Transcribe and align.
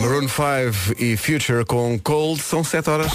Maroon 0.00 0.28
5 0.28 0.94
e 0.98 1.16
Future 1.16 1.64
com 1.64 1.98
Cold 1.98 2.42
são 2.42 2.64
7 2.64 2.90
horas. 2.90 3.12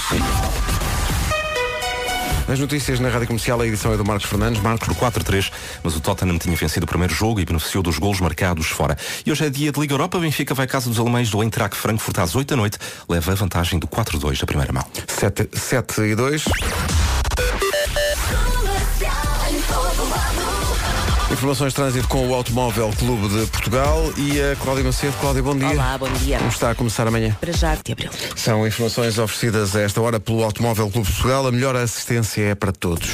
As 2.48 2.60
notícias 2.60 3.00
na 3.00 3.10
Rádio 3.10 3.28
Comercial, 3.28 3.62
a 3.62 3.68
edição 3.68 3.94
é 3.94 3.98
do 3.98 4.04
Marcos 4.04 4.28
Fernandes. 4.28 4.62
Marcos, 4.62 4.88
por 4.88 5.12
4-3, 5.12 5.52
mas 5.84 5.96
o 5.96 6.00
Tottenham 6.00 6.38
tinha 6.40 6.56
vencido 6.56 6.86
o 6.86 6.88
primeiro 6.88 7.14
jogo 7.14 7.40
e 7.40 7.46
beneficiou 7.46 7.84
dos 7.84 8.00
golos 8.00 8.20
marcados 8.20 8.68
fora. 8.68 8.98
E 9.26 9.32
hoje 9.32 9.46
é 9.46 9.50
dia 9.50 9.72
de 9.72 9.80
Liga 9.80 9.94
Europa, 9.94 10.18
Benfica 10.18 10.54
vai 10.54 10.66
à 10.66 10.68
casa 10.68 10.90
dos 10.90 11.00
alemães 11.00 11.30
do 11.30 11.44
Eintracht 11.44 11.76
Frankfurt 11.76 12.18
às 12.18 12.36
8 12.36 12.48
da 12.48 12.56
noite, 12.56 12.78
leva 13.08 13.32
a 13.32 13.36
vantagem 13.36 13.78
do 13.78 13.88
4-2 13.88 14.40
da 14.40 14.48
primeira 14.48 14.74
mão. 14.74 14.86
7, 15.08 15.50
7 15.54 16.02
e 16.02 16.16
2. 16.16 16.46
Informações 21.32 21.70
de 21.70 21.76
trânsito 21.76 22.08
com 22.08 22.28
o 22.28 22.34
Automóvel 22.34 22.92
Clube 22.98 23.30
de 23.30 23.46
Portugal 23.48 24.12
e 24.18 24.42
a 24.42 24.56
Cláudia 24.56 24.84
Macedo. 24.84 25.14
Cláudia, 25.22 25.44
bom 25.44 25.56
dia. 25.56 25.70
Olá, 25.70 25.98
bom 25.98 26.12
dia. 26.14 26.38
Como 26.40 26.50
está 26.50 26.72
a 26.72 26.76
começar 26.76 27.08
amanhã? 27.08 27.38
Para 27.40 27.54
já 27.54 27.76
de 27.76 27.92
abril. 27.92 28.10
São 28.36 28.66
informações 28.66 29.18
oferecidas 29.20 29.76
a 29.76 29.82
esta 29.82 30.02
hora 30.02 30.20
pelo 30.20 30.44
Automóvel 30.44 30.90
Clube 30.90 31.08
de 31.08 31.14
Portugal. 31.14 31.46
A 31.46 31.52
melhor 31.52 31.76
assistência 31.76 32.42
é 32.42 32.56
para 32.56 32.72
todos. 32.72 33.10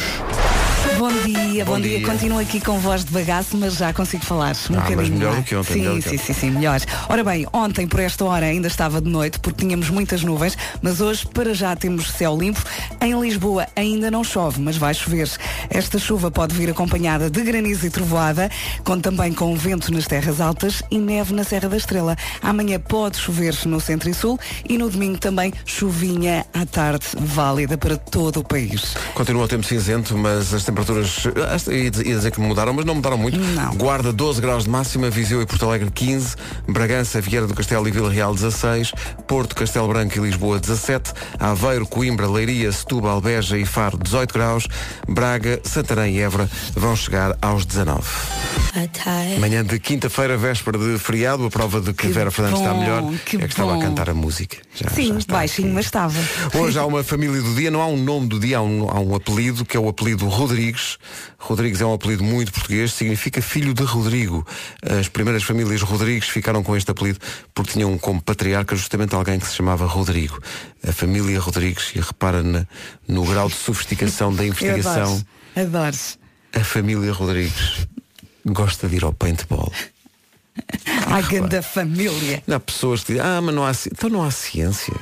Bom 0.98 1.12
dia, 1.26 1.66
bom, 1.66 1.74
Bom 1.74 1.80
dia. 1.82 1.98
dia. 2.00 2.08
Continuo 2.08 2.40
aqui 2.40 2.60
com 2.62 2.80
voz 2.80 3.04
de 3.04 3.12
bagaço, 3.12 3.58
mas 3.58 3.76
já 3.76 3.92
consigo 3.92 4.24
falar 4.26 4.56
um 4.70 4.76
Ah, 4.76 4.82
mas 4.82 4.90
bocadinho 4.90 5.14
melhor 5.18 5.32
mais. 5.34 5.44
do 5.44 5.48
que 5.50 5.56
ontem, 5.56 5.74
Sim, 5.74 6.02
sim, 6.02 6.18
sim, 6.18 6.34
sim, 6.34 6.52
melhor. 6.52 6.80
Ora 7.10 7.24
bem, 7.24 7.46
ontem 7.52 7.86
por 7.86 8.00
esta 8.00 8.24
hora 8.24 8.46
ainda 8.46 8.68
estava 8.68 9.02
de 9.02 9.10
noite 9.10 9.40
porque 9.40 9.66
tínhamos 9.66 9.90
muitas 9.90 10.24
nuvens, 10.24 10.58
mas 10.82 11.02
hoje 11.02 11.26
para 11.28 11.54
já 11.54 11.76
temos 11.76 12.10
céu 12.12 12.38
limpo. 12.38 12.64
Em 13.02 13.20
Lisboa 13.20 13.68
ainda 13.76 14.10
não 14.10 14.24
chove, 14.24 14.62
mas 14.62 14.78
vai 14.78 14.94
chover. 14.94 15.30
Esta 15.70 16.00
chuva 16.00 16.32
pode 16.32 16.56
vir 16.56 16.70
acompanhada 16.70 17.30
de 17.30 17.42
granizo 17.44 17.86
e 17.86 17.90
trovoada, 17.90 18.50
com 18.84 19.00
também 19.00 19.34
com 19.34 19.56
vento 19.56 19.92
nas 19.94 20.06
terras 20.06 20.40
altas 20.40 20.82
e 20.90 20.98
neve 20.98 21.34
na 21.34 21.44
Serra 21.44 21.68
da 21.70 21.78
Estrela. 21.78 22.16
Amanhã 22.42 22.80
pode 22.80 23.18
chover 23.18 23.54
no 23.66 23.82
centro 23.82 24.10
e 24.10 24.14
sul 24.14 24.40
e 24.68 24.78
no 24.78 24.90
domingo 24.90 25.18
também 25.18 25.54
chuvinha 25.66 26.46
à 26.54 26.66
tarde, 26.66 27.06
válida 27.18 27.78
para 27.78 27.98
todo 27.98 28.40
o 28.40 28.44
país. 28.44 28.96
Continua 29.14 29.44
o 29.44 29.48
tempo 29.48 29.64
cinzento, 29.66 30.18
mas 30.18 30.54
as 30.54 30.64
temperaturas, 30.64 30.85
ah, 30.94 31.72
ia 31.74 31.90
dizer 31.92 32.32
que 32.32 32.40
mudaram, 32.40 32.74
mas 32.74 32.86
não 32.86 32.96
mudaram 32.96 33.18
muito. 33.18 33.38
Não. 33.40 33.76
Guarda 33.76 34.12
12 34.14 34.42
graus 34.42 34.64
de 34.66 34.70
máxima, 34.70 35.10
Viseu 35.10 35.42
e 35.42 35.46
Porto 35.46 35.66
Alegre 35.66 35.90
15, 35.92 36.36
Bragança, 36.68 37.20
Vieira 37.22 37.48
do 37.48 37.54
Castelo 37.54 37.88
e 37.88 37.92
Vila 37.92 38.12
Real 38.12 38.34
16, 38.34 38.92
Porto, 39.28 39.56
Castelo 39.56 39.88
Branco 39.88 40.18
e 40.18 40.22
Lisboa 40.22 40.60
17, 40.60 41.14
Aveiro, 41.40 41.86
Coimbra, 41.88 42.28
Leiria, 42.30 42.72
Setúbal, 42.72 43.22
Beja 43.22 43.58
e 43.58 43.66
Faro 43.66 43.98
18 43.98 44.34
graus, 44.34 44.68
Braga, 45.08 45.60
Santarém 45.64 46.16
e 46.18 46.22
Évora 46.22 46.50
vão 46.76 46.96
chegar 46.96 47.38
aos 47.42 47.66
19. 47.66 48.02
Manhã 49.40 49.64
de 49.64 49.80
quinta-feira, 49.80 50.38
véspera 50.38 50.78
de 50.78 51.00
feriado, 51.00 51.46
a 51.46 51.50
prova 51.50 51.80
de 51.80 51.94
que, 51.94 52.08
Que 52.08 52.14
Vera 52.14 52.30
Fernandes 52.30 52.60
está 52.60 52.74
bom, 52.74 52.80
melhor 52.82 53.04
que 53.26 53.38
é 53.38 53.40
que 53.40 53.46
estava 53.46 53.76
a 53.76 53.80
cantar 53.80 54.10
a 54.10 54.14
música. 54.14 54.58
Já- 54.76 54.90
Sim, 54.90 55.14
já 55.14 55.18
está 55.20 55.34
baixinho, 55.34 55.74
mas 55.74 55.86
estava. 55.86 56.14
Hoje 56.54 56.78
há 56.78 56.86
uma 56.86 57.04
família 57.04 57.42
do 57.42 57.56
dia, 57.56 57.72
não 57.72 57.82
há 57.82 57.88
um 57.88 57.98
nome 57.98 58.28
do 58.28 58.40
dia, 58.40 58.58
há 58.58 58.62
um, 58.62 58.90
há 58.90 59.00
um 59.00 59.16
apelido, 59.16 59.64
que 59.66 59.78
é 59.78 59.80
o 59.80 59.88
apelido 59.88 60.28
Rodrigues. 60.76 60.98
Rodrigues 61.40 61.82
é 61.82 61.86
um 61.86 61.94
apelido 61.94 62.24
muito 62.24 62.52
português, 62.52 62.94
significa 62.94 63.42
filho 63.42 63.74
de 63.74 63.84
Rodrigo. 63.84 64.46
As 65.00 65.08
primeiras 65.08 65.44
famílias 65.44 65.82
Rodrigues 65.82 66.28
ficaram 66.30 66.64
com 66.64 66.76
este 66.76 66.92
apelido 66.92 67.20
porque 67.54 67.74
tinham 67.74 67.98
como 67.98 68.22
patriarca 68.22 68.76
justamente 68.76 69.16
alguém 69.16 69.40
que 69.40 69.48
se 69.48 69.56
chamava 69.56 69.86
Rodrigo. 69.86 70.40
A 70.88 70.92
família 70.92 71.40
Rodrigues, 71.40 71.92
e 71.96 72.00
repara 72.00 72.44
na- 72.44 72.66
no 73.08 73.24
grau 73.26 73.48
de 73.48 73.56
sofisticação 73.56 74.34
da 74.34 74.46
investigação, 74.46 75.24
adoro. 75.56 75.78
Adoro. 75.78 75.96
a 76.54 76.60
família 76.64 77.12
Rodrigues 77.14 77.88
gosta 78.46 78.88
de 78.88 78.98
ir 78.98 79.04
ao 79.04 79.14
paintball. 79.14 79.72
A 81.12 81.22
grande 81.22 81.62
família. 81.62 82.42
Há 82.50 82.60
pessoas 82.60 83.04
que 83.04 83.14
dizem, 83.14 83.28
ah, 83.28 83.42
mas 83.42 83.54
não 83.54 83.66
há, 83.66 83.72
então 83.92 84.10
não 84.10 84.24
há 84.24 84.32
ciência. 84.32 84.94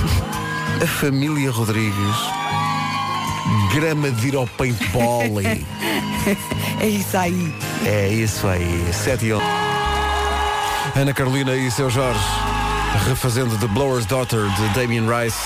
A 0.82 0.86
família 0.86 1.50
Rodrigues 1.50 2.16
grama 3.72 4.10
de 4.10 4.28
ir 4.28 4.36
ao 4.36 4.46
paintball. 4.46 5.40
e- 5.42 5.66
É 6.80 6.88
isso 6.88 7.16
aí. 7.16 7.54
é 7.84 8.08
isso 8.08 8.46
aí, 8.46 8.84
7 8.92 9.26
e 9.26 9.32
11. 9.32 9.44
Ana 10.96 11.12
Carolina 11.14 11.54
e 11.56 11.70
seu 11.70 11.88
Jorge 11.90 12.18
refazendo 13.06 13.56
The 13.58 13.66
Blower's 13.68 14.06
Daughter 14.06 14.40
de 14.40 14.68
Damien 14.74 15.04
Rice. 15.08 15.38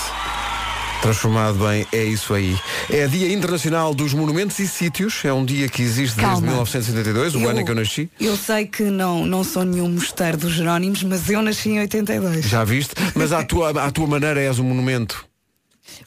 Transformado 1.01 1.57
em 1.71 1.85
É 1.91 2.03
Isso 2.03 2.31
Aí. 2.33 2.55
É 2.89 3.07
Dia 3.07 3.33
Internacional 3.33 3.91
dos 3.93 4.13
Monumentos 4.13 4.59
e 4.59 4.67
Sítios. 4.67 5.25
É 5.25 5.33
um 5.33 5.43
dia 5.43 5.67
que 5.67 5.81
existe 5.81 6.15
desde 6.15 6.21
Calma. 6.21 6.45
1982, 6.47 7.33
o 7.35 7.47
ano 7.49 7.59
em 7.61 7.65
que 7.65 7.71
eu 7.71 7.75
nasci. 7.75 8.07
Eu 8.19 8.37
sei 8.37 8.67
que 8.67 8.83
não, 8.83 9.25
não 9.25 9.43
sou 9.43 9.63
nenhum 9.65 9.89
mosteiro 9.89 10.37
dos 10.37 10.53
Jerónimos, 10.53 11.01
mas 11.03 11.27
eu 11.27 11.41
nasci 11.41 11.69
em 11.71 11.79
82. 11.79 12.45
Já 12.45 12.63
viste? 12.63 12.93
Mas 13.15 13.33
à 13.33 13.43
tua, 13.43 13.71
à 13.83 13.89
tua 13.89 14.05
maneira 14.05 14.39
és 14.39 14.59
um 14.59 14.63
monumento. 14.63 15.25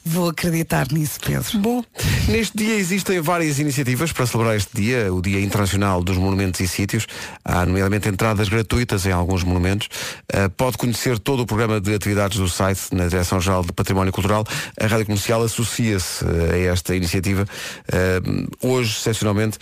Vou 0.07 0.29
acreditar 0.29 0.87
nisso, 0.91 1.19
Pedro. 1.19 1.57
Bom, 1.57 1.83
neste 2.29 2.55
dia 2.55 2.75
existem 2.75 3.19
várias 3.19 3.57
iniciativas 3.57 4.11
para 4.11 4.27
celebrar 4.27 4.55
este 4.55 4.69
dia, 4.79 5.11
o 5.11 5.19
Dia 5.19 5.41
Internacional 5.41 6.03
dos 6.03 6.15
Monumentos 6.15 6.59
e 6.59 6.67
Sítios. 6.67 7.07
Há, 7.43 7.65
nomeadamente, 7.65 8.07
entradas 8.07 8.47
gratuitas 8.47 9.05
em 9.07 9.11
alguns 9.11 9.43
monumentos. 9.43 9.89
Uh, 10.31 10.47
pode 10.51 10.77
conhecer 10.77 11.17
todo 11.17 11.41
o 11.41 11.45
programa 11.45 11.81
de 11.81 11.93
atividades 11.95 12.37
do 12.37 12.47
site 12.47 12.93
na 12.93 13.07
Direção-Geral 13.07 13.63
de 13.63 13.73
Património 13.73 14.13
Cultural. 14.13 14.45
A 14.79 14.85
Rádio 14.85 15.07
Comercial 15.07 15.41
associa-se 15.41 16.23
uh, 16.23 16.51
a 16.53 16.57
esta 16.71 16.95
iniciativa. 16.95 17.47
Uh, 17.89 18.67
hoje, 18.67 18.95
excepcionalmente, 18.99 19.57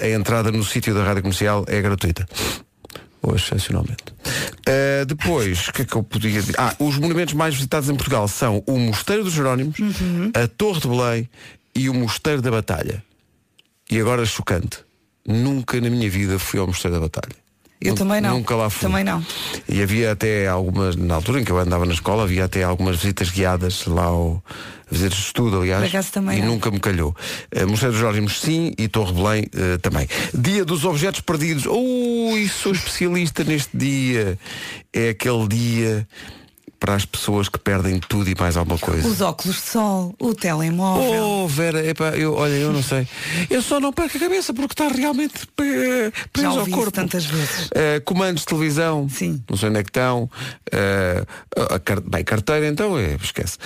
a 0.00 0.08
entrada 0.08 0.52
no 0.52 0.62
sítio 0.62 0.94
da 0.94 1.02
Rádio 1.02 1.22
Comercial 1.22 1.64
é 1.66 1.80
gratuita. 1.80 2.28
Hoje, 3.26 3.44
excepcionalmente. 3.44 4.04
Uh, 4.68 5.04
depois, 5.04 5.66
o 5.66 5.72
que 5.72 5.82
é 5.82 5.84
que 5.84 5.96
eu 5.96 6.02
podia 6.04 6.30
dizer? 6.30 6.54
Ah, 6.56 6.76
os 6.78 6.96
monumentos 6.96 7.34
mais 7.34 7.56
visitados 7.56 7.90
em 7.90 7.96
Portugal 7.96 8.28
são 8.28 8.62
o 8.68 8.78
Mosteiro 8.78 9.24
dos 9.24 9.32
Jerónimos, 9.32 9.76
a 10.32 10.46
Torre 10.46 10.80
de 10.80 10.88
Belém 10.88 11.28
e 11.74 11.88
o 11.88 11.94
Mosteiro 11.94 12.40
da 12.40 12.52
Batalha. 12.52 13.02
E 13.90 13.98
agora, 13.98 14.24
chocante, 14.24 14.78
nunca 15.26 15.80
na 15.80 15.90
minha 15.90 16.08
vida 16.08 16.38
fui 16.38 16.60
ao 16.60 16.68
Mosteiro 16.68 16.94
da 16.94 17.00
Batalha. 17.00 17.45
Eu 17.80 17.90
Nu- 17.90 17.98
também 17.98 18.20
não. 18.20 18.38
Nunca 18.38 18.56
lá 18.56 18.70
fui. 18.70 18.88
Também 18.88 19.04
não. 19.04 19.24
E 19.68 19.82
havia 19.82 20.12
até 20.12 20.48
algumas, 20.48 20.96
na 20.96 21.14
altura 21.14 21.40
em 21.40 21.44
que 21.44 21.52
eu 21.52 21.58
andava 21.58 21.84
na 21.84 21.92
escola, 21.92 22.22
havia 22.22 22.44
até 22.44 22.62
algumas 22.62 22.96
visitas 22.96 23.30
guiadas 23.30 23.84
lá 23.86 24.04
ao 24.04 24.42
visitas 24.90 25.18
de 25.18 25.24
estudo, 25.24 25.60
aliás. 25.60 25.82
E 26.38 26.40
não. 26.40 26.54
nunca 26.54 26.70
me 26.70 26.78
calhou. 26.80 27.14
Uh, 27.54 27.68
Mosteiro 27.68 27.92
dos 27.92 28.00
Jerónimos 28.00 28.40
sim 28.40 28.72
e 28.78 28.88
Torre 28.88 29.12
Belém 29.12 29.44
uh, 29.44 29.78
também. 29.80 30.08
Dia 30.32 30.64
dos 30.64 30.84
objetos 30.84 31.20
perdidos. 31.20 31.66
Ui, 31.66 32.48
sou 32.48 32.72
especialista 32.72 33.44
neste 33.44 33.76
dia. 33.76 34.38
É 34.92 35.10
aquele 35.10 35.48
dia 35.48 36.08
para 36.86 36.94
as 36.94 37.04
pessoas 37.04 37.48
que 37.48 37.58
perdem 37.58 37.98
tudo 37.98 38.30
e 38.30 38.34
mais 38.38 38.56
alguma 38.56 38.78
coisa. 38.78 39.06
Os 39.08 39.20
óculos 39.20 39.56
de 39.56 39.62
sol, 39.62 40.14
o 40.20 40.32
telemóvel. 40.32 41.20
Oh, 41.20 41.48
Vera, 41.48 41.84
epá, 41.84 42.10
eu, 42.10 42.32
olha, 42.34 42.52
eu 42.52 42.72
não 42.72 42.80
sei. 42.82 43.08
Eu 43.50 43.60
só 43.60 43.80
não 43.80 43.92
perco 43.92 44.16
a 44.16 44.20
cabeça 44.20 44.54
porque 44.54 44.72
está 44.72 44.86
realmente 44.86 45.34
eh, 45.60 46.12
preso 46.32 46.52
Já 46.54 46.60
ao 46.60 46.66
corpo. 46.68 46.92
tantas 46.92 47.24
vezes. 47.26 47.68
Eh, 47.74 47.98
comandos 48.04 48.42
de 48.42 48.46
televisão, 48.46 49.08
Sim. 49.08 49.42
não 49.50 49.56
sei 49.56 49.68
onde 49.68 49.80
é 49.80 49.82
que 49.82 49.90
estão. 49.90 50.30
Eh, 50.70 51.24
a 51.74 51.78
car- 51.80 52.00
bem, 52.00 52.22
carteira 52.22 52.68
então, 52.68 52.96
eh, 52.96 53.16
esquece. 53.20 53.58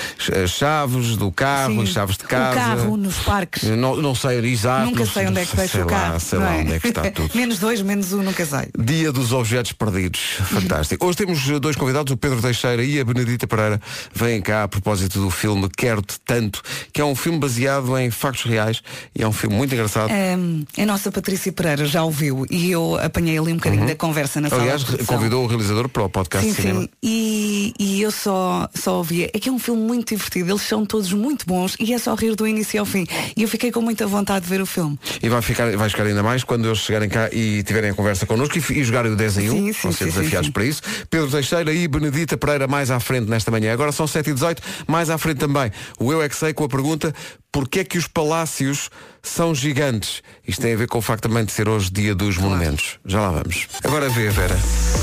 As 0.42 0.50
chaves 0.52 1.16
do 1.18 1.30
carro, 1.30 1.74
Sim. 1.74 1.82
as 1.82 1.88
chaves 1.90 2.16
de 2.16 2.24
O 2.24 2.28
casa. 2.28 2.54
carro 2.58 2.96
nos 2.96 3.16
parques. 3.18 3.64
Não, 3.64 3.96
não 3.96 4.14
sei, 4.14 4.38
exato. 4.46 4.86
nunca 4.86 5.04
sei 5.04 5.26
onde 5.26 5.40
é 5.40 5.44
que 5.44 5.56
deixa 5.56 5.76
o 5.78 5.80
lá, 5.84 5.86
carro. 5.86 6.20
Sei 6.20 6.38
não 6.38 6.46
lá 6.46 6.54
é? 6.56 6.60
onde 6.62 6.72
é 6.72 6.80
que 6.80 6.88
está 6.88 7.02
tudo. 7.12 7.30
menos 7.36 7.58
dois, 7.58 7.82
menos 7.82 8.14
um, 8.14 8.22
nunca 8.22 8.46
sei. 8.46 8.68
Dia 8.78 9.12
dos 9.12 9.30
Objetos 9.32 9.72
Perdidos. 9.72 10.20
Fantástico. 10.46 11.04
Hoje 11.06 11.18
temos 11.18 11.46
eh, 11.50 11.58
dois 11.58 11.76
convidados, 11.76 12.10
o 12.10 12.16
Pedro 12.16 12.40
Teixeira 12.40 12.82
e 12.82 12.98
a 12.98 13.04
Benedita 13.12 13.46
Pereira. 13.46 13.80
Vêm 14.14 14.40
cá 14.40 14.64
a 14.64 14.68
propósito 14.68 15.20
do 15.20 15.30
filme 15.30 15.68
Quero-te 15.76 16.18
Tanto, 16.20 16.62
que 16.92 17.00
é 17.00 17.04
um 17.04 17.14
filme 17.14 17.38
baseado 17.38 17.96
em 17.98 18.10
factos 18.10 18.44
reais 18.44 18.82
e 19.14 19.22
é 19.22 19.28
um 19.28 19.32
filme 19.32 19.56
muito 19.56 19.74
engraçado. 19.74 20.10
A 20.10 20.86
nossa 20.86 21.10
Patrícia 21.10 21.52
Pereira 21.52 21.84
já 21.86 22.02
ouviu 22.02 22.46
e 22.50 22.70
eu 22.70 22.98
apanhei 23.02 23.38
ali 23.38 23.52
um 23.52 23.56
bocadinho 23.56 23.86
da 23.86 23.94
conversa 23.94 24.40
na 24.40 24.48
sala. 24.48 24.60
Uhum. 24.62 24.68
Aliás, 24.68 24.80
de 24.82 24.86
produção. 24.86 25.16
convidou 25.16 25.44
o 25.44 25.46
realizador 25.46 25.88
para 25.88 26.02
o 26.04 26.08
podcast 26.08 26.48
Sim, 26.48 26.54
de 26.54 26.62
cinema. 26.62 26.80
sim. 26.82 26.88
E, 27.02 27.39
e 27.78 28.00
eu 28.02 28.10
só, 28.10 28.68
só 28.74 28.98
ouvia. 28.98 29.30
É 29.32 29.38
que 29.38 29.48
é 29.48 29.52
um 29.52 29.58
filme 29.58 29.82
muito 29.82 30.14
divertido. 30.14 30.50
Eles 30.50 30.62
são 30.62 30.84
todos 30.84 31.12
muito 31.12 31.46
bons 31.46 31.76
e 31.78 31.92
é 31.92 31.98
só 31.98 32.14
rir 32.14 32.34
do 32.34 32.46
início 32.46 32.78
ao 32.80 32.86
fim. 32.86 33.06
E 33.36 33.42
eu 33.42 33.48
fiquei 33.48 33.70
com 33.70 33.80
muita 33.80 34.06
vontade 34.06 34.44
de 34.44 34.50
ver 34.50 34.60
o 34.60 34.66
filme. 34.66 34.98
E 35.22 35.28
vai 35.28 35.42
ficar, 35.42 35.70
vai 35.76 35.88
ficar 35.88 36.04
ainda 36.04 36.22
mais 36.22 36.44
quando 36.44 36.66
eles 36.66 36.78
chegarem 36.78 37.08
cá 37.08 37.28
e 37.32 37.62
tiverem 37.62 37.90
a 37.90 37.94
conversa 37.94 38.26
connosco 38.26 38.56
e, 38.58 38.80
e 38.80 38.84
jogarem 38.84 39.12
o 39.12 39.16
10 39.16 39.38
em 39.38 39.50
1. 39.50 39.52
Sim, 39.52 39.72
sim, 39.72 39.80
Vão 39.82 39.92
ser 39.92 40.04
sim, 40.04 40.04
desafiados 40.10 40.38
sim, 40.38 40.44
sim. 40.44 40.52
para 40.52 40.64
isso. 40.64 40.82
Pedro 41.08 41.30
Teixeira 41.30 41.72
e 41.72 41.86
Benedita 41.88 42.36
Pereira 42.36 42.66
mais 42.66 42.90
à 42.90 43.00
frente 43.00 43.28
nesta 43.28 43.50
manhã. 43.50 43.72
Agora 43.72 43.92
são 43.92 44.06
7 44.06 44.30
e 44.30 44.34
18 44.34 44.62
mais 44.86 45.10
à 45.10 45.18
frente 45.18 45.38
também. 45.38 45.70
O 45.98 46.12
Eu 46.12 46.22
é 46.22 46.28
que 46.28 46.36
sei 46.36 46.52
com 46.52 46.64
a 46.64 46.68
pergunta 46.68 47.14
porquê 47.52 47.80
é 47.80 47.84
que 47.84 47.98
os 47.98 48.06
palácios 48.06 48.90
são 49.22 49.54
gigantes? 49.54 50.22
Isto 50.46 50.62
tem 50.62 50.74
a 50.74 50.76
ver 50.76 50.88
com 50.88 50.98
o 50.98 51.02
facto 51.02 51.24
também 51.24 51.44
de 51.44 51.52
ser 51.52 51.68
hoje 51.68 51.90
dia 51.90 52.14
dos 52.14 52.36
monumentos. 52.38 52.98
Já 53.04 53.20
lá 53.20 53.30
vamos. 53.42 53.66
Agora 53.84 54.08
vê, 54.08 54.28
Vera. 54.30 54.58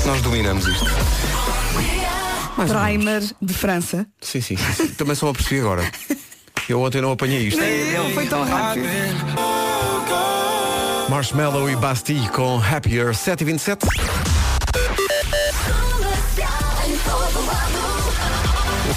Nós 0.06 0.20
dominamos 0.22 0.66
isto. 0.66 0.86
Mais. 2.66 2.72
Primer 2.72 3.22
de 3.40 3.54
França. 3.54 4.06
Sim, 4.20 4.40
sim, 4.40 4.56
sim. 4.56 4.88
Também 4.88 5.14
só 5.14 5.26
me 5.26 5.30
apercebi 5.30 5.60
agora. 5.60 5.90
Eu 6.68 6.82
ontem 6.82 7.00
não 7.00 7.12
apanhei 7.12 7.48
isto. 7.48 7.60
Não 7.60 8.10
foi 8.10 8.26
tão 8.26 8.44
rápido. 8.44 8.86
Marshmallow 11.08 11.70
e 11.70 11.76
Bastille 11.76 12.28
com 12.28 12.58
Happier 12.58 13.14
7 13.14 13.44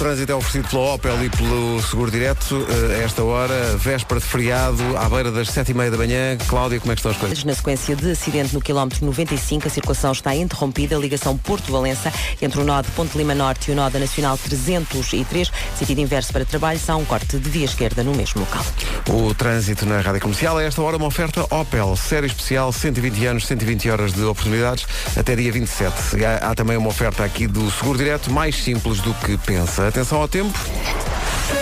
trânsito 0.02 0.32
é 0.32 0.34
oferecido 0.34 0.68
pela 0.68 0.94
Opel 0.94 1.24
e 1.24 1.30
pelo 1.30 1.80
Seguro 1.80 2.10
Direto. 2.10 2.66
Eh, 2.68 3.02
A 3.02 3.04
esta 3.04 3.22
hora, 3.22 3.76
véspera 3.76 4.18
de 4.18 4.26
feriado, 4.26 4.82
à 4.96 5.08
beira 5.08 5.30
das 5.30 5.48
sete 5.48 5.70
e 5.70 5.74
meia 5.74 5.92
da 5.92 5.96
manhã. 5.96 6.36
Cláudia, 6.48 6.80
como 6.80 6.90
é 6.90 6.96
que 6.96 6.98
estão 6.98 7.12
as 7.12 7.16
coisas? 7.18 7.44
Na 7.44 7.54
sequência 7.54 7.94
de 7.94 8.10
acidente 8.10 8.52
no 8.52 8.60
quilómetro 8.60 9.04
95, 9.06 9.68
a 9.68 9.70
circulação 9.70 10.10
está 10.10 10.34
interrompida. 10.34 10.96
Ligação 10.96 11.36
Porto-Valença 11.38 12.12
entre 12.40 12.60
o 12.60 12.64
nó 12.64 12.82
de 12.82 12.90
Ponte 12.90 13.16
Lima 13.16 13.32
Norte 13.32 13.70
e 13.70 13.74
o 13.74 13.76
nó 13.76 13.88
da 13.88 14.00
Nacional 14.00 14.36
303, 14.36 15.52
sentido 15.78 16.00
inverso 16.00 16.32
para 16.32 16.44
trabalho, 16.44 16.80
são 16.80 17.00
um 17.00 17.04
corte 17.04 17.38
de 17.38 17.48
via 17.48 17.64
esquerda 17.64 18.02
no 18.02 18.12
mesmo 18.12 18.40
local. 18.40 18.64
O 19.08 19.32
trânsito 19.32 19.86
na 19.86 20.00
Rádio 20.00 20.20
Comercial. 20.20 20.58
A 20.58 20.64
esta 20.64 20.82
hora, 20.82 20.96
uma 20.96 21.06
oferta 21.06 21.46
Opel. 21.54 21.94
Série 21.96 22.26
especial, 22.26 22.72
120 22.72 23.26
anos, 23.26 23.46
120 23.46 23.88
horas 23.88 24.12
de 24.12 24.24
oportunidades, 24.24 24.84
até 25.16 25.36
dia 25.36 25.52
27. 25.52 25.94
Há, 26.24 26.50
há 26.50 26.54
também 26.56 26.76
uma 26.76 26.88
oferta 26.88 27.22
aqui 27.22 27.46
do 27.46 27.70
Seguro 27.70 27.98
Direto, 27.98 28.32
mais 28.32 28.56
simples 28.56 28.98
do 29.00 29.14
que 29.14 29.38
pensa. 29.38 29.91
Atenção 29.92 30.22
ao 30.22 30.26
tempo. 30.26 30.58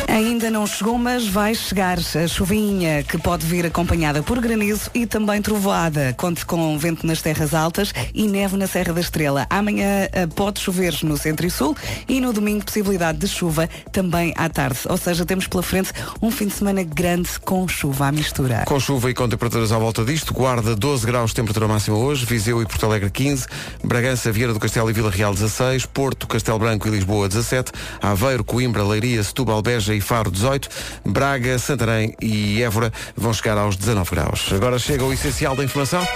Ainda 0.07 0.51
não 0.51 0.67
chegou, 0.67 0.99
mas 0.99 1.27
vai 1.27 1.55
chegar 1.55 1.99
a 1.99 2.27
chuvinha, 2.27 3.03
que 3.03 3.17
pode 3.17 3.47
vir 3.47 3.65
acompanhada 3.65 4.23
por 4.23 4.41
granizo 4.41 4.91
e 4.93 5.07
também 5.07 5.41
trovoada. 5.41 6.13
Conte 6.17 6.45
com 6.45 6.77
vento 6.79 7.07
nas 7.07 7.23
terras 7.23 7.55
altas 7.55 7.93
e 8.13 8.27
neve 8.27 8.57
na 8.57 8.67
Serra 8.67 8.93
da 8.93 9.01
Estrela. 9.01 9.47
Amanhã 9.49 10.09
eh, 10.13 10.27
pode 10.27 10.61
chover 10.61 10.97
no 11.05 11.17
centro 11.17 11.47
e 11.47 11.51
sul 11.51 11.77
e 12.09 12.21
no 12.21 12.33
domingo 12.33 12.65
possibilidade 12.65 13.19
de 13.19 13.29
chuva 13.29 13.69
também 13.93 14.35
à 14.37 14.49
tarde. 14.49 14.81
Ou 14.89 14.97
seja, 14.97 15.25
temos 15.25 15.47
pela 15.47 15.63
frente 15.63 15.93
um 16.21 16.31
fim 16.31 16.49
de 16.49 16.55
semana 16.55 16.83
grande 16.83 17.31
com 17.41 17.67
chuva 17.69 18.09
à 18.09 18.13
mistura. 18.13 18.65
Com 18.67 18.81
chuva 18.81 19.11
e 19.11 19.15
com 19.15 19.29
temperaturas 19.29 19.71
à 19.73 19.79
volta 19.79 20.05
disto, 20.05 20.35
Guarda 20.35 20.75
12 20.75 21.07
graus 21.07 21.31
de 21.31 21.37
temperatura 21.37 21.69
máxima 21.69 21.97
hoje, 21.97 22.27
Viseu 22.27 22.61
e 22.61 22.67
Porto 22.67 22.85
Alegre 22.85 23.11
15, 23.11 23.47
Bragança, 23.85 24.33
Vieira 24.33 24.53
do 24.53 24.61
Castelo 24.61 24.91
e 24.91 24.93
Vila 24.93 25.11
Real 25.11 25.33
16, 25.33 25.87
Porto, 25.87 26.27
Castelo 26.27 26.59
Branco 26.59 26.89
e 26.89 26.91
Lisboa 26.91 27.29
17, 27.29 27.71
Aveiro, 28.03 28.20
Coimbra, 28.45 28.85
Leiria, 28.85 29.23
Setúbal, 29.23 29.63
Beja 29.63 29.95
e 29.95 30.01
Faro 30.01 30.31
18, 30.31 30.69
Braga, 31.07 31.59
Santarém 31.59 32.15
e 32.21 32.63
Évora 32.63 32.93
vão 33.17 33.33
chegar 33.33 33.57
aos 33.57 33.77
19 33.77 34.11
graus. 34.11 34.53
Agora 34.53 34.79
chega 34.79 35.05
o 35.05 35.13
essencial 35.13 35.57
da 35.57 35.65
informação, 35.65 36.07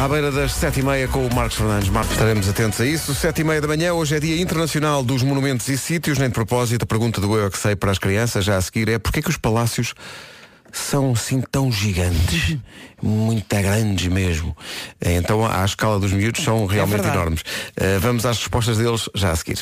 à 0.00 0.08
beira 0.08 0.32
das 0.32 0.52
7h30 0.52 1.08
com 1.08 1.26
o 1.26 1.34
Marcos 1.34 1.58
Fernandes. 1.58 1.90
Marcos, 1.90 2.12
estaremos 2.12 2.48
atentos 2.48 2.80
a 2.80 2.86
isso. 2.86 3.14
7h30 3.14 3.60
da 3.60 3.68
manhã, 3.68 3.92
hoje 3.92 4.16
é 4.16 4.20
Dia 4.20 4.40
Internacional 4.40 5.02
dos 5.02 5.22
Monumentos 5.22 5.68
e 5.68 5.76
Sítios, 5.76 6.18
nem 6.18 6.28
de 6.28 6.34
propósito, 6.34 6.84
a 6.84 6.86
pergunta 6.86 7.20
do 7.20 7.36
Eu 7.36 7.46
é 7.46 7.50
que 7.50 7.58
sei 7.58 7.76
para 7.76 7.90
as 7.90 7.98
crianças, 7.98 8.44
já 8.44 8.56
a 8.56 8.60
seguir, 8.60 8.88
é 8.88 8.98
porquê 8.98 9.20
que 9.20 9.30
os 9.30 9.36
palácios 9.36 9.94
são 10.72 11.12
assim 11.12 11.42
tão 11.50 11.70
gigantes, 11.70 12.56
muito 13.02 13.46
grandes 13.54 14.08
mesmo. 14.08 14.56
Então, 15.00 15.44
à 15.44 15.64
escala 15.64 16.00
dos 16.00 16.12
miúdos, 16.12 16.42
são 16.42 16.64
realmente 16.64 17.02
verdade. 17.02 17.16
enormes. 17.16 17.40
Uh, 17.42 18.00
vamos 18.00 18.24
às 18.24 18.38
respostas 18.38 18.78
deles 18.78 19.08
já 19.14 19.30
a 19.30 19.36
seguir. 19.36 19.58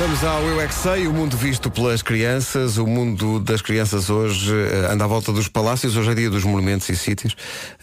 Vamos 0.00 0.24
ao 0.24 0.42
Eu 0.44 0.58
é 0.62 0.66
que 0.66 0.72
Sei, 0.74 1.06
o 1.06 1.12
mundo 1.12 1.36
visto 1.36 1.70
pelas 1.70 2.00
crianças. 2.00 2.78
O 2.78 2.86
mundo 2.86 3.38
das 3.38 3.60
crianças 3.60 4.08
hoje 4.08 4.50
eh, 4.50 4.90
anda 4.90 5.04
à 5.04 5.06
volta 5.06 5.30
dos 5.30 5.46
palácios. 5.46 5.94
Hoje 5.94 6.10
é 6.10 6.14
dia 6.14 6.30
dos 6.30 6.42
monumentos 6.42 6.88
e 6.88 6.96
sítios. 6.96 7.34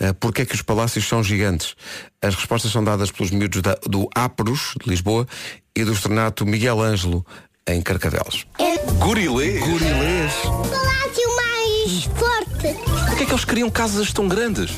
Uh, 0.02 0.16
Porquê 0.16 0.42
é 0.42 0.46
que 0.46 0.56
os 0.56 0.64
palácios 0.64 1.08
são 1.08 1.24
gigantes? 1.24 1.76
As 2.20 2.34
respostas 2.34 2.72
são 2.72 2.84
dadas 2.84 3.12
pelos 3.12 3.30
miúdos 3.30 3.62
da- 3.62 3.78
do 3.86 4.10
Apros, 4.16 4.74
de 4.84 4.90
Lisboa, 4.90 5.28
e 5.76 5.84
do 5.84 5.94
Estrenato 5.94 6.44
Miguel 6.44 6.82
Ângelo, 6.82 7.24
em 7.70 7.84
Carcavelos. 7.84 8.48
Gorilê? 8.98 9.60
Gorilês. 9.60 10.34
palácio 10.42 11.36
mais 11.36 12.04
forte. 12.16 12.74
Porquê 13.10 13.24
é 13.24 13.26
que 13.28 13.32
eles 13.32 13.46
criam 13.46 13.70
casas 13.70 14.12
tão 14.12 14.28
grandes? 14.28 14.72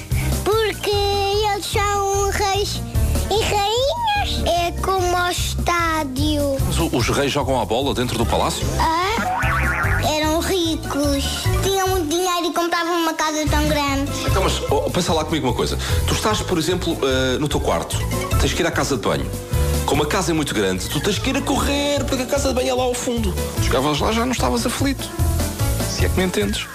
Como 5.00 5.18
o 5.18 5.30
estádio. 5.32 6.58
Mas 6.66 6.78
o- 6.80 6.96
os 6.96 7.08
reis 7.10 7.32
jogam 7.32 7.60
a 7.60 7.66
bola 7.66 7.94
dentro 7.94 8.18
do 8.18 8.26
palácio? 8.26 8.66
Ah, 8.80 10.02
eram 10.08 10.40
ricos. 10.40 11.24
Tinham 11.64 11.88
muito 11.88 12.10
dinheiro 12.10 12.48
e 12.48 12.54
compravam 12.54 13.02
uma 13.02 13.14
casa 13.14 13.46
tão 13.50 13.68
grande. 13.68 14.12
Então, 14.28 14.44
mas 14.44 14.62
oh, 14.70 14.90
pensa 14.90 15.14
lá 15.14 15.24
comigo 15.24 15.48
uma 15.48 15.54
coisa. 15.56 15.78
Tu 16.08 16.14
estás, 16.14 16.42
por 16.42 16.58
exemplo, 16.58 16.98
eh, 17.02 17.38
no 17.40 17.48
teu 17.48 17.60
quarto, 17.60 17.98
tens 18.42 18.54
que 18.54 18.62
ir 18.62 18.68
à 18.68 18.72
casa 18.72 18.96
de 18.98 19.02
banho. 19.08 19.30
Como 19.86 20.04
a 20.04 20.06
casa 20.06 20.32
é 20.32 20.34
muito 20.34 20.54
grande, 20.54 20.88
tu 20.90 21.00
tens 21.00 21.18
que 21.18 21.30
ir 21.30 21.38
a 21.38 21.42
correr, 21.42 22.04
porque 22.06 22.24
a 22.24 22.26
casa 22.28 22.50
de 22.50 22.56
banho 22.56 22.70
é 22.70 22.74
lá 22.74 22.84
ao 22.84 22.94
fundo. 22.94 23.34
Chegavas 23.64 24.00
lá 24.00 24.12
já 24.12 24.26
não 24.26 24.34
estavas 24.34 24.66
aflito. 24.66 25.10
Se 25.90 26.06
é 26.06 26.10
que 26.10 26.18
me 26.18 26.26
entendes. 26.26 26.68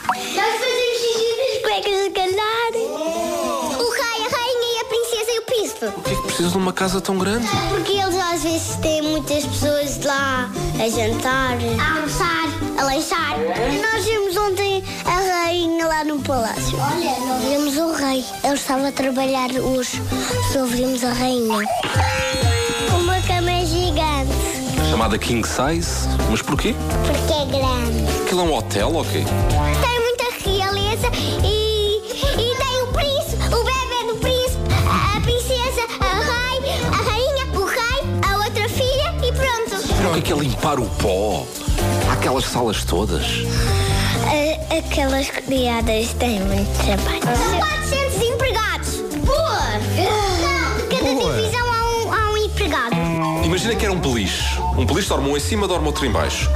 O 5.88 5.92
príncipe. 5.92 6.00
Por 6.00 6.02
que 6.04 6.12
é 6.12 6.16
que 6.16 6.22
precisas 6.22 6.52
de 6.52 6.58
uma 6.58 6.72
casa 6.72 7.00
tão 7.00 7.18
grande? 7.18 7.46
Porque 7.68 7.92
eles 7.92 8.16
às 8.16 8.42
vezes 8.42 8.76
têm 8.76 9.02
muitas 9.02 9.44
pessoas 9.44 10.04
lá 10.04 10.50
a 10.82 10.88
jantar, 10.88 11.56
a 11.80 11.94
almoçar, 11.96 12.48
a 12.78 12.84
lanchar. 12.84 13.36
Nós 13.82 14.04
vimos 14.04 14.36
ontem 14.36 14.82
a 15.04 15.44
rainha 15.44 15.86
lá 15.86 16.04
no 16.04 16.18
palácio. 16.20 16.78
Olha, 16.78 17.18
nós 17.26 17.42
vimos 17.44 17.76
o 17.76 17.92
rei. 17.92 18.24
Ele 18.42 18.54
estava 18.54 18.88
a 18.88 18.92
trabalhar 18.92 19.50
hoje. 19.52 20.00
Só 20.52 20.64
vimos 20.64 21.04
a 21.04 21.12
rainha. 21.12 21.66
Uma 22.98 23.20
cama 23.22 23.50
é 23.50 23.64
gigante, 23.66 24.32
Chamada 24.90 25.18
King 25.18 25.46
Size. 25.46 26.08
Mas 26.30 26.42
porquê? 26.42 26.74
porque 27.06 27.32
é 27.32 27.44
grande. 27.46 28.22
Aquilo 28.24 28.40
é 28.40 28.44
um 28.44 28.54
hotel, 28.54 28.96
ok? 28.96 29.24
Tem 29.24 29.93
muita 29.93 29.93
O 40.14 40.16
que 40.16 40.20
é 40.20 40.22
que 40.22 40.32
é 40.32 40.36
limpar 40.36 40.78
o 40.78 40.86
pó? 40.86 41.44
Há 42.08 42.12
aquelas 42.12 42.44
salas 42.44 42.84
todas. 42.84 43.24
A- 44.24 44.76
aquelas 44.78 45.28
criadas 45.28 46.12
têm 46.20 46.38
muito 46.38 46.70
trabalho. 46.84 47.20
São 47.36 47.58
400 47.58 48.22
empregados. 48.22 48.94
Boa! 49.24 49.66
Cada 50.88 51.14
Boa. 51.14 51.34
divisão 51.34 51.72
há 51.72 51.84
um, 52.06 52.12
há 52.14 52.30
um 52.30 52.36
empregado. 52.36 52.94
Imagina 53.44 53.74
que 53.74 53.84
era 53.84 53.92
um 53.92 53.98
beliche. 53.98 54.60
Um 54.78 54.86
beliche 54.86 55.08
dorme 55.08 55.30
um 55.30 55.36
em 55.36 55.40
cima, 55.40 55.66
dorme 55.66 55.86
outro 55.88 56.06
em 56.06 56.12
baixo. 56.12 56.48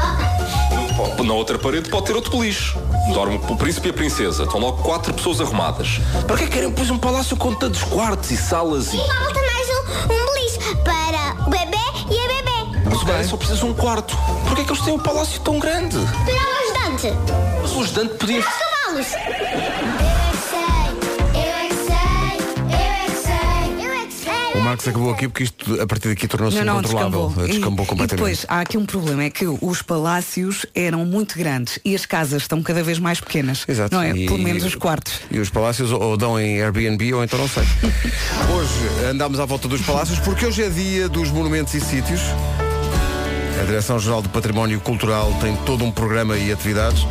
Na 1.24 1.34
outra 1.34 1.58
parede 1.58 1.88
pode 1.90 2.06
ter 2.06 2.14
outro 2.14 2.30
beliche. 2.38 2.76
Dorme 3.12 3.40
o 3.48 3.56
príncipe 3.56 3.88
e 3.88 3.90
a 3.90 3.94
princesa. 3.94 4.44
Estão 4.44 4.60
logo 4.60 4.82
quatro 4.84 5.12
pessoas 5.12 5.40
arrumadas. 5.40 6.00
Para 6.28 6.36
que 6.36 6.44
é 6.44 6.46
que 6.46 6.52
querem 6.52 6.68
depois 6.68 6.90
um 6.90 6.98
palácio 6.98 7.36
com 7.36 7.52
tantos 7.54 7.82
quartos 7.82 8.30
e 8.30 8.36
salas 8.36 8.92
e... 8.94 8.96
E 8.96 9.00
falta 9.00 9.40
mais 9.40 9.68
um, 9.68 10.12
um 10.12 10.34
beliche 10.34 10.76
para 10.84 10.97
bem 13.12 13.24
só 13.24 13.36
precisa 13.36 13.58
de 13.58 13.64
um 13.64 13.74
quarto. 13.74 14.16
Por 14.46 14.54
que 14.54 14.62
é 14.62 14.64
que 14.64 14.70
eles 14.72 14.82
têm 14.82 14.94
um 14.94 14.98
palácio 14.98 15.40
tão 15.40 15.58
grande? 15.58 15.96
Para 15.96 16.34
o 16.34 16.86
ajudante. 16.92 17.08
Mas 17.62 17.72
o 17.72 17.80
ajudante 17.80 18.14
podia... 18.14 18.38
Os 18.40 18.44
cavalos. 18.46 19.06
Eu 21.34 21.40
é 21.40 21.68
que 21.68 21.76
sei, 21.86 21.94
eu 22.64 22.72
é 22.72 23.06
que 23.06 23.12
sei, 23.12 23.86
eu 23.86 23.92
é 23.92 24.06
que 24.06 24.12
sei. 24.12 24.60
O 24.60 24.64
Marcos 24.64 24.88
acabou 24.88 25.10
aqui 25.12 25.28
porque 25.28 25.44
isto 25.44 25.80
a 25.80 25.86
partir 25.86 26.08
daqui 26.08 26.26
tornou-se 26.28 26.56
incontrolável. 26.58 27.28
descambou. 27.28 27.46
Descambou 27.46 27.84
e, 27.84 27.88
completamente. 27.88 28.12
e 28.12 28.16
depois 28.16 28.46
há 28.48 28.60
aqui 28.60 28.76
um 28.78 28.84
problema, 28.86 29.24
é 29.24 29.30
que 29.30 29.46
os 29.46 29.82
palácios 29.82 30.66
eram 30.74 31.04
muito 31.04 31.36
grandes 31.38 31.78
e 31.84 31.94
as 31.94 32.04
casas 32.06 32.42
estão 32.42 32.62
cada 32.62 32.82
vez 32.82 32.98
mais 32.98 33.20
pequenas. 33.20 33.64
Exato. 33.68 33.94
Não 33.94 34.02
é? 34.02 34.10
E- 34.16 34.26
Pelo 34.26 34.38
menos 34.38 34.64
os 34.64 34.74
quartos. 34.74 35.20
E 35.30 35.38
os 35.38 35.48
palácios 35.50 35.92
ou 35.92 36.16
dão 36.16 36.38
em 36.40 36.60
Airbnb 36.62 37.14
ou 37.14 37.22
então 37.24 37.38
não 37.38 37.48
sei. 37.48 37.62
hoje 38.54 39.06
andamos 39.10 39.38
à 39.40 39.44
volta 39.44 39.68
dos 39.68 39.80
palácios 39.82 40.18
porque 40.20 40.44
hoje 40.46 40.62
é 40.62 40.68
dia 40.68 41.08
dos 41.08 41.30
monumentos 41.30 41.72
e 41.74 41.80
sítios. 41.80 42.20
A 43.60 43.64
Direção-Geral 43.64 44.22
do 44.22 44.28
Património 44.28 44.80
Cultural 44.80 45.32
tem 45.40 45.54
todo 45.66 45.84
um 45.84 45.90
programa 45.90 46.36
e 46.36 46.52
atividades. 46.52 47.04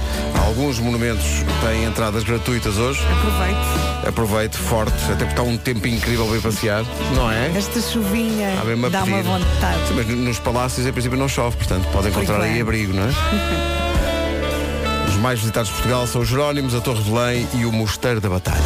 Alguns 0.45 0.79
monumentos 0.79 1.25
têm 1.61 1.83
entradas 1.85 2.23
gratuitas 2.23 2.77
hoje. 2.77 3.01
Aproveite. 3.05 4.07
Aproveite 4.07 4.57
forte, 4.57 4.95
até 5.05 5.15
porque 5.25 5.31
está 5.31 5.43
um 5.43 5.57
tempo 5.57 5.85
incrível 5.87 6.25
para 6.25 6.37
ir 6.37 6.41
passear, 6.41 6.85
não 7.13 7.29
é? 7.29 7.51
Esta 7.55 7.81
chuvinha 7.81 8.55
dá 8.89 9.03
uma 9.03 9.17
pedir. 9.17 9.23
vontade. 9.23 9.87
Sim, 9.87 9.93
mas 9.95 10.07
nos 10.07 10.39
palácios 10.39 10.87
em 10.87 10.93
princípio 10.93 11.17
não 11.17 11.27
chove, 11.27 11.57
portanto 11.57 11.85
pode 11.91 12.07
encontrar 12.07 12.41
aí 12.41 12.53
bem. 12.53 12.61
abrigo, 12.61 12.93
não 12.93 13.03
é? 13.03 13.09
Os 15.09 15.15
mais 15.15 15.39
visitados 15.39 15.69
de 15.69 15.73
Portugal 15.75 16.05
são 16.07 16.21
os 16.21 16.27
Jerónimos, 16.27 16.75
a 16.75 16.81
Torre 16.81 17.01
de 17.01 17.09
Belém 17.09 17.47
e 17.55 17.65
o 17.65 17.71
Mosteiro 17.71 18.21
da 18.21 18.29
Batalha. 18.29 18.61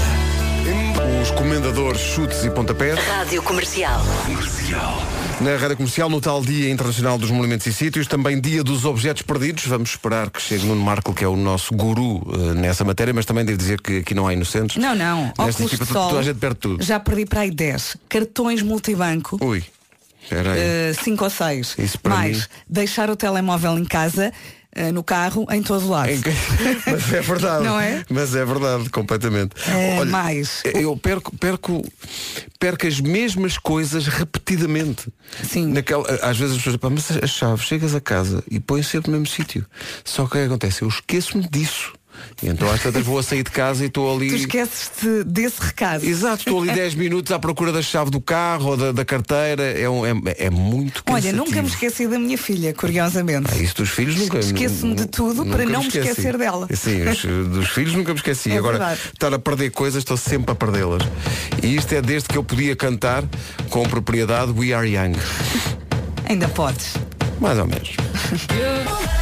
Os 1.21 1.31
comendadores 1.31 1.99
chutes 1.99 2.43
e 2.43 2.49
pontapés. 2.49 2.97
Rádio 2.99 3.41
Comercial. 3.43 4.01
Na 5.39 5.55
Rádio 5.57 5.77
Comercial, 5.77 6.09
no 6.09 6.21
tal 6.21 6.41
Dia 6.41 6.69
Internacional 6.69 7.17
dos 7.17 7.31
Monumentos 7.31 7.65
e 7.65 7.73
Sítios, 7.73 8.07
também 8.07 8.39
Dia 8.39 8.63
dos 8.63 8.85
Objetos 8.85 9.21
Perdidos. 9.23 9.65
Vamos 9.65 9.89
esperar 9.91 10.29
que 10.29 10.41
chegue 10.41 10.65
Nuno 10.65 10.81
Marco, 10.81 11.13
que 11.13 11.23
é 11.23 11.27
o 11.27 11.35
nosso 11.35 11.73
guru 11.73 12.21
eh, 12.33 12.53
nessa 12.53 12.83
matéria, 12.83 13.13
mas 13.13 13.25
também 13.25 13.43
devo 13.45 13.57
dizer 13.57 13.81
que 13.81 13.97
aqui 13.99 14.13
não 14.13 14.27
há 14.27 14.33
inocentes. 14.33 14.77
Não, 14.77 14.93
não. 14.95 15.33
Nesta 15.39 15.63
equipa, 15.63 15.85
sol. 15.85 16.09
toda 16.09 16.19
a 16.21 16.23
gente 16.23 16.37
perde 16.37 16.55
tudo. 16.57 16.83
Já 16.83 16.99
perdi 16.99 17.25
para 17.25 17.41
aí 17.41 17.51
10. 17.51 17.97
Cartões 18.07 18.61
multibanco. 18.61 19.37
Ui, 19.43 19.63
espera 20.21 20.53
aí. 20.53 20.93
5 20.93 21.23
ou 21.23 21.29
6. 21.29 21.75
Isso 21.79 21.99
para 21.99 22.15
Mais 22.15 22.37
mim- 22.37 22.43
deixar 22.69 23.09
o 23.09 23.15
telemóvel 23.15 23.77
em 23.79 23.85
casa. 23.85 24.31
Eh, 24.73 24.91
no 24.91 25.03
carro, 25.03 25.45
em 25.51 25.61
todo 25.61 25.87
lado. 25.89 26.11
Mas 26.85 27.13
é 27.13 27.21
verdade. 27.21 27.63
Não 27.63 27.79
é? 27.79 28.05
Mas 28.09 28.35
é 28.35 28.45
verdade, 28.45 28.89
completamente. 28.89 29.55
É, 29.69 30.03
mais. 30.05 30.61
Eu 30.73 30.95
perco, 30.97 31.35
perco, 31.37 31.83
perco 32.59 32.87
as 32.87 32.99
mesmas 32.99 33.57
coisas 33.57 34.07
repetidamente. 34.07 35.07
Sim. 35.43 35.67
Naquela, 35.67 36.07
às 36.21 36.37
vezes 36.37 36.55
as 36.55 36.57
pessoas 36.61 36.75
dizem, 36.75 36.79
"Pá, 36.79 36.89
mas 36.89 37.11
a 37.23 37.27
chave, 37.27 37.63
chegas 37.63 37.95
a 37.95 38.01
casa 38.01 38.43
e 38.49 38.59
põe 38.59 38.83
sempre 38.83 39.11
no 39.11 39.17
mesmo 39.19 39.33
sítio. 39.33 39.65
Só 40.03 40.23
que 40.25 40.37
o 40.37 40.39
que 40.41 40.45
acontece? 40.45 40.81
Eu 40.81 40.87
esqueço-me 40.87 41.47
disso. 41.49 41.93
E 42.41 42.47
então 42.47 42.69
às 42.71 42.81
tantas 42.81 43.03
vou 43.05 43.19
a 43.19 43.23
sair 43.23 43.43
de 43.43 43.51
casa 43.51 43.83
e 43.83 43.87
estou 43.87 44.13
ali. 44.15 44.29
Tu 44.29 44.35
esqueces-te 44.35 45.23
desse 45.25 45.61
recado. 45.61 46.03
Exato, 46.05 46.39
estou 46.39 46.61
ali 46.61 46.71
10 46.75 46.95
minutos 46.95 47.31
à 47.31 47.39
procura 47.39 47.71
da 47.71 47.81
chave 47.81 48.09
do 48.11 48.19
carro 48.19 48.71
ou 48.71 48.77
da, 48.77 48.91
da 48.91 49.05
carteira. 49.05 49.63
É, 49.63 49.89
um- 49.89 50.05
é, 50.05 50.13
é 50.37 50.49
muito 50.49 51.03
Olha, 51.07 51.21
cansativo. 51.21 51.37
nunca 51.45 51.61
me 51.61 51.67
esqueci 51.67 52.07
da 52.07 52.17
minha 52.19 52.37
filha, 52.37 52.73
curiosamente. 52.73 53.47
Ah, 53.53 53.57
Isso 53.57 53.75
dos 53.75 53.89
filhos 53.89 54.15
nunca. 54.17 54.39
Esqueço-me 54.39 54.95
de 54.95 55.05
tudo 55.07 55.45
para 55.45 55.65
não 55.65 55.81
me 55.81 55.87
esqueci. 55.87 56.09
esquecer 56.09 56.37
dela. 56.37 56.67
Sim, 56.73 57.03
os- 57.07 57.21
dos 57.49 57.69
filhos 57.69 57.93
nunca 57.93 58.11
me 58.13 58.17
esqueci. 58.19 58.51
É 58.51 58.57
Agora, 58.57 58.77
verdade. 58.79 58.99
estar 59.13 59.33
a 59.33 59.39
perder 59.39 59.69
coisas, 59.71 59.99
estou 60.01 60.17
sempre 60.17 60.51
a 60.51 60.55
perdê-las. 60.55 61.03
E 61.61 61.75
isto 61.75 61.93
é 61.93 62.01
desde 62.01 62.27
que 62.29 62.37
eu 62.37 62.43
podia 62.43 62.75
cantar 62.75 63.23
com 63.69 63.83
propriedade 63.83 64.51
We 64.51 64.73
Are 64.73 64.87
Young. 64.89 65.13
Ainda 66.27 66.47
podes. 66.47 66.93
Mais 67.39 67.57
ou 67.59 67.67
menos. 67.67 67.89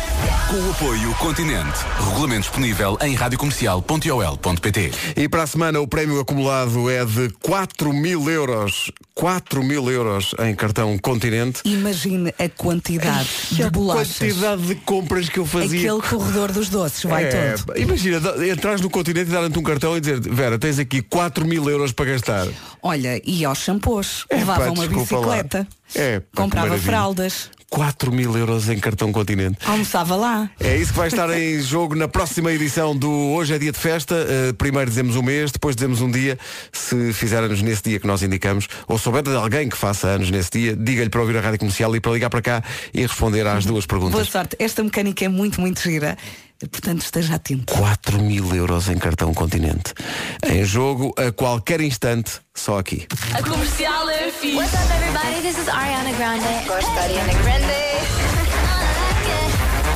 Com 0.50 0.56
o 0.56 0.72
apoio 0.72 1.13
Continente. 1.15 1.79
Regulamento 2.08 2.41
disponível 2.41 2.98
em 3.01 3.13
radiocomercial.ol.pt 3.13 4.91
E 5.15 5.29
para 5.29 5.44
a 5.44 5.48
semana 5.48 5.79
o 5.79 5.88
prémio 5.88 6.20
acumulado 6.20 6.89
é 6.89 7.06
de 7.06 7.29
4 7.44 7.94
mil 7.94 8.27
euros. 8.27 8.91
4 9.13 9.62
mil 9.63 9.91
euros 9.91 10.34
em 10.39 10.56
cartão 10.56 10.98
Continente. 10.98 11.62
Imagine 11.65 12.34
a 12.39 12.50
quantidade 12.50 13.29
de 13.51 13.62
a 13.62 13.70
bolachas. 13.70 14.18
quantidade 14.18 14.62
de 14.63 14.75
compras 14.75 15.29
que 15.29 15.38
eu 15.38 15.46
fazia. 15.46 15.79
Aquele 15.94 16.01
corredor 16.10 16.51
dos 16.51 16.70
doces, 16.70 17.03
vai 17.03 17.25
É, 17.25 17.53
todo. 17.56 17.77
Imagina, 17.77 18.20
entrares 18.51 18.82
no 18.82 18.89
continente 18.89 19.29
e 19.29 19.34
darem-te 19.34 19.60
um 19.60 19.63
cartão 19.63 19.96
e 19.96 20.00
dizer 20.00 20.20
Vera, 20.20 20.58
tens 20.58 20.79
aqui 20.79 21.01
4 21.03 21.46
mil 21.46 21.70
euros 21.70 21.91
para 21.91 22.06
gastar. 22.06 22.48
Olha, 22.82 23.22
e 23.24 23.46
aos 23.46 23.60
shampoos. 23.60 24.25
É, 24.29 24.38
Levava 24.38 24.65
pá, 24.65 24.72
uma 24.72 24.88
desculpa 24.88 25.15
lá. 25.15 25.22
bicicleta. 25.44 25.68
É, 25.94 26.20
pá, 26.22 26.41
comprava 26.41 26.77
fraldas. 26.79 27.51
4 27.70 28.12
mil 28.12 28.36
euros 28.38 28.68
em 28.70 28.80
cartão 28.80 29.12
continente. 29.12 29.58
Almoçava 29.66 30.16
lá. 30.16 30.50
É 30.60 30.76
isso 30.76 30.92
que 30.92 30.98
vai 30.98 31.08
estar 31.08 31.30
em 31.30 31.62
jogo 31.62 31.96
na 31.96 32.08
próxima 32.08 32.52
edição 32.52 32.96
do 32.96 33.10
Hoje 33.10 33.54
é 33.54 33.60
Dia 33.60 33.72
de 33.72 33.78
Festa. 33.78 34.16
Uh, 34.16 34.54
primeiro 34.56 34.90
dizemos 34.90 35.16
um 35.16 35.22
mês, 35.22 35.52
depois 35.52 35.76
dizemos 35.76 36.02
um 36.02 36.10
dia. 36.10 36.38
Se 36.72 37.14
fizer 37.14 37.44
anos 37.44 37.62
nesse 37.62 37.84
dia 37.84 38.00
que 38.00 38.08
nós 38.08 38.24
indicamos, 38.24 38.68
ou 38.88 38.98
souber 38.98 39.22
de 39.22 39.36
alguém 39.36 39.70
que 39.70 39.78
faça 39.78 40.08
anos 40.08 40.32
nesse 40.32 40.50
dia, 40.52 40.76
diga-lhe 40.76 41.10
para 41.10 41.22
ouvir 41.22 41.38
a 41.38 41.42
Rádio 41.42 41.60
Comercial 41.60 41.96
e 41.96 42.00
para 42.00 42.12
ligar 42.12 42.30
para 42.30 42.42
cá 42.42 42.64
e 42.94 43.02
responder 43.02 43.46
às 43.46 43.66
duas 43.66 43.86
Boa 43.86 44.00
perguntas. 44.00 44.28
sorte. 44.30 44.56
Esta 44.60 44.84
mecânica 44.84 45.24
é 45.24 45.30
muito, 45.30 45.62
muito 45.62 45.82
gira. 45.82 46.18
Portanto, 46.68 47.01
esteja 47.04 47.36
atento. 47.36 47.74
4 47.74 48.22
mil 48.22 48.54
euros 48.54 48.89
em 48.89 48.98
cartão 48.98 49.34
continente. 49.34 49.94
Em 50.46 50.66
jogo 50.66 51.13
a 51.18 51.32
qualquer 51.32 51.80
instante, 51.80 52.42
só 52.54 52.80
aqui. 52.80 53.08
A 53.34 53.42
comercial 53.42 54.10
é 54.10 54.30
fixe. 54.30 54.58
What's 54.58 54.74
up, 54.74 54.84
everybody? 54.94 55.42
This 55.42 55.58
is 55.58 55.70
Ariana 55.70 56.12
Grande. 56.12 56.68
Gosto 56.68 56.94
da 56.94 57.01
Ariana 57.01 57.34
Grande. 57.34 57.66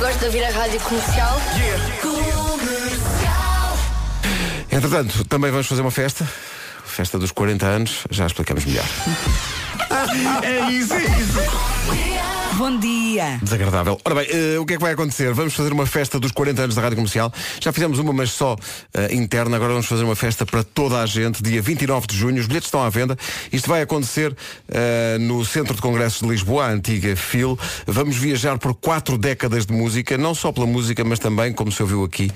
Gosto 0.00 0.18
de 0.20 0.24
ouvir 0.24 0.44
a 0.44 0.50
rádio 0.50 0.80
comercial. 0.80 1.40
Entretanto, 4.72 5.24
também 5.26 5.50
vamos 5.50 5.66
fazer 5.66 5.82
uma 5.82 5.90
festa. 5.90 6.26
Festa 6.86 7.18
dos 7.18 7.30
40 7.30 7.66
anos, 7.66 8.04
já 8.10 8.26
explicamos 8.26 8.64
melhor. 8.64 8.86
é 10.42 10.70
isso, 10.72 10.94
é 10.94 11.02
isso. 11.02 12.43
Bom 12.56 12.78
dia. 12.78 13.40
Desagradável. 13.42 13.98
Ora 14.04 14.14
bem, 14.14 14.28
eh, 14.30 14.58
o 14.60 14.64
que 14.64 14.74
é 14.74 14.76
que 14.76 14.82
vai 14.82 14.92
acontecer? 14.92 15.32
Vamos 15.32 15.54
fazer 15.54 15.72
uma 15.72 15.86
festa 15.86 16.20
dos 16.20 16.30
40 16.30 16.62
anos 16.62 16.76
da 16.76 16.82
Rádio 16.82 16.96
Comercial. 16.96 17.32
Já 17.60 17.72
fizemos 17.72 17.98
uma, 17.98 18.12
mas 18.12 18.30
só 18.30 18.56
eh, 18.94 19.12
interna. 19.12 19.56
Agora 19.56 19.72
vamos 19.72 19.86
fazer 19.86 20.04
uma 20.04 20.14
festa 20.14 20.46
para 20.46 20.62
toda 20.62 21.00
a 21.00 21.06
gente, 21.06 21.42
dia 21.42 21.60
29 21.60 22.06
de 22.06 22.16
junho. 22.16 22.40
Os 22.40 22.46
bilhetes 22.46 22.68
estão 22.68 22.82
à 22.82 22.88
venda. 22.88 23.18
Isto 23.52 23.68
vai 23.68 23.82
acontecer 23.82 24.36
eh, 24.68 25.18
no 25.18 25.44
Centro 25.44 25.74
de 25.74 25.82
Congressos 25.82 26.20
de 26.20 26.28
Lisboa, 26.28 26.66
a 26.66 26.70
antiga 26.70 27.16
FIL. 27.16 27.58
Vamos 27.86 28.16
viajar 28.16 28.56
por 28.58 28.72
quatro 28.74 29.18
décadas 29.18 29.66
de 29.66 29.72
música, 29.72 30.16
não 30.16 30.34
só 30.34 30.52
pela 30.52 30.66
música, 30.66 31.02
mas 31.02 31.18
também, 31.18 31.52
como 31.52 31.72
se 31.72 31.82
ouviu 31.82 32.04
aqui, 32.04 32.30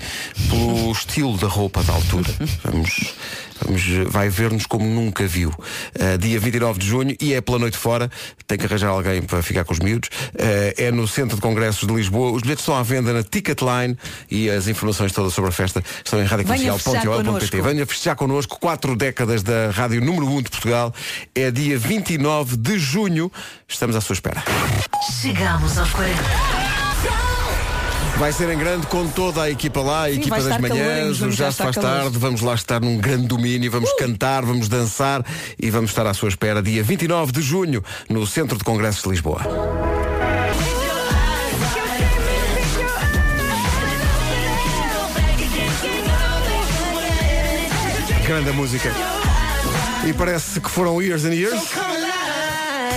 pelo 0.49 0.91
estilo 0.91 1.37
da 1.37 1.47
roupa 1.47 1.81
da 1.83 1.93
altura. 1.93 2.29
Vamos. 2.63 3.13
Vamos, 3.61 3.83
vai 4.07 4.29
ver-nos 4.29 4.65
como 4.65 4.85
nunca 4.85 5.25
viu. 5.27 5.49
Uh, 5.49 6.17
dia 6.17 6.39
29 6.39 6.79
de 6.79 6.87
junho 6.87 7.15
e 7.19 7.33
é 7.33 7.41
pela 7.41 7.59
noite 7.59 7.77
fora. 7.77 8.09
Tem 8.47 8.57
que 8.57 8.65
arranjar 8.65 8.89
alguém 8.89 9.21
para 9.21 9.41
ficar 9.41 9.63
com 9.63 9.73
os 9.73 9.79
miúdos. 9.79 10.09
Uh, 10.09 10.73
é 10.77 10.91
no 10.91 11.07
Centro 11.07 11.35
de 11.35 11.41
Congressos 11.41 11.87
de 11.87 11.93
Lisboa. 11.93 12.31
Os 12.31 12.41
bilhetes 12.41 12.61
estão 12.61 12.75
à 12.75 12.83
venda 12.83 13.13
na 13.13 13.23
Ticketline 13.23 13.97
e 14.29 14.49
as 14.49 14.67
informações 14.67 15.11
todas 15.11 15.33
sobre 15.33 15.49
a 15.49 15.53
festa 15.53 15.83
estão 16.03 16.21
em 16.21 16.25
radiocomercial.ol.pt. 16.25 17.61
Venha 17.61 17.85
festejar 17.85 18.15
connosco. 18.15 18.59
Quatro 18.59 18.95
décadas 18.95 19.43
da 19.43 19.71
Rádio 19.71 20.01
Número 20.01 20.27
1 20.27 20.41
de 20.43 20.49
Portugal. 20.49 20.93
É 21.35 21.51
dia 21.51 21.77
29 21.77 22.57
de 22.57 22.79
junho. 22.79 23.31
Estamos 23.67 23.95
à 23.95 24.01
sua 24.01 24.13
espera. 24.13 24.43
Chegamos 25.21 25.77
aos 25.77 25.89
40. 25.91 26.68
Vai 28.19 28.33
ser 28.33 28.49
em 28.49 28.57
grande 28.57 28.85
com 28.87 29.07
toda 29.07 29.43
a 29.43 29.49
equipa 29.49 29.81
lá, 29.81 30.03
a 30.03 30.09
Sim, 30.09 30.19
equipa 30.19 30.41
das 30.41 30.59
manhãs, 30.59 31.21
o 31.21 31.31
Já 31.31 31.53
se 31.53 31.63
faz 31.63 31.77
tarde, 31.77 32.17
vamos 32.17 32.41
lá 32.41 32.53
estar 32.53 32.81
num 32.81 32.97
grande 32.97 33.27
domínio, 33.27 33.71
vamos 33.71 33.93
cantar, 33.93 34.43
vamos 34.43 34.67
dançar 34.67 35.25
e 35.57 35.69
vamos 35.69 35.91
estar 35.91 36.05
à 36.05 36.13
sua 36.13 36.27
espera 36.27 36.61
dia 36.61 36.83
29 36.83 37.31
de 37.31 37.41
junho 37.41 37.81
no 38.09 38.27
Centro 38.27 38.57
de 38.57 38.63
Congressos 38.65 39.03
de 39.03 39.09
Lisboa. 39.11 39.41
Grande 48.27 48.51
música. 48.51 48.91
E 50.05 50.11
parece 50.11 50.59
que 50.59 50.69
foram 50.69 51.01
years 51.01 51.23
and 51.23 51.33
years. 51.33 52.08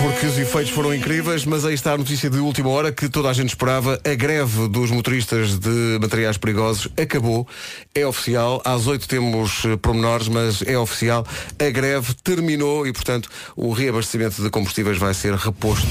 Porque 0.03 0.25
os 0.25 0.37
efeitos 0.37 0.73
foram 0.73 0.93
incríveis, 0.93 1.45
mas 1.45 1.63
aí 1.63 1.73
está 1.73 1.93
a 1.93 1.97
notícia 1.97 2.29
de 2.29 2.37
última 2.37 2.67
hora 2.69 2.91
que 2.91 3.07
toda 3.07 3.29
a 3.29 3.33
gente 3.33 3.49
esperava. 3.49 3.97
A 4.03 4.13
greve 4.13 4.67
dos 4.67 4.91
motoristas 4.91 5.57
de 5.57 5.97
materiais 6.01 6.35
perigosos 6.37 6.89
acabou. 7.01 7.47
É 7.95 8.05
oficial. 8.05 8.61
Às 8.65 8.85
oito 8.85 9.07
temos 9.07 9.63
eh, 9.63 9.77
pormenores, 9.77 10.27
mas 10.27 10.61
é 10.63 10.77
oficial. 10.77 11.25
A 11.57 11.69
greve 11.69 12.13
terminou 12.21 12.85
e, 12.85 12.91
portanto, 12.91 13.29
o 13.55 13.71
reabastecimento 13.71 14.43
de 14.43 14.49
combustíveis 14.49 14.97
vai 14.97 15.13
ser 15.13 15.35
reposto. 15.35 15.87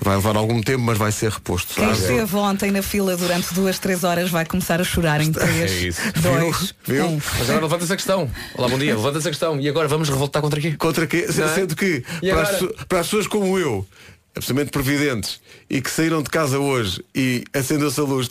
Vai 0.00 0.14
levar 0.14 0.36
algum 0.36 0.60
tempo, 0.62 0.84
mas 0.84 0.96
vai 0.96 1.10
ser 1.10 1.32
reposto. 1.32 1.74
Quem 1.74 1.90
esteve 1.90 2.36
ontem 2.36 2.70
na 2.70 2.80
fila 2.82 3.16
durante 3.16 3.52
duas, 3.54 3.80
três 3.80 4.04
horas 4.04 4.30
vai 4.30 4.44
começar 4.46 4.80
a 4.80 4.84
chorar 4.84 5.20
em 5.20 5.32
três, 5.32 5.72
É 5.72 5.74
isso. 5.88 6.00
dois, 6.22 6.74
Viu? 6.86 7.06
um. 7.06 7.20
Mas 7.38 7.50
agora 7.50 7.64
levanta-se 7.64 7.92
a 7.92 7.96
questão. 7.96 8.30
Olá, 8.54 8.68
bom 8.68 8.78
dia. 8.78 8.94
Levanta-se 8.94 9.26
a 9.26 9.30
questão. 9.32 9.58
E 9.60 9.68
agora 9.68 9.88
vamos 9.88 10.08
revoltar 10.08 10.40
contra 10.40 10.60
quê? 10.60 10.76
Contra 10.78 11.08
quê? 11.08 11.26
É? 11.28 11.48
Sendo 11.48 11.74
que 11.74 12.04
para 12.22 12.42
as, 12.42 12.58
para 12.88 13.00
as 13.00 13.06
pessoas 13.06 13.26
como 13.26 13.47
eu, 13.56 13.86
absolutamente 14.34 14.72
previdentes, 14.72 15.40
e 15.70 15.80
que 15.80 15.90
saíram 15.90 16.22
de 16.22 16.30
casa 16.30 16.58
hoje 16.58 17.04
e 17.14 17.44
acendeu-se 17.54 18.00
a 18.00 18.02
luz, 18.02 18.28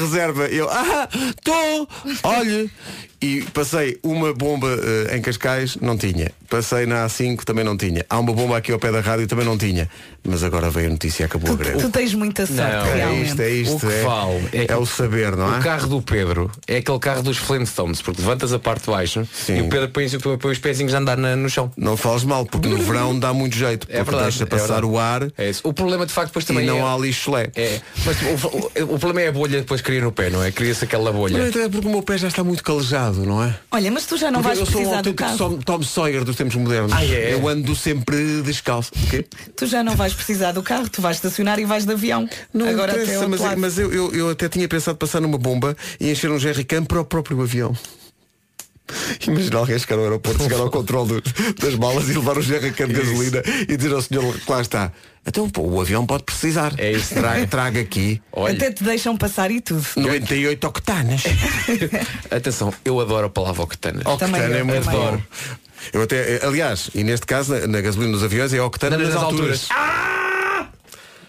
reserva, 0.00 0.46
eu, 0.46 0.68
ah, 0.68 1.08
estou, 1.12 1.88
olhe, 2.24 2.70
e 3.24 3.42
passei 3.52 3.98
uma 4.02 4.32
bomba 4.34 4.68
eh, 5.08 5.16
em 5.16 5.22
Cascais, 5.22 5.76
não 5.80 5.96
tinha. 5.96 6.30
Passei 6.50 6.84
na 6.86 7.06
A5, 7.06 7.42
também 7.44 7.64
não 7.64 7.76
tinha. 7.76 8.04
Há 8.08 8.18
uma 8.18 8.32
bomba 8.32 8.56
aqui 8.56 8.70
ao 8.70 8.78
pé 8.78 8.92
da 8.92 9.00
rádio, 9.00 9.26
também 9.26 9.44
não 9.46 9.56
tinha. 9.56 9.88
Mas 10.26 10.42
agora 10.42 10.70
veio 10.70 10.86
a 10.88 10.90
notícia 10.90 11.22
e 11.22 11.26
acabou 11.26 11.52
a 11.52 11.56
greve. 11.56 11.78
Tu 11.78 11.90
tens 11.90 12.14
muita 12.14 12.46
sorte, 12.46 12.60
Não, 12.60 12.86
é 12.86 12.90
É 12.90 12.94
realmente. 12.96 13.26
isto, 13.28 13.42
é 13.42 13.50
isto. 13.50 13.76
O 13.76 13.80
que 13.80 13.86
é, 13.86 14.02
vale 14.02 14.48
é 14.52 14.62
é, 14.62 14.66
que 14.66 14.74
o 14.74 14.86
saber, 14.86 15.36
não 15.36 15.54
é? 15.54 15.58
O 15.58 15.62
carro 15.62 15.86
do 15.88 16.02
Pedro 16.02 16.50
é 16.68 16.76
aquele 16.78 16.98
carro 16.98 17.22
dos 17.22 17.36
Flintstones, 17.38 18.00
porque 18.02 18.20
levantas 18.20 18.52
a 18.52 18.58
parte 18.58 18.84
de 18.84 18.90
baixo 18.90 19.26
Sim. 19.32 19.56
e 19.58 19.60
o 19.62 19.68
Pedro 19.68 19.88
põe, 19.88 20.08
põe 20.38 20.52
os 20.52 20.58
pezinhos 20.58 20.94
a 20.94 20.98
andar 20.98 21.16
na- 21.16 21.36
no 21.36 21.48
chão. 21.50 21.70
Não 21.76 21.96
fales 21.96 22.24
mal, 22.24 22.44
porque 22.46 22.68
no 22.68 22.78
verão 22.78 23.18
dá 23.18 23.32
muito 23.32 23.56
jeito. 23.56 23.86
Porque 23.94 23.98
É 23.98 24.02
verdade. 24.04 24.22
deixa 24.30 24.42
é 24.44 24.46
passar 24.46 24.66
verdade. 24.80 24.86
o 24.86 24.98
ar 24.98 25.28
É 25.36 25.50
isso. 25.50 25.60
O 25.64 25.72
problema 25.72 26.06
de 26.06 26.12
facto 26.12 26.28
depois 26.28 26.44
e 26.44 26.48
também 26.48 26.66
não 26.66 26.78
é. 26.78 26.82
há 26.82 26.96
lixo 26.98 27.30
lé. 27.32 27.50
É, 27.56 27.80
mas 28.04 28.16
o, 28.22 28.82
o- 28.82 28.94
o 28.94 28.98
problema 28.98 29.22
é 29.22 29.28
a 29.28 29.32
bolha 29.32 29.54
que 29.56 29.60
depois 29.62 29.80
cria 29.82 30.00
no 30.00 30.12
pé, 30.12 30.30
não 30.30 30.42
é? 30.42 30.50
Cria-se 30.52 30.84
aquela 30.84 31.12
bolha. 31.12 31.36
Não, 31.38 31.62
é 31.62 31.68
porque 31.68 31.86
o 31.86 31.90
meu 31.90 32.02
pé 32.02 32.16
já 32.18 32.28
está 32.28 32.42
muito 32.44 32.62
calejado, 32.62 33.13
não 33.22 33.42
é? 33.42 33.54
Olha, 33.70 33.90
mas 33.90 34.06
tu 34.06 34.16
já 34.16 34.30
não 34.30 34.42
Porque 34.42 34.56
vais 34.56 34.58
eu 34.60 34.66
sou 34.66 34.74
um 34.74 34.84
precisar 34.84 35.02
do 35.02 35.10
autêntico 35.10 35.38
carro. 35.38 35.56
Tom, 35.64 35.78
Tom 35.78 35.82
Sawyer 35.82 36.24
dos 36.24 36.36
tempos 36.36 36.54
modernos. 36.56 36.92
Ah, 36.92 37.04
é? 37.04 37.34
Eu 37.34 37.46
ando 37.48 37.74
sempre 37.74 38.42
descalço. 38.42 38.90
O 38.94 39.10
quê? 39.10 39.24
Tu 39.56 39.66
já 39.66 39.82
não 39.84 39.94
vais 39.94 40.12
precisar 40.12 40.52
do 40.52 40.62
carro, 40.62 40.88
tu 40.88 41.00
vais 41.00 41.16
estacionar 41.16 41.58
e 41.58 41.64
vais 41.64 41.84
de 41.84 41.92
avião. 41.92 42.28
Não 42.52 42.68
Agora 42.68 42.92
até 42.92 43.02
interessa, 43.02 43.24
ao 43.24 43.30
mas, 43.30 43.40
lado. 43.40 43.60
mas 43.60 43.78
eu, 43.78 43.92
eu, 43.92 44.14
eu 44.14 44.30
até 44.30 44.48
tinha 44.48 44.68
pensado 44.68 44.98
passar 44.98 45.20
numa 45.20 45.38
bomba 45.38 45.76
e 46.00 46.10
encher 46.10 46.30
um 46.30 46.38
jerrycan 46.38 46.84
para 46.84 47.00
o 47.00 47.04
próprio 47.04 47.40
avião. 47.40 47.74
Imagina 49.26 49.58
alguém 49.58 49.78
chegar 49.78 49.96
ao 49.96 50.02
aeroporto, 50.04 50.42
chegar 50.42 50.58
ao 50.60 50.70
controle 50.70 51.20
dos- 51.20 51.32
das 51.54 51.74
malas 51.76 52.08
e 52.08 52.12
levar 52.12 52.36
um 52.38 52.42
jerrycan 52.42 52.86
de 52.86 52.94
gasolina 52.94 53.42
e 53.68 53.76
dizer 53.76 53.92
ao 53.94 54.02
senhor 54.02 54.34
que 54.38 54.50
lá 54.50 54.60
está. 54.60 54.92
Então 55.26 55.48
pô, 55.48 55.62
o 55.62 55.80
avião 55.80 56.04
pode 56.04 56.24
precisar. 56.24 56.74
É 56.78 56.92
isso. 56.92 57.14
Traga, 57.14 57.46
traga 57.48 57.80
aqui 57.80 58.20
Olha, 58.30 58.54
Até 58.54 58.70
te 58.70 58.84
deixam 58.84 59.16
passar 59.16 59.50
e 59.50 59.60
tudo. 59.60 59.82
98 59.96 60.66
octanas. 60.66 61.22
atenção, 62.30 62.72
eu 62.84 63.00
adoro 63.00 63.26
a 63.26 63.30
palavra 63.30 63.62
octana. 63.62 64.00
Octana 64.04 64.38
Também 64.38 64.56
é 64.58 64.60
eu, 64.60 64.66
muito 64.66 64.84
também 64.84 65.00
bom. 65.00 65.22
eu. 65.94 66.02
Até, 66.02 66.44
aliás, 66.44 66.90
e 66.94 67.02
neste 67.04 67.24
caso, 67.26 67.54
na, 67.54 67.66
na 67.66 67.80
gasolina 67.80 68.12
dos 68.12 68.22
aviões 68.22 68.52
é 68.52 68.60
octana 68.60 68.96
nas, 68.98 69.14
alturas. 69.14 69.68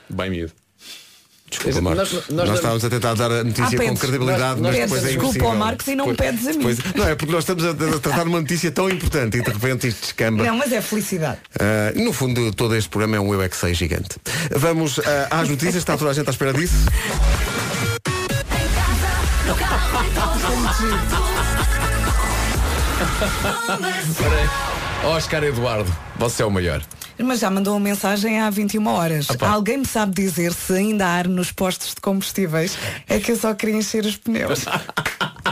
Bem 0.09 0.29
miúdo. 0.29 0.53
Desculpa, 1.49 1.79
Marcos. 1.81 2.11
Nós- 2.13 2.23
Nós, 2.29 2.47
nós- 2.49 2.55
estávamos 2.57 2.85
a 2.85 2.89
tentar 2.89 3.13
dar 3.13 3.31
a 3.31 3.43
notícia 3.43 3.77
com 3.77 3.95
credibilidade, 3.95 4.61
Nós- 4.61 4.75
mas 4.75 4.75
depois 4.75 4.81
é 4.81 4.87
pedes 4.87 5.01
desculpa 5.03 5.23
impossível. 5.25 5.47
ao 5.49 5.55
Marcos 5.55 5.87
e 5.87 5.95
não 5.95 6.05
me 6.07 6.11
Depois- 6.13 6.29
pedes 6.31 6.47
a 6.47 6.49
mim. 6.51 6.57
depois- 6.57 6.95
não, 6.95 7.07
é 7.07 7.15
porque 7.15 7.31
nós 7.31 7.43
estamos 7.43 7.63
a, 7.65 7.69
a 7.69 7.99
tratar 7.99 8.23
de 8.23 8.29
uma 8.29 8.41
notícia 8.41 8.71
tão 8.71 8.89
importante 8.89 9.37
e 9.37 9.41
de 9.41 9.49
repente 9.51 9.87
isto 9.87 10.01
descamba. 10.01 10.43
Não, 10.43 10.57
mas 10.57 10.71
é 10.71 10.81
felicidade. 10.81 11.37
Ah, 11.59 11.93
no 11.95 12.11
fundo, 12.11 12.51
todo 12.53 12.75
este 12.75 12.89
programa 12.89 13.15
é 13.17 13.19
um 13.19 13.31
Eu 13.33 13.41
é 13.43 13.47
que 13.49 13.55
sei 13.57 13.73
gigante. 13.73 14.17
Vamos 14.55 14.99
ah, 14.99 15.27
às 15.41 15.47
notícias, 15.49 15.75
está 15.75 15.95
toda 15.97 16.09
a 16.11 16.13
gente 16.13 16.27
à 16.27 16.31
espera 16.31 16.51
disso. 16.53 16.75
Oscar 25.03 25.43
Eduardo, 25.43 25.91
você 26.17 26.43
é 26.43 26.45
o 26.45 26.51
maior. 26.51 26.81
Mas 27.17 27.39
já 27.39 27.49
mandou 27.49 27.73
uma 27.73 27.79
mensagem 27.79 28.39
há 28.41 28.49
21 28.49 28.85
horas. 28.87 29.29
Opa. 29.29 29.47
Alguém 29.47 29.77
me 29.77 29.85
sabe 29.85 30.13
dizer 30.13 30.53
se 30.53 30.73
ainda 30.73 31.05
há 31.05 31.09
ar 31.11 31.27
nos 31.27 31.51
postos 31.51 31.89
de 31.95 32.01
combustíveis? 32.01 32.77
É 33.07 33.19
que 33.19 33.31
eu 33.31 33.37
só 33.37 33.53
queria 33.53 33.75
encher 33.75 34.05
os 34.05 34.17
pneus. 34.17 34.65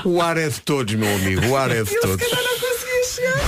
O 0.04 0.22
ar 0.22 0.36
é 0.38 0.50
de 0.50 0.60
todos, 0.60 0.94
meu 0.96 1.16
amigo, 1.16 1.46
o 1.48 1.56
ar 1.56 1.70
é 1.72 1.76
de 1.76 1.80
Eu 1.82 1.86
se 1.86 2.00
todos. 2.02 2.18
calhar 2.28 2.44
não 2.44 2.60
conseguia 2.60 3.04
chegar. 3.06 3.40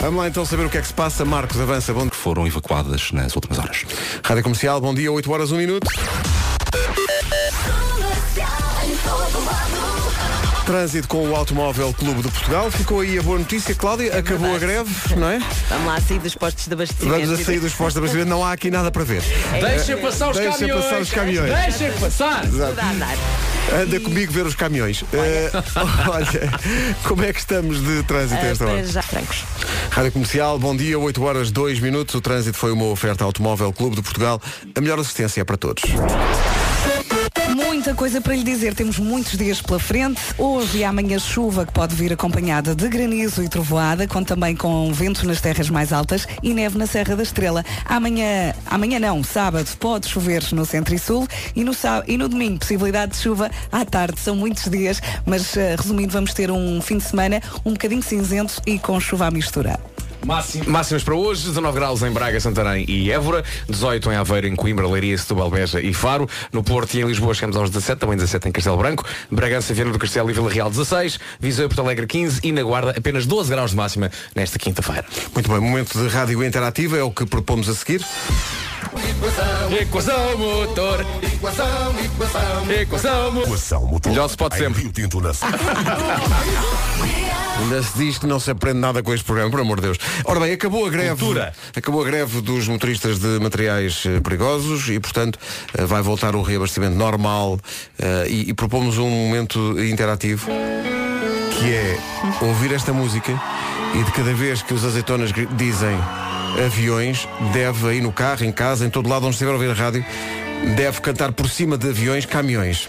Vamos 0.00 0.20
lá 0.20 0.28
então 0.28 0.44
saber 0.44 0.66
o 0.66 0.70
que 0.70 0.78
é 0.78 0.80
que 0.80 0.86
se 0.86 0.92
passa. 0.94 1.24
Marcos, 1.24 1.58
avança, 1.58 1.92
bom 1.92 2.08
que 2.08 2.14
foram 2.14 2.46
evacuadas 2.46 3.10
nas 3.10 3.34
últimas 3.34 3.58
horas. 3.58 3.84
Rádio 4.22 4.42
Comercial, 4.44 4.80
bom 4.80 4.94
dia, 4.94 5.10
8 5.10 5.32
horas, 5.32 5.50
1 5.50 5.56
minuto. 5.56 5.88
Trânsito 10.66 11.06
com 11.08 11.28
o 11.28 11.36
Automóvel 11.36 11.92
Clube 11.92 12.22
de 12.22 12.28
Portugal. 12.30 12.70
Ficou 12.70 13.00
aí 13.00 13.18
a 13.18 13.22
boa 13.22 13.38
notícia, 13.38 13.74
Cláudia. 13.74 14.16
Acabou 14.18 14.54
a 14.54 14.58
greve, 14.58 14.90
não 15.16 15.28
é? 15.28 15.38
Vamos 15.68 15.86
lá 15.86 16.00
sair 16.00 16.18
dos 16.18 16.34
postos 16.34 16.66
de 16.66 16.72
abastecimento. 16.72 17.20
Vamos 17.26 17.40
a 17.40 17.44
sair 17.44 17.60
dos 17.60 17.72
postos 17.74 17.92
de 17.94 17.98
abastecimento. 17.98 18.30
Não 18.30 18.42
há 18.44 18.52
aqui 18.52 18.70
nada 18.70 18.90
para 18.90 19.04
ver. 19.04 19.22
Deixa 19.60 19.96
passar 19.98 20.30
os 20.30 20.36
Deixa 20.38 20.52
caminhões. 20.58 20.84
passar 20.84 21.00
os 21.00 21.10
caminhões. 21.10 21.52
Deixa 21.78 21.92
passar. 22.00 22.44
Andar. 22.46 23.16
Anda 23.82 24.00
comigo 24.00 24.32
ver 24.32 24.46
os 24.46 24.54
caminhões. 24.54 25.04
Eh, 25.12 25.50
olha, 26.08 26.50
como 27.04 27.24
é 27.24 27.32
que 27.32 27.40
estamos 27.40 27.82
de 27.82 28.02
trânsito 28.04 28.40
a 28.40 28.44
Ah, 28.44 28.46
esta 28.50 28.64
hora? 28.66 28.86
já, 28.86 29.02
francos. 29.02 29.44
Rádio 29.90 30.12
Comercial, 30.12 30.58
bom 30.58 30.74
dia, 30.74 30.98
8 30.98 31.22
horas 31.22 31.50
2 31.50 31.78
minutos. 31.80 32.14
O 32.14 32.20
trânsito 32.22 32.56
foi 32.56 32.72
uma 32.72 32.86
oferta 32.86 33.22
Automóvel 33.24 33.70
Clube 33.72 33.96
de 33.96 34.02
Portugal. 34.02 34.40
A 34.74 34.80
melhor 34.80 34.98
assistência 34.98 35.42
é 35.42 35.44
para 35.44 35.56
todos. 35.58 35.82
Muita 37.74 37.92
coisa 37.92 38.20
para 38.20 38.36
lhe 38.36 38.44
dizer. 38.44 38.72
Temos 38.72 39.00
muitos 39.00 39.36
dias 39.36 39.60
pela 39.60 39.80
frente. 39.80 40.20
Hoje 40.38 40.78
e 40.78 40.84
amanhã 40.84 41.18
chuva 41.18 41.66
que 41.66 41.72
pode 41.72 41.92
vir 41.92 42.12
acompanhada 42.12 42.72
de 42.72 42.88
granizo 42.88 43.42
e 43.42 43.48
trovoada, 43.48 44.06
com 44.06 44.22
também 44.22 44.54
com 44.54 44.92
vento 44.92 45.26
nas 45.26 45.40
terras 45.40 45.68
mais 45.68 45.92
altas 45.92 46.24
e 46.40 46.54
neve 46.54 46.78
na 46.78 46.86
Serra 46.86 47.16
da 47.16 47.22
Estrela. 47.24 47.64
Amanhã, 47.84 48.54
amanhã 48.66 49.00
não, 49.00 49.24
sábado 49.24 49.68
pode 49.80 50.06
chover 50.06 50.44
no 50.52 50.64
centro 50.64 50.94
e 50.94 50.98
sul 51.00 51.26
e 51.56 51.64
no, 51.64 51.74
sá- 51.74 52.04
e 52.06 52.16
no 52.16 52.28
domingo 52.28 52.60
possibilidade 52.60 53.10
de 53.12 53.18
chuva 53.18 53.50
à 53.72 53.84
tarde. 53.84 54.20
São 54.20 54.36
muitos 54.36 54.70
dias, 54.70 55.02
mas 55.26 55.56
eh, 55.56 55.74
resumindo 55.76 56.12
vamos 56.12 56.32
ter 56.32 56.52
um 56.52 56.80
fim 56.80 56.98
de 56.98 57.04
semana 57.04 57.42
um 57.66 57.72
bocadinho 57.72 58.04
cinzento 58.04 58.62
e 58.64 58.78
com 58.78 59.00
chuva 59.00 59.26
à 59.26 59.30
mistura. 59.32 59.80
Máximo- 60.24 60.64
Máximas 60.70 61.02
para 61.04 61.14
hoje, 61.14 61.46
19 61.46 61.78
graus 61.78 62.02
em 62.02 62.10
Braga, 62.10 62.40
Santarém 62.40 62.84
e 62.88 63.10
Évora, 63.10 63.44
18 63.68 64.10
em 64.10 64.16
Aveiro, 64.16 64.46
em 64.46 64.56
Coimbra, 64.56 64.86
Leiria, 64.88 65.16
Setúbal, 65.16 65.50
Beja 65.50 65.80
e 65.80 65.92
Faro. 65.92 66.28
No 66.52 66.62
Porto 66.62 66.94
e 66.94 67.00
em 67.02 67.04
Lisboa 67.06 67.34
chegamos 67.34 67.56
aos 67.56 67.70
17, 67.70 67.98
também 68.00 68.16
17 68.16 68.48
em 68.48 68.52
Castelo 68.52 68.76
Branco. 68.76 69.04
Bragança, 69.30 69.74
Viana 69.74 69.92
do 69.92 69.98
Castelo 69.98 70.30
e 70.30 70.32
Vila 70.32 70.50
Real 70.50 70.70
16, 70.70 71.18
Viseu 71.38 71.66
e 71.66 71.68
Porto 71.68 71.80
Alegre 71.82 72.06
15 72.06 72.40
e 72.42 72.52
na 72.52 72.62
Guarda 72.62 72.94
apenas 72.96 73.26
12 73.26 73.50
graus 73.50 73.70
de 73.72 73.76
máxima 73.76 74.10
nesta 74.34 74.58
quinta-feira. 74.58 75.04
Muito 75.34 75.48
bem, 75.50 75.60
momento 75.60 75.98
de 75.98 76.08
rádio 76.08 76.42
interativa 76.44 76.96
é 76.96 77.02
o 77.02 77.10
que 77.10 77.26
propomos 77.26 77.68
a 77.68 77.74
seguir. 77.74 78.04
Equação 79.80 80.38
motor, 80.38 81.04
equação, 81.22 81.94
equação, 82.04 82.70
equação, 82.70 83.42
equação 83.42 83.86
motor. 83.86 84.12
Melhor 84.12 84.26
spot 84.26 84.54
sempre. 84.54 84.82
Ainda 87.60 87.82
se 87.82 87.96
diz 87.96 88.18
que 88.18 88.26
não 88.26 88.38
se 88.40 88.50
aprende 88.50 88.78
nada 88.78 89.02
com 89.02 89.14
este 89.14 89.24
programa, 89.24 89.50
por 89.50 89.60
amor 89.60 89.76
de 89.80 89.82
Deus. 89.86 89.98
Ora 90.24 90.40
bem, 90.40 90.52
acabou 90.52 90.86
a 90.86 90.90
greve. 90.90 91.10
Cultura. 91.10 91.52
Acabou 91.74 92.02
a 92.02 92.04
greve 92.04 92.40
dos 92.40 92.66
motoristas 92.68 93.18
de 93.20 93.38
materiais 93.40 94.02
eh, 94.06 94.20
perigosos 94.20 94.88
e, 94.88 94.98
portanto, 94.98 95.38
eh, 95.76 95.84
vai 95.84 96.02
voltar 96.02 96.34
o 96.34 96.42
reabastecimento 96.42 96.96
normal 96.96 97.58
eh, 97.98 98.26
e, 98.28 98.50
e 98.50 98.54
propomos 98.54 98.98
um 98.98 99.08
momento 99.08 99.78
interativo 99.80 100.46
que 101.58 101.72
é 101.72 101.98
ouvir 102.42 102.72
esta 102.72 102.92
música 102.92 103.40
e 103.94 104.02
de 104.02 104.10
cada 104.10 104.34
vez 104.34 104.60
que 104.62 104.74
os 104.74 104.84
azeitonas 104.84 105.30
gri- 105.30 105.48
dizem 105.52 105.96
aviões, 106.64 107.28
deve 107.52 107.88
aí 107.88 108.00
no 108.00 108.12
carro, 108.12 108.44
em 108.44 108.52
casa, 108.52 108.84
em 108.86 108.90
todo 108.90 109.08
lado 109.08 109.26
onde 109.26 109.34
estiver 109.34 109.50
a 109.50 109.54
ouvir 109.54 109.70
a 109.70 109.74
rádio, 109.74 110.04
deve 110.76 111.00
cantar 111.00 111.32
por 111.32 111.48
cima 111.48 111.76
de 111.76 111.88
aviões 111.88 112.24
caminhões. 112.26 112.88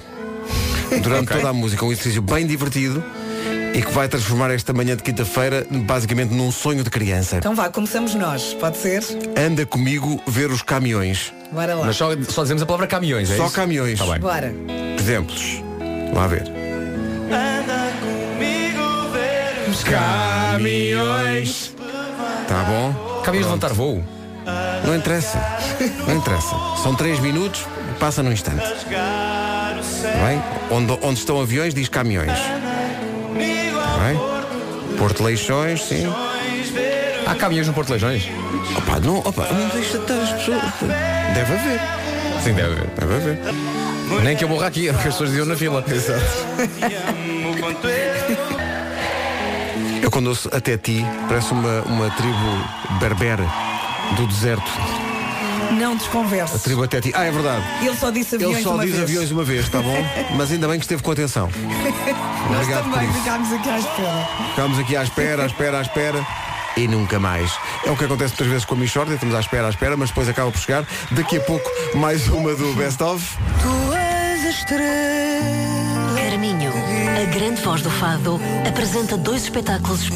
Durante 1.02 1.30
toda 1.34 1.50
a 1.50 1.54
música, 1.54 1.84
um 1.86 1.92
exercício 1.92 2.22
bem 2.22 2.46
divertido 2.46 3.04
e 3.74 3.82
que 3.82 3.92
vai 3.92 4.08
transformar 4.08 4.52
esta 4.52 4.72
manhã 4.72 4.96
de 4.96 5.04
quinta-feira 5.04 5.68
basicamente 5.70 6.34
num 6.34 6.52
sonho 6.52 6.84
de 6.84 6.90
criança. 6.90 7.38
Então 7.38 7.54
vá, 7.54 7.70
começamos 7.70 8.16
nós, 8.16 8.54
pode 8.54 8.78
ser? 8.78 9.04
Anda 9.38 9.66
comigo 9.66 10.22
ver 10.26 10.50
os 10.50 10.62
caminhões. 10.62 11.34
Bora 11.52 11.76
lá. 11.76 11.86
Mas 11.86 11.98
só, 11.98 12.10
só 12.30 12.44
dizemos 12.44 12.64
a 12.64 12.66
palavra 12.66 12.88
caminhões, 12.88 13.30
é 13.30 13.36
Só 13.36 13.46
isso? 13.46 13.54
caminhões. 13.54 14.00
Tá 14.00 14.06
bem. 14.06 14.20
Bora. 14.20 14.54
Exemplos. 14.98 15.62
Lá 16.14 16.28
ver. 16.28 16.44
Caminhões. 19.84 21.76
Tá 22.48 22.64
bom? 22.64 23.15
Caminhões 23.26 23.48
de 23.48 23.54
levantar 23.54 23.74
voo. 23.74 24.04
Não 24.86 24.96
interessa. 24.96 25.42
Não 26.08 26.16
interessa. 26.16 26.56
São 26.84 26.94
três 26.94 27.20
minutos, 27.20 27.66
passa 28.00 28.22
num 28.22 28.32
instante. 28.32 28.62
Tá 28.62 29.76
bem? 30.28 30.42
Onde, 30.70 31.00
onde 31.02 31.20
estão 31.20 31.42
aviões 31.42 31.74
diz 31.74 31.90
caminhões. 31.90 32.38
Tá 32.38 33.98
bem? 34.06 34.20
Porto 35.00 35.24
Leixões, 35.24 35.84
sim. 35.84 36.06
Há 37.26 37.34
caminhões 37.34 37.68
no 37.68 37.74
Porto 37.74 37.90
Leijões? 37.90 38.30
Opa, 38.78 39.00
não, 39.00 39.18
opa, 39.18 39.48
não 39.52 39.70
deixa 39.70 39.98
estar 39.98 40.14
as 40.14 40.32
pessoas. 40.34 40.62
Deve 41.34 41.54
haver. 41.54 41.82
Sim, 42.44 42.54
deve 42.54 42.74
haver. 42.74 42.88
Deve 43.00 43.16
haver. 43.16 43.40
Nem 44.24 44.38
que 44.38 44.44
eu 44.44 44.50
morra 44.50 44.68
aqui, 44.68 44.88
era 44.88 44.96
o 44.96 45.02
que 45.02 45.08
as 45.08 45.16
pessoas 45.16 45.32
diziam 45.32 45.48
na 45.48 45.56
fila. 45.56 45.84
Exato. 45.88 46.22
Eu 50.06 50.12
quando 50.12 50.28
ouço 50.28 50.48
até 50.54 50.78
ti, 50.78 51.04
parece 51.28 51.52
uma, 51.52 51.82
uma 51.82 52.12
tribo 52.12 52.64
berbere 53.00 53.42
do 54.16 54.28
deserto. 54.28 54.72
Não 55.80 55.94
A 55.94 55.96
desconverse. 55.96 56.60
tribo 56.60 56.84
até 56.84 57.02
ti. 57.02 57.12
Ah, 57.16 57.24
é 57.24 57.32
verdade. 57.32 57.64
Ele 57.82 57.96
só 57.98 58.12
disse 58.12 58.36
aviões 58.36 58.56
Ele 58.58 58.64
só 58.64 58.76
uma 58.76 58.84
diz 58.86 58.92
vez. 58.92 59.04
aviões 59.04 59.32
uma 59.32 59.44
vez, 59.44 59.62
está 59.66 59.82
bom? 59.82 59.98
Mas 60.38 60.52
ainda 60.52 60.68
bem 60.68 60.78
que 60.78 60.86
esteve 60.86 61.02
com 61.02 61.10
atenção. 61.12 61.50
Nós 62.52 62.62
Obrigado 62.62 62.84
por 62.84 62.92
também 62.94 63.10
isso. 63.10 63.20
ficámos 63.20 63.52
aqui 63.52 63.70
à 63.70 63.80
espera. 63.80 64.28
Ficámos 64.52 64.80
aqui 64.80 64.96
à 64.96 65.04
espera, 65.04 65.44
à 65.44 65.46
espera, 65.48 65.80
à 65.80 65.82
espera. 65.82 66.28
E 66.78 66.88
nunca 66.88 67.20
mais. 67.20 67.52
É 67.84 67.90
o 67.90 67.98
que 67.98 68.06
acontece 68.06 68.34
muitas 68.34 68.48
vezes 68.48 68.66
com 68.66 68.76
a 68.76 68.78
Michordia, 68.78 69.16
estamos 69.16 69.34
à 69.34 69.40
espera, 69.40 69.66
à 69.66 69.70
espera, 69.72 69.98
mas 69.98 70.10
depois 70.10 70.30
acaba 70.30 70.52
por 70.52 70.60
chegar. 70.60 70.86
Daqui 71.12 71.38
a 71.38 71.42
pouco, 71.42 71.68
mais 71.96 72.28
uma 72.28 72.54
do 72.54 72.72
Best 72.76 73.02
of. 73.02 73.26
Carminho, 74.68 75.75
a 77.26 77.28
grande 77.28 77.60
voz 77.62 77.82
do 77.82 77.90
fado, 77.90 78.40
apresenta 78.68 79.18
dois 79.18 79.44
espetáculos. 79.44 80.10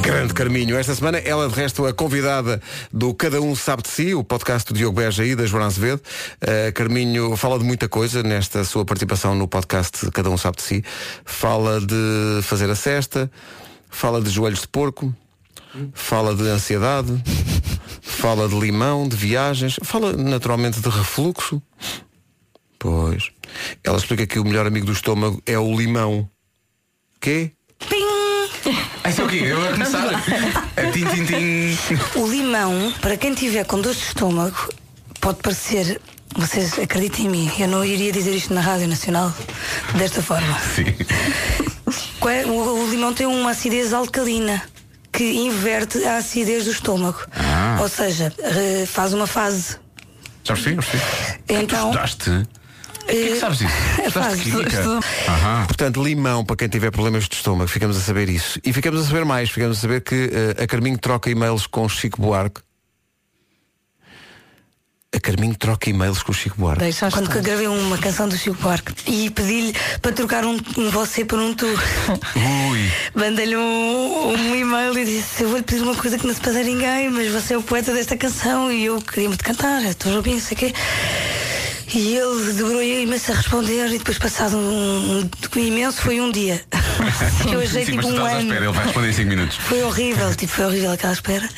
Grande 0.00 0.32
Carminho. 0.32 0.78
Esta 0.78 0.94
semana 0.94 1.18
ela, 1.18 1.46
de 1.46 1.54
resto, 1.54 1.84
a 1.84 1.92
convidada 1.92 2.60
do 2.90 3.12
Cada 3.12 3.38
Um 3.40 3.54
Sabe 3.54 3.82
de 3.82 3.90
Si, 3.90 4.14
o 4.14 4.24
podcast 4.24 4.72
do 4.72 4.78
Diogo 4.78 4.96
Beja 4.96 5.26
e 5.26 5.36
da 5.36 5.44
Joana 5.44 5.66
Azevedo. 5.66 6.00
Uh, 6.40 6.72
Carminho 6.72 7.36
fala 7.36 7.58
de 7.58 7.64
muita 7.64 7.86
coisa 7.86 8.22
nesta 8.22 8.64
sua 8.64 8.82
participação 8.82 9.34
no 9.34 9.46
podcast 9.46 10.10
Cada 10.10 10.30
Um 10.30 10.38
Sabe 10.38 10.56
de 10.56 10.62
Si. 10.62 10.84
Fala 11.22 11.78
de 11.80 12.40
fazer 12.42 12.70
a 12.70 12.74
cesta, 12.74 13.30
fala 13.90 14.18
de 14.18 14.30
joelhos 14.30 14.62
de 14.62 14.68
porco, 14.68 15.14
fala 15.92 16.34
de 16.34 16.48
ansiedade, 16.48 17.22
fala 18.00 18.48
de 18.48 18.58
limão, 18.58 19.06
de 19.06 19.16
viagens, 19.16 19.78
fala 19.82 20.14
naturalmente 20.14 20.80
de 20.80 20.88
refluxo. 20.88 21.60
Pois. 22.82 23.30
Ela 23.84 23.96
explica 23.96 24.26
que 24.26 24.40
o 24.40 24.44
melhor 24.44 24.66
amigo 24.66 24.86
do 24.86 24.92
estômago 24.92 25.40
é 25.46 25.56
o 25.56 25.72
limão. 25.76 26.28
Quê? 27.20 27.52
Isso 29.08 29.20
é 29.22 29.24
o 29.24 29.28
quê? 29.28 29.36
Eu 29.44 29.64
a 29.68 29.70
começar. 29.72 30.04
A 30.08 30.90
tim, 30.90 31.04
tim, 31.06 31.24
tim. 31.24 32.18
O 32.18 32.26
limão, 32.26 32.92
para 33.00 33.16
quem 33.16 33.34
tiver 33.34 33.64
com 33.66 33.80
dor 33.80 33.94
de 33.94 34.00
estômago, 34.00 34.68
pode 35.20 35.38
parecer. 35.42 36.00
Vocês 36.34 36.76
acreditem 36.76 37.26
em 37.26 37.28
mim, 37.28 37.52
eu 37.56 37.68
não 37.68 37.84
iria 37.84 38.10
dizer 38.10 38.34
isto 38.34 38.52
na 38.52 38.60
Rádio 38.60 38.88
Nacional 38.88 39.32
desta 39.94 40.20
forma. 40.20 40.58
Qual 42.18 42.34
é- 42.34 42.44
O, 42.46 42.90
limão 42.90 43.14
tem 43.14 43.26
uma 43.28 43.50
acidez 43.52 43.92
alcalina 43.92 44.60
que 45.12 45.22
inverte 45.34 46.02
a 46.04 46.16
acidez 46.16 46.64
do 46.64 46.72
estômago. 46.72 47.18
Ah. 47.32 47.78
Ou 47.80 47.88
seja, 47.88 48.32
eh, 48.38 48.86
faz 48.86 49.12
uma 49.12 49.26
fase. 49.28 49.76
Já 50.42 50.54
percebi, 50.54 50.74
já 50.76 50.82
percebi. 50.82 51.02
Então. 51.48 51.90
Estudaste? 51.90 52.48
O 53.02 53.06
que 53.06 53.12
é 53.12 53.28
que 53.28 53.36
sabes 53.36 53.58
disso? 53.58 53.74
É 54.00 54.06
Estudaste 54.06 54.42
química? 54.42 55.00
Aham. 55.28 55.66
Portanto, 55.66 56.02
limão 56.02 56.44
para 56.44 56.56
quem 56.56 56.68
tiver 56.68 56.90
problemas 56.90 57.28
de 57.28 57.34
estômago, 57.34 57.68
ficamos 57.68 57.96
a 57.96 58.00
saber 58.00 58.28
isso. 58.28 58.60
E 58.64 58.72
ficamos 58.72 59.02
a 59.02 59.04
saber 59.04 59.24
mais, 59.24 59.50
ficamos 59.50 59.78
a 59.78 59.80
saber 59.80 60.00
que 60.02 60.30
eh, 60.32 60.62
a 60.62 60.66
Carminho 60.66 60.98
troca 60.98 61.30
e-mails 61.30 61.66
com 61.66 61.88
Chico 61.88 62.20
Buarque. 62.20 62.60
A 65.14 65.20
Carminho 65.20 65.54
troca 65.54 65.90
e-mails 65.90 66.22
com 66.22 66.32
o 66.32 66.34
Chico 66.34 66.56
Buarque. 66.58 66.80
Deixaste 66.84 67.18
Quando 67.18 67.30
que 67.30 67.36
eu 67.36 67.42
gravei 67.42 67.68
uma 67.68 67.98
canção 67.98 68.26
do 68.26 68.36
Chico 68.36 68.56
Buarque 68.62 68.94
e 69.06 69.28
pedi-lhe 69.28 69.74
para 70.00 70.10
trocar 70.10 70.42
um, 70.46 70.58
um 70.78 70.88
você 70.90 71.22
por 71.22 71.38
um 71.38 71.52
tu. 71.52 71.66
Ui. 71.66 72.90
Mandei-lhe 73.14 73.54
um, 73.54 74.28
um 74.32 74.56
e-mail 74.56 74.98
e 74.98 75.04
disse, 75.04 75.42
eu 75.42 75.50
vou-lhe 75.50 75.64
pedir 75.64 75.82
uma 75.82 75.94
coisa 75.94 76.16
que 76.18 76.26
não 76.26 76.32
se 76.32 76.40
passa 76.40 76.60
a 76.60 76.62
ninguém, 76.62 77.10
mas 77.10 77.30
você 77.30 77.52
é 77.52 77.58
o 77.58 77.62
poeta 77.62 77.92
desta 77.92 78.16
canção 78.16 78.72
e 78.72 78.86
eu 78.86 79.02
queria 79.02 79.28
muito 79.28 79.44
cantar, 79.44 79.82
estou 79.82 80.18
a 80.18 80.22
bem, 80.22 80.40
sei 80.40 80.56
o 80.56 80.58
quê. 80.58 80.72
E 81.94 82.16
ele 82.16 82.52
demorou 82.54 82.82
imenso 82.82 83.32
a 83.32 83.34
responder 83.34 83.86
e 83.88 83.98
depois 83.98 84.18
passado 84.18 84.56
um, 84.56 85.20
um 85.20 85.58
imenso 85.58 86.00
foi 86.00 86.20
um 86.22 86.32
dia. 86.32 86.62
eu 87.52 87.60
achei 87.60 87.84
Sim, 87.84 87.92
tipo 87.92 88.08
um 88.08 88.24
ano. 88.24 88.40
espera, 88.40 88.64
ele 88.64 88.72
vai 88.72 88.84
responder 88.84 89.08
em 89.10 89.12
5 89.12 89.28
minutos. 89.28 89.56
Foi 89.58 89.82
horrível, 89.82 90.34
tipo, 90.34 90.52
foi 90.52 90.64
horrível 90.64 90.92
aquela 90.92 91.12
espera. 91.12 91.48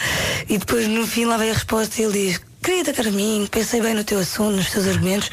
E 0.48 0.58
depois 0.58 0.88
no 0.88 1.06
fim 1.06 1.24
lá 1.24 1.36
veio 1.36 1.52
a 1.52 1.54
resposta 1.54 2.00
e 2.00 2.04
ele 2.04 2.12
diz, 2.12 2.40
querida 2.64 2.94
Carminho, 2.94 3.46
pensei 3.46 3.82
bem 3.82 3.92
no 3.92 4.02
teu 4.02 4.18
assunto, 4.18 4.56
nos 4.56 4.70
teus 4.70 4.86
argumentos, 4.86 5.30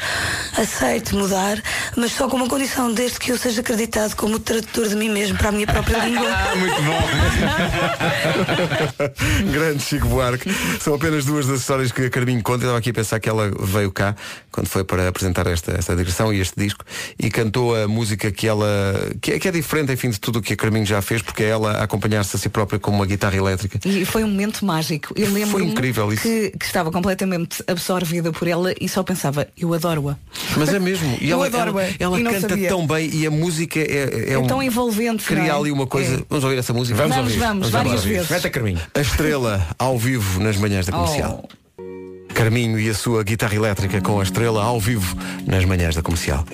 aceito 0.54 1.16
mudar, 1.16 1.58
mas 1.96 2.12
só 2.12 2.28
com 2.28 2.36
uma 2.36 2.46
condição, 2.46 2.92
desde 2.92 3.18
que 3.18 3.32
eu 3.32 3.38
seja 3.38 3.62
acreditado 3.62 4.14
como 4.16 4.38
tradutor 4.38 4.86
de 4.86 4.94
mim 4.94 5.08
mesmo 5.08 5.38
para 5.38 5.48
a 5.48 5.52
minha 5.52 5.66
própria 5.66 5.96
língua. 6.04 6.28
Ah, 6.28 6.54
muito 6.54 6.76
bom. 6.82 7.00
Grande 9.50 9.82
Chico 9.82 10.06
Buarque. 10.08 10.54
São 10.78 10.92
apenas 10.94 11.24
duas 11.24 11.46
das 11.46 11.60
histórias 11.60 11.90
que 11.90 12.02
a 12.04 12.10
Carminho 12.10 12.42
conta. 12.42 12.64
Eu 12.64 12.66
estava 12.66 12.78
aqui 12.78 12.90
a 12.90 12.94
pensar 12.94 13.18
que 13.18 13.30
ela 13.30 13.50
veio 13.60 13.90
cá 13.90 14.14
quando 14.50 14.66
foi 14.66 14.84
para 14.84 15.08
apresentar 15.08 15.46
esta, 15.46 15.72
esta 15.72 15.96
digressão 15.96 16.30
e 16.34 16.38
este 16.38 16.60
disco 16.60 16.84
e 17.18 17.30
cantou 17.30 17.74
a 17.74 17.88
música 17.88 18.30
que 18.30 18.46
ela 18.46 18.66
que 19.22 19.32
é, 19.32 19.38
que 19.38 19.48
é 19.48 19.50
diferente, 19.50 19.90
enfim, 19.90 20.10
de 20.10 20.20
tudo 20.20 20.40
o 20.40 20.42
que 20.42 20.52
a 20.52 20.56
Carminho 20.56 20.84
já 20.84 21.00
fez, 21.00 21.22
porque 21.22 21.44
é 21.44 21.48
ela 21.48 21.78
a 21.78 21.84
acompanhar-se 21.84 22.36
a 22.36 22.38
si 22.38 22.50
própria 22.50 22.78
com 22.78 22.90
uma 22.90 23.06
guitarra 23.06 23.36
elétrica. 23.36 23.80
E 23.86 24.04
foi 24.04 24.22
um 24.22 24.28
momento 24.28 24.66
mágico. 24.66 25.14
Eu 25.16 25.32
lembro 25.32 25.52
Foi 25.52 25.64
incrível 25.64 26.12
isso. 26.12 26.22
que, 26.22 26.50
que 26.50 26.66
estava 26.66 26.90
completamente 26.90 27.21
absorvida 27.66 28.32
por 28.32 28.46
ela 28.48 28.74
e 28.80 28.88
só 28.88 29.02
pensava, 29.02 29.46
eu 29.56 29.72
adoro-a. 29.74 30.16
Mas 30.56 30.72
é 30.72 30.78
mesmo. 30.78 31.16
E 31.20 31.28
Eu 31.32 31.38
ela, 31.38 31.46
adoro-a. 31.46 31.82
ela, 31.84 31.94
ela 31.98 32.20
E 32.20 32.24
canta 32.24 32.48
sabia. 32.48 32.68
tão 32.68 32.86
bem 32.86 33.10
e 33.12 33.26
a 33.26 33.30
música 33.30 33.80
é, 33.80 33.84
é, 34.28 34.32
É 34.34 34.38
um- 34.38 34.46
tão 34.46 34.62
envolvente. 34.62 35.24
Cria 35.24 35.38
não 35.42 35.46
é? 35.46 35.50
ali 35.50 35.70
uma 35.70 35.86
coisa. 35.86 36.14
É. 36.16 36.24
Vamos 36.28 36.44
ouvir 36.44 36.58
essa 36.58 36.72
música? 36.72 36.96
Vamos 36.96 37.14
Vamos, 37.16 37.32
ouvir. 37.32 37.44
vamos, 37.46 37.70
várias 37.70 37.94
ouvir. 38.04 38.22
vezes. 38.22 38.46
Carminho. 38.50 38.80
A 38.94 39.00
estrela 39.00 39.66
ao 39.78 39.98
vivo 39.98 40.40
nas 40.40 40.56
manhãs 40.56 40.86
da 40.86 40.92
comercial. 40.92 41.48
Oh. 41.78 42.32
Carminho 42.34 42.78
e 42.80 42.88
a 42.88 42.94
sua 42.94 43.22
guitarra 43.22 43.54
elétrica 43.54 44.00
com 44.00 44.18
a 44.18 44.22
estrela 44.22 44.62
ao 44.64 44.80
vivo 44.80 45.16
nas 45.46 45.64
manhãs 45.64 45.94
da 45.94 46.02
comercial. 46.02 46.44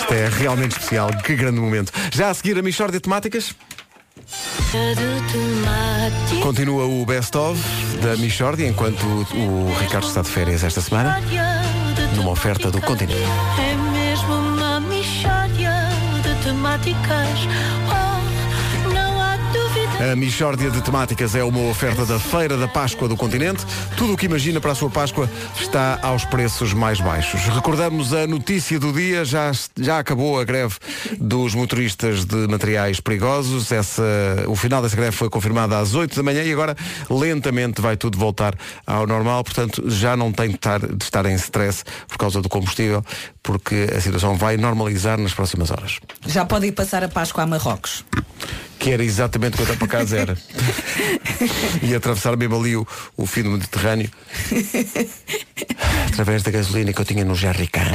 Isto 0.00 0.14
é 0.14 0.28
realmente 0.28 0.72
especial, 0.72 1.10
que 1.24 1.34
grande 1.36 1.60
momento. 1.60 1.92
Já 2.12 2.30
a 2.30 2.34
seguir 2.34 2.58
a 2.58 2.62
Michórdia 2.62 2.98
de 2.98 3.02
Temáticas, 3.02 3.54
continua 6.42 6.84
o 6.86 7.04
Best 7.06 7.36
of 7.36 7.60
da 8.02 8.16
Michórdia, 8.16 8.66
enquanto 8.66 9.04
o, 9.04 9.74
Ricardo 9.80 10.06
está 10.06 10.22
de 10.22 10.28
férias 10.28 10.64
esta 10.64 10.80
semana, 10.80 11.20
numa 12.16 12.30
oferta 12.30 12.70
do 12.70 12.80
continente. 12.80 13.20
É 13.58 13.74
mesmo 13.92 14.34
uma 14.34 14.80
de 16.22 16.44
temáticas. 16.44 18.07
A 20.00 20.14
Michórdia 20.14 20.70
de 20.70 20.80
Temáticas 20.80 21.34
é 21.34 21.42
uma 21.42 21.68
oferta 21.68 22.06
da 22.06 22.20
Feira 22.20 22.56
da 22.56 22.68
Páscoa 22.68 23.08
do 23.08 23.16
Continente. 23.16 23.66
Tudo 23.96 24.12
o 24.12 24.16
que 24.16 24.26
imagina 24.26 24.60
para 24.60 24.70
a 24.70 24.74
sua 24.74 24.88
Páscoa 24.88 25.28
está 25.60 25.98
aos 26.00 26.24
preços 26.24 26.72
mais 26.72 27.00
baixos. 27.00 27.40
Recordamos 27.46 28.12
a 28.12 28.24
notícia 28.24 28.78
do 28.78 28.92
dia, 28.92 29.24
já, 29.24 29.50
já 29.76 29.98
acabou 29.98 30.38
a 30.38 30.44
greve 30.44 30.76
dos 31.18 31.52
motoristas 31.52 32.24
de 32.24 32.46
materiais 32.46 33.00
perigosos. 33.00 33.72
Essa, 33.72 34.04
o 34.46 34.54
final 34.54 34.80
dessa 34.80 34.94
greve 34.94 35.16
foi 35.16 35.28
confirmado 35.28 35.74
às 35.74 35.96
8 35.96 36.14
da 36.14 36.22
manhã 36.22 36.44
e 36.44 36.52
agora 36.52 36.76
lentamente 37.10 37.80
vai 37.80 37.96
tudo 37.96 38.16
voltar 38.16 38.54
ao 38.86 39.04
normal. 39.04 39.42
Portanto, 39.42 39.90
já 39.90 40.16
não 40.16 40.30
tem 40.30 40.50
de 40.50 40.54
estar, 40.54 40.78
de 40.78 41.02
estar 41.02 41.26
em 41.26 41.34
stress 41.34 41.82
por 42.06 42.18
causa 42.18 42.40
do 42.40 42.48
combustível, 42.48 43.04
porque 43.42 43.88
a 43.92 44.00
situação 44.00 44.36
vai 44.36 44.56
normalizar 44.56 45.18
nas 45.18 45.34
próximas 45.34 45.72
horas. 45.72 45.98
Já 46.24 46.44
pode 46.44 46.68
ir 46.68 46.72
passar 46.72 47.02
a 47.02 47.08
Páscoa 47.08 47.42
a 47.42 47.46
Marrocos. 47.48 48.04
Que 48.78 48.92
era 48.92 49.04
exatamente 49.04 49.54
o 49.54 49.56
que 49.56 49.62
eu 49.62 49.64
estava 49.64 49.78
para 49.78 49.88
casa 49.88 50.18
era. 50.18 50.38
e 51.82 51.94
atravessar 51.94 52.36
mesmo 52.36 52.56
ali 52.56 52.76
o, 52.76 52.86
o 53.16 53.26
fim 53.26 53.42
do 53.42 53.50
Mediterrâneo 53.50 54.10
através 56.12 56.42
da 56.42 56.50
gasolina 56.50 56.92
que 56.92 57.00
eu 57.00 57.04
tinha 57.04 57.24
no 57.24 57.34
Jerrycan. 57.34 57.92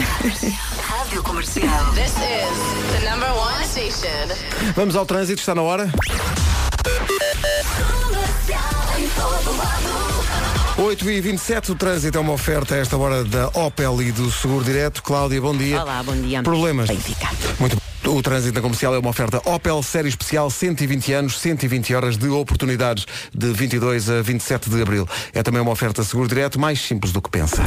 Rádio 0.82 1.24
Comercial. 1.24 1.93
This 1.93 2.12
is 2.12 3.00
the 3.00 3.10
number 3.10 3.30
one 3.32 3.65
station. 3.65 4.28
Vamos 4.76 4.96
ao 4.96 5.06
trânsito, 5.06 5.39
está 5.39 5.56
na 5.56 5.62
hora. 5.62 5.91
8 10.77 11.09
e 11.12 11.21
27 11.21 11.71
o 11.71 11.75
trânsito 11.75 12.17
é 12.17 12.21
uma 12.21 12.33
oferta 12.33 12.73
a 12.73 12.77
esta 12.79 12.97
hora 12.97 13.23
da 13.23 13.47
Opel 13.49 14.01
e 14.01 14.12
do 14.12 14.31
Seguro 14.31 14.65
Direto. 14.65 15.03
Cláudia, 15.03 15.39
bom 15.39 15.55
dia. 15.55 15.79
Olá, 15.79 16.01
bom 16.01 16.15
dia. 16.15 16.41
Problemas? 16.41 16.89
Benfica. 16.89 17.29
Muito 17.59 17.75
bom. 17.75 17.83
O 18.17 18.21
trânsito 18.21 18.55
na 18.55 18.62
comercial 18.62 18.93
é 18.95 18.99
uma 18.99 19.09
oferta 19.09 19.39
Opel 19.45 19.81
Série 19.83 20.09
Especial 20.09 20.49
120 20.49 21.13
anos, 21.13 21.39
120 21.39 21.93
horas 21.93 22.17
de 22.17 22.27
oportunidades 22.27 23.05
de 23.33 23.53
22 23.53 24.09
a 24.09 24.21
27 24.21 24.69
de 24.69 24.81
abril. 24.81 25.07
É 25.31 25.43
também 25.43 25.62
uma 25.62 25.71
oferta 25.71 26.03
seguro 26.03 26.27
direto 26.27 26.59
mais 26.59 26.81
simples 26.81 27.13
do 27.13 27.21
que 27.21 27.29
pensa. 27.29 27.62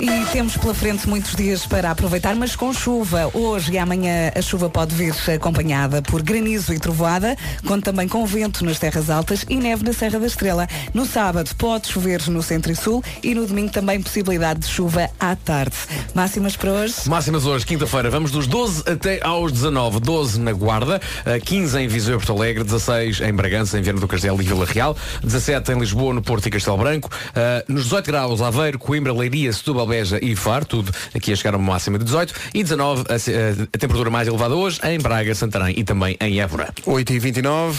E 0.00 0.24
temos 0.32 0.56
pela 0.56 0.72
frente 0.72 1.06
muitos 1.06 1.36
dias 1.36 1.66
para 1.66 1.90
aproveitar, 1.90 2.34
mas 2.34 2.56
com 2.56 2.72
chuva. 2.72 3.30
Hoje 3.34 3.72
e 3.72 3.78
amanhã 3.78 4.32
a 4.34 4.40
chuva 4.40 4.70
pode 4.70 4.94
vir 4.94 5.14
acompanhada 5.34 6.00
por 6.00 6.22
granizo 6.22 6.72
e 6.72 6.78
trovoada, 6.78 7.36
conta 7.66 7.90
também 7.90 8.08
com 8.08 8.24
vento 8.24 8.64
nas 8.64 8.78
terras 8.78 9.10
altas 9.10 9.44
e 9.46 9.56
neve 9.56 9.84
na 9.84 9.92
Serra 9.92 10.18
da 10.18 10.26
Estrela. 10.26 10.66
No 10.94 11.04
sábado 11.04 11.54
pode 11.56 11.88
chover 11.88 12.26
no 12.28 12.42
centro 12.42 12.72
e 12.72 12.76
sul 12.76 13.04
e 13.22 13.34
no 13.34 13.46
domingo 13.46 13.70
também 13.70 14.00
possibilidade 14.00 14.60
de 14.60 14.68
chuva 14.68 15.10
à 15.20 15.36
tarde. 15.36 15.76
Máximas 16.14 16.56
para 16.56 16.72
hoje? 16.72 16.94
Máximas 17.06 17.44
hoje, 17.44 17.66
quinta-feira, 17.66 18.08
vamos 18.08 18.30
dos 18.30 18.46
12 18.46 18.84
até 18.90 19.20
aos 19.22 19.52
19. 19.52 20.00
12 20.00 20.40
na 20.40 20.52
Guarda, 20.52 20.98
eh, 21.26 21.38
15 21.38 21.78
em 21.78 21.88
Viseu 21.88 22.14
e 22.14 22.18
Porto 22.18 22.32
Alegre, 22.32 22.64
16 22.64 23.20
em 23.20 23.34
Bragança, 23.34 23.78
em 23.78 23.82
Viana 23.82 24.00
do 24.00 24.08
Castelo 24.08 24.40
e 24.40 24.44
Vila 24.46 24.64
Real, 24.64 24.96
17 25.22 25.72
em 25.72 25.78
Lisboa, 25.78 26.14
no 26.14 26.22
Porto 26.22 26.46
e 26.46 26.50
Castelo 26.50 26.78
Branco, 26.78 27.10
eh, 27.34 27.64
nos 27.68 27.84
18 27.84 28.06
graus 28.06 28.40
Aveiro, 28.40 28.78
Coimbra, 28.78 29.12
Leiria, 29.12 29.52
Setúbal, 29.52 29.89
Beja 29.90 30.20
e 30.22 30.36
Faro, 30.36 30.64
tudo 30.64 30.92
aqui 31.12 31.32
a 31.32 31.36
chegar 31.36 31.54
a 31.54 31.56
uma 31.56 31.72
máxima 31.72 31.98
de 31.98 32.04
18 32.04 32.32
e 32.54 32.62
19 32.62 33.04
a, 33.08 33.14
a 33.14 33.78
temperatura 33.78 34.08
mais 34.08 34.28
elevada 34.28 34.54
hoje 34.54 34.78
em 34.84 35.00
Braga, 35.00 35.34
Santarém 35.34 35.74
e 35.76 35.82
também 35.82 36.16
em 36.20 36.40
Évora. 36.40 36.72
8 36.86 37.12
e 37.12 37.18
29 37.18 37.78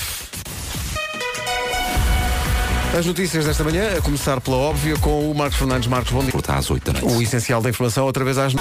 As 2.97 3.06
notícias 3.06 3.45
desta 3.45 3.63
manhã, 3.63 3.97
a 3.97 4.02
começar 4.02 4.41
pela 4.41 4.58
óbvia, 4.58 4.97
com 4.97 5.32
o 5.32 5.34
Marcos 5.34 5.58
Fernandes. 5.58 5.88
Marcos, 5.88 6.12
bom 6.12 6.21
dia. 6.21 6.38
Está 6.38 6.58
às 6.58 6.69
8 6.69 6.91
da 6.91 7.00
noite. 7.00 7.17
O 7.17 7.21
essencial 7.21 7.62
da 7.62 7.69
informação 7.69 8.06
outra 8.06 8.26
vez 8.26 8.38
às... 8.38 8.54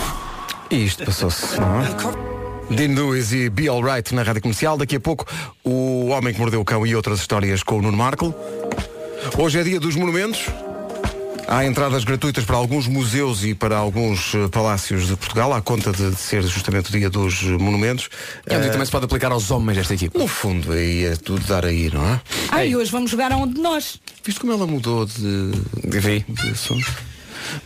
E 0.71 0.85
isto 0.85 1.05
passou-se, 1.05 1.59
não 1.59 1.81
é? 1.81 2.75
Dean 2.77 2.95
Lewis 2.95 3.33
e 3.33 3.51
Be 3.51 3.67
Alright 3.67 4.15
na 4.15 4.23
Rádio 4.23 4.43
Comercial. 4.43 4.79
Daqui 4.79 4.95
a 4.95 5.01
pouco, 5.01 5.27
o 5.65 6.07
Homem 6.11 6.33
que 6.33 6.39
Mordeu 6.39 6.61
o 6.61 6.65
Cão 6.65 6.87
e 6.87 6.95
outras 6.95 7.19
histórias 7.19 7.65
com 7.65 7.79
o 7.79 7.83
Nuno 7.83 7.97
Marco. 7.97 8.33
Hoje 9.37 9.59
é 9.59 9.65
dia 9.65 9.81
dos 9.81 9.97
monumentos. 9.97 10.47
Há 11.49 11.65
entradas 11.65 12.05
gratuitas 12.05 12.45
para 12.45 12.57
alguns 12.57 12.87
museus 12.87 13.43
e 13.45 13.55
para 13.55 13.77
alguns 13.77 14.35
eh, 14.37 14.47
palácios 14.49 15.09
de 15.09 15.17
Portugal, 15.17 15.53
à 15.53 15.61
conta 15.61 15.91
de 15.91 16.15
ser 16.15 16.43
justamente 16.45 16.91
o 16.91 16.93
dia 16.93 17.11
dos 17.11 17.43
monumentos. 17.43 18.09
É 18.47 18.57
um 18.57 18.61
dia 18.61 18.69
Eh, 18.69 18.73
também 18.73 18.87
se 18.87 18.93
pode 18.93 19.05
aplicar 19.07 19.33
aos 19.33 19.51
homens 19.51 19.77
desta 19.79 19.95
equipe. 19.95 20.17
no 20.17 20.29
fundo, 20.29 20.71
aí 20.73 21.05
é 21.07 21.17
tudo 21.17 21.45
dar 21.47 21.65
aí, 21.65 21.91
não 21.93 22.07
é? 22.07 22.21
Ah, 22.51 22.65
e 22.65 22.77
hoje 22.77 22.91
vamos 22.93 23.11
jogar 23.11 23.33
aonde 23.33 23.61
nós? 23.61 23.99
Viste 24.25 24.41
como 24.41 24.53
ela 24.53 24.65
mudou 24.67 25.05
de, 25.07 25.51
Vi. 25.85 26.25
de 26.29 26.51
assunto? 26.51 26.87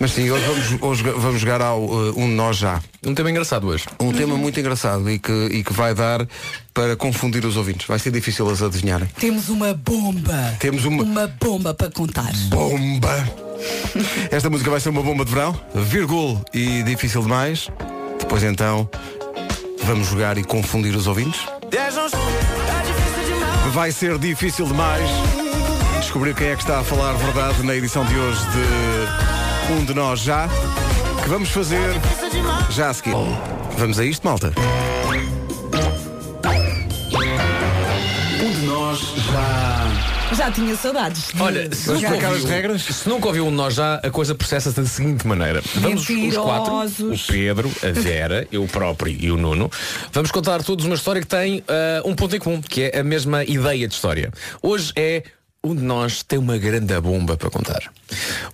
Mas 0.00 0.12
sim, 0.12 0.30
hoje 0.30 0.44
vamos, 0.46 0.82
hoje 0.82 1.02
vamos 1.02 1.40
jogar 1.40 1.60
ao 1.60 1.82
eh, 1.82 2.12
Um 2.16 2.28
de 2.28 2.34
Nós 2.34 2.56
Já. 2.56 2.80
Um 3.04 3.14
tema 3.14 3.30
engraçado 3.30 3.66
hoje. 3.66 3.84
Um 4.00 4.12
tema 4.12 4.34
muito 4.34 4.58
engraçado 4.58 5.10
e 5.10 5.18
que, 5.18 5.30
e 5.50 5.62
que 5.62 5.74
vai 5.74 5.94
dar 5.94 6.26
para 6.72 6.96
confundir 6.96 7.44
os 7.44 7.56
ouvintes. 7.58 7.86
Vai 7.86 7.98
ser 7.98 8.10
difícil 8.12 8.46
eles 8.48 8.62
adivinharem. 8.62 9.08
Temos 9.20 9.50
uma 9.50 9.74
bomba. 9.74 10.54
Temos 10.58 10.86
uma 10.86 11.02
Uma 11.02 11.26
bomba 11.26 11.74
para 11.74 11.90
contar. 11.90 12.32
bomba. 12.48 13.43
Esta 14.30 14.50
música 14.50 14.70
vai 14.70 14.80
ser 14.80 14.88
uma 14.88 15.02
bomba 15.02 15.24
de 15.24 15.32
verão, 15.32 15.58
vírgula 15.74 16.40
e 16.52 16.82
difícil 16.82 17.22
demais. 17.22 17.68
Depois 18.18 18.42
então 18.42 18.88
vamos 19.84 20.08
jogar 20.08 20.38
e 20.38 20.44
confundir 20.44 20.94
os 20.96 21.06
ouvintes. 21.06 21.40
Vai 23.72 23.92
ser 23.92 24.18
difícil 24.18 24.66
demais 24.66 25.08
descobrir 26.14 26.34
quem 26.34 26.48
é 26.48 26.54
que 26.54 26.62
está 26.62 26.78
a 26.80 26.84
falar 26.84 27.12
verdade 27.14 27.62
na 27.64 27.74
edição 27.74 28.04
de 28.04 28.16
hoje 28.16 28.40
de 28.50 29.72
Um 29.72 29.84
de 29.84 29.94
Nós 29.94 30.20
Já, 30.20 30.48
que 31.22 31.28
vamos 31.28 31.48
fazer 31.48 31.90
já 32.70 32.90
a 32.90 32.94
seguir. 32.94 33.14
Vamos 33.76 33.98
a 33.98 34.04
isto, 34.04 34.24
malta? 34.24 34.52
Já. 40.34 40.50
Tinha 40.50 40.76
saudades. 40.76 41.28
de 41.34 41.42
Olha, 41.42 41.74
se 41.74 41.88
nunca, 41.88 42.06
explicar 42.06 42.28
as 42.28 42.32
ouviu, 42.34 42.48
regras? 42.48 42.82
se 42.82 43.08
nunca 43.08 43.26
ouviu 43.26 43.46
um 43.46 43.50
de 43.50 43.56
nós 43.56 43.74
já, 43.74 43.96
a 43.96 44.10
coisa 44.10 44.34
processa-se 44.34 44.80
da 44.80 44.86
seguinte 44.86 45.26
maneira. 45.26 45.62
Vamos 45.76 46.08
os 46.08 46.36
quatro, 46.36 46.74
o. 46.74 47.26
Pedro, 47.26 47.70
a 47.82 47.90
Vera, 47.92 48.46
eu 48.52 48.66
próprio 48.66 49.16
e 49.18 49.30
o 49.30 49.36
Nuno, 49.36 49.70
vamos 50.12 50.30
contar 50.30 50.62
todos 50.62 50.84
uma 50.84 50.94
história 50.94 51.20
que 51.20 51.26
tem 51.26 51.62
ah, 51.68 52.02
um 52.04 52.14
ponto 52.14 52.36
em 52.36 52.38
comum, 52.38 52.60
que 52.60 52.82
é 52.82 53.00
a 53.00 53.04
mesma 53.04 53.44
ideia 53.44 53.88
de 53.88 53.94
história. 53.94 54.32
Hoje 54.62 54.92
é 54.96 55.22
um 55.64 55.74
de 55.74 55.82
nós 55.82 56.22
tem 56.22 56.38
uma 56.38 56.58
grande 56.58 56.98
bomba 57.00 57.36
para 57.36 57.48
contar. 57.50 57.90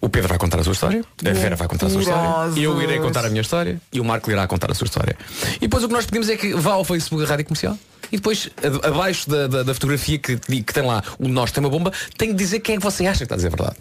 O 0.01 0.09
Pedro 0.09 0.29
vai 0.29 0.39
contar 0.39 0.61
a 0.61 0.65
sua 0.65 0.73
história, 0.73 1.05
a 1.27 1.33
Vera 1.33 1.57
vai 1.57 1.67
contar 1.69 1.87
a 1.87 1.91
sua 1.91 2.01
história, 2.03 2.61
eu 2.61 2.81
irei 2.81 2.99
contar 3.01 3.25
a 3.27 3.29
minha 3.29 3.41
história 3.43 3.81
e 3.93 4.01
o 4.01 4.05
Marco 4.05 4.31
irá 4.31 4.47
contar 4.47 4.71
a 4.71 4.75
sua 4.75 4.85
história. 4.87 5.17
E 5.57 5.61
depois 5.61 5.83
o 5.85 5.89
que 5.89 5.93
nós 5.95 6.07
pedimos 6.07 6.29
é 6.29 6.37
que 6.37 6.55
vá 6.55 6.73
ao 6.73 6.85
Facebook 6.85 7.23
da 7.25 7.29
Rádio 7.29 7.45
Comercial 7.47 7.77
e 8.13 8.17
depois 8.17 8.49
abaixo 8.85 9.29
da, 9.29 9.47
da- 9.49 9.63
da 9.65 9.75
fotografia 9.75 10.19
que, 10.19 10.37
que 10.39 10.73
tem 10.73 10.85
lá 10.85 11.03
um 11.19 11.27
de 11.27 11.33
nós 11.33 11.51
tem 11.53 11.63
uma 11.63 11.71
bomba, 11.71 11.93
tem 12.17 12.29
que 12.29 12.35
dizer 12.35 12.61
quem 12.61 12.77
é 12.77 12.79
que 12.79 12.85
você 12.85 13.05
acha 13.07 13.19
que 13.19 13.25
está 13.25 13.35
a 13.35 13.37
dizer 13.37 13.49
a 13.49 13.51
verdade. 13.51 13.77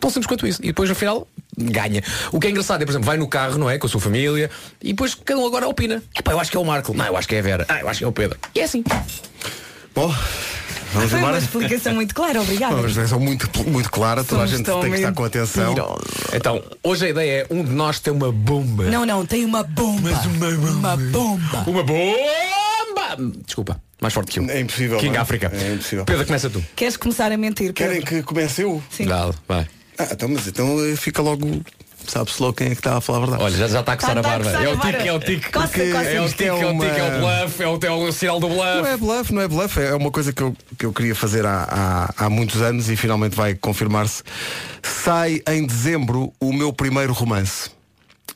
Tão 0.00 0.10
simples 0.10 0.26
quanto 0.26 0.46
isso. 0.46 0.60
E 0.62 0.66
depois 0.66 0.88
no 0.90 0.94
final 0.94 1.26
ganha. 1.56 2.02
O 2.30 2.38
que 2.38 2.46
é 2.48 2.50
engraçado 2.50 2.82
é, 2.82 2.84
por 2.84 2.90
exemplo, 2.92 3.06
vai 3.06 3.16
no 3.16 3.26
carro, 3.26 3.56
não 3.56 3.70
é? 3.70 3.78
Com 3.78 3.86
a 3.86 3.90
sua 3.90 4.00
família 4.00 4.50
e 4.82 4.88
depois 4.88 5.14
cada 5.14 5.40
um 5.40 5.46
agora 5.46 5.66
opina. 5.66 6.02
Epá, 6.18 6.32
eu 6.32 6.40
acho 6.40 6.50
que 6.50 6.56
é 6.56 6.60
o 6.60 6.64
Marco. 6.64 6.92
Não, 6.92 7.06
eu 7.06 7.16
acho 7.16 7.26
que 7.26 7.34
é 7.36 7.38
a 7.38 7.42
Vera. 7.42 7.64
Ah, 7.70 7.80
eu 7.80 7.88
acho 7.88 8.00
que 8.00 8.04
é 8.04 8.08
o 8.08 8.12
Pedro. 8.12 8.38
E 8.54 8.60
é 8.60 8.64
assim. 8.64 8.84
Bom, 9.94 10.08
vamos 10.92 11.10
Foi 11.10 11.18
uma 11.18 11.18
embora. 11.18 11.38
explicação 11.38 11.94
muito 11.94 12.14
clara, 12.14 12.40
obrigada. 12.40 12.74
Uma 12.74 12.86
explicação 12.86 13.20
muito, 13.20 13.48
muito 13.70 13.90
clara, 13.90 14.24
toda 14.24 14.42
a 14.42 14.46
Somos 14.46 14.58
gente 14.58 14.66
tão 14.66 14.80
tem 14.80 14.90
que 14.90 14.96
estar 14.96 15.12
com 15.12 15.24
atenção. 15.24 15.68
mentirosos. 15.68 16.04
Então, 16.32 16.62
hoje 16.82 17.06
a 17.06 17.08
ideia 17.10 17.46
é 17.48 17.54
um 17.54 17.64
de 17.64 17.70
nós 17.72 18.00
tem 18.00 18.12
uma 18.12 18.32
bomba. 18.32 18.84
Não, 18.84 19.06
não, 19.06 19.24
tem 19.24 19.44
uma 19.44 19.62
bomba. 19.62 20.10
uma 20.80 20.96
bomba. 20.96 21.64
Uma 21.66 21.82
bomba! 21.82 23.32
Desculpa, 23.46 23.80
mais 24.00 24.12
forte 24.12 24.32
que 24.32 24.40
eu. 24.40 24.50
É 24.50 24.60
impossível. 24.60 24.98
King 24.98 25.16
é? 25.16 25.20
África. 25.20 25.50
É 25.54 25.74
impossível. 25.74 26.04
Pedro, 26.04 26.26
começa 26.26 26.50
tu. 26.50 26.64
Queres 26.74 26.96
começar 26.96 27.30
a 27.30 27.36
mentir? 27.36 27.72
Querem 27.72 28.00
Pedro? 28.00 28.08
que 28.16 28.22
comece 28.24 28.62
eu? 28.62 28.82
Sim. 28.90 29.06
Dá, 29.06 29.30
vai. 29.46 29.68
Ah, 29.96 30.08
então, 30.10 30.28
mas 30.28 30.46
então 30.48 30.84
eh, 30.84 30.96
fica 30.96 31.22
logo. 31.22 31.46
Sabe-se 32.06 32.40
logo 32.42 32.54
quem 32.54 32.66
é 32.68 32.70
que 32.70 32.76
está 32.76 32.96
a 32.96 33.00
falar 33.00 33.18
a 33.18 33.20
verdade. 33.22 33.42
Olha, 33.42 33.56
já, 33.56 33.68
já 33.68 33.80
está 33.80 33.92
a 33.92 33.96
coçar 33.96 34.14
Tá- 34.14 34.20
a 34.20 34.22
tá 34.22 34.28
a 34.34 34.38
barba. 34.38 34.50
É 34.62 34.68
o 34.68 34.78
tique, 34.78 35.08
é 35.08 35.12
o 35.12 35.20
tique. 35.20 35.52
Coça, 35.52 35.68
Porque 35.68 35.90
coça. 35.92 36.04
É 36.04 36.20
o 36.20 36.28
tique, 36.28 36.44
é 36.44 36.52
o 36.52 36.70
uma- 36.70 36.84
tique, 36.86 37.00
é 37.00 37.04
o 37.04 37.18
bluff, 37.20 37.62
é 37.62 37.68
o, 37.68 37.78
é 37.82 37.90
o 38.08 38.12
sinal 38.12 38.40
do 38.40 38.48
Não 38.48 38.54
bluff. 38.56 38.88
é 38.88 38.96
bluff, 38.96 39.32
não 39.34 39.42
é 39.42 39.48
bluff, 39.48 39.80
é 39.80 39.94
uma 39.94 40.10
coisa 40.10 40.32
que 40.32 40.42
eu, 40.42 40.56
que 40.78 40.86
eu 40.86 40.92
queria 40.92 41.14
fazer 41.14 41.44
há, 41.46 41.66
há, 42.18 42.26
há 42.26 42.30
muitos 42.30 42.60
anos 42.62 42.88
e 42.90 42.96
finalmente 42.96 43.34
vai 43.36 43.54
confirmar-se. 43.54 44.22
Sai 44.82 45.40
em 45.48 45.66
dezembro 45.66 46.32
o 46.40 46.52
meu 46.52 46.72
primeiro 46.72 47.12
romance. 47.12 47.70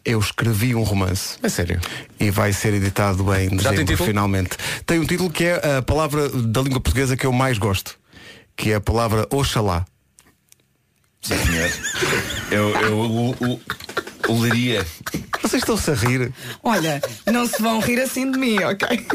Eu 0.05 0.19
escrevi 0.21 0.75
um 0.75 0.83
romance. 0.83 1.37
É 1.43 1.49
sério. 1.49 1.81
E 2.19 2.31
vai 2.31 2.53
ser 2.53 2.73
editado 2.73 3.23
em 3.35 3.49
Já 3.49 3.49
tem 3.49 3.57
dezembro, 3.57 3.85
título? 3.85 4.07
finalmente. 4.07 4.51
Tem 4.87 4.99
um 4.99 5.05
título 5.05 5.29
que 5.31 5.45
é 5.45 5.77
a 5.79 5.83
palavra 5.83 6.29
da 6.31 6.63
língua 6.63 6.81
portuguesa 6.81 7.17
que 7.17 7.27
eu 7.27 7.33
mais 7.33 7.59
gosto. 7.59 7.97
Que 8.57 8.73
é 8.73 8.77
a 8.77 8.81
palavra 8.81 9.27
Oxalá. 9.31 9.85
Sim, 11.23 11.37
senhor. 11.45 11.71
Eu, 12.51 12.71
eu 12.81 12.99
o, 12.99 13.31
o, 13.31 13.61
o 14.29 14.41
leria. 14.41 14.87
Vocês 15.43 15.63
estão-se 15.63 15.91
a 15.91 15.95
rir. 15.95 16.33
Olha, 16.63 17.01
não 17.27 17.47
se 17.47 17.61
vão 17.61 17.81
rir 17.81 18.01
assim 18.01 18.31
de 18.31 18.39
mim, 18.39 18.59
ok? 18.63 19.07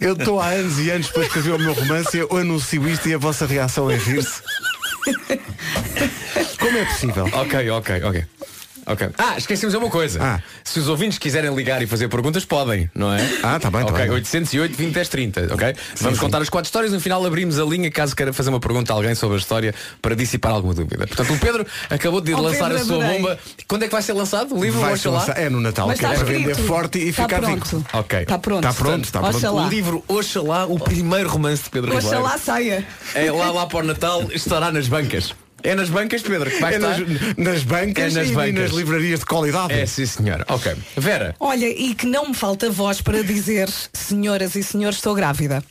Eu 0.00 0.14
estou 0.14 0.40
há 0.40 0.48
anos 0.48 0.78
e 0.78 0.90
anos 0.90 1.08
para 1.08 1.22
escrever 1.22 1.54
o 1.54 1.58
meu 1.58 1.72
romance 1.72 2.16
e 2.16 2.20
eu 2.20 2.36
anuncio 2.36 2.88
isto 2.88 3.08
e 3.08 3.14
a 3.14 3.18
vossa 3.18 3.46
reação 3.46 3.90
é 3.90 3.96
rir-se. 3.96 4.42
Como 6.58 6.76
é 6.76 6.84
possível? 6.84 7.24
Ok, 7.32 7.70
ok, 7.70 8.02
ok. 8.04 8.26
Ok. 8.86 9.08
Ah, 9.18 9.34
esquecemos 9.38 9.72
de 9.72 9.78
uma 9.78 9.88
coisa. 9.90 10.18
Ah. 10.22 10.40
Se 10.62 10.78
os 10.78 10.88
ouvintes 10.88 11.18
quiserem 11.18 11.54
ligar 11.54 11.80
e 11.82 11.86
fazer 11.86 12.08
perguntas, 12.08 12.44
podem, 12.44 12.90
não 12.94 13.12
é? 13.12 13.20
Ah, 13.42 13.58
tá 13.58 13.70
bem, 13.70 13.80
tá 13.84 13.92
Ok, 13.92 14.02
bem. 14.02 14.10
808 14.10 14.76
20 14.76 14.92
10 14.92 15.08
30, 15.08 15.54
ok? 15.54 15.74
Vamos 16.00 16.18
contar 16.18 16.42
as 16.42 16.48
quatro 16.48 16.66
histórias, 16.68 16.92
no 16.92 17.00
final 17.00 17.24
abrimos 17.24 17.58
a 17.58 17.64
linha 17.64 17.90
caso 17.90 18.14
queira 18.14 18.32
fazer 18.32 18.50
uma 18.50 18.60
pergunta 18.60 18.92
a 18.92 18.96
alguém 18.96 19.14
sobre 19.14 19.36
a 19.36 19.38
história 19.38 19.74
para 20.02 20.14
dissipar 20.14 20.52
alguma 20.52 20.74
dúvida. 20.74 21.06
Portanto, 21.06 21.32
o 21.32 21.38
Pedro 21.38 21.66
acabou 21.88 22.20
de 22.20 22.34
Oh, 22.34 22.40
lançar 22.40 22.68
Pedro, 22.68 22.82
a 22.82 22.84
sua 22.86 22.96
adorei. 22.96 23.18
bomba. 23.22 23.38
Quando 23.66 23.82
é 23.84 23.86
que 23.86 23.92
vai 23.92 24.02
ser 24.02 24.12
lançado? 24.12 24.54
O 24.54 24.62
livro 24.62 24.80
Vai 24.80 24.92
Oxalá? 24.94 25.20
ser 25.20 25.28
lançado- 25.30 25.44
é 25.46 25.50
no 25.50 25.60
Natal, 25.60 25.86
Mas 25.88 25.98
que 25.98 26.04
é 26.04 26.08
para 26.14 26.24
vender 26.24 26.54
forte 26.56 26.98
e 26.98 27.12
ficar 27.12 27.40
pronto. 27.40 27.76
rico. 27.76 27.86
Ok. 27.94 28.18
Está 28.20 28.38
pronto. 28.38 28.66
Está 28.68 28.72
pronto, 28.82 29.04
está 29.04 29.20
pronto. 29.20 29.36
Oxalá. 29.36 29.66
O 29.66 29.68
livro 29.68 30.04
Oxalá, 30.08 30.66
o 30.66 30.78
primeiro 30.78 31.28
romance 31.28 31.64
de 31.64 31.70
Pedro 31.70 31.90
Ribeiro. 31.94 32.06
Oxalá 32.18 32.38
saia. 32.38 32.86
É 33.14 33.30
lá, 33.32 33.50
lá 33.50 33.66
para 33.66 33.78
o 33.78 33.82
Natal, 33.82 34.24
estará 34.32 34.70
nas 34.70 34.88
bancas. 34.88 35.34
É 35.64 35.74
nas 35.74 35.88
bancas, 35.88 36.20
Pedro, 36.22 36.50
que 36.50 36.60
vai 36.60 36.74
É 36.74 36.76
estar. 36.76 36.98
nas, 37.00 37.36
nas 37.38 37.62
bancas, 37.64 38.14
É 38.14 38.20
nas 38.20 38.28
e, 38.28 38.32
bancas. 38.32 38.50
e 38.50 38.52
nas 38.64 38.70
livrarias 38.72 39.20
de 39.20 39.26
qualidade. 39.26 39.72
É 39.72 39.86
sim, 39.86 40.04
senhora. 40.04 40.44
Ok. 40.48 40.74
Vera, 40.96 41.34
Olha, 41.40 41.66
e 41.66 41.94
que 41.94 42.06
não 42.06 42.28
me 42.28 42.34
falta 42.34 42.70
voz 42.70 43.00
para 43.00 43.22
dizer, 43.24 43.68
senhoras 43.92 44.54
e 44.54 44.62
senhores, 44.62 44.98
estou 44.98 45.14
grávida. 45.14 45.64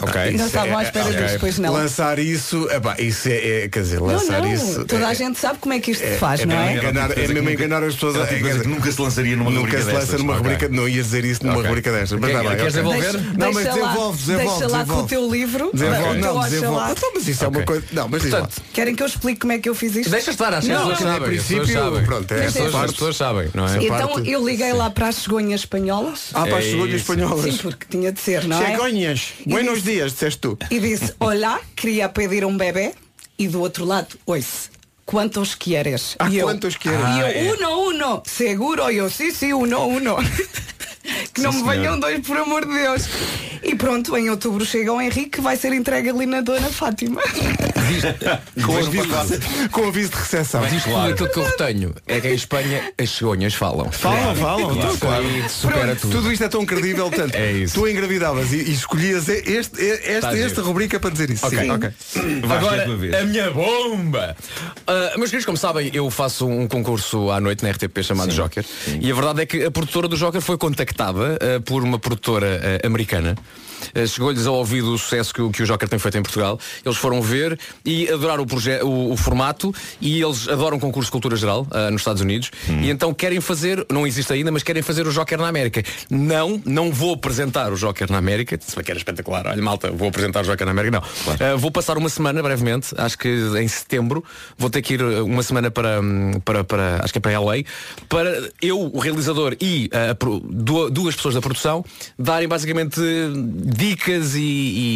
Ok. 0.00 0.32
Não 0.36 0.46
estavam 0.46 0.78
à 0.78 0.82
espera 0.82 1.06
Ok. 1.08 1.22
disso, 1.22 1.36
pois 1.40 1.58
não. 1.58 1.72
Lançar 1.72 2.18
isso, 2.18 2.68
epá, 2.70 2.96
isso 2.98 3.28
é, 3.28 3.64
é- 3.64 3.68
quer 3.68 3.82
dizer, 3.82 4.00
Não, 4.00 4.06
lançar 4.06 4.40
não, 4.42 4.52
isso. 4.52 4.84
toda 4.84 5.02
é, 5.02 5.06
a 5.06 5.14
gente 5.14 5.38
sabe 5.38 5.58
como 5.58 5.74
é 5.74 5.80
que 5.80 5.90
isto 5.90 6.00
se 6.00 6.06
é- 6.14 6.16
faz, 6.18 6.40
é 6.40 6.46
não 6.46 6.56
é? 6.58 6.76
enganar, 6.76 7.10
é 7.18 7.28
mesmo 7.28 7.50
enganar 7.50 7.82
as 7.82 7.94
pessoas. 7.94 8.16
É, 8.16 8.26
tipo 8.26 8.40
coisa 8.40 8.58
que 8.58 8.62
dizer, 8.64 8.68
nunca 8.76 8.92
se 8.92 9.00
lançaria 9.00 9.36
numa 9.36 9.50
Nunca 9.50 9.60
rubrica 9.60 9.78
se 9.82 9.86
lança 9.86 9.98
destas. 10.00 10.20
numa 10.20 10.32
Ok. 10.34 10.42
rubrica, 10.52 10.68
não 10.74 10.88
ias 10.88 11.04
dizer 11.06 11.24
isso 11.24 11.42
numa 11.44 11.56
Ok. 11.58 11.68
rubrica 11.68 11.92
destas. 11.92 12.18
Mas 12.20 12.30
Quer- 12.30 12.36
tá 12.42 12.48
bem, 12.48 12.56
queres 12.58 12.72
devolver? 12.74 13.00
Deixa, 13.12 13.18
Não, 13.38 13.52
mas 13.52 13.66
desenvolve, 13.66 14.18
desenvolve, 14.18 14.58
deixa 14.60 14.76
lá 14.76 14.84
com 14.84 14.92
o 14.94 15.06
teu 15.06 15.30
livro. 15.30 15.70
Desenvolve, 15.72 16.18
não, 16.18 16.40
desenvolve. 16.42 16.92
Então, 16.92 17.10
mas 17.14 17.28
isso 17.28 17.44
é 17.44 17.48
uma 17.48 17.62
coisa. 17.62 17.84
Não, 17.92 18.08
mas 18.08 18.22
diz 18.22 18.30
lá. 18.32 18.38
Portanto, 18.40 18.62
Querem 18.72 18.94
que 18.94 19.02
eu 19.02 19.06
explique 19.06 19.40
como 19.40 19.52
é 19.52 19.58
que 19.58 19.68
eu 19.68 19.74
fiz 19.74 19.96
isto? 19.96 20.10
deixa 20.10 20.30
estar, 20.30 20.52
acho 20.54 20.66
que 20.66 20.72
as 20.72 20.78
Não, 20.80 20.88
pessoas 20.90 21.06
não, 21.06 21.12
sabem. 21.18 21.28
princípio, 21.28 21.66
sabem. 21.72 22.04
pronto, 22.04 22.32
é 22.34 22.46
as, 22.46 22.52
pessoas, 22.52 22.72
parte. 22.72 22.84
as 22.86 22.92
pessoas 22.92 23.16
sabem, 23.16 23.48
não 23.54 23.66
é? 23.66 23.76
Então 23.84 24.24
eu 24.24 24.46
liguei 24.46 24.72
lá 24.72 24.90
para 24.90 25.08
as 25.08 25.16
cegonhas 25.16 25.60
espanholas. 25.60 26.30
Ah, 26.34 26.42
para 26.46 26.58
as 26.58 26.64
É 26.64 26.70
cegonhas 26.70 26.94
espanholas. 27.00 27.44
Sim, 27.44 27.58
porque 27.62 27.86
tinha 27.88 28.12
de 28.12 28.20
ser, 28.20 28.44
não 28.44 28.62
é? 28.62 28.70
Cegonhas. 28.70 29.28
Buenos 29.46 29.82
dias, 29.88 30.12
disseste 30.12 30.40
tu. 30.40 30.58
E 30.70 30.78
disse, 30.78 31.14
olá, 31.18 31.60
queria 31.74 32.08
pedir 32.08 32.44
um 32.44 32.56
bebê. 32.56 32.92
E 33.38 33.46
do 33.48 33.60
outro 33.60 33.84
lado, 33.84 34.18
oice, 34.26 34.68
quantos 35.06 35.54
quieres? 35.54 36.16
Ah, 36.18 36.28
e 36.28 36.38
eu, 36.38 36.46
quantos 36.46 36.76
quieres? 36.76 37.00
E 37.00 37.04
Ah, 37.04 37.30
eu, 37.32 37.50
é. 37.50 37.52
uno, 37.54 37.88
uno, 37.88 38.22
seguro, 38.26 38.90
eu, 38.90 39.08
sim, 39.08 39.30
sim, 39.30 39.52
uno, 39.52 39.86
uno. 39.86 40.16
que 41.32 41.40
não 41.40 41.52
Sim, 41.52 41.58
me 41.58 41.64
senhor. 41.64 41.82
venham 41.82 42.00
dois, 42.00 42.20
por 42.26 42.36
amor 42.36 42.66
de 42.66 42.72
Deus. 42.72 43.08
E 43.62 43.74
pronto, 43.74 44.16
em 44.16 44.30
outubro 44.30 44.64
chega 44.64 44.92
o 44.92 45.00
Henrique, 45.00 45.30
que 45.30 45.40
vai 45.40 45.56
ser 45.56 45.72
entregue 45.72 46.10
ali 46.10 46.26
na 46.26 46.40
Dona 46.40 46.68
Fátima. 46.68 47.20
Com 48.64 48.76
aviso, 48.76 49.70
com 49.70 49.88
aviso 49.88 50.10
de 50.10 50.16
recepção. 50.16 50.64
Isto 50.66 50.90
tudo 50.90 51.08
aquilo 51.08 51.28
que 51.30 51.38
eu 51.38 51.44
retenho 51.44 51.94
é 52.06 52.20
que 52.20 52.28
em 52.28 52.34
Espanha 52.34 52.92
as 52.98 53.10
cegonhas 53.10 53.54
falam. 53.54 53.90
Falam, 53.90 54.34
falam. 54.36 54.70
Isso 54.70 54.78
então, 54.78 54.96
claro. 54.98 55.24
supera 55.48 55.96
tudo. 55.96 56.16
Tudo 56.16 56.32
isto 56.32 56.44
é 56.44 56.48
tão 56.48 56.66
credível, 56.66 57.10
tanto. 57.10 57.36
É 57.38 57.52
isso. 57.52 57.74
Tu 57.74 57.88
engravidavas 57.88 58.52
e, 58.52 58.56
e 58.56 58.72
escolhias 58.72 59.28
este, 59.28 59.52
este, 59.52 60.40
esta 60.40 60.60
rubrica 60.60 60.98
para 60.98 61.10
dizer 61.10 61.30
isso. 61.30 61.46
Ok. 61.46 61.58
Sim. 61.58 61.70
ok. 61.70 61.88
É 61.88 62.52
Agora, 62.56 62.82
a 62.82 62.84
tua 62.84 62.96
vez. 62.96 63.14
a 63.14 63.22
minha 63.22 63.50
bomba! 63.50 64.36
Uh, 64.80 65.18
meus 65.18 65.30
queridos, 65.30 65.46
como 65.46 65.56
sabem, 65.56 65.90
eu 65.94 66.10
faço 66.10 66.46
um 66.46 66.66
concurso 66.66 67.30
à 67.30 67.40
noite 67.40 67.64
na 67.64 67.70
RTP 67.70 68.02
chamado 68.02 68.32
Joker. 68.34 68.64
E 69.00 69.10
a 69.10 69.14
verdade 69.14 69.42
é 69.42 69.46
que 69.46 69.64
a 69.64 69.70
produtora 69.70 70.08
do 70.08 70.16
Joker 70.16 70.40
foi 70.40 70.58
contactada 70.58 70.97
uh, 71.38 71.60
por 71.62 71.82
uma 71.82 71.98
produtora 71.98 72.60
uh, 72.82 72.86
americana. 72.86 73.36
Uh, 73.94 74.06
Chegou-lhes 74.06 74.46
ao 74.46 74.54
ouvido 74.54 74.92
o 74.92 74.98
sucesso 74.98 75.32
que 75.32 75.42
o, 75.42 75.50
que 75.50 75.62
o 75.62 75.66
Joker 75.66 75.88
tem 75.88 75.98
feito 75.98 76.18
em 76.18 76.22
Portugal. 76.22 76.58
Eles 76.84 76.98
foram 76.98 77.20
ver 77.20 77.58
e 77.84 78.08
adoraram 78.08 78.44
o, 78.44 78.86
o, 78.86 79.12
o 79.12 79.16
formato 79.16 79.74
e 80.00 80.20
eles 80.20 80.48
adoram 80.48 80.78
concurso 80.78 81.08
de 81.08 81.12
cultura 81.12 81.36
geral 81.36 81.66
uh, 81.70 81.90
nos 81.90 82.00
Estados 82.00 82.22
Unidos. 82.22 82.50
E 82.68 82.90
então 82.90 83.12
querem 83.12 83.40
fazer, 83.40 83.84
não 83.90 84.06
existe 84.06 84.32
ainda, 84.32 84.50
mas 84.50 84.62
querem 84.62 84.82
fazer 84.82 85.06
o 85.06 85.12
Joker 85.12 85.38
na 85.38 85.48
América. 85.48 85.82
Não, 86.10 86.60
não 86.64 86.92
vou 86.92 87.14
apresentar 87.14 87.72
o 87.72 87.76
Joker 87.76 88.10
na 88.10 88.18
América. 88.18 88.58
Se 88.60 88.74
bem 88.74 88.84
que 88.84 88.90
era 88.90 88.98
espetacular. 88.98 89.46
Olha, 89.46 89.62
malta, 89.62 89.90
vou 89.90 90.08
apresentar 90.08 90.42
o 90.42 90.44
Joker 90.44 90.64
na 90.64 90.72
América. 90.72 91.00
Não. 91.00 91.54
Uh, 91.54 91.58
vou 91.58 91.70
passar 91.70 91.96
uma 91.98 92.08
semana 92.08 92.42
brevemente, 92.42 92.94
acho 92.96 93.18
que 93.18 93.28
em 93.28 93.68
setembro, 93.68 94.24
vou 94.56 94.70
ter 94.70 94.82
que 94.82 94.94
ir 94.94 95.02
uma 95.02 95.42
semana 95.42 95.70
para, 95.70 96.00
hum, 96.00 96.40
para, 96.44 96.64
para 96.64 97.00
acho 97.02 97.12
que 97.12 97.18
é 97.18 97.20
para 97.20 97.38
LA, 97.38 97.56
para 98.08 98.50
eu, 98.60 98.80
o 98.80 98.98
realizador 98.98 99.56
e 99.60 99.90
uh, 99.92 100.90
duas 100.90 101.14
pessoas 101.14 101.34
da 101.34 101.40
produção 101.40 101.84
darem 102.18 102.48
basicamente 102.48 103.00
dicas 103.68 104.34
e, 104.34 104.40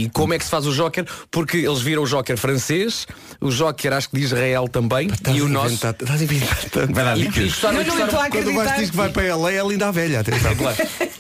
e 0.04 0.11
como 0.12 0.35
é 0.35 0.38
que 0.38 0.44
se 0.44 0.50
faz 0.50 0.66
o 0.66 0.72
Joker, 0.72 1.06
porque 1.30 1.58
eles 1.58 1.80
viram 1.80 2.02
o 2.02 2.06
Joker 2.06 2.37
francês, 2.37 3.06
o 3.42 3.50
Joker 3.50 3.92
acho 3.92 4.09
que 4.09 4.16
de 4.16 4.24
Israel 4.24 4.68
também, 4.68 5.09
Estás 5.09 5.37
e 5.37 5.42
o 5.42 5.48
nosso. 5.48 5.74
Estás 5.74 6.20
a 6.20 6.24
inventar 6.24 6.59
tanto. 6.70 6.92
Vai 6.94 7.05
dar 7.05 7.16
dicas. 7.16 7.62
não 7.62 7.81
estou 7.81 8.20
a 8.20 8.31
Quando 8.31 8.50
o 8.50 8.55
Vasco 8.55 8.81
diz 8.81 8.90
que 8.90 8.96
vai 8.96 9.09
para 9.11 9.22
ela, 9.24 9.52
é 9.52 9.66
linda 9.66 9.88
a 9.88 9.90
velha. 9.90 10.22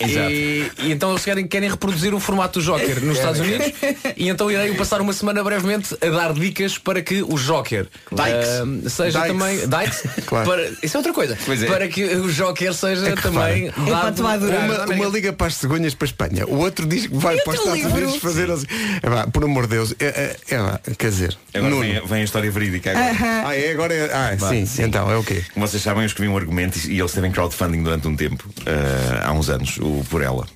E, 0.02 0.68
e 0.78 0.92
então 0.92 1.10
eles 1.10 1.24
querem, 1.24 1.46
querem 1.46 1.70
reproduzir 1.70 2.12
o 2.12 2.18
formato 2.18 2.58
do 2.58 2.64
Joker 2.64 3.04
nos 3.04 3.18
Estados 3.18 3.40
Unidos 3.40 3.72
e 4.16 4.28
então 4.28 4.50
irei 4.50 4.74
passar 4.74 5.00
uma 5.00 5.12
semana 5.12 5.44
brevemente 5.44 5.96
a 6.00 6.10
dar 6.10 6.32
dicas 6.32 6.76
para 6.76 7.00
que 7.02 7.22
o 7.22 7.36
Joker 7.36 7.86
Dikes. 8.10 8.86
ah, 8.86 8.90
seja 8.90 9.20
Dikes. 9.20 9.38
também 9.38 9.58
Dikes, 9.58 10.02
Claro. 10.26 10.50
para, 10.50 10.70
isso 10.82 10.96
é 10.96 10.98
outra 10.98 11.12
coisa 11.12 11.38
é. 11.62 11.66
para 11.66 11.86
que 11.88 12.04
o 12.04 12.28
Joker 12.32 12.74
seja 12.74 13.14
também 13.16 13.68
É 13.68 13.72
para 13.72 14.10
dado. 14.10 14.22
Uma, 14.22 14.86
uma 14.86 15.06
liga 15.06 15.32
para 15.32 15.46
as 15.46 15.54
cegonhas 15.54 15.94
para 15.94 16.06
a 16.06 16.08
Espanha, 16.08 16.46
o 16.46 16.58
outro 16.58 16.86
diz 16.86 17.06
que 17.06 17.16
vai 17.16 17.36
para 17.38 17.52
os 17.52 17.58
Estados 17.60 17.78
livro? 17.80 17.96
Unidos 17.98 18.16
fazer 18.16 18.50
assim. 18.50 18.66
É, 19.02 19.08
pá, 19.08 19.26
por 19.26 19.44
amor 19.44 19.64
de 19.64 19.76
Deus, 19.76 19.94
é, 19.98 20.36
é, 20.50 20.54
é, 20.54 20.94
quer 20.94 21.10
dizer, 21.10 21.38
Agora 21.54 21.70
Nuno. 21.70 22.06
Vem, 22.12 22.20
a- 22.20 22.24
história 22.24 22.50
verídica 22.50 22.90
agora. 22.92 23.46
Ah, 23.48 23.56
é 23.56 23.72
agora 23.72 23.92
é. 23.94 24.10
Ah, 24.12 24.34
Vá, 24.38 24.48
sim, 24.50 24.64
sim. 24.66 24.84
então 24.84 25.10
é 25.10 25.16
o 25.16 25.24
quê? 25.24 25.42
Como 25.52 25.66
vocês 25.66 25.82
sabem, 25.82 26.02
eu 26.02 26.06
escrevi 26.06 26.28
um 26.30 26.36
argumento 26.36 26.78
e 26.86 26.92
e 26.92 26.98
eles 27.00 27.12
teve 27.12 27.26
em 27.26 27.32
crowdfunding 27.32 27.82
durante 27.82 28.06
um 28.06 28.14
tempo, 28.16 28.48
eh, 28.66 29.20
há 29.24 29.32
uns 29.32 29.48
anos, 29.50 29.76
o 29.78 30.04
Por 30.10 30.22
Ela. 30.22 30.46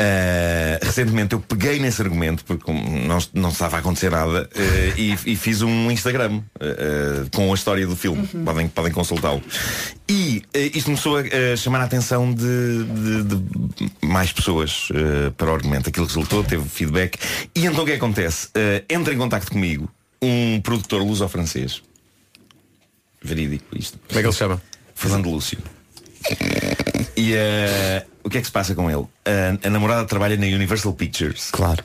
Uh, 0.00 0.84
recentemente 0.84 1.32
eu 1.34 1.40
peguei 1.40 1.78
nesse 1.78 2.00
argumento, 2.02 2.44
porque 2.44 2.70
não, 2.70 3.18
não 3.34 3.48
estava 3.48 3.76
a 3.76 3.78
acontecer 3.80 4.10
nada, 4.10 4.48
uh, 4.54 4.98
e, 5.00 5.16
e 5.26 5.36
fiz 5.36 5.62
um 5.62 5.90
Instagram 5.90 6.36
uh, 6.60 7.30
com 7.34 7.50
a 7.50 7.54
história 7.54 7.86
do 7.86 7.96
filme. 7.96 8.28
Uhum. 8.34 8.44
Podem, 8.44 8.68
podem 8.68 8.92
consultá-lo. 8.92 9.42
E 10.08 10.42
uh, 10.54 10.58
isto 10.76 10.84
começou 10.86 11.16
a, 11.18 11.56
chamar 11.56 11.80
a 11.80 11.84
atenção 11.84 12.32
de, 12.32 12.84
de- 12.84 13.24
de 13.24 14.06
mais 14.06 14.32
pessoas 14.32 14.88
uh, 14.90 15.32
para 15.32 15.50
o 15.50 15.54
argumento. 15.54 15.88
Aquilo 15.88 16.06
resultou, 16.06 16.44
teve 16.44 16.68
feedback. 16.68 17.18
E 17.54 17.64
então 17.66 17.82
o 17.82 17.86
que 17.86 17.92
acontece? 17.92 18.48
Uh, 18.48 18.84
entra 18.88 19.12
em 19.14 19.18
contacto 19.18 19.50
comigo 19.50 19.88
um 20.22 20.60
produtor 20.60 21.02
luso-francês. 21.02 21.82
Verídico 23.22 23.64
isto. 23.76 23.98
Como 24.08 24.18
é 24.18 24.22
que 24.22 24.26
ele 24.26 24.32
se 24.32 24.38
chama? 24.38 24.62
Fernando 24.94 25.28
Lúcio. 25.30 25.58
E 27.16 27.32
eh, 27.34 28.04
o 28.22 28.30
que 28.30 28.38
é 28.38 28.40
que 28.40 28.46
se 28.46 28.52
passa 28.52 28.74
com 28.74 28.90
ele? 28.90 29.04
A- 29.24 29.66
a 29.66 29.70
namorada 29.70 30.04
trabalha 30.06 30.36
na 30.36 30.46
Universal 30.46 30.92
Pictures. 30.94 31.50
Claro. 31.50 31.82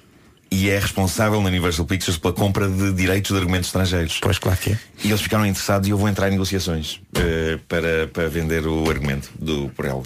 E 0.51 0.69
é 0.69 0.77
responsável 0.77 1.41
na 1.41 1.47
Universal 1.49 1.85
Pictures 1.85 2.17
pela 2.19 2.33
compra 2.33 2.69
de 2.69 2.93
direitos 2.93 3.31
de 3.31 3.37
argumentos 3.37 3.67
estrangeiros. 3.69 4.19
Pois 4.21 4.37
claro 4.37 4.57
que 4.59 4.71
é. 4.73 4.79
E 5.03 5.07
eles 5.09 5.21
ficaram 5.21 5.45
interessados 5.45 5.87
e 5.87 5.91
eu 5.91 5.97
vou 5.97 6.07
entrar 6.07 6.27
em 6.27 6.31
negociações 6.31 7.01
eh, 7.15 7.57
para, 7.67 8.07
para 8.13 8.29
vender 8.29 8.67
o 8.67 8.87
argumento 8.89 9.31
do 9.39 9.69
por 9.69 9.85
ela. 9.85 10.03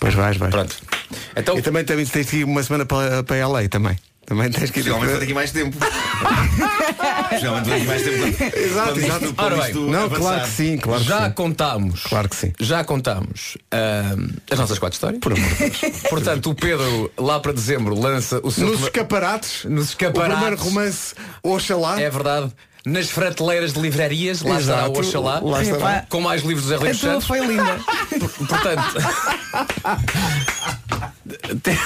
Pois 0.00 0.14
vais, 0.14 0.36
vais. 0.38 0.50
Pronto. 0.50 0.76
Então... 1.36 1.58
E 1.58 1.62
também 1.62 1.84
tens, 1.84 2.08
tens 2.10 2.30
que 2.30 2.36
ir 2.38 2.44
uma 2.44 2.62
semana 2.62 2.86
para, 2.86 3.22
para 3.22 3.46
LA 3.46 3.68
também. 3.68 3.98
Também 4.24 4.50
tens 4.50 4.70
que 4.70 4.80
ir. 4.80 4.84
Possivelmente 4.84 5.10
vou 5.10 5.18
ter 5.18 5.24
aqui 5.24 5.34
mais 5.34 5.50
tempo. 5.50 5.76
Possivelmente 7.28 7.48
vou 7.48 7.62
ter 7.64 7.74
aqui 7.74 7.86
mais 7.86 8.02
tempo. 8.02 8.58
Exato, 8.58 8.98
exato. 9.00 9.34
Ora 9.36 9.56
bem, 9.56 9.74
Não, 9.74 10.04
avançar. 10.04 10.16
claro 10.20 10.40
que 10.42 10.48
sim, 10.50 10.76
claro 10.78 11.00
que 11.02 11.08
já 11.08 11.26
sim. 11.26 11.32
contámos. 11.32 12.02
Claro 12.04 12.28
que 12.28 12.36
sim. 12.36 12.52
Já 12.60 12.84
contámos 12.84 13.58
ahm, 13.72 14.28
as 14.50 14.58
nossas 14.58 14.78
quatro 14.78 14.94
histórias. 14.94 15.20
Por 15.20 15.32
amor 15.32 15.48
de 15.48 15.54
Deus. 15.56 15.76
Portanto, 16.08 16.50
o 16.50 16.54
Pedro, 16.54 17.10
lá 17.18 17.40
para 17.40 17.52
dezembro, 17.52 17.98
lança 17.98 18.40
o 18.42 18.50
seu. 18.50 18.66
Nos 18.68 18.80
escaparates. 18.82 19.64
Nos 19.64 19.88
escaparates. 19.88 20.34
O 20.34 20.40
primeiro 20.40 20.62
romance, 20.62 21.14
Oxalá. 21.42 22.00
É 22.00 22.08
verdade. 22.08 22.52
Nas 22.84 23.10
frateleiras 23.10 23.72
de 23.72 23.80
livrarias, 23.80 24.42
lá 24.42 24.58
estará 24.58 24.82
Exato. 24.82 24.96
o 24.98 25.00
Oxalá. 25.00 25.40
Lá 25.40 25.62
estará. 25.62 26.06
Com 26.08 26.20
mais 26.20 26.42
livros 26.42 26.64
do 26.66 26.70
Zé 26.70 26.78
tua 26.78 26.94
Santos. 26.94 27.26
foi 27.26 27.38
linda. 27.46 27.78
Portanto. 28.48 28.94
tem- 31.62 31.78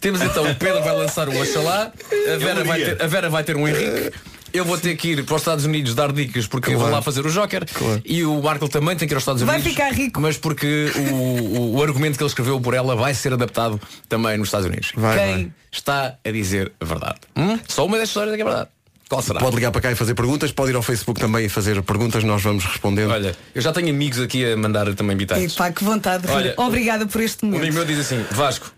Temos 0.00 0.20
então 0.22 0.50
o 0.50 0.54
Pedro 0.54 0.82
vai 0.82 0.96
lançar 0.96 1.28
o 1.28 1.40
Oxalá, 1.40 1.92
a 2.32 2.36
Vera, 2.36 2.64
vai 2.64 2.80
ter, 2.82 3.02
a 3.02 3.06
Vera 3.06 3.28
vai 3.30 3.44
ter 3.44 3.56
um 3.56 3.66
Henrique. 3.68 4.10
Eu 4.50 4.64
vou 4.64 4.78
ter 4.78 4.96
que 4.96 5.08
ir 5.08 5.24
para 5.26 5.34
os 5.34 5.42
Estados 5.42 5.66
Unidos 5.66 5.94
dar 5.94 6.10
dicas 6.10 6.46
porque 6.46 6.72
eu 6.72 6.78
vou 6.78 6.88
lá 6.88 7.02
fazer 7.02 7.24
o 7.26 7.30
Joker 7.30 7.64
e 8.02 8.24
o 8.24 8.40
Marco 8.42 8.66
também 8.66 8.96
tem 8.96 9.06
que 9.06 9.12
ir 9.12 9.16
aos 9.16 9.22
Estados 9.22 9.42
Vai 9.42 9.56
Unidos. 9.56 9.72
ficar 9.72 9.92
rico. 9.92 10.20
Mas 10.22 10.38
porque 10.38 10.90
o, 10.96 11.14
o- 11.14 11.76
o 11.76 11.82
argumento 11.82 12.16
que 12.16 12.22
ele 12.22 12.28
escreveu 12.30 12.58
por 12.58 12.72
ela 12.72 12.96
vai 12.96 13.12
ser 13.12 13.34
adaptado 13.34 13.78
também 14.08 14.38
nos 14.38 14.48
Estados 14.48 14.66
Unidos. 14.66 14.90
Vai, 14.96 15.18
Quem 15.18 15.32
vai. 15.34 15.52
está 15.70 16.14
a 16.24 16.30
dizer 16.30 16.72
a 16.80 16.84
verdade? 16.84 17.16
Hum? 17.36 17.58
Só 17.68 17.84
uma 17.84 17.98
das 17.98 18.08
histórias 18.08 18.32
é 18.32 18.36
que 18.36 18.42
é 18.42 18.44
verdade. 18.46 18.68
Qual 19.06 19.22
será? 19.22 19.38
Pode 19.40 19.56
ligar 19.56 19.70
para 19.70 19.80
cá 19.82 19.90
e 19.92 19.94
fazer 19.94 20.14
perguntas, 20.14 20.50
pode 20.52 20.70
ir 20.70 20.76
ao 20.76 20.82
Facebook 20.82 21.18
também 21.20 21.44
e 21.46 21.48
fazer 21.50 21.82
perguntas, 21.82 22.22
nós 22.24 22.42
vamos 22.42 22.64
respondendo. 22.64 23.10
Olha, 23.10 23.34
eu 23.54 23.60
já 23.62 23.72
tenho 23.72 23.88
amigos 23.90 24.18
aqui 24.20 24.50
a 24.50 24.56
mandar 24.56 24.94
também 24.94 25.14
bitadas. 25.16 25.52
Epá, 25.54 25.70
que 25.72 25.82
vontade. 25.84 26.22
de 26.22 26.28
rir. 26.28 26.34
Olha, 26.34 26.54
Obrigada 26.58 27.06
por 27.06 27.20
este 27.22 27.44
momento. 27.44 27.60
amigo 27.62 27.74
meu 27.74 27.84
diz 27.86 27.98
assim, 28.00 28.22
Vasco, 28.30 28.70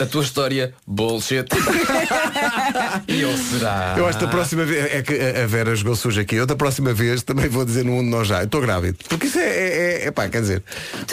a 0.00 0.06
tua 0.06 0.22
história, 0.22 0.74
bullshit. 0.86 1.46
e 3.08 3.20
eu 3.20 3.36
será. 3.36 3.94
Eu 3.96 4.06
acho 4.06 4.18
que 4.18 4.24
da 4.24 4.30
próxima 4.30 4.64
vez, 4.64 4.92
é 4.94 5.02
que 5.02 5.14
a 5.14 5.44
a 5.44 5.46
Vera 5.46 5.74
jogou 5.76 5.94
suja 5.94 6.22
aqui, 6.22 6.36
eu 6.36 6.46
da 6.46 6.56
próxima 6.56 6.92
vez 6.92 7.22
também 7.22 7.48
vou 7.48 7.64
dizer 7.64 7.84
no 7.84 7.92
mundo 7.92 8.08
nós 8.08 8.26
já, 8.28 8.40
eu 8.40 8.44
estou 8.44 8.60
grávido. 8.60 8.98
Porque 9.08 9.26
isso 9.26 9.38
é, 9.38 9.42
é, 9.46 10.02
é, 10.02 10.06
é 10.06 10.10
pá, 10.10 10.28
quer 10.28 10.40
dizer, 10.40 10.62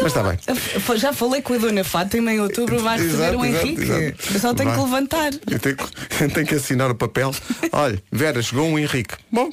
mas 0.02 0.08
está 0.08 0.24
bem. 0.24 0.38
Já 0.98 1.14
falei 1.14 1.42
com 1.42 1.54
a 1.54 1.58
dona 1.58 1.84
Fátima 1.84 2.32
em 2.34 2.40
outubro 2.40 2.80
vai 2.80 2.98
receber 2.98 3.24
Exato, 3.24 3.38
um 3.38 3.46
exato, 3.46 3.66
Henrique. 3.68 3.82
exato. 3.84 4.34
Eu 4.34 4.40
só 4.40 4.54
tenho 4.54 4.70
Vai. 4.70 4.78
que 4.78 4.84
levantar. 4.86 5.34
Eu 5.50 5.60
tenho, 5.60 5.76
que- 5.78 6.24
eu 6.24 6.30
tenho 6.32 6.48
que 6.48 6.56
assinar 6.56 6.90
o 6.92 6.96
papel. 6.96 7.34
Olha, 7.72 8.02
Vera, 8.12 8.42
chegou 8.42 8.66
um 8.68 8.80
Henrique. 8.80 9.16
Bom, 9.32 9.50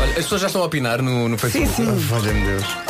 Olha, 0.00 0.10
as 0.10 0.14
pessoas 0.16 0.40
já 0.42 0.46
estão 0.48 0.62
a 0.62 0.66
opinar 0.66 1.00
no, 1.02 1.28
no 1.28 1.38
Facebook. 1.38 1.74
Sim, 1.74 1.84
sim. 1.84 1.90
ah, 1.90 1.94
valha-me 2.08 2.44
Deus. 2.44 2.87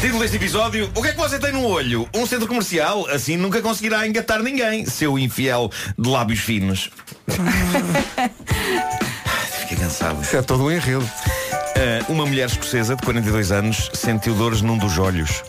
Título 0.00 0.20
deste 0.20 0.36
episódio 0.36 0.88
O 0.94 1.02
que 1.02 1.08
é 1.08 1.12
que 1.12 1.18
você 1.18 1.36
tem 1.36 1.50
no 1.52 1.64
olho? 1.64 2.08
Um 2.14 2.24
centro 2.24 2.46
comercial? 2.46 3.08
Assim 3.08 3.36
nunca 3.36 3.60
conseguirá 3.60 4.06
engatar 4.06 4.40
ninguém 4.40 4.86
Seu 4.86 5.18
infiel 5.18 5.68
de 5.98 6.08
lábios 6.08 6.38
finos. 6.38 6.88
Fiquei 9.62 9.76
cansado. 9.76 10.22
Isso 10.22 10.36
é 10.36 10.42
todo 10.42 10.62
um 10.64 10.70
enredo. 10.70 11.04
Ah, 11.74 12.04
Uma 12.08 12.24
mulher 12.24 12.46
escocesa 12.46 12.94
de 12.94 13.02
42 13.02 13.50
anos 13.50 13.90
Sentiu 13.94 14.32
dores 14.34 14.62
num 14.62 14.78
dos 14.78 14.96
olhos 14.96 15.42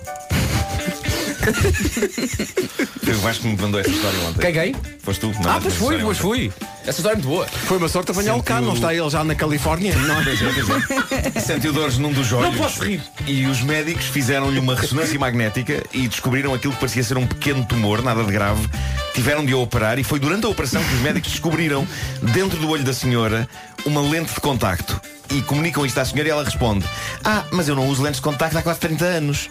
Eu 3.06 3.28
acho 3.28 3.42
que 3.42 3.48
me 3.48 3.58
mandou 3.62 3.80
essa 3.80 3.90
história 3.90 4.20
ontem 4.22 4.40
Quem, 4.40 4.54
quem? 4.54 4.76
Foste 5.00 5.20
tu? 5.22 5.32
Ah, 5.46 5.60
pois 5.62 5.74
fui, 5.76 6.00
pois 6.00 6.18
fui. 6.18 6.52
Essa 6.82 7.00
história 7.00 7.16
é 7.16 7.18
muito 7.18 7.28
boa. 7.28 7.46
Foi 7.48 7.78
uma 7.78 7.88
sorte 7.88 8.12
apanhá-lo 8.12 8.42
cá, 8.44 8.56
Sentiu- 8.56 8.68
não 8.68 8.76
está 8.76 8.94
ele 8.94 9.10
já 9.10 9.24
na 9.24 9.36
Califórnia? 9.36 9.96
Não. 10.04 10.16
é, 10.22 11.40
Sentiu 11.40 11.72
dores 11.72 11.98
num 11.98 12.12
dos 12.12 12.32
olhos. 12.34 12.52
Não 12.52 12.58
posso 12.58 12.84
rir. 12.84 13.02
E 13.26 13.46
os 13.46 13.62
médicos 13.62 14.06
fizeram-lhe 14.06 14.60
uma 14.60 14.76
ressonância 14.76 15.18
magnética 15.20 15.84
e 15.94 16.08
descobriram 16.08 16.54
aquilo 16.54 16.74
que 16.74 16.80
parecia 16.80 17.04
ser 17.04 17.18
um 17.18 17.26
pequeno 17.28 17.66
tumor, 17.66 18.02
nada 18.02 18.24
de 18.24 18.32
grave. 18.32 18.68
Tiveram 19.14 19.46
de 19.46 19.54
a 19.54 19.58
operar 19.58 20.00
e 20.00 20.04
foi 20.04 20.20
durante 20.20 20.46
a 20.46 20.50
operação 20.50 20.84
que 20.84 20.94
os 20.94 21.00
médicos 21.02 21.32
descobriram, 21.32 21.88
dentro 22.34 22.58
do 22.58 22.70
olho 22.70 22.84
da 22.84 22.94
senhora, 22.94 23.48
uma 23.86 24.02
lente 24.02 24.34
de 24.34 24.40
contacto. 24.42 25.00
E 25.30 25.42
comunicam 25.42 25.86
isto 25.86 25.98
à 26.00 26.06
senhora 26.06 26.28
e 26.28 26.32
ela 26.32 26.44
responde: 26.44 26.86
Ah, 27.24 27.44
mas 27.52 27.68
eu 27.68 27.76
não 27.76 27.88
uso 27.88 28.02
lentes 28.04 28.18
de 28.18 28.24
contacto 28.24 28.58
há 28.58 28.62
quase 28.62 28.80
30 28.80 29.06
anos. 29.06 29.50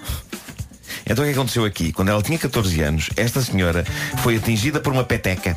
Então 1.06 1.24
o 1.24 1.28
que 1.28 1.32
aconteceu 1.34 1.64
aqui? 1.64 1.92
Quando 1.92 2.08
ela 2.10 2.22
tinha 2.22 2.38
14 2.38 2.80
anos, 2.82 3.10
esta 3.16 3.40
senhora 3.40 3.84
foi 4.18 4.36
atingida 4.36 4.80
por 4.80 4.92
uma 4.92 5.04
peteca. 5.04 5.56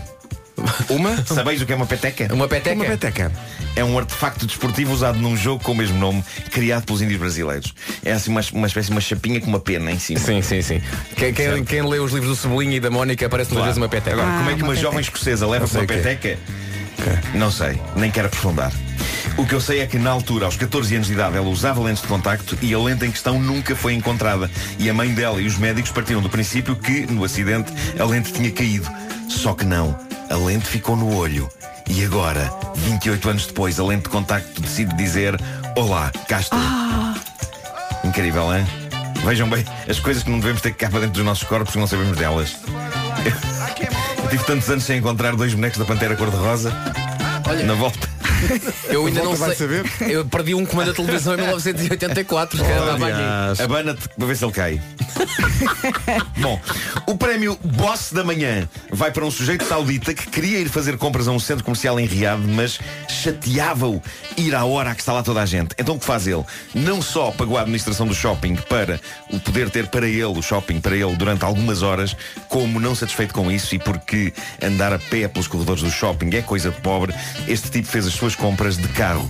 Uma? 0.89 1.23
Sabeis 1.25 1.61
o 1.61 1.65
que 1.65 1.73
é 1.73 1.75
uma 1.75 1.85
peteca? 1.85 2.33
Uma 2.33 2.47
peteca. 2.47 2.75
Uma 2.75 2.85
peteca. 2.85 3.31
É 3.75 3.83
um 3.83 3.97
artefacto 3.97 4.45
desportivo 4.45 4.93
usado 4.93 5.19
num 5.19 5.35
jogo 5.35 5.61
com 5.61 5.73
o 5.73 5.75
mesmo 5.75 5.97
nome, 5.99 6.23
criado 6.51 6.85
pelos 6.85 7.01
índios 7.01 7.19
brasileiros. 7.19 7.73
É 8.03 8.13
assim 8.13 8.31
uma, 8.31 8.41
uma 8.53 8.67
espécie 8.67 8.87
de 8.87 8.93
uma 8.93 9.01
chapinha 9.01 9.41
com 9.41 9.47
uma 9.47 9.59
pena 9.59 9.91
em 9.91 9.99
cima. 9.99 10.19
Sim, 10.19 10.41
sim, 10.41 10.61
sim. 10.61 10.81
Quem, 11.17 11.33
quem, 11.33 11.63
quem 11.65 11.81
lê 11.81 11.99
os 11.99 12.13
livros 12.13 12.29
do 12.31 12.35
Cebolinha 12.41 12.77
e 12.77 12.79
da 12.79 12.89
Mónica 12.89 13.25
aparece 13.25 13.51
muitas 13.51 13.65
vezes 13.65 13.77
uma 13.77 13.89
peteca. 13.89 14.15
Agora, 14.15 14.37
como 14.37 14.49
é 14.49 14.53
que 14.53 14.61
Ah, 14.61 14.63
uma 14.63 14.73
uma 14.73 14.75
jovem 14.75 15.01
escocesa 15.01 15.45
leva 15.45 15.65
uma 15.65 15.85
peteca? 15.85 16.39
Não 17.33 17.51
sei, 17.51 17.79
nem 17.95 18.09
quero 18.09 18.27
aprofundar. 18.27 18.71
O 19.37 19.45
que 19.45 19.53
eu 19.53 19.59
sei 19.59 19.81
é 19.81 19.85
que 19.85 19.97
na 19.97 20.11
altura, 20.11 20.45
aos 20.45 20.55
14 20.55 20.95
anos 20.95 21.07
de 21.07 21.13
idade, 21.13 21.35
ela 21.35 21.47
usava 21.47 21.81
lentes 21.81 22.01
de 22.01 22.07
contacto 22.07 22.57
e 22.61 22.73
a 22.73 22.79
lente 22.79 23.05
em 23.05 23.11
questão 23.11 23.37
nunca 23.37 23.75
foi 23.75 23.93
encontrada. 23.93 24.49
E 24.79 24.89
a 24.89 24.93
mãe 24.93 25.13
dela 25.13 25.41
e 25.41 25.45
os 25.45 25.57
médicos 25.57 25.91
partiram 25.91 26.21
do 26.21 26.29
princípio 26.29 26.73
que, 26.75 27.05
no 27.05 27.23
acidente, 27.23 27.71
a 27.99 28.05
lente 28.05 28.31
tinha 28.31 28.49
caído. 28.49 28.89
Só 29.27 29.53
que 29.53 29.65
não, 29.65 29.97
a 30.29 30.35
lente 30.35 30.65
ficou 30.65 30.95
no 30.95 31.13
olho. 31.17 31.49
E 31.89 32.03
agora, 32.05 32.49
28 32.75 33.29
anos 33.29 33.45
depois, 33.45 33.77
a 33.77 33.83
lente 33.83 34.03
de 34.03 34.09
contacto 34.09 34.61
decide 34.61 34.95
dizer 34.95 35.37
Olá, 35.75 36.11
cá 36.29 36.39
estou. 36.39 36.59
Incrível, 38.05 38.55
hein? 38.55 38.65
Vejam 39.25 39.49
bem, 39.49 39.65
as 39.89 39.99
coisas 39.99 40.23
que 40.23 40.29
não 40.29 40.39
devemos 40.39 40.61
ter 40.61 40.73
cá 40.73 40.89
para 40.89 41.01
dentro 41.01 41.15
dos 41.15 41.25
nossos 41.25 41.43
corpos 41.43 41.73
que 41.73 41.79
não 41.79 41.87
sabemos 41.87 42.17
delas. 42.17 42.55
Eu 44.23 44.29
tive 44.29 44.43
tantos 44.45 44.69
anos 44.69 44.85
sem 44.85 44.97
encontrar 44.97 45.35
dois 45.35 45.53
bonecos 45.53 45.77
da 45.77 45.85
Pantera 45.85 46.15
cor-de-rosa. 46.15 46.73
Na 47.65 47.73
volta. 47.73 48.14
Eu 48.89 49.05
ainda 49.05 49.23
não 49.23 49.35
sei. 49.35 49.55
saber. 49.55 49.85
Eu 50.01 50.25
perdi 50.25 50.53
um 50.55 50.65
comando 50.65 50.87
da 50.87 50.93
televisão 50.93 51.33
em 51.33 51.37
1984. 51.41 52.63
que 52.63 52.71
andava 52.71 53.07
aqui. 53.07 53.61
Abana-te 53.63 54.09
para 54.09 54.25
ver 54.27 54.37
se 54.37 54.45
ele 54.45 54.51
cai. 54.51 54.81
Bom, 56.37 56.59
o 57.07 57.17
prémio 57.17 57.57
Boss 57.63 58.11
da 58.11 58.23
Manhã 58.23 58.67
vai 58.91 59.11
para 59.11 59.25
um 59.25 59.31
sujeito 59.31 59.65
saudita 59.65 60.13
que 60.13 60.27
queria 60.27 60.59
ir 60.59 60.69
fazer 60.69 60.97
compras 60.97 61.27
a 61.27 61.31
um 61.31 61.39
centro 61.39 61.63
comercial 61.63 61.99
em 61.99 62.05
Riad, 62.05 62.39
mas 62.41 62.79
chateava-o 63.07 64.01
ir 64.37 64.53
à 64.53 64.65
hora 64.65 64.93
que 64.93 65.01
está 65.01 65.13
lá 65.13 65.23
toda 65.23 65.41
a 65.41 65.45
gente. 65.45 65.75
Então 65.77 65.95
o 65.95 65.99
que 65.99 66.05
faz 66.05 66.27
ele? 66.27 66.43
Não 66.73 67.01
só 67.01 67.31
pagou 67.31 67.57
a 67.57 67.61
administração 67.61 68.05
do 68.05 68.13
shopping 68.13 68.55
para 68.55 68.99
o 69.31 69.39
poder 69.39 69.69
ter 69.69 69.87
para 69.87 70.07
ele, 70.07 70.23
o 70.25 70.41
shopping 70.41 70.79
para 70.81 70.95
ele, 70.95 71.15
durante 71.15 71.43
algumas 71.45 71.81
horas, 71.81 72.15
como 72.49 72.79
não 72.79 72.93
satisfeito 72.95 73.33
com 73.33 73.49
isso 73.51 73.75
e 73.75 73.79
porque 73.79 74.33
andar 74.61 74.93
a 74.93 74.99
pé 74.99 75.27
pelos 75.27 75.47
corredores 75.47 75.81
do 75.81 75.89
shopping 75.91 76.35
é 76.35 76.41
coisa 76.41 76.69
de 76.71 76.81
pobre, 76.81 77.13
este 77.47 77.69
tipo 77.69 77.87
fez 77.87 78.05
as 78.05 78.13
suas 78.13 78.24
compras 78.33 78.77
de 78.77 78.87
carro. 78.87 79.29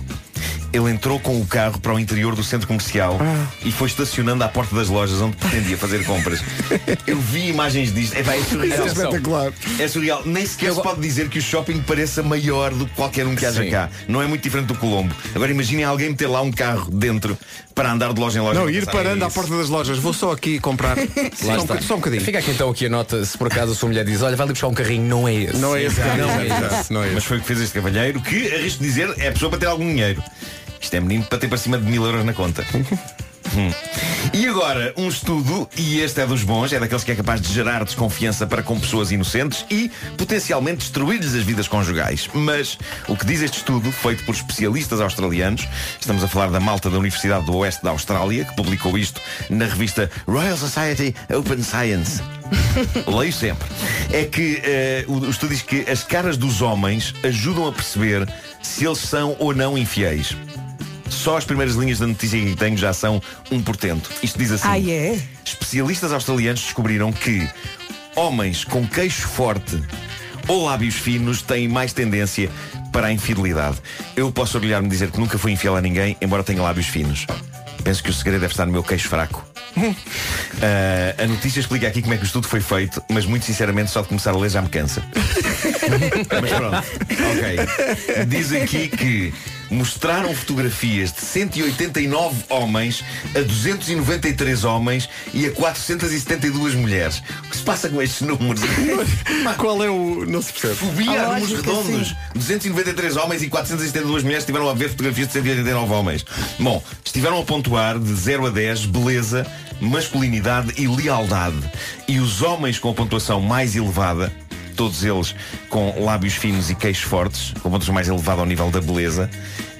Ele 0.72 0.90
entrou 0.90 1.18
com 1.18 1.40
o 1.40 1.46
carro 1.46 1.78
para 1.80 1.94
o 1.94 1.98
interior 1.98 2.34
do 2.34 2.44
centro 2.44 2.66
comercial 2.66 3.18
e 3.64 3.72
foi 3.72 3.88
estacionando 3.88 4.44
à 4.44 4.48
porta 4.48 4.74
das 4.76 4.88
lojas 4.88 5.20
onde 5.20 5.36
pretendia 5.36 5.76
fazer 5.78 6.04
compras. 6.04 6.40
Eu 7.06 7.18
vi 7.18 7.48
imagens 7.48 7.92
disto. 7.94 8.14
É, 8.16 8.22
pá, 8.22 8.34
é 8.36 8.42
surreal. 8.42 8.82
É 8.82 8.86
espetacular. 8.86 9.52
É 9.78 9.88
surreal. 9.88 10.22
Nem 10.26 10.44
sequer 10.44 10.72
se 10.74 10.82
pode 10.82 11.00
dizer 11.00 11.28
que 11.28 11.38
o 11.38 11.42
shopping 11.42 11.80
pareça 11.80 12.22
maior 12.22 12.72
do 12.74 12.86
que 12.86 12.94
qualquer 12.94 13.26
um 13.26 13.34
que 13.34 13.46
haja 13.46 13.62
Sim. 13.62 13.70
cá. 13.70 13.88
Não 14.08 14.20
é 14.20 14.26
muito 14.26 14.42
diferente 14.42 14.66
do 14.66 14.74
Colombo. 14.74 15.14
Agora 15.34 15.50
imaginem 15.50 15.84
alguém 15.84 16.10
meter 16.10 16.26
lá 16.26 16.42
um 16.42 16.50
carro 16.52 16.90
dentro 16.90 17.38
para 17.74 17.92
andar 17.92 18.12
de 18.12 18.20
loja 18.20 18.38
em 18.38 18.42
loja. 18.42 18.58
Não, 18.58 18.66
Não 18.66 18.70
ir 18.70 18.86
parando 18.86 19.24
à 19.24 19.30
porta 19.30 19.56
das 19.56 19.68
lojas. 19.68 19.98
Vou 19.98 20.12
só 20.12 20.32
aqui 20.32 20.58
comprar. 20.58 20.96
Lá 21.44 21.58
só, 21.60 21.74
um, 21.74 21.82
só 21.82 21.94
um 21.94 21.98
bocadinho. 21.98 22.22
Fica 22.22 22.38
aqui 22.38 22.50
então 22.50 22.70
aqui 22.70 22.86
a 22.86 22.88
nota, 22.88 23.24
se 23.24 23.36
por 23.36 23.46
acaso 23.48 23.72
a 23.72 23.74
sua 23.74 23.88
mulher 23.88 24.04
diz, 24.04 24.22
olha, 24.22 24.34
vai 24.36 24.44
ali 24.44 24.52
buscar 24.52 24.68
um 24.68 24.74
carrinho, 24.74 25.04
não 25.06 25.28
é 25.28 25.34
esse. 25.34 25.56
Não 25.58 25.76
é 25.76 25.82
esse 25.84 26.00
Não 26.00 26.06
carrinho, 26.06 26.30
é 26.30 26.80
esse. 26.80 26.92
não 26.92 27.02
é 27.04 27.06
Mas 27.08 27.18
esse. 27.18 27.26
foi 27.26 27.36
o 27.36 27.40
que 27.40 27.46
fez 27.46 27.60
este 27.60 27.74
cavalheiro, 27.74 28.20
que, 28.20 28.54
arrisco 28.54 28.82
dizer, 28.82 29.14
é 29.18 29.28
a 29.28 29.32
pessoa 29.32 29.50
para 29.50 29.58
ter 29.58 29.66
algum 29.66 29.86
dinheiro. 29.86 30.22
Isto 30.80 30.94
é 30.94 31.00
menino 31.00 31.24
para 31.24 31.38
ter 31.38 31.48
para 31.48 31.58
cima 31.58 31.78
de 31.78 31.84
mil 31.84 32.04
euros 32.04 32.24
na 32.24 32.32
conta. 32.32 32.64
Uhum. 32.74 33.16
E 34.34 34.46
agora, 34.46 34.92
um 34.96 35.08
estudo, 35.08 35.68
e 35.76 36.00
este 36.00 36.20
é 36.20 36.26
dos 36.26 36.42
bons, 36.42 36.72
é 36.72 36.80
daqueles 36.80 37.04
que 37.04 37.12
é 37.12 37.14
capaz 37.14 37.40
de 37.40 37.52
gerar 37.52 37.84
desconfiança 37.84 38.46
para 38.46 38.62
com 38.62 38.78
pessoas 38.78 39.10
inocentes 39.10 39.64
e 39.70 39.90
potencialmente 40.18 40.78
destruir-lhes 40.78 41.34
as 41.34 41.42
vidas 41.42 41.68
conjugais. 41.68 42.28
Mas 42.34 42.76
o 43.08 43.16
que 43.16 43.24
diz 43.24 43.40
este 43.40 43.58
estudo, 43.58 43.90
feito 43.92 44.24
por 44.24 44.34
especialistas 44.34 45.00
australianos, 45.00 45.66
estamos 45.98 46.22
a 46.22 46.28
falar 46.28 46.50
da 46.50 46.60
malta 46.60 46.90
da 46.90 46.98
Universidade 46.98 47.46
do 47.46 47.56
Oeste 47.56 47.82
da 47.82 47.90
Austrália, 47.90 48.44
que 48.44 48.54
publicou 48.56 48.98
isto 48.98 49.20
na 49.48 49.66
revista 49.66 50.10
Royal 50.26 50.56
Society 50.56 51.14
Open 51.30 51.62
Science. 51.62 52.35
Leio 53.06 53.32
sempre. 53.32 53.66
É 54.12 54.24
que 54.24 54.60
eh, 54.62 55.04
o, 55.08 55.14
o 55.14 55.30
estudo 55.30 55.50
diz 55.50 55.62
que 55.62 55.88
as 55.90 56.04
caras 56.04 56.36
dos 56.36 56.62
homens 56.62 57.14
ajudam 57.22 57.66
a 57.66 57.72
perceber 57.72 58.28
se 58.62 58.84
eles 58.84 58.98
são 58.98 59.36
ou 59.38 59.54
não 59.54 59.76
infiéis. 59.76 60.36
Só 61.08 61.36
as 61.36 61.44
primeiras 61.44 61.74
linhas 61.76 61.98
da 61.98 62.06
notícia 62.06 62.38
que 62.38 62.56
tenho 62.56 62.76
já 62.76 62.92
são 62.92 63.22
um 63.50 63.62
portento. 63.62 64.10
Isto 64.22 64.38
diz 64.38 64.52
assim. 64.52 64.68
Ah, 64.68 64.78
é? 64.78 65.20
Especialistas 65.44 66.12
australianos 66.12 66.60
descobriram 66.60 67.12
que 67.12 67.48
homens 68.14 68.64
com 68.64 68.86
queixo 68.86 69.28
forte 69.28 69.80
ou 70.48 70.64
lábios 70.64 70.94
finos 70.94 71.42
têm 71.42 71.68
mais 71.68 71.92
tendência 71.92 72.50
para 72.92 73.08
a 73.08 73.12
infidelidade. 73.12 73.76
Eu 74.16 74.30
posso 74.32 74.56
orgulhar-me 74.56 74.88
dizer 74.88 75.10
que 75.10 75.18
nunca 75.18 75.38
fui 75.38 75.52
infiel 75.52 75.76
a 75.76 75.80
ninguém, 75.80 76.16
embora 76.20 76.42
tenha 76.42 76.62
lábios 76.62 76.86
finos. 76.86 77.26
Penso 77.86 78.02
que 78.02 78.10
o 78.10 78.12
segredo 78.12 78.40
deve 78.40 78.52
estar 78.52 78.66
no 78.66 78.72
meu 78.72 78.82
queixo 78.82 79.08
fraco. 79.08 79.46
Uh, 79.76 81.22
a 81.22 81.26
notícia 81.28 81.60
explica 81.60 81.86
aqui 81.86 82.02
como 82.02 82.14
é 82.14 82.16
que 82.16 82.24
o 82.24 82.26
estudo 82.26 82.48
foi 82.48 82.60
feito, 82.60 83.00
mas 83.08 83.26
muito 83.26 83.44
sinceramente 83.44 83.92
só 83.92 84.02
de 84.02 84.08
começar 84.08 84.32
a 84.32 84.36
ler 84.36 84.50
já 84.50 84.60
me 84.60 84.68
cansa. 84.68 85.04
mas 86.42 86.52
pronto, 86.52 86.84
ok. 87.06 88.26
Diz 88.26 88.52
aqui 88.52 88.88
que 88.88 89.32
mostraram 89.70 90.34
fotografias 90.34 91.12
de 91.12 91.20
189 91.20 92.44
homens 92.48 93.04
a 93.34 93.40
293 93.40 94.64
homens 94.64 95.08
e 95.32 95.46
a 95.46 95.52
472 95.52 96.74
mulheres. 96.74 97.22
O 97.44 97.50
que 97.50 97.56
se 97.56 97.62
passa 97.62 97.88
com 97.88 98.00
estes 98.00 98.26
números? 98.26 98.62
Qual 99.58 99.82
é 99.82 99.90
o. 99.90 100.24
Não 100.26 100.42
se 100.42 100.52
percebe. 100.52 100.74
Fobia 100.74 101.22
a 101.22 101.26
números 101.34 101.52
redondos. 101.52 102.14
293 102.34 103.16
homens 103.16 103.42
e 103.42 103.48
472 103.48 104.22
mulheres 104.22 104.42
estiveram 104.42 104.68
a 104.68 104.74
ver 104.74 104.90
fotografias 104.90 105.28
de 105.28 105.34
189 105.34 105.92
homens. 105.92 106.24
Bom, 106.58 106.82
estiveram 107.04 107.40
a 107.40 107.44
pontuar 107.44 107.98
de 107.98 108.14
0 108.14 108.46
a 108.46 108.50
10 108.50 108.86
beleza, 108.86 109.46
masculinidade 109.80 110.72
e 110.80 110.86
lealdade. 110.86 111.58
E 112.08 112.18
os 112.18 112.42
homens 112.42 112.78
com 112.78 112.90
a 112.90 112.94
pontuação 112.94 113.40
mais 113.40 113.76
elevada 113.76 114.32
todos 114.76 115.02
eles 115.04 115.34
com 115.68 116.04
lábios 116.04 116.34
finos 116.34 116.70
e 116.70 116.74
queixos 116.74 117.04
fortes, 117.04 117.52
com 117.62 117.70
pontos 117.70 117.88
mais 117.88 118.08
elevado 118.08 118.40
ao 118.40 118.46
nível 118.46 118.70
da 118.70 118.80
beleza, 118.80 119.28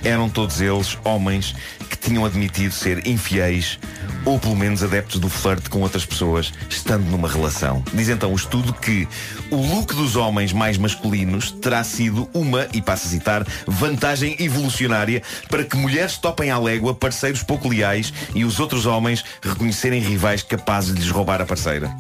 eram 0.02 0.28
todos 0.28 0.60
eles 0.60 0.98
homens 1.04 1.54
que 1.88 1.96
tinham 1.96 2.24
admitido 2.24 2.72
ser 2.72 3.06
infiéis 3.06 3.78
ou 4.24 4.40
pelo 4.40 4.56
menos 4.56 4.82
adeptos 4.82 5.20
do 5.20 5.28
flerte 5.28 5.70
com 5.70 5.80
outras 5.80 6.04
pessoas, 6.04 6.52
estando 6.68 7.04
numa 7.04 7.28
relação. 7.28 7.82
Diz 7.94 8.08
então 8.08 8.32
o 8.32 8.36
estudo 8.36 8.72
que 8.74 9.06
o 9.50 9.56
look 9.56 9.94
dos 9.94 10.16
homens 10.16 10.52
mais 10.52 10.76
masculinos 10.76 11.52
terá 11.52 11.84
sido 11.84 12.28
uma, 12.34 12.66
e 12.72 12.82
passo 12.82 13.06
a 13.06 13.10
citar, 13.10 13.46
vantagem 13.66 14.36
evolucionária 14.40 15.22
para 15.48 15.64
que 15.64 15.76
mulheres 15.76 16.18
topem 16.18 16.50
à 16.50 16.58
légua 16.58 16.92
parceiros 16.92 17.44
pouco 17.44 17.68
leais 17.68 18.12
e 18.34 18.44
os 18.44 18.58
outros 18.58 18.84
homens 18.84 19.24
reconhecerem 19.40 20.00
rivais 20.00 20.42
capazes 20.42 20.92
de 20.92 21.00
lhes 21.00 21.10
roubar 21.10 21.40
a 21.40 21.46
parceira. 21.46 21.94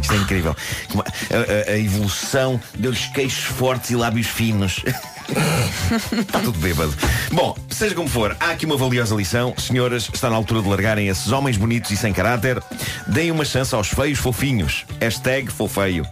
Isto 0.00 0.14
é 0.14 0.16
incrível. 0.16 0.56
A, 1.30 1.70
a- 1.70 1.72
a 1.74 1.78
evolução 1.78 2.60
deu-lhes 2.78 3.06
queixos 3.06 3.44
fortes 3.44 3.90
e 3.90 3.96
lábios 3.96 4.26
finos. 4.26 4.82
Está 6.18 6.38
tudo 6.44 6.58
bêbado. 6.58 6.94
Bom, 7.32 7.56
seja 7.68 7.94
como 7.94 8.08
for, 8.08 8.36
há 8.38 8.50
aqui 8.50 8.64
uma 8.66 8.76
valiosa 8.76 9.14
lição. 9.14 9.54
Senhoras, 9.58 10.08
está 10.12 10.30
na 10.30 10.36
altura 10.36 10.62
de 10.62 10.68
largarem 10.68 11.08
esses 11.08 11.32
homens 11.32 11.56
bonitos 11.56 11.90
e 11.90 11.96
sem 11.96 12.12
caráter. 12.12 12.62
Deem 13.08 13.30
uma 13.30 13.44
chance 13.44 13.74
aos 13.74 13.88
feios 13.88 14.18
fofinhos. 14.18 14.84
Hashtag 15.00 15.50
fofeio. 15.50 16.06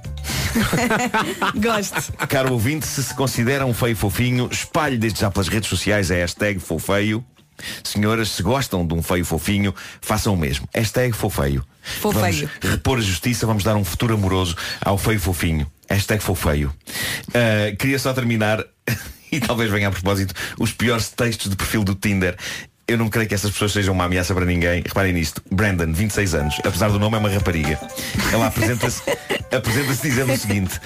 Gosto. 1.61 2.13
Caro 2.29 2.53
ouvinte, 2.53 2.87
se 2.87 3.03
se 3.03 3.15
considera 3.15 3.67
um 3.67 3.75
feio 3.75 3.97
fofinho, 3.97 4.49
espalhe 4.51 4.97
desde 4.97 5.21
já 5.21 5.31
pelas 5.31 5.49
redes 5.49 5.69
sociais 5.69 6.11
a 6.11 6.15
hashtag 6.15 6.59
fofeio. 6.61 7.25
Senhoras, 7.83 8.31
se 8.31 8.43
gostam 8.43 8.87
de 8.87 8.95
um 8.95 9.03
feio 9.03 9.25
fofinho, 9.25 9.75
façam 10.01 10.35
o 10.35 10.37
mesmo. 10.37 10.69
Hashtag 10.75 11.13
fofeio. 11.15 11.65
Fofeio. 11.83 12.49
Vamos 12.61 12.75
repor 12.77 12.99
a 12.99 13.03
justiça, 13.03 13.47
vamos 13.47 13.63
dar 13.63 13.77
um 13.77 13.85
futuro 13.85 14.15
amoroso 14.15 14.57
ao 14.81 14.99
feio 14.99 15.21
fofinho. 15.21 15.67
Hashtag 15.89 16.23
fofeio. 16.23 16.73
Ah, 17.35 17.75
queria 17.79 17.99
só 17.99 18.13
terminar, 18.13 18.65
e 19.31 19.41
talvez 19.41 19.71
venha 19.71 19.89
a 19.89 19.91
propósito, 19.91 20.35
os 20.59 20.73
piores 20.73 21.11
textos 21.11 21.51
de 21.51 21.57
perfil 21.57 21.85
do 21.85 21.95
Tinder. 21.95 22.37
Eu 22.87 22.99
não 22.99 23.09
creio 23.09 23.27
que 23.27 23.35
essas 23.35 23.51
pessoas 23.51 23.73
sejam 23.73 23.95
uma 23.95 24.05
ameaça 24.05 24.35
para 24.35 24.45
ninguém. 24.45 24.83
Reparem 24.83 25.15
nisto. 25.15 25.43
Brandon, 25.51 25.91
26 25.91 26.35
anos. 26.35 26.61
Apesar 26.63 26.91
do 26.91 26.99
nome, 26.99 27.17
é 27.17 27.19
uma 27.19 27.31
rapariga. 27.31 27.81
Ela 28.31 28.49
apresenta-se 28.49 29.03
apresenta 29.51 29.95
dizendo 29.95 30.33
o 30.35 30.37
seguinte. 30.37 30.79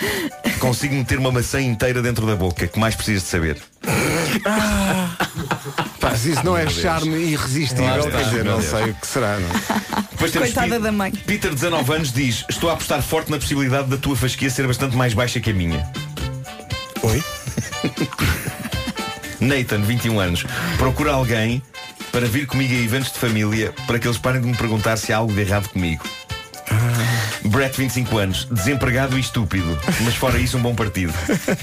Consigo 0.60 0.94
meter 0.94 1.18
uma 1.18 1.32
maçã 1.32 1.60
inteira 1.60 2.00
dentro 2.00 2.24
da 2.24 2.36
boca. 2.36 2.68
que 2.68 2.78
mais 2.78 2.94
precisas 2.94 3.24
de 3.24 3.28
saber? 3.28 3.56
Se 6.16 6.32
isso 6.32 6.44
não 6.44 6.56
é 6.56 6.68
charme 6.68 7.16
irresistível, 7.16 8.10
quer 8.10 8.24
dizer, 8.24 8.44
não 8.44 8.60
sei 8.62 8.90
o 8.90 8.94
que 8.94 9.06
será. 9.06 9.38
Não? 9.38 9.48
é? 9.48 10.02
Depois 10.10 10.32
temos 10.32 10.52
Coitada 10.52 10.80
da 10.80 10.92
mãe. 10.92 11.12
Peter, 11.12 11.54
19 11.54 11.92
anos, 11.92 12.12
diz 12.12 12.44
Estou 12.48 12.70
a 12.70 12.72
apostar 12.72 13.02
forte 13.02 13.30
na 13.30 13.38
possibilidade 13.38 13.88
da 13.88 13.96
tua 13.96 14.16
fasquia 14.16 14.50
ser 14.50 14.66
bastante 14.66 14.96
mais 14.96 15.14
baixa 15.14 15.40
que 15.40 15.50
a 15.50 15.54
minha. 15.54 15.88
Oi? 17.02 17.22
Nathan, 19.40 19.82
21 19.82 20.18
anos, 20.18 20.44
procura 20.76 21.12
alguém 21.12 21.62
para 22.10 22.26
vir 22.26 22.46
comigo 22.46 22.74
a 22.74 22.78
eventos 22.78 23.12
de 23.12 23.18
família 23.18 23.72
para 23.86 23.98
que 23.98 24.06
eles 24.06 24.18
parem 24.18 24.40
de 24.40 24.48
me 24.48 24.56
perguntar 24.56 24.96
se 24.96 25.12
há 25.12 25.18
algo 25.18 25.32
de 25.32 25.40
errado 25.40 25.68
comigo. 25.68 26.02
Brett, 27.44 27.76
25 27.76 28.18
anos, 28.18 28.44
desempregado 28.50 29.16
e 29.16 29.20
estúpido, 29.20 29.78
mas 30.02 30.14
fora 30.14 30.38
isso, 30.38 30.56
um 30.58 30.62
bom 30.62 30.74
partido. 30.74 31.12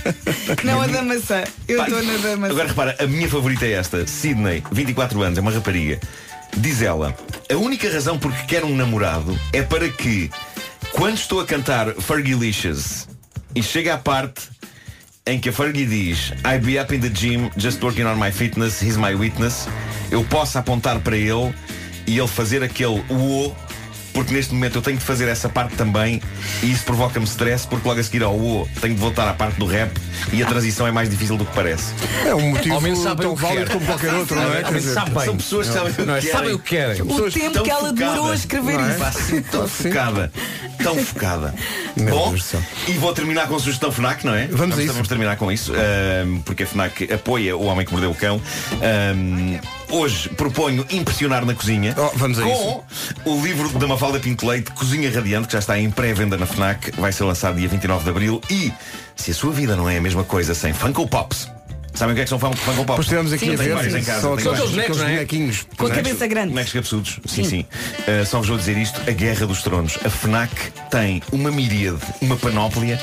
Não 0.63 0.82
a 0.82 0.88
da 0.88 1.01
maçã. 1.01 1.43
Eu 1.67 1.84
estou 1.84 2.03
na 2.03 2.17
da 2.17 2.38
maçã. 2.38 2.53
Agora 2.53 2.67
repara, 2.67 2.95
a 2.99 3.07
minha 3.07 3.30
favorita 3.30 3.65
é 3.65 3.73
esta. 3.73 4.07
Sydney, 4.07 4.63
24 4.71 5.21
anos, 5.21 5.38
é 5.38 5.41
uma 5.41 5.51
rapariga. 5.51 5.99
Diz 6.57 6.82
ela, 6.82 7.15
a 7.51 7.55
única 7.55 7.91
razão 7.91 8.17
por 8.17 8.32
que 8.32 8.45
quero 8.45 8.67
um 8.67 8.76
namorado 8.76 9.38
é 9.51 9.61
para 9.61 9.89
que, 9.89 10.32
quando 10.91 11.17
estou 11.17 11.41
a 11.41 11.45
cantar 11.45 11.93
Fergalicious 11.95 13.07
e 13.53 13.61
chega 13.61 13.93
à 13.93 13.97
parte 13.97 14.55
em 15.28 15.39
que 15.39 15.49
a 15.49 15.53
Fergie 15.53 15.86
diz 15.86 16.34
I 16.45 16.59
be 16.59 16.80
up 16.80 16.93
in 16.93 16.99
the 16.99 17.09
gym, 17.09 17.49
just 17.57 17.82
working 17.82 18.05
on 18.05 18.15
my 18.15 18.32
fitness, 18.32 18.82
he's 18.82 18.95
my 18.95 19.15
witness, 19.15 19.67
eu 20.11 20.23
possa 20.23 20.59
apontar 20.59 20.99
para 20.99 21.17
ele 21.17 21.53
e 22.05 22.17
ele 22.17 22.28
fazer 22.28 22.61
aquele 22.61 23.03
uou 23.09 23.55
porque 24.16 24.34
neste 24.34 24.53
momento 24.53 24.78
eu 24.78 24.82
tenho 24.82 24.97
de 24.97 25.03
fazer 25.03 25.28
essa 25.28 25.49
parte 25.49 25.76
também 25.76 26.22
e 26.63 26.72
isso 26.72 26.86
provoca-me 26.86 27.26
stress 27.26 27.68
porque 27.68 27.86
logo 27.88 27.99
a 27.99 28.03
seguir 28.03 28.24
ao 28.24 28.34
uou 28.34 28.68
tenho 28.80 28.95
de 28.95 28.99
voltar 28.99 29.28
à 29.28 29.34
parte 29.34 29.59
do 29.59 29.66
rap 29.66 29.91
e 30.32 30.41
a 30.41 30.45
transição 30.45 30.88
é 30.88 30.91
mais 30.91 31.09
difícil 31.09 31.36
do 31.38 31.45
que 31.45 31.53
parece. 31.53 31.93
É 32.26 32.34
um 32.34 32.51
motivo 32.51 32.76
Ao 32.76 32.82
menos 32.82 32.99
sabem 32.99 33.24
tão 33.24 33.34
o 33.34 33.36
que 33.36 33.41
válido 33.41 33.66
querem. 33.66 33.74
como 33.74 33.86
qualquer 33.86 34.13
outro, 34.13 34.36
não 34.36 34.53
é? 34.53 34.63
Quer 34.63 34.74
dizer. 34.74 34.93
São 35.26 35.38
pessoas 35.38 35.68
que 35.68 35.74
sabem 35.74 35.91
o 35.91 35.95
que 35.95 36.01
Não 36.03 36.16
é? 36.16 36.22
querem. 36.22 36.36
Sabem 36.36 36.53
o 36.53 36.59
que 36.59 36.70
querem. 36.70 37.01
O 37.01 37.32
tempo 37.32 37.63
que 37.63 37.70
ela 37.70 37.91
demorou 37.91 38.32
a 38.32 38.36
escrever 38.36 38.80
é? 38.80 38.89
isso. 38.93 39.03
Assim, 39.03 39.41
tão 39.41 39.68
focada. 39.68 40.32
Tão 40.82 40.95
focada. 40.95 41.53
Meu 41.97 42.16
Bom, 42.16 42.36
e 42.88 42.93
vou 42.93 43.13
terminar 43.13 43.47
com 43.47 43.55
a 43.55 43.59
sugestão 43.59 43.91
FNAC, 43.91 44.26
não 44.26 44.34
é? 44.34 44.47
Vamos 44.47 44.78
a 44.78 44.84
isso. 44.84 44.93
Vamos 44.93 45.07
terminar 45.09 45.36
com 45.36 45.51
isso, 45.51 45.74
ahm, 45.74 46.39
porque 46.45 46.63
a 46.63 46.68
FNAC 46.68 47.11
apoia 47.13 47.55
o 47.57 47.66
homem 47.66 47.86
que 47.86 47.91
mordeu 47.91 48.11
o 48.11 48.16
cão. 48.16 48.41
Hoje 49.96 50.28
proponho 50.28 50.86
impressionar 50.89 51.46
na 51.46 51.56
cozinha 51.56 51.96
Oh, 51.98 52.12
vamos 52.18 52.38
com 52.38 52.84
o 53.24 53.41
livro 53.41 53.70
da 53.80 53.88
Mafalda 53.88 54.20
Pinto 54.20 54.46
Leite, 54.46 54.70
Cozinha 54.72 55.10
Radiante, 55.10 55.48
que 55.48 55.54
já 55.54 55.60
está 55.60 55.80
em 55.80 55.89
pré-venda 55.89 56.36
na 56.36 56.46
FNAC, 56.46 56.91
vai 57.00 57.14
ser 57.14 57.24
lançado 57.24 57.56
dia 57.56 57.70
29 57.70 58.04
de 58.04 58.10
Abril. 58.10 58.41
E 58.52 58.74
se 59.16 59.32
a 59.32 59.34
sua 59.34 59.54
vida 59.54 59.74
não 59.74 59.89
é 59.89 59.98
a 59.98 60.02
mesma 60.02 60.26
coisa 60.26 60.54
sem 60.54 60.74
Funko 60.74 61.08
Pops, 61.08 61.50
sabem 61.96 62.14
o 62.14 62.16
que 62.16 62.22
é 62.22 62.24
que 62.24 62.30
são 62.30 62.39
Fun- 62.39 62.54
Funko 62.54 62.86
Pops? 62.86 62.86
Depois 62.86 63.00
estivemos 63.06 63.34
aqui 63.34 63.46
Sim, 63.46 63.54
a 63.54 63.58
ver. 63.82 63.98
em 63.98 64.04
casa, 64.04 64.22
São 64.22 64.34
aqueles 64.34 64.60
aqueles 64.60 64.98
Não 64.98 65.06
é? 65.08 65.14
bonequinhos. 65.14 65.62
Com 65.78 65.86
a 65.86 65.89
Bonecos- 65.89 65.96
cabeça 66.10 66.28
grande. 66.28 66.50
Bonecos 66.50 66.74
cabeçudos, 66.74 67.20
sim, 67.26 67.43
sim. 67.43 67.66
Uh, 68.08 68.26
só 68.26 68.39
vos 68.39 68.48
vou 68.48 68.58
dizer 68.58 68.78
isto: 68.78 69.00
a 69.08 69.12
Guerra 69.12 69.46
dos 69.48 69.62
Tronos. 69.64 69.98
A 70.06 70.10
Fnac 70.10 70.52
tem 70.91 71.22
uma 71.32 71.52
miríade, 71.52 72.00
uma 72.22 72.36
panóplia 72.38 73.00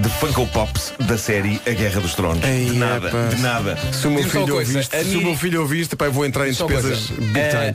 de 0.00 0.08
Funko 0.08 0.46
Pops 0.48 0.92
da 1.00 1.18
série 1.18 1.60
A 1.66 1.70
Guerra 1.70 2.00
dos 2.00 2.14
Tronos. 2.14 2.44
Ei, 2.44 2.66
de 2.66 2.76
nada, 2.76 3.08
epá. 3.08 3.28
de 3.34 3.40
nada. 3.42 3.78
Se 3.92 4.06
o 4.06 4.10
meu 4.10 4.24
filho 4.24 4.54
ouviste, 4.56 5.04
se 5.04 5.16
o 5.16 5.22
meu 5.22 5.36
filho 5.36 5.60
ouviste, 5.60 5.96
eu 5.98 6.12
vou 6.12 6.24
entrar 6.24 6.46
em 6.46 6.50
despesas. 6.52 7.10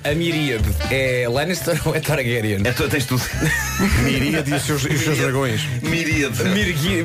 A, 0.04 0.10
a 0.10 0.16
Miríade 0.16 0.64
é 0.90 1.28
Lannister 1.30 1.80
ou 1.88 1.96
é 1.96 2.00
Targaryen? 2.00 2.60
É, 2.64 2.72
tu, 2.72 2.88
tens 2.90 3.06
tudo. 3.06 3.22
Miríade 4.04 4.50
e 4.52 4.54
os 4.54 4.64
seus, 4.64 4.84
os 4.86 5.00
seus 5.02 5.18
dragões. 5.18 5.62
Miríade. 5.82 6.38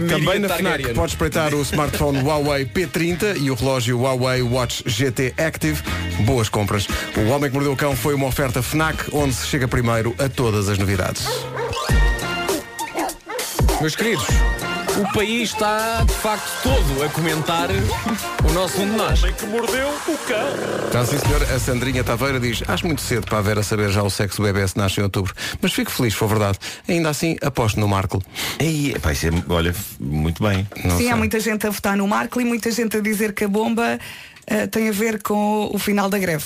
Também 0.08 0.38
na. 0.40 0.48
FNAC 0.48 0.94
podes 0.94 1.12
espreitar 1.12 1.54
o 1.54 1.62
smartphone 1.62 2.20
Huawei 2.22 2.64
P30 2.66 3.36
e 3.40 3.50
o 3.50 3.55
relógio 3.56 3.98
Huawei 3.98 4.42
Watch 4.42 4.82
GT 4.86 5.34
Active. 5.36 5.82
Boas 6.24 6.48
compras. 6.48 6.86
O 7.16 7.30
Homem 7.30 7.50
que 7.50 7.54
Mordeu 7.54 7.72
o 7.72 7.76
Cão 7.76 7.96
foi 7.96 8.14
uma 8.14 8.26
oferta 8.26 8.62
FNAC, 8.62 9.08
onde 9.12 9.34
se 9.34 9.46
chega 9.46 9.66
primeiro 9.66 10.14
a 10.18 10.28
todas 10.28 10.68
as 10.68 10.78
novidades. 10.78 11.26
Meus 13.80 13.94
queridos, 13.94 14.26
O 14.98 15.12
país 15.12 15.50
está, 15.50 16.02
de 16.04 16.14
facto, 16.14 16.50
todo 16.62 17.04
a 17.04 17.08
comentar 17.10 17.68
o 17.70 18.52
nosso 18.52 18.80
um 18.80 18.90
de 18.90 18.96
nós. 18.96 19.20
que 19.20 19.46
mordeu 19.46 19.88
o 19.88 20.18
cão. 20.26 20.86
Então, 20.88 21.04
sim, 21.04 21.18
senhor, 21.18 21.42
a 21.42 21.58
Sandrinha 21.58 22.02
Taveira 22.02 22.40
diz 22.40 22.62
Acho 22.66 22.86
muito 22.86 23.02
cedo 23.02 23.26
para 23.26 23.38
a 23.38 23.42
Vera 23.42 23.62
saber 23.62 23.90
já 23.90 24.02
o 24.02 24.08
sexo 24.08 24.38
do 24.38 24.44
bebê 24.44 24.66
se 24.66 24.76
nasce 24.78 25.00
em 25.00 25.02
outubro 25.02 25.34
Mas 25.60 25.72
fico 25.72 25.90
feliz, 25.90 26.14
for 26.14 26.28
verdade 26.28 26.58
Ainda 26.88 27.10
assim, 27.10 27.36
aposto 27.42 27.78
no 27.78 27.86
Marco 27.86 28.22
Ei, 28.58 28.94
epá, 28.94 29.12
isso 29.12 29.26
é, 29.26 29.30
olha, 29.48 29.74
muito 30.00 30.42
bem. 30.42 30.66
Sim, 30.96 31.10
há 31.10 31.16
muita 31.16 31.40
gente 31.40 31.66
a 31.66 31.70
votar 31.70 31.96
no 31.96 32.06
Marco 32.08 32.40
e 32.40 32.44
muita 32.44 32.70
gente 32.70 32.96
a 32.96 33.00
dizer 33.00 33.34
que 33.34 33.44
a 33.44 33.48
bomba 33.48 33.98
eh, 34.46 34.66
tem 34.68 34.88
a 34.88 34.92
ver 34.92 35.22
com 35.22 35.68
o 35.72 35.78
final 35.78 36.08
da 36.08 36.18
greve. 36.18 36.44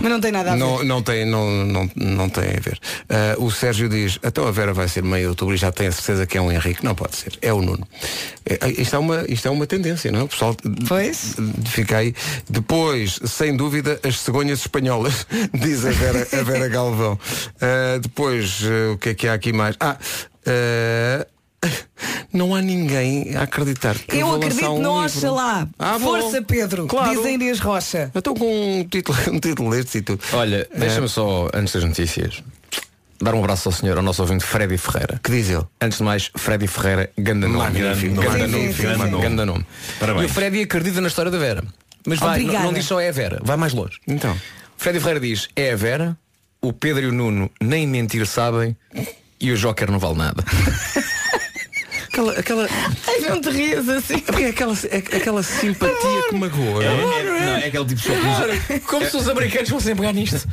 Mas 0.00 0.10
não 0.10 0.20
tem 0.20 0.32
nada 0.32 0.52
a 0.52 0.54
ver. 0.54 0.60
Não, 0.60 0.84
não, 0.84 1.02
tem, 1.02 1.24
não, 1.24 1.64
não, 1.64 1.90
não 1.94 2.28
tem 2.28 2.44
a 2.44 2.60
ver 2.60 2.78
Ah, 3.08 3.34
O 3.38 3.50
Sérgio 3.50 3.88
diz 3.88 4.18
Então 4.22 4.46
a 4.46 4.50
Vera 4.50 4.72
vai 4.72 4.88
ser 4.88 5.02
meio 5.02 5.28
outubro 5.30 5.54
e 5.54 5.58
já 5.58 5.70
tem 5.70 5.86
a 5.86 5.92
certeza 5.92 6.26
que 6.26 6.36
é 6.36 6.40
um 6.40 6.50
Henrique 6.50 6.84
Não 6.84 6.94
pode 6.94 7.16
ser, 7.16 7.32
é 7.42 7.52
o 7.52 7.60
Nuno 7.62 7.86
É, 8.44 8.68
isto, 8.70 8.96
é 8.96 8.98
uma, 8.98 9.24
isto 9.28 9.46
é 9.46 9.50
uma 9.50 9.66
tendência, 9.66 10.10
não 10.10 10.20
é? 10.20 10.22
O 10.24 10.28
pessoal 10.28 10.56
Pois 10.88 11.36
Fica 11.66 11.98
aí 11.98 12.14
Depois, 12.48 13.20
sem 13.26 13.56
dúvida, 13.56 14.00
as 14.02 14.18
cegonhas 14.20 14.60
espanholas 14.60 15.26
Diz 15.54 15.84
a 15.84 15.90
Vera, 15.90 16.26
a 16.32 16.42
Vera 16.42 16.68
Galvão 16.68 17.18
Ah, 17.60 17.98
Depois, 18.00 18.60
ah, 18.64 18.92
o 18.92 18.98
que 18.98 19.10
é 19.10 19.14
que 19.14 19.28
há 19.28 19.34
aqui 19.34 19.52
mais? 19.52 19.76
Ah, 19.80 19.96
não 22.32 22.54
há 22.54 22.60
ninguém 22.60 23.34
a 23.36 23.42
acreditar 23.42 23.96
que 23.98 24.16
Eu 24.16 24.34
acredito 24.34 24.66
um 24.70 24.78
no. 24.80 25.04
Oxalá. 25.04 25.66
Ah, 25.78 25.98
bom. 25.98 26.20
Força, 26.20 26.42
Pedro. 26.42 26.86
Claro. 26.86 27.10
Diz 27.16 27.24
a 27.24 27.30
Inês 27.30 27.58
Rocha. 27.60 28.10
Eu 28.14 28.18
estou 28.18 28.34
com 28.34 28.80
um 28.80 28.84
título, 28.84 29.16
um 29.32 29.38
título 29.38 29.70
destes 29.70 29.94
e 29.96 30.02
tudo. 30.02 30.22
Olha, 30.32 30.66
É. 30.72 30.78
deixa-me 30.78 31.08
só, 31.08 31.48
antes 31.54 31.72
das 31.74 31.84
notícias, 31.84 32.42
dar 33.20 33.34
um 33.34 33.38
abraço 33.40 33.68
ao 33.68 33.72
senhor, 33.72 33.96
ao 33.96 34.02
nosso 34.02 34.22
ouvinte 34.22 34.44
Freddy 34.44 34.76
Ferreira. 34.78 35.20
Que 35.22 35.30
diz 35.30 35.48
ele? 35.50 35.64
Antes 35.80 35.98
de 35.98 36.04
mais, 36.04 36.30
Freddy 36.36 36.66
Ferreira, 36.66 37.10
ganda 37.16 37.48
nome. 37.48 37.58
Magnífico. 37.80 38.20
Ganda 38.22 38.46
nome, 39.06 39.22
ganda 39.22 39.46
nome. 39.46 39.66
Parabéns. 39.98 40.24
E 40.24 40.26
o 40.26 40.34
Freddy 40.34 40.62
acredita 40.62 41.00
na 41.00 41.08
história 41.08 41.30
da 41.30 41.38
Vera. 41.38 41.64
Mas 42.06 42.18
vai, 42.20 42.42
não, 42.42 42.62
não 42.64 42.72
diz 42.72 42.84
só 42.84 43.00
é 43.00 43.08
a 43.08 43.12
Vera, 43.12 43.40
vai 43.42 43.56
mais 43.56 43.72
longe. 43.72 43.98
Então. 44.06 44.36
Freddy 44.76 45.00
Ferreira 45.00 45.20
diz, 45.20 45.48
é 45.56 45.72
a 45.72 45.76
Vera, 45.76 46.16
o 46.60 46.72
Pedro 46.72 47.02
e 47.02 47.06
o 47.06 47.12
Nuno 47.12 47.50
nem 47.60 47.86
mentir 47.86 48.24
sabem 48.26 48.76
e 49.40 49.50
o 49.50 49.56
Joker 49.56 49.90
não 49.90 49.98
vale 49.98 50.16
nada. 50.18 50.44
Aquela, 52.16 52.32
aquela, 52.32 52.68
Ai, 53.22 53.30
não 53.30 53.40
te 53.40 53.50
rias 53.50 53.88
assim. 53.88 54.22
é 54.42 54.46
aquela, 54.46 54.74
é 54.90 55.16
aquela 55.16 55.42
simpatia 55.42 56.22
que 56.28 56.34
magoa. 56.34 56.84
É, 56.84 57.00
não 57.00 57.12
é? 57.12 57.20
é- 57.20 57.46
não, 57.46 57.56
é 57.56 57.66
aquele 57.66 57.84
tipo 57.84 58.00
de 58.00 58.08
pessoa 58.08 58.48
que 58.58 58.80
Como 58.80 59.06
se 59.06 59.16
os 59.16 59.28
americanos 59.28 59.68
fossem 59.68 59.96
pegar 59.96 60.12
nisto. 60.12 60.46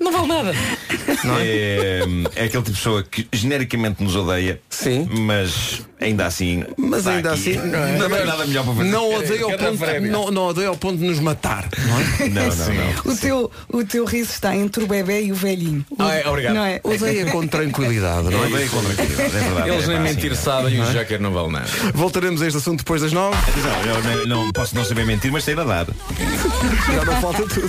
Não 0.00 0.12
vale 0.12 0.26
nada. 0.26 0.54
é, 1.40 2.00
é 2.34 2.44
aquele 2.44 2.48
tipo 2.48 2.70
de 2.70 2.72
pessoa 2.72 3.02
que 3.02 3.26
genericamente 3.32 4.02
nos 4.02 4.16
odeia, 4.16 4.60
Sim. 4.70 5.08
mas 5.10 5.82
ainda 6.00 6.26
assim. 6.26 6.64
Mas 6.76 7.00
está 7.00 7.12
ainda 7.12 7.32
aqui. 7.32 7.56
assim, 7.56 7.68
não 7.68 7.78
é? 7.78 7.98
Não 7.98 8.08
nada 8.08 8.46
melhor 8.46 8.64
para 8.64 8.74
fazer. 8.74 8.90
Não 8.90 9.14
odeia 9.14 9.44
ao 9.44 9.50
ponto, 9.58 10.00
não, 10.02 10.30
não 10.30 10.42
odeia 10.48 10.68
ao 10.68 10.76
ponto 10.76 10.98
de 10.98 11.04
nos 11.06 11.20
matar, 11.20 11.68
não 11.78 12.00
é? 12.00 12.28
Não, 12.28 12.56
não, 12.56 12.74
não. 12.74 13.12
O 13.12 13.16
teu, 13.16 13.50
o 13.72 13.84
teu 13.84 14.04
riso 14.04 14.30
está 14.32 14.54
entre 14.54 14.84
o 14.84 14.86
bebê 14.86 15.22
e 15.22 15.32
o 15.32 15.34
velhinho. 15.34 15.84
Ah, 15.98 16.14
é, 16.14 16.28
obrigado. 16.28 16.54
Não 16.54 16.64
é? 16.64 16.80
Odeia 16.82 17.26
com 17.26 17.46
tranquilidade, 17.46 18.30
não 18.30 18.44
é? 18.44 18.46
Odeia 18.46 18.68
com 18.68 18.82
tranquilidade, 18.82 19.36
é 19.36 19.40
verdade. 19.40 19.70
Eles 19.70 19.84
é, 19.84 19.88
nem 19.88 20.00
mentir 20.00 20.32
assim, 20.32 20.42
sabem 20.42 20.74
e 20.74 20.80
o 20.80 20.92
Joker 20.92 21.20
não 21.20 21.32
vale 21.32 21.52
nada. 21.52 21.68
Voltaremos 22.06 22.40
a 22.40 22.46
este 22.46 22.58
assunto 22.58 22.78
depois 22.78 23.02
das 23.02 23.12
nove. 23.12 23.36
Atenção, 23.36 23.82
eu 23.82 24.26
não, 24.28 24.44
não 24.44 24.52
posso 24.52 24.76
não 24.76 24.84
saber 24.84 25.04
mentir, 25.04 25.32
mas 25.32 25.42
sei 25.42 25.56
nadar. 25.56 25.88
Já 26.94 27.04
não 27.04 27.20
falta 27.20 27.42
tudo. 27.48 27.68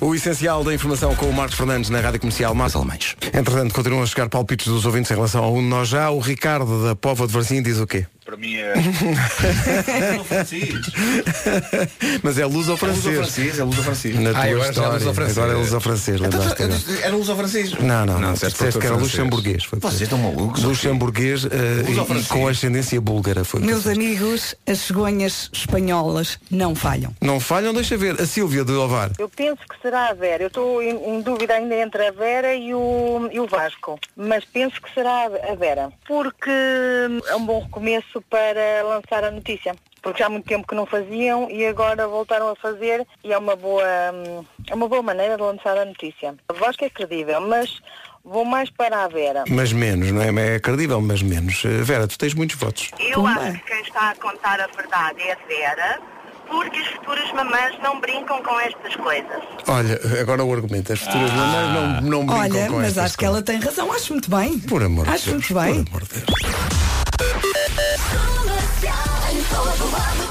O 0.00 0.12
essencial 0.12 0.64
da 0.64 0.74
informação 0.74 1.14
com 1.14 1.26
o 1.26 1.32
Marcos 1.32 1.56
Fernandes 1.56 1.88
na 1.88 2.00
Rádio 2.00 2.18
Comercial 2.18 2.52
Mais 2.52 2.74
Alemães. 2.74 3.14
Entretanto, 3.32 3.72
continuam 3.72 4.02
a 4.02 4.06
chegar 4.06 4.28
palpites 4.28 4.66
dos 4.66 4.84
ouvintes 4.84 5.08
em 5.08 5.14
relação 5.14 5.44
ao 5.44 5.54
um 5.54 5.60
de 5.60 5.68
nós 5.68 5.88
já. 5.88 6.10
O 6.10 6.18
Ricardo 6.18 6.84
da 6.84 6.96
Pova 6.96 7.28
de 7.28 7.32
Varzim 7.32 7.62
diz 7.62 7.78
o 7.78 7.86
quê? 7.86 8.08
Para 8.24 8.36
mim 8.38 8.56
é. 8.56 8.72
Mas 12.22 12.38
é 12.38 12.46
luz 12.46 12.68
ao 12.70 12.76
francês. 12.76 13.16
francês, 13.16 13.58
é 13.58 13.64
luz 13.64 13.76
ao 13.78 13.84
francês. 13.84 14.18
Na 14.18 14.30
Ah, 14.30 14.32
tua 14.32 14.42
agora 14.42 14.58
já 14.58 14.66
é 14.66 14.70
história. 14.70 14.92
luz 14.94 15.06
ao 15.06 15.14
francês. 15.14 15.38
Agora 15.38 15.52
é 15.52 15.56
luz 15.56 15.74
ao 15.74 15.80
francês. 15.80 16.20
Era 17.02 17.14
luz 17.16 17.28
ao 17.28 17.36
francês. 17.36 17.72
Não, 17.74 18.06
não, 18.06 18.18
não. 18.18 18.32
disseste 18.32 18.58
Disseste 18.58 18.80
que 18.80 18.86
era 18.86 18.96
francês. 18.96 19.18
luxemburguês. 19.18 19.64
Foi 19.64 19.78
Vocês 19.78 20.00
estão 20.02 20.18
malucos? 20.18 20.62
Luxemburguês 20.62 21.44
eh, 21.44 21.82
Luz 21.86 21.90
e- 21.90 21.94
francês. 22.06 22.26
com 22.28 22.48
ascendência 22.48 23.00
búlgara. 23.00 23.44
Foi 23.44 23.60
Meus 23.60 23.86
amigos, 23.86 24.54
as 24.66 24.78
cegonhas 24.78 25.50
espanholas 25.52 26.38
não 26.50 26.74
falham. 26.74 27.14
Não 27.20 27.38
falham, 27.38 27.74
deixa 27.74 27.96
ver. 27.96 28.20
A 28.20 28.26
Sílvia 28.26 28.64
de 28.64 28.72
Ovar. 28.72 29.10
Eu 29.18 29.28
penso 29.28 29.60
que 29.68 29.76
será 29.82 30.08
a 30.08 30.14
Vera. 30.14 30.44
Eu 30.44 30.48
estou 30.48 30.82
em, 30.82 31.16
em 31.16 31.20
dúvida 31.20 31.54
ainda 31.54 31.74
entre 31.76 32.06
a 32.06 32.10
Vera 32.10 32.54
e 32.54 32.72
o, 32.74 33.28
e 33.30 33.38
o 33.38 33.46
Vasco. 33.46 33.98
Mas 34.16 34.44
penso 34.46 34.80
que 34.80 34.92
será 34.94 35.26
a 35.50 35.54
Vera. 35.54 35.92
Porque 36.06 36.50
é 36.50 37.36
um 37.36 37.44
bom 37.44 37.60
recomeço 37.62 38.13
para 38.22 38.82
lançar 38.82 39.24
a 39.24 39.30
notícia. 39.30 39.74
Porque 40.02 40.18
já 40.18 40.26
há 40.26 40.28
muito 40.28 40.46
tempo 40.46 40.66
que 40.66 40.74
não 40.74 40.84
faziam 40.84 41.50
e 41.50 41.64
agora 41.66 42.06
voltaram 42.06 42.48
a 42.50 42.56
fazer 42.56 43.06
e 43.22 43.32
é 43.32 43.38
uma 43.38 43.56
boa, 43.56 43.84
hum, 44.12 44.44
é 44.68 44.74
uma 44.74 44.86
boa 44.88 45.02
maneira 45.02 45.36
de 45.36 45.42
lançar 45.42 45.78
a 45.78 45.84
notícia. 45.84 46.34
A 46.48 46.52
Vasco 46.52 46.84
é 46.84 46.90
credível, 46.90 47.40
mas 47.40 47.80
vou 48.24 48.44
mais 48.44 48.70
para 48.70 49.04
a 49.04 49.08
Vera. 49.08 49.44
Mas 49.48 49.72
menos, 49.72 50.10
não 50.10 50.22
é? 50.22 50.56
É 50.56 50.60
credível, 50.60 51.00
mas 51.00 51.22
menos. 51.22 51.64
Eh, 51.64 51.82
Vera, 51.82 52.08
tu 52.08 52.18
tens 52.18 52.34
muitos 52.34 52.56
votos. 52.56 52.90
Eu 52.98 53.26
acho 53.26 53.52
que 53.52 53.66
quem 53.66 53.80
está 53.82 54.10
a 54.10 54.16
contar 54.16 54.60
a 54.60 54.66
verdade 54.66 55.22
é 55.22 55.32
a 55.32 55.38
Vera, 55.46 56.00
porque 56.54 56.78
as 56.78 56.86
futuras 56.86 57.32
mamãs 57.32 57.74
não 57.82 58.00
brincam 58.00 58.42
com 58.42 58.60
estas 58.60 58.94
coisas. 58.96 59.42
Olha, 59.66 60.00
agora 60.20 60.44
o 60.44 60.52
argumento. 60.52 60.92
As 60.92 61.00
futuras 61.00 61.30
mamães 61.32 61.74
não, 61.74 62.00
não 62.02 62.26
brincam 62.26 62.38
Olha, 62.38 62.66
com 62.68 62.76
mas 62.76 62.86
estas 62.88 63.04
acho 63.04 63.18
que 63.18 63.24
ela 63.24 63.42
tem 63.42 63.58
razão. 63.58 63.92
Acho 63.92 64.12
muito 64.12 64.30
bem. 64.30 64.58
Por 64.60 64.82
amor 64.82 65.04
de 65.04 65.10
Acho 65.10 65.30
Deus, 65.30 65.50
muito 65.50 65.54
bem. 65.54 65.84
por 65.84 66.02
amor 66.02 66.08
de 66.08 66.20
Deus. 66.20 66.94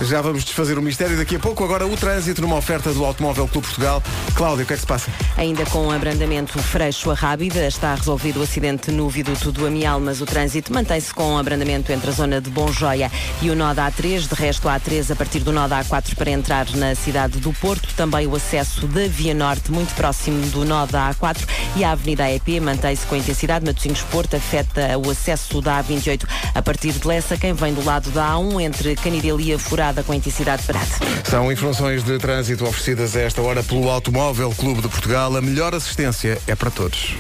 Já 0.04 0.22
vamos 0.22 0.44
desfazer 0.44 0.78
o 0.78 0.82
mistério 0.82 1.16
daqui 1.16 1.38
a 1.38 1.40
pouco. 1.40 1.64
Agora 1.64 1.88
o 1.88 1.96
trânsito 1.96 2.42
numa 2.42 2.58
oferta 2.58 2.92
do 2.92 3.06
Automóvel 3.06 3.48
Clube 3.48 3.66
Portugal. 3.68 4.04
Cláudio, 4.36 4.64
o 4.64 4.68
que 4.68 4.74
é 4.74 4.76
que 4.76 4.82
se 4.82 4.88
passa? 4.88 5.10
Ainda 5.38 5.66
com 5.68 5.90
abrandamento 5.92 6.60
freixo 6.60 7.10
a 7.10 7.14
Rábida, 7.14 7.66
está 7.66 7.96
resolvido 7.96 8.42
o 8.42 8.44
acidente 8.44 8.92
no 8.92 9.08
viaduto 9.10 9.52
do 9.52 9.66
Amial, 9.66 10.00
mas 10.02 10.20
o 10.20 10.26
trânsito 10.26 10.74
mantém-se 10.74 11.14
com 11.14 11.38
abrandamento 11.38 11.92
entre 11.92 12.10
a 12.10 12.14
zona 12.14 12.42
de 12.42 12.50
Bonjoia 12.50 13.10
e 13.42 13.50
o 13.50 13.56
nó 13.56 13.74
da 13.74 13.90
A3. 13.90 14.28
De 14.28 14.36
resto, 14.36 14.68
a 14.68 14.78
A3 14.78 15.12
a 15.12 15.16
partir 15.16 15.40
do 15.40 15.54
nó 15.54 15.68
da 15.68 15.84
A4 15.84 16.13
para 16.16 16.32
entrar 16.32 16.70
na 16.76 16.96
cidade 16.96 17.40
do 17.40 17.54
Porto. 17.54 17.90
Também 17.96 18.28
o 18.28 18.36
acesso 18.36 18.88
da 18.88 19.08
Via 19.08 19.34
Norte, 19.34 19.72
muito 19.72 19.94
próximo 19.96 20.46
do 20.48 20.66
nó 20.66 20.86
da 20.86 21.14
A4. 21.14 21.48
E 21.76 21.84
a 21.84 21.92
Avenida 21.92 22.24
AEP 22.24 22.60
mantém-se 22.60 23.06
com 23.06 23.16
intensidade. 23.16 23.66
Matosinhos 23.66 24.02
Porto 24.04 24.36
afeta 24.36 24.98
o 24.98 25.10
acesso 25.10 25.62
da 25.62 25.84
A28 25.84 26.24
a 26.54 26.62
partir 26.62 26.92
de 26.92 27.08
Lessa. 27.08 27.38
Quem 27.38 27.54
vem 27.54 27.74
do 27.74 27.84
lado 27.84 28.10
da 28.12 28.34
A1 28.34 28.62
entre 28.62 28.96
Canidelo 28.96 29.42
e 29.42 29.54
a 29.54 29.60
Furada 29.60 30.04
com 30.04 30.14
intensidade 30.14 30.64
parada. 30.64 30.86
São 31.24 31.52
informações 31.52 32.04
de 32.04 32.18
trânsito 32.18 32.66
oferecidas 32.66 33.16
a 33.16 33.22
esta 33.22 33.42
hora 33.42 33.64
pelo 33.64 33.90
Automóvel 33.90 34.52
Clube 34.52 34.82
de 34.82 34.88
Portugal. 34.88 35.36
A 35.36 35.42
melhor 35.42 35.74
assistência 35.74 36.40
é 36.48 36.56
para 36.56 36.72
todos. 36.72 37.16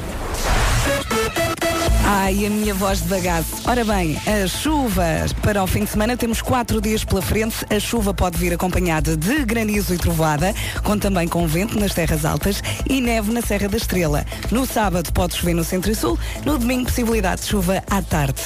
Ai, 2.05 2.45
a 2.45 2.49
minha 2.49 2.73
voz 2.73 3.01
de 3.01 3.07
bagaço. 3.07 3.61
Ora 3.65 3.85
bem, 3.85 4.17
a 4.27 4.45
chuva 4.45 5.03
para 5.41 5.63
o 5.63 5.67
fim 5.67 5.85
de 5.85 5.89
semana 5.89 6.17
temos 6.17 6.41
quatro 6.41 6.81
dias 6.81 7.05
pela 7.05 7.21
frente. 7.21 7.65
A 7.69 7.79
chuva 7.79 8.13
pode 8.13 8.37
vir 8.37 8.53
acompanhada 8.53 9.15
de 9.15 9.45
granizo 9.45 9.93
e 9.93 9.97
trovoada, 9.97 10.53
com 10.83 10.99
também 10.99 11.29
com 11.29 11.47
vento 11.47 11.79
nas 11.79 11.93
terras 11.93 12.25
altas 12.25 12.61
e 12.89 12.99
neve 12.99 13.31
na 13.31 13.41
Serra 13.41 13.69
da 13.69 13.77
Estrela. 13.77 14.25
No 14.51 14.65
sábado 14.65 15.13
pode 15.13 15.35
chover 15.35 15.53
no 15.53 15.63
centro 15.63 15.91
e 15.91 15.95
sul, 15.95 16.19
no 16.45 16.57
domingo 16.57 16.85
possibilidade 16.85 17.41
de 17.41 17.47
chuva 17.47 17.81
à 17.89 18.01
tarde. 18.01 18.41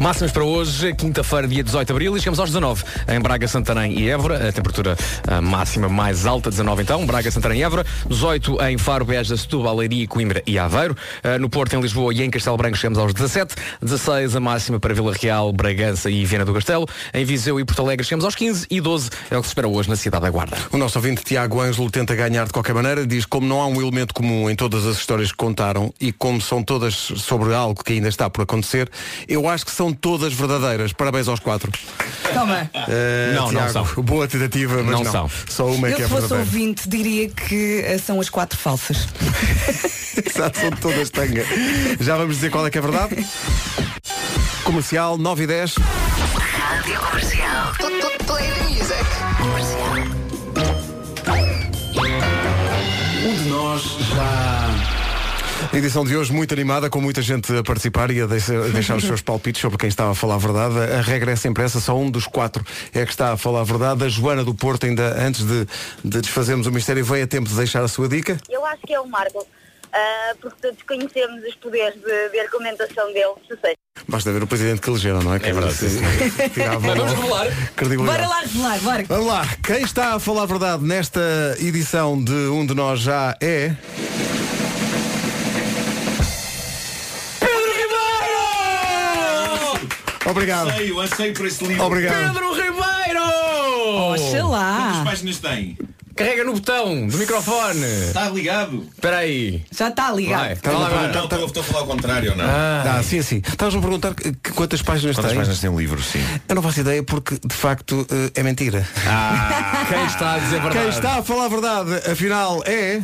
Máximas 0.00 0.32
para 0.32 0.44
hoje, 0.44 0.94
quinta-feira, 0.94 1.46
dia 1.46 1.62
18 1.62 1.86
de 1.86 1.92
abril, 1.92 2.16
e 2.16 2.20
chegamos 2.20 2.40
aos 2.40 2.48
19 2.48 2.84
em 3.08 3.20
Braga, 3.20 3.46
Santarém 3.46 3.98
e 3.98 4.08
Évora. 4.08 4.48
A 4.48 4.52
temperatura 4.52 4.96
máxima 5.42 5.90
mais 5.90 6.24
alta, 6.24 6.48
19 6.48 6.82
então, 6.82 7.04
Braga, 7.04 7.30
Santarém 7.30 7.60
e 7.60 7.62
Évora. 7.62 7.84
18 8.08 8.62
em 8.64 8.78
Faro, 8.78 9.04
Beja, 9.04 9.36
Setúbal, 9.36 9.76
Leiria, 9.76 10.08
Coimbra 10.08 10.42
e 10.46 10.58
Aveiro. 10.58 10.96
Ah, 11.22 11.38
no 11.38 11.50
Porto, 11.50 11.74
em 11.76 11.80
Lisboa 11.80 12.14
e 12.14 12.22
em 12.22 12.30
Castelo 12.30 12.56
Branco 12.56 12.76
chegamos 12.76 12.93
aos 12.98 13.12
17. 13.14 13.54
16 13.82 14.36
a 14.36 14.40
máxima 14.40 14.78
para 14.80 14.94
Vila 14.94 15.12
Real, 15.20 15.52
Bragança 15.52 16.10
e 16.10 16.24
Viana 16.24 16.44
do 16.44 16.52
Castelo. 16.54 16.86
Em 17.12 17.24
Viseu 17.24 17.58
e 17.60 17.64
Porto 17.64 17.82
Alegre 17.82 18.04
chegamos 18.04 18.24
aos 18.24 18.34
15 18.34 18.66
e 18.70 18.80
12 18.80 19.10
é 19.30 19.36
o 19.36 19.40
que 19.40 19.46
se 19.46 19.50
espera 19.50 19.68
hoje 19.68 19.88
na 19.88 19.96
cidade 19.96 20.22
da 20.22 20.30
Guarda. 20.30 20.56
O 20.72 20.76
nosso 20.78 20.98
ouvinte 20.98 21.22
Tiago 21.24 21.60
Ângelo 21.60 21.90
tenta 21.90 22.14
ganhar 22.14 22.46
de 22.46 22.52
qualquer 22.52 22.74
maneira. 22.74 23.06
Diz 23.06 23.24
como 23.26 23.46
não 23.46 23.60
há 23.60 23.66
um 23.66 23.80
elemento 23.80 24.12
comum 24.14 24.48
em 24.50 24.54
todas 24.56 24.86
as 24.86 24.96
histórias 24.98 25.30
que 25.30 25.36
contaram 25.36 25.92
e 26.00 26.12
como 26.12 26.40
são 26.40 26.62
todas 26.62 26.94
sobre 26.94 27.54
algo 27.54 27.82
que 27.82 27.92
ainda 27.94 28.08
está 28.08 28.28
por 28.30 28.42
acontecer, 28.42 28.90
eu 29.28 29.48
acho 29.48 29.64
que 29.66 29.72
são 29.72 29.92
todas 29.92 30.32
verdadeiras. 30.32 30.92
Parabéns 30.92 31.28
aos 31.28 31.40
quatro. 31.40 31.70
Toma. 32.32 32.70
Eh, 32.88 33.32
Não, 33.34 33.42
não 33.44 33.50
Tiago, 33.50 33.72
são. 33.72 34.02
Boa 34.02 34.26
tentativa, 34.28 34.76
mas 34.82 34.86
Não 34.96 35.04
não. 35.04 35.12
são. 35.12 35.30
Só 35.48 35.66
uma 35.66 35.88
é 35.88 35.92
Eu 35.92 35.96
que 35.96 36.02
é 36.02 36.04
se 36.06 36.10
fosse 36.10 36.28
verdadeira. 36.28 36.44
ouvinte 36.58 36.88
diria 36.88 37.28
que 37.28 37.82
eh, 37.84 37.98
são 37.98 38.20
as 38.20 38.28
quatro 38.28 38.58
falsas. 38.58 39.06
Exato, 40.24 40.58
são 40.60 40.70
todas 40.70 41.10
tanga. 41.10 41.44
Já 42.00 42.16
vamos 42.16 42.36
dizer 42.36 42.50
qual 42.50 42.66
é 42.66 42.70
que 42.70 42.78
é 42.78 42.80
verdade? 42.84 43.26
Comercial 44.64 45.16
9 45.18 45.42
e 45.42 45.46
10. 45.46 45.74
Rádio 45.74 47.00
Comercial. 47.00 47.72
Play 48.26 48.50
the 48.50 48.64
music. 48.64 49.04
Comercial. 49.38 49.94
Um 53.26 53.34
de 53.36 53.48
nós 53.48 53.82
já. 53.82 54.54
A 55.72 55.76
edição 55.76 56.04
de 56.04 56.16
hoje 56.16 56.32
muito 56.32 56.52
animada, 56.52 56.90
com 56.90 57.00
muita 57.00 57.20
gente 57.22 57.52
a 57.56 57.62
participar 57.62 58.10
e 58.10 58.20
a 58.20 58.26
deixar, 58.26 58.56
a 58.56 58.68
deixar 58.68 58.96
os 58.96 59.04
seus 59.04 59.20
palpites 59.22 59.60
sobre 59.60 59.78
quem 59.78 59.88
estava 59.88 60.12
a 60.12 60.14
falar 60.14 60.34
a 60.34 60.38
verdade. 60.38 60.78
A 60.92 61.00
regra 61.00 61.32
é 61.32 61.36
sempre 61.36 61.64
essa, 61.64 61.80
só 61.80 61.98
um 61.98 62.10
dos 62.10 62.26
quatro 62.26 62.64
é 62.92 63.04
que 63.04 63.10
está 63.10 63.32
a 63.32 63.36
falar 63.36 63.60
a 63.60 63.64
verdade. 63.64 64.04
A 64.04 64.08
Joana 64.08 64.44
do 64.44 64.54
Porto, 64.54 64.86
ainda 64.86 65.20
antes 65.20 65.44
de, 65.44 65.66
de 66.04 66.20
desfazermos 66.20 66.66
o 66.66 66.72
mistério, 66.72 67.04
vem 67.04 67.22
a 67.22 67.26
tempo 67.26 67.48
de 67.48 67.54
deixar 67.56 67.82
a 67.82 67.88
sua 67.88 68.08
dica. 68.08 68.38
Eu 68.48 68.64
acho 68.66 68.82
que 68.86 68.92
é 68.92 69.00
o 69.00 69.06
Marco, 69.06 69.46
ah, 69.94 70.34
porque 70.40 70.56
todos 70.60 70.82
conhecemos 70.82 71.42
os 71.44 71.54
poderes 71.54 71.94
de, 72.00 72.28
de 72.30 72.40
argumentação 72.40 73.12
dele, 73.12 73.34
se 73.48 73.56
sei. 73.60 73.74
Basta 74.08 74.32
ver 74.32 74.42
o 74.42 74.46
presidente 74.46 74.80
que 74.80 74.90
elegeram, 74.90 75.22
não 75.22 75.34
é? 75.34 75.36
É 75.36 75.52
verdade, 75.52 75.74
sim. 75.74 76.00
Vamos 76.80 77.12
revelar. 77.12 77.46
Bora 78.04 78.28
lá 78.28 78.40
revelar, 78.40 78.78
bora. 78.80 79.04
Vamos 79.04 79.26
lá, 79.26 79.46
quem 79.64 79.82
está 79.82 80.14
a 80.14 80.18
falar 80.18 80.42
a 80.42 80.46
verdade 80.46 80.84
nesta 80.84 81.20
edição 81.60 82.22
de 82.22 82.32
Um 82.32 82.66
de 82.66 82.74
Nós 82.74 83.00
Já 83.00 83.36
é. 83.40 83.76
Obrigado. 90.26 90.70
Anseio, 90.70 91.00
anseio 91.00 91.34
por 91.34 91.46
esse 91.46 91.64
livro. 91.64 91.84
Obrigado. 91.84 92.32
Pedro 92.32 92.52
Ribeiro! 92.54 94.12
Oxalá. 94.12 94.90
Quantas 94.94 95.04
páginas 95.04 95.38
tem? 95.38 95.78
Carrega 96.16 96.44
no 96.44 96.52
botão 96.52 97.06
do 97.08 97.18
microfone. 97.18 97.84
Está 98.06 98.28
ligado? 98.28 98.86
Espera 98.94 99.18
aí. 99.18 99.64
Já 99.76 99.88
está 99.88 100.12
ligado. 100.12 100.40
Vai. 100.40 100.52
Estava 100.52 100.86
a 100.86 100.90
perguntar- 100.90 101.24
estou 101.24 101.46
estou 101.46 101.60
a 101.62 101.64
falar 101.66 101.80
ao 101.80 101.86
contrário 101.86 102.30
ou 102.30 102.36
não? 102.36 102.44
Ah, 102.46 103.00
sim, 103.02 103.20
sim. 103.22 103.42
Estavas-me 103.46 103.80
a 103.80 103.82
perguntar 103.82 104.14
que- 104.14 104.32
que 104.32 104.52
quantas 104.52 104.80
páginas 104.80 105.16
Quantas 105.16 105.32
tem? 105.32 105.38
páginas 105.38 105.58
tem 105.60 105.70
o 105.70 105.78
livro, 105.78 106.00
sim? 106.02 106.24
Eu 106.48 106.54
não 106.54 106.62
faço 106.62 106.80
ideia 106.80 107.02
porque, 107.02 107.36
de 107.44 107.54
facto, 107.54 108.06
eh, 108.10 108.30
é 108.40 108.42
mentira. 108.44 108.86
Quem 109.88 110.04
está 110.06 110.34
a 110.34 110.38
dizer 110.38 110.56
a 110.58 110.62
verdade? 110.62 110.78
Quem 110.78 110.88
está 110.88 111.18
a 111.18 111.22
falar 111.22 111.46
a 111.46 111.48
verdade, 111.48 111.94
afinal, 112.10 112.62
é. 112.64 113.02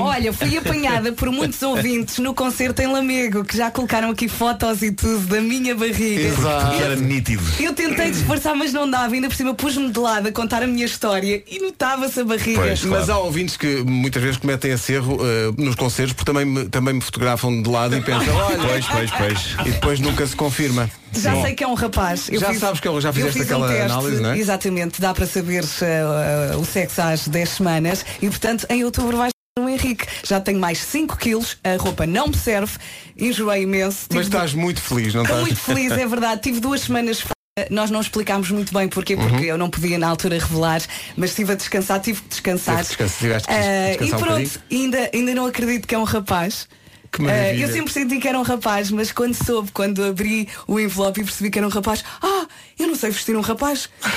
Olha, 0.00 0.32
fui 0.32 0.56
apanhada 0.56 1.12
por 1.12 1.30
muitos 1.30 1.60
ouvintes 1.62 2.18
no 2.18 2.34
concerto 2.34 2.80
em 2.82 2.86
Lamego, 2.86 3.44
que 3.44 3.56
já 3.56 3.70
colocaram 3.70 4.10
aqui 4.10 4.28
fotos 4.28 4.82
e 4.82 4.92
tudo 4.92 5.26
da 5.26 5.40
minha 5.40 5.74
barriga. 5.74 6.20
Exato. 6.22 6.74
Era 6.82 6.96
nítido. 6.96 7.42
Eu 7.60 7.72
tentei 7.72 8.10
disfarçar, 8.10 8.54
mas 8.54 8.72
não 8.72 8.88
dava. 8.90 9.14
Ainda 9.14 9.28
por 9.28 9.34
cima 9.36 9.54
pus-me 9.54 9.90
de 9.90 9.98
lado 9.98 10.28
a 10.28 10.32
contar 10.32 10.62
a 10.62 10.66
minha 10.66 10.84
história 10.86 11.42
e 11.46 11.58
notava-se 11.60 12.20
a 12.20 12.24
barriga. 12.24 12.60
Pois. 12.60 12.84
Mas 12.84 13.04
Claro. 13.06 13.20
há 13.20 13.24
ouvintes 13.24 13.56
que 13.56 13.82
muitas 13.82 14.22
vezes 14.22 14.36
cometem 14.38 14.72
esse 14.72 14.92
erro 14.92 15.18
eh, 15.22 15.52
nos 15.58 15.74
concertos 15.74 16.12
porque 16.14 16.30
também 16.30 16.44
me, 16.44 16.64
também 16.68 16.94
me 16.94 17.00
fotografam 17.00 17.60
de 17.62 17.68
lado 17.68 17.96
e 17.96 18.00
pensam, 18.00 18.34
olha, 18.34 18.58
Pois, 18.58 18.86
pois, 18.86 19.10
pois. 19.10 19.66
e 19.66 19.70
depois 19.70 20.00
nunca 20.00 20.26
se 20.26 20.34
confirma. 20.36 20.88
Já 21.14 21.34
Sim. 21.34 21.42
sei 21.42 21.54
que 21.54 21.62
é 21.62 21.68
um 21.68 21.74
rapaz. 21.74 22.28
Eu 22.30 22.40
Já 22.40 22.48
fiz- 22.50 22.58
sabes 22.60 22.80
que 22.80 22.88
eu- 22.88 23.00
já 23.00 23.10
eu 23.10 23.12
fizeste 23.12 23.38
fiz 23.40 23.46
aquela 23.46 23.66
um 23.66 23.68
teste, 23.68 23.84
análise, 23.84 24.22
não 24.22 24.30
é? 24.30 24.38
Exatamente, 24.38 25.00
dá 25.00 25.12
para 25.12 25.26
saber 25.26 25.62
eh, 25.82 26.56
o 26.56 26.64
sexo 26.64 27.02
às 27.02 27.28
10 27.28 27.48
semanas 27.50 28.04
e 28.22 28.28
portanto 28.28 28.66
em 28.70 28.82
outubro 28.84 29.16
vai 29.18 29.30
ser 29.58 29.62
o 29.64 29.68
Henrique. 29.68 30.06
Já 30.24 30.40
tenho 30.40 30.58
mais 30.58 30.78
5 30.78 31.16
quilos, 31.18 31.58
a 31.62 31.76
roupa 31.76 32.06
não 32.06 32.28
me 32.28 32.36
serve, 32.36 32.72
enjoei 33.18 33.62
imenso. 33.62 34.06
Mas 34.12 34.26
estás 34.26 34.54
muito 34.54 34.80
feliz, 34.80 35.12
não 35.14 35.22
Estou 35.22 35.38
estás? 35.40 35.40
muito 35.42 35.60
feliz, 35.60 35.92
é 35.92 36.06
verdade. 36.06 36.40
Tive 36.40 36.60
duas 36.60 36.80
semanas 36.82 37.20
fora. 37.20 37.32
Nós 37.70 37.90
não 37.90 38.00
explicámos 38.00 38.50
muito 38.50 38.72
bem 38.72 38.88
porquê, 38.88 39.14
porque 39.14 39.36
Uhum. 39.36 39.42
eu 39.44 39.58
não 39.58 39.68
podia 39.68 39.98
na 39.98 40.08
altura 40.08 40.38
revelar, 40.38 40.80
mas 41.18 41.30
estive 41.30 41.52
a 41.52 41.54
descansar, 41.54 42.00
tive 42.00 42.22
que 42.22 42.28
descansar. 42.30 42.76
Tive 42.82 42.96
que 42.96 43.04
descansar, 43.04 43.18
tiveste 43.20 43.48
que 43.48 43.54
Ah, 43.54 43.88
descansar 43.90 44.18
e 44.18 44.22
pronto, 44.22 44.60
ainda, 44.70 45.10
ainda 45.12 45.34
não 45.34 45.46
acredito 45.46 45.86
que 45.86 45.94
é 45.94 45.98
um 45.98 46.04
rapaz. 46.04 46.66
Que 47.12 47.20
Ah, 47.20 47.24
maravilha. 47.26 47.66
eu 47.66 47.70
sempre 47.70 47.92
senti 47.92 48.18
que 48.18 48.26
era 48.26 48.38
um 48.38 48.42
rapaz, 48.42 48.90
mas 48.90 49.12
quando 49.12 49.34
soube, 49.34 49.70
quando 49.70 50.02
abri 50.02 50.48
o 50.66 50.80
envelope 50.80 51.20
e 51.20 51.24
percebi 51.24 51.50
que 51.50 51.58
era 51.58 51.66
um 51.66 51.70
rapaz, 51.70 52.02
ah, 52.22 52.46
eu 52.82 52.88
não 52.88 52.94
sei 52.96 53.10
vestir 53.10 53.36
um 53.36 53.40
rapaz. 53.40 53.88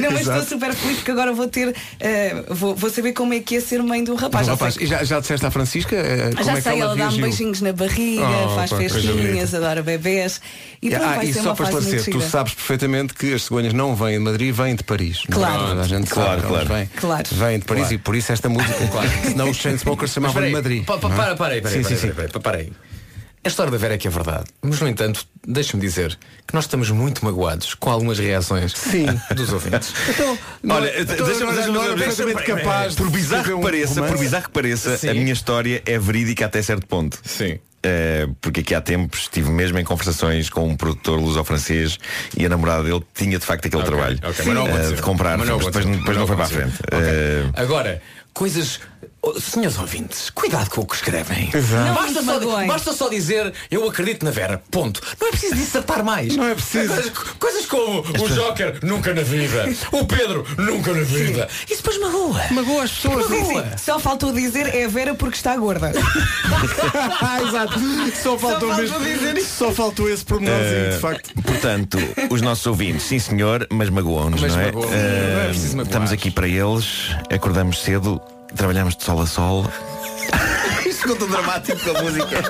não, 0.00 0.10
mas 0.10 0.20
estou 0.20 0.34
Exato. 0.36 0.48
super 0.48 0.72
feliz 0.74 0.96
porque 0.98 1.10
agora 1.10 1.32
vou 1.32 1.46
ter, 1.48 1.74
ah, 2.00 2.44
vou, 2.54 2.74
vou 2.74 2.90
saber 2.90 3.12
como 3.12 3.34
é 3.34 3.40
que 3.40 3.56
é 3.56 3.60
ser 3.60 3.82
mãe 3.82 4.02
de 4.04 4.10
um 4.10 4.14
rapaz. 4.14 4.44
Um 4.46 4.46
Já 4.46 4.52
rapaz, 4.52 4.76
e 4.80 4.86
já, 4.86 5.04
já 5.04 5.20
disseste 5.20 5.46
à 5.46 5.50
Francisca 5.50 5.96
como 6.34 6.44
já 6.44 6.52
é 6.52 6.56
que 6.56 6.60
sei, 6.62 6.72
ela, 6.80 6.92
ela, 6.92 6.96
dá-me 6.96 7.22
beijinhos 7.22 7.60
na 7.60 7.72
barriga, 7.72 8.22
Oh, 8.22 8.54
faz 8.56 8.70
pá, 8.70 8.76
festinhas, 8.78 9.54
adora 9.54 9.82
bebés. 9.82 10.40
E 10.80 10.90
pronto, 10.90 11.04
Ah, 11.04 11.24
e 11.24 11.32
só 11.32 11.54
para 11.54 11.66
esclarecer, 11.66 12.12
tu 12.12 12.20
sabes 12.20 12.54
perfeitamente 12.54 13.14
que 13.14 13.32
as 13.34 13.42
cegonhas 13.44 13.72
não 13.72 13.94
vêm 13.94 14.14
de 14.18 14.24
Madrid, 14.24 14.54
vêm 14.54 14.74
de 14.74 14.82
Paris. 14.84 15.22
não 15.28 15.38
é? 15.38 15.40
Claro. 15.46 15.66
Toda 15.68 15.80
a 15.82 15.86
gente 15.86 16.10
Claro, 16.10 16.28
sabe 16.30 16.40
que 16.42 16.46
elas 16.48 16.66
claro. 16.66 16.74
Vêm, 16.74 16.90
Claro. 16.96 17.28
vêm 17.32 17.58
de 17.58 17.64
Paris 17.64 17.82
Claro. 17.82 17.94
e 17.94 17.98
por 17.98 18.16
isso 18.16 18.32
esta 18.32 18.48
música, 18.48 18.86
claro. 18.88 19.08
senão 19.24 19.50
os 19.50 19.56
Chainsmokers 19.56 20.12
chamavam 20.12 20.42
de 20.42 20.50
Madrid. 20.50 20.84
pa- 20.84 20.98
pa- 20.98 21.08
não 21.08 21.14
é? 21.14 21.18
Para, 21.18 21.36
para 21.36 21.54
aí, 21.54 21.60
para 21.60 21.70
aí, 21.70 21.76
Sim, 21.76 21.82
para 21.82 21.92
aí, 21.94 22.00
sim. 22.00 22.10
para 22.10 22.22
aí, 22.24 22.28
para 22.42 22.58
aí. 22.58 22.72
A 23.44 23.48
história 23.48 23.72
da 23.72 23.76
Vera 23.78 23.94
é 23.94 23.98
que 23.98 24.06
é 24.06 24.10
verdade. 24.10 24.44
Mas, 24.62 24.80
no 24.80 24.86
entanto, 24.86 25.26
deixa-me 25.44 25.80
dizer 25.82 26.16
que 26.46 26.54
nós 26.54 26.62
estamos 26.64 26.90
muito 26.90 27.24
magoados 27.24 27.74
com 27.74 27.90
algumas 27.90 28.18
reações 28.20 28.72
Sim. 28.72 29.06
dos 29.34 29.52
ouvintes. 29.52 29.92
Então, 30.10 30.38
não- 30.62 30.76
Olha, 30.76 30.92
então, 31.00 31.26
deixa-me 31.26 31.52
não- 31.52 31.72
não 31.72 31.82
era 31.82 31.94
deixa-me- 31.96 32.32
perfeitamente 32.34 32.44
capaz 32.64 32.94
Por 32.94 33.08
de 33.08 33.12
bizarro 33.12 33.44
que 33.44 33.52
um 33.52 33.60
pareça, 33.60 33.94
por 33.94 34.02
romance. 34.04 34.22
bizarro 34.22 34.44
que 34.44 34.50
pareça, 34.50 34.96
Sim. 34.96 35.08
a 35.08 35.14
minha 35.14 35.32
história 35.32 35.82
é 35.84 35.98
verídica 35.98 36.46
até 36.46 36.62
certo 36.62 36.86
ponto. 36.86 37.18
Sim. 37.24 37.58
Eh, 37.84 38.28
porque 38.40 38.60
aqui 38.60 38.76
há 38.76 38.80
tempos 38.80 39.22
estive 39.22 39.50
mesmo 39.50 39.76
em 39.76 39.82
conversações 39.82 40.48
com 40.48 40.68
um 40.68 40.76
produtor 40.76 41.18
luso-francês 41.18 41.98
e 42.36 42.46
a 42.46 42.48
namorada 42.48 42.84
dele 42.84 43.02
tinha 43.12 43.40
de 43.40 43.44
facto 43.44 43.66
aquele 43.66 43.82
Ok, 43.82 43.92
trabalho 43.92 44.18
ok, 44.22 44.44
mas 44.46 44.54
não 44.54 44.66
eh, 44.66 44.70
aconteceu. 44.70 44.94
de 44.96 45.02
comprar, 45.02 45.36
Mas 45.36 45.48
não 45.48 45.56
depois, 45.58 45.76
aconteceu. 45.76 45.98
depois 45.98 46.16
não 46.16 46.26
Mas 46.28 46.28
foi 46.28 46.36
para 46.36 46.44
a 46.44 46.70
frente. 46.70 46.78
Eh, 46.92 47.50
Agora, 47.60 48.00
coisas. 48.32 48.78
Oh, 49.22 49.40
Senhores 49.40 49.78
ouvintes, 49.78 50.30
cuidado 50.30 50.70
com 50.70 50.82
o 50.82 50.86
que 50.86 50.94
escrevem. 50.96 51.50
Não 51.86 51.94
Basta 51.94 52.22
só, 52.22 52.66
basta 52.66 52.92
só 52.92 53.08
dizer 53.08 53.52
eu 53.70 53.88
acredito 53.88 54.24
na 54.24 54.30
Vera. 54.30 54.62
Ponto. 54.70 55.00
Não 55.20 55.28
é 55.28 55.30
preciso 55.30 55.54
dissertar 55.54 56.04
mais. 56.04 56.36
Não 56.36 56.44
é 56.44 56.54
preciso. 56.54 56.92
Coisas, 56.92 57.10
coisas 57.38 57.66
como 57.66 58.00
o 58.00 58.28
Joker 58.28 58.78
nunca 58.82 59.14
na 59.14 59.22
vida. 59.22 59.64
O 59.92 60.04
Pedro 60.04 60.46
nunca 60.58 60.92
na 60.92 61.02
vida. 61.02 61.48
Isso 61.70 61.82
depois 61.82 61.98
magoa. 61.98 62.42
Magoa 62.50 62.84
as 62.84 62.90
pessoas. 62.90 63.26
Sim, 63.26 63.44
sim. 63.44 63.62
Só 63.78 63.98
faltou 63.98 64.32
dizer 64.32 64.74
é 64.74 64.84
a 64.84 64.88
Vera 64.88 65.14
porque 65.14 65.36
está 65.36 65.56
gorda. 65.56 65.92
Ah, 67.20 67.40
Exato. 67.46 67.78
Só 68.22 68.38
faltou, 68.38 68.68
faltou 68.70 68.76
mesmo, 68.76 69.00
dizer 69.00 69.42
só 69.42 69.70
faltou 69.72 70.08
esse 70.08 70.24
pormenorzinho, 70.24 70.86
eh, 70.86 70.90
de 70.90 70.98
facto. 70.98 71.30
portanto, 71.42 71.98
os 72.30 72.40
nossos 72.40 72.66
ouvintes, 72.66 73.04
sim 73.04 73.18
senhor, 73.18 73.66
mas 73.70 73.90
magoam-nos, 73.90 74.40
Mas 74.40 74.54
não 74.54 74.60
é? 74.60 74.68
Eh, 74.68 74.72
não 74.72 75.40
é 75.40 75.48
preciso 75.48 75.76
magoar. 75.76 75.86
estamos 75.86 76.12
aqui 76.12 76.30
para 76.30 76.48
eles, 76.48 77.10
acordamos 77.30 77.82
cedo, 77.82 78.20
trabalhamos 78.54 78.96
de 78.96 79.04
sol 79.04 79.20
a 79.20 79.26
sol. 79.26 79.66
Isto 80.86 81.02
ficou 81.02 81.16
tão 81.16 81.28
dramático 81.28 81.78
com 81.78 81.96
a 81.96 82.02
música. 82.02 82.42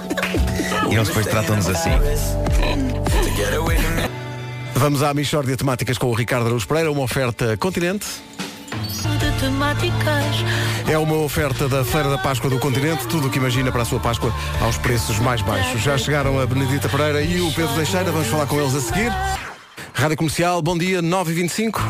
E 0.90 0.94
eles 0.94 1.08
depois 1.08 1.26
tratam-nos 1.26 1.68
assim. 1.68 1.90
Vamos 4.74 5.02
à 5.02 5.14
Michórdia 5.14 5.56
Temáticas 5.56 5.96
com 5.96 6.08
o 6.08 6.14
Ricardo 6.14 6.46
Araújo 6.46 6.66
Pereira, 6.66 6.90
uma 6.90 7.02
oferta 7.02 7.56
Continente. 7.56 8.06
de 9.18 9.40
temáticas. 9.40 10.24
É 10.88 10.98
uma 10.98 11.16
oferta 11.16 11.68
da 11.68 11.84
Feira 11.84 12.10
da 12.10 12.18
Páscoa 12.18 12.50
do 12.50 12.58
Continente, 12.58 13.06
tudo 13.06 13.28
o 13.28 13.30
que 13.30 13.38
imagina 13.38 13.70
para 13.70 13.82
a 13.82 13.84
sua 13.84 14.00
Páscoa 14.00 14.34
aos 14.60 14.76
preços 14.78 15.18
mais 15.18 15.40
baixos. 15.40 15.80
Já 15.80 15.96
chegaram 15.96 16.40
a 16.40 16.46
Benedita 16.46 16.88
Pereira 16.88 17.22
e 17.22 17.40
o 17.40 17.52
Pedro 17.52 17.74
Teixeira, 17.74 18.10
vamos 18.10 18.26
falar 18.28 18.46
com 18.46 18.60
eles 18.60 18.74
a 18.74 18.80
seguir. 18.80 19.12
Rádio 19.94 20.16
Comercial, 20.16 20.60
bom 20.60 20.76
dia, 20.76 21.00
9h25. 21.00 21.80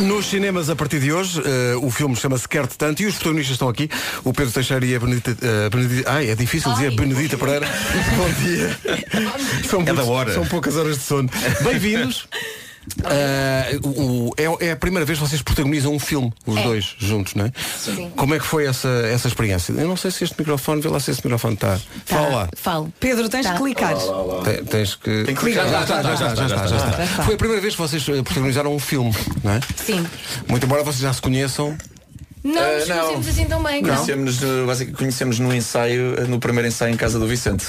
Nos 0.00 0.26
cinemas 0.26 0.68
a 0.68 0.76
partir 0.76 1.00
de 1.00 1.10
hoje, 1.12 1.40
eh, 1.44 1.74
o 1.80 1.90
filme 1.90 2.14
chama-se 2.14 2.46
Quer-te 2.46 2.76
Tanto 2.76 3.02
e 3.02 3.06
os 3.06 3.14
protagonistas 3.14 3.54
estão 3.54 3.68
aqui, 3.68 3.88
o 4.24 4.32
Pedro 4.32 4.52
Teixeira 4.52 4.84
e 4.84 4.94
a 4.94 4.98
Benedita, 5.00 5.36
eh, 5.40 5.70
Benedita 5.70 6.10
ai, 6.12 6.28
é 6.30 6.34
difícil 6.34 6.70
dizer 6.74 6.94
Benedita 6.94 7.38
Pereira. 7.38 7.66
Bom 8.16 8.30
dia. 8.42 8.78
São, 9.68 9.82
É 9.82 10.02
hora. 10.02 10.34
são 10.34 10.44
poucas 10.46 10.76
horas 10.76 10.98
de 10.98 11.02
sono. 11.04 11.30
Bem-vindos. 11.62 12.28
Eh, 13.04 13.78
o- 13.84 14.32
é, 14.36 14.68
é 14.68 14.72
a 14.72 14.76
primeira 14.76 15.04
vez 15.04 15.18
que 15.18 15.24
vocês 15.26 15.42
protagonizam 15.42 15.92
um 15.92 15.98
filme, 15.98 16.32
os 16.46 16.56
É. 16.56 16.62
dois 16.62 16.96
juntos, 16.98 17.34
não 17.34 17.44
é? 17.46 17.52
Sim. 17.78 18.10
Como 18.16 18.34
é 18.34 18.38
que 18.38 18.44
foi 18.46 18.66
essa, 18.66 18.88
essa 18.88 19.28
experiência? 19.28 19.72
Eu 19.72 19.86
não 19.86 19.96
sei 19.96 20.10
se 20.10 20.24
este 20.24 20.34
microfone, 20.38 20.80
vê 20.80 20.88
lá 20.88 20.98
se 20.98 21.10
este 21.10 21.24
microfone 21.24 21.54
está. 21.54 21.78
Fala 22.06 22.28
lá. 22.28 22.48
Falo. 22.56 22.92
Pedro, 22.98 23.28
tens 23.28 23.46
Tá. 23.46 23.52
que 23.52 23.58
clicar. 23.58 23.94
Te- 23.96 24.64
Tens 24.64 24.94
que. 24.94 25.24
Tem 25.24 25.34
que 25.34 25.40
clicar. 25.40 25.66
Já 25.66 25.70
Já 25.70 25.80
está, 25.82 26.02
já 26.02 26.14
está, 26.14 26.14
está, 26.14 26.34
já 26.34 26.46
está, 26.46 26.66
já 26.66 26.76
está. 26.76 26.96
Já 26.96 27.04
está. 27.04 27.22
Foi 27.24 27.34
a 27.34 27.38
primeira 27.38 27.60
vez 27.62 27.74
que 27.74 27.80
vocês 27.80 28.08
eh, 28.08 28.22
protagonizaram 28.22 28.74
um 28.74 28.78
filme, 28.78 29.14
não 29.44 29.52
é? 29.52 29.60
Sim. 29.76 30.06
Muito 30.48 30.64
embora 30.64 30.82
vocês 30.82 31.00
já 31.02 31.12
se 31.12 31.20
conheçam. 31.20 31.76
Não 32.42 32.60
Ah, 32.62 32.78
nos 32.78 32.88
não. 32.88 32.96
conhecemos 32.98 33.28
assim 33.28 33.44
tão 33.44 33.62
bem, 33.62 33.82
não. 33.82 33.94
Conhecemos, 33.94 34.38
basicamente, 34.66 34.96
conhecemos 34.98 35.38
no 35.38 35.54
ensaio, 35.54 36.26
no 36.26 36.38
primeiro 36.40 36.68
ensaio 36.68 36.92
em 36.92 36.96
casa 36.96 37.18
do 37.18 37.26
Vicente. 37.26 37.66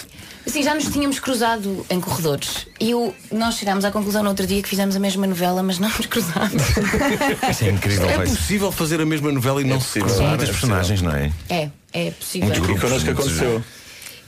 Assim, 0.47 0.63
já 0.63 0.73
nos 0.73 0.85
tínhamos 0.85 1.19
cruzado 1.19 1.85
em 1.89 1.99
corredores. 1.99 2.65
E 2.79 2.95
o- 2.95 3.13
nós 3.31 3.55
chegámos 3.55 3.83
à 3.85 3.91
conclusão 3.91 4.23
no 4.23 4.29
outro 4.29 4.47
dia 4.47 4.61
que 4.63 4.69
fizemos 4.69 4.95
a 4.95 4.99
mesma 4.99 5.27
novela, 5.27 5.61
mas 5.61 5.77
não 5.77 5.89
nos 5.89 6.05
cruzámos. 6.07 6.53
Isso 7.51 7.63
é 7.65 7.69
incrível. 7.69 8.09
É 8.09 8.17
possível 8.19 8.71
fazer 8.71 9.01
a 9.01 9.05
mesma 9.05 9.31
novela 9.31 9.61
e 9.61 9.65
não 9.65 9.79
se 9.79 9.99
cruzar? 9.99 10.29
Muitas 10.29 10.49
personagens, 10.49 11.01
não 11.01 11.11
é? 11.13 11.31
é, 11.49 11.69
é 11.93 12.11
possível. 12.11 12.47
Muitos 12.49 12.69
E 12.69 12.79
connosco 12.79 13.09
aconteceu. 13.11 13.63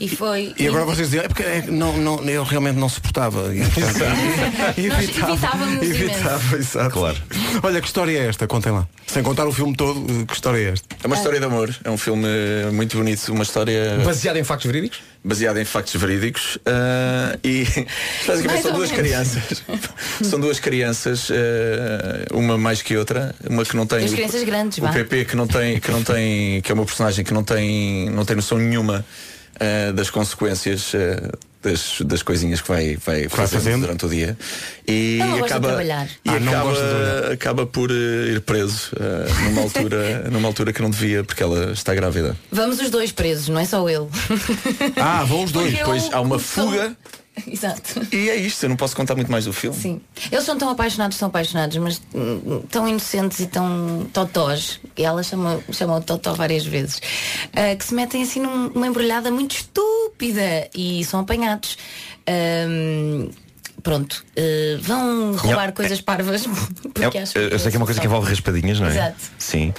E 0.03 0.07
foi. 0.09 0.53
E 0.59 0.67
agora 0.67 0.83
vocês 0.83 1.09
dizem, 1.09 1.23
é 1.25 1.27
porque 1.29 1.43
é 1.43 1.63
não, 1.67 1.95
não, 1.97 2.21
eu 2.29 2.43
realmente 2.43 2.75
não 2.77 2.89
suportava. 2.89 3.53
E, 3.55 3.59
portanto, 3.63 3.99
Nós 4.89 5.03
evitávamos 5.09 5.81
evitava, 5.83 6.57
exato. 6.57 6.89
Claro. 6.91 7.17
Olha, 7.63 7.79
que 7.79 7.87
história 7.87 8.17
é 8.19 8.27
esta? 8.27 8.45
Contem 8.45 8.73
lá. 8.73 8.85
Sem 9.07 9.23
contar 9.23 9.47
o 9.47 9.51
filme 9.53 9.73
todo, 9.75 10.05
eh, 10.21 10.25
que 10.25 10.33
história 10.33 10.57
é 10.57 10.71
esta? 10.73 10.87
É 11.01 11.07
uma 11.07 11.15
história 11.15 11.39
de 11.39 11.45
amor, 11.45 11.73
é 11.83 11.89
um 11.89 11.97
filme 11.97 12.27
muito 12.73 12.97
bonito, 12.97 13.31
uma 13.31 13.43
história. 13.43 13.97
Baseado 14.03 14.37
em 14.37 14.43
factos 14.43 14.65
verídicos? 14.69 14.99
Baseado 15.23 15.57
em 15.59 15.65
factos 15.65 15.95
verídicos. 15.95 16.57
ah, 16.65 17.37
e 17.43 17.63
basicamente 18.27 18.61
são 18.63 18.73
duas 18.73 18.91
menos. 18.91 19.05
crianças. 19.07 19.63
são 20.21 20.39
duas 20.39 20.59
crianças, 20.59 21.29
ah, 21.31 22.25
uma 22.35 22.57
mais 22.57 22.81
que 22.81 22.97
outra, 22.97 23.33
uma 23.49 23.63
que 23.63 23.75
não 23.77 23.85
tem. 23.85 23.99
Duas 23.99 24.11
o- 24.11 24.15
crianças 24.15 24.43
grandes, 24.43 24.77
o 24.79 24.81
vá. 24.81 24.89
PP 24.89 25.25
que 25.25 25.35
não 25.37 25.47
tem, 25.47 25.79
que 25.79 25.91
não 25.91 26.03
tem, 26.03 26.59
que 26.61 26.71
é 26.71 26.75
uma 26.75 26.85
personagem 26.85 27.23
que 27.23 27.33
não 27.33 27.43
tem, 27.43 28.09
não 28.09 28.25
tem 28.25 28.35
noção 28.35 28.57
nenhuma 28.57 29.05
ah, 29.59 29.91
das 29.91 30.09
consequências. 30.09 30.91
ah, 30.95 31.37
das, 31.63 32.01
das 32.01 32.21
coisinhas 32.21 32.59
que 32.59 32.67
vai, 32.67 32.97
vai 32.97 33.29
fazendo, 33.29 33.61
fazendo. 33.61 33.81
durante 33.83 34.05
o 34.05 34.09
dia 34.09 34.37
e 34.85 35.17
acaba, 35.45 35.81
e 35.81 35.89
Ah, 36.29 36.33
acaba, 36.35 36.63
gosta 36.63 36.83
de 36.83 36.89
trabalhar. 36.89 37.31
acaba 37.31 37.65
por 37.65 37.89
eh, 37.89 38.31
ir 38.33 38.41
preso 38.41 38.91
eh, 38.99 39.43
numa 39.45 39.61
altura 39.61 40.27
numa 40.29 40.47
altura 40.49 40.73
que 40.73 40.81
não 40.81 40.89
devia 40.89 41.23
porque 41.23 41.41
ela 41.41 41.71
está 41.71 41.95
grávida 41.95 42.35
Vamos 42.51 42.81
os 42.81 42.89
dois 42.89 43.13
presos, 43.13 43.47
não 43.47 43.57
é 43.61 43.63
só 43.63 43.87
ele. 43.87 44.07
Ah, 44.97 45.23
vão 45.23 45.45
os 45.45 45.53
dois. 45.53 45.67
Porque 45.67 45.79
depois 45.85 46.03
ele- 46.03 46.13
há 46.15 46.19
uma 46.19 46.37
fuga 46.37 46.97
Exato. 47.47 48.05
e 48.11 48.29
é 48.29 48.35
isto 48.35 48.63
eu 48.63 48.69
não 48.69 48.75
posso 48.75 48.95
contar 48.95 49.15
muito 49.15 49.31
mais 49.31 49.45
do 49.45 49.53
filme 49.53 49.75
Sim. 49.77 50.01
Eles 50.31 50.43
são 50.45 50.57
tão 50.57 50.69
apaixonados, 50.69 51.17
tão 51.17 51.27
apaixonados, 51.29 51.75
mas 51.77 52.01
hum, 52.13 52.61
tão 52.69 52.87
inocentes 52.87 53.39
e 53.39 53.47
tão 53.47 54.07
totós, 54.13 54.79
e 54.95 55.03
ela 55.03 55.23
chama, 55.23 55.59
o 55.67 56.01
totó 56.01 56.33
várias 56.33 56.65
vezes, 56.65 57.01
ah, 57.53 57.75
que 57.75 57.83
se 57.83 57.93
metem 57.93 58.21
assim 58.23 58.39
num- 58.39 58.69
numa 58.69 58.87
embrulhada 58.87 59.31
muito 59.31 59.55
estúpida 59.55 60.69
e 60.75 61.03
são 61.05 61.21
apanhados. 61.21 61.77
Ahm, 62.27 63.29
pronto, 63.83 64.23
eh, 64.35 64.77
vão 64.81 65.35
roubar 65.35 65.67
Não, 65.67 65.73
coisas 65.73 65.99
parvas. 66.01 66.45
Porque 66.93 67.17
É- 67.17 67.21
acho 67.21 67.37
eu 67.37 67.59
sei 67.59 67.69
que 67.69 67.75
é 67.77 67.79
uma 67.79 67.85
coisa 67.85 67.99
que 67.99 68.07
envolve 68.07 68.29
raspadinhas, 68.29 68.79
não 68.79 68.87
é? 68.87 68.91
Exato. 68.91 69.15
Sim. 69.37 69.73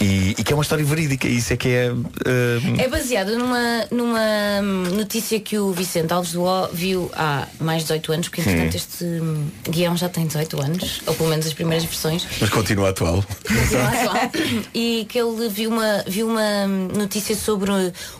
E, 0.00 0.30
e 0.30 0.42
que 0.42 0.52
é 0.52 0.56
uma 0.56 0.62
história 0.62 0.84
verídica, 0.84 1.28
isso 1.28 1.52
é 1.52 1.56
que 1.56 1.68
é. 1.68 1.92
eh, 2.26 2.82
É 2.84 2.88
baseado 2.88 3.36
numa, 3.38 3.86
numa 3.90 4.62
notícia 4.94 5.38
que 5.40 5.58
o 5.58 5.72
Vicente 5.72 6.12
Alves 6.12 6.32
do 6.32 6.42
O 6.44 6.68
viu 6.72 7.10
há 7.14 7.46
mais 7.60 7.78
de 7.82 7.84
18 7.88 8.12
anos, 8.12 8.28
porque 8.28 8.40
entretanto 8.40 8.72
Hum. 8.72 8.76
este 8.76 9.04
hum, 9.04 9.46
guião 9.68 9.96
já 9.96 10.08
tem 10.08 10.26
18 10.26 10.60
anos, 10.62 11.02
ou 11.06 11.14
pelo 11.14 11.28
menos 11.28 11.46
as 11.46 11.52
primeiras 11.52 11.84
versões. 11.84 12.26
mas 12.40 12.48
continua 12.50 12.90
atual 12.90 13.22
Continua 13.46 13.88
atual. 13.88 14.30
e 14.74 15.06
que 15.08 15.18
ele 15.18 15.48
viu 15.48 15.70
uma, 15.70 16.04
viu 16.06 16.26
uma 16.28 16.66
notícia 16.66 17.36
sobre 17.36 17.70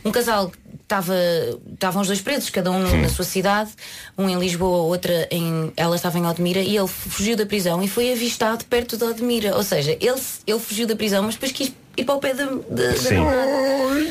um 0.04 0.10
casal 0.10 0.50
que 0.50 0.58
estava 0.92 1.14
estavam 1.72 2.02
os 2.02 2.08
dois 2.08 2.20
presos, 2.20 2.50
cada 2.50 2.70
um 2.70 3.00
na 3.00 3.08
sua 3.08 3.24
cidade, 3.24 3.70
um 4.16 4.28
em 4.28 4.38
Lisboa, 4.38 4.82
outra 4.84 5.26
em. 5.30 5.72
Ela 5.76 5.96
estava 5.96 6.18
em 6.18 6.26
Odmira 6.26 6.60
e 6.60 6.76
ele 6.76 6.86
fugiu 6.86 7.36
da 7.36 7.46
prisão 7.46 7.82
e 7.82 7.88
foi 7.88 8.12
avistado 8.12 8.64
perto 8.66 8.96
de 8.96 9.04
Odmira. 9.04 9.56
Ou 9.56 9.62
seja, 9.62 9.92
ele, 9.92 10.20
ele 10.46 10.58
fugiu 10.58 10.86
da 10.86 10.94
prisão, 10.94 11.22
mas 11.22 11.34
depois 11.34 11.52
quis 11.52 11.72
ir 11.96 12.04
para 12.04 12.14
o 12.14 12.18
pé 12.18 12.32
da, 12.34 12.44
da, 12.46 12.50
da 12.88 12.96
Sim. 12.96 13.16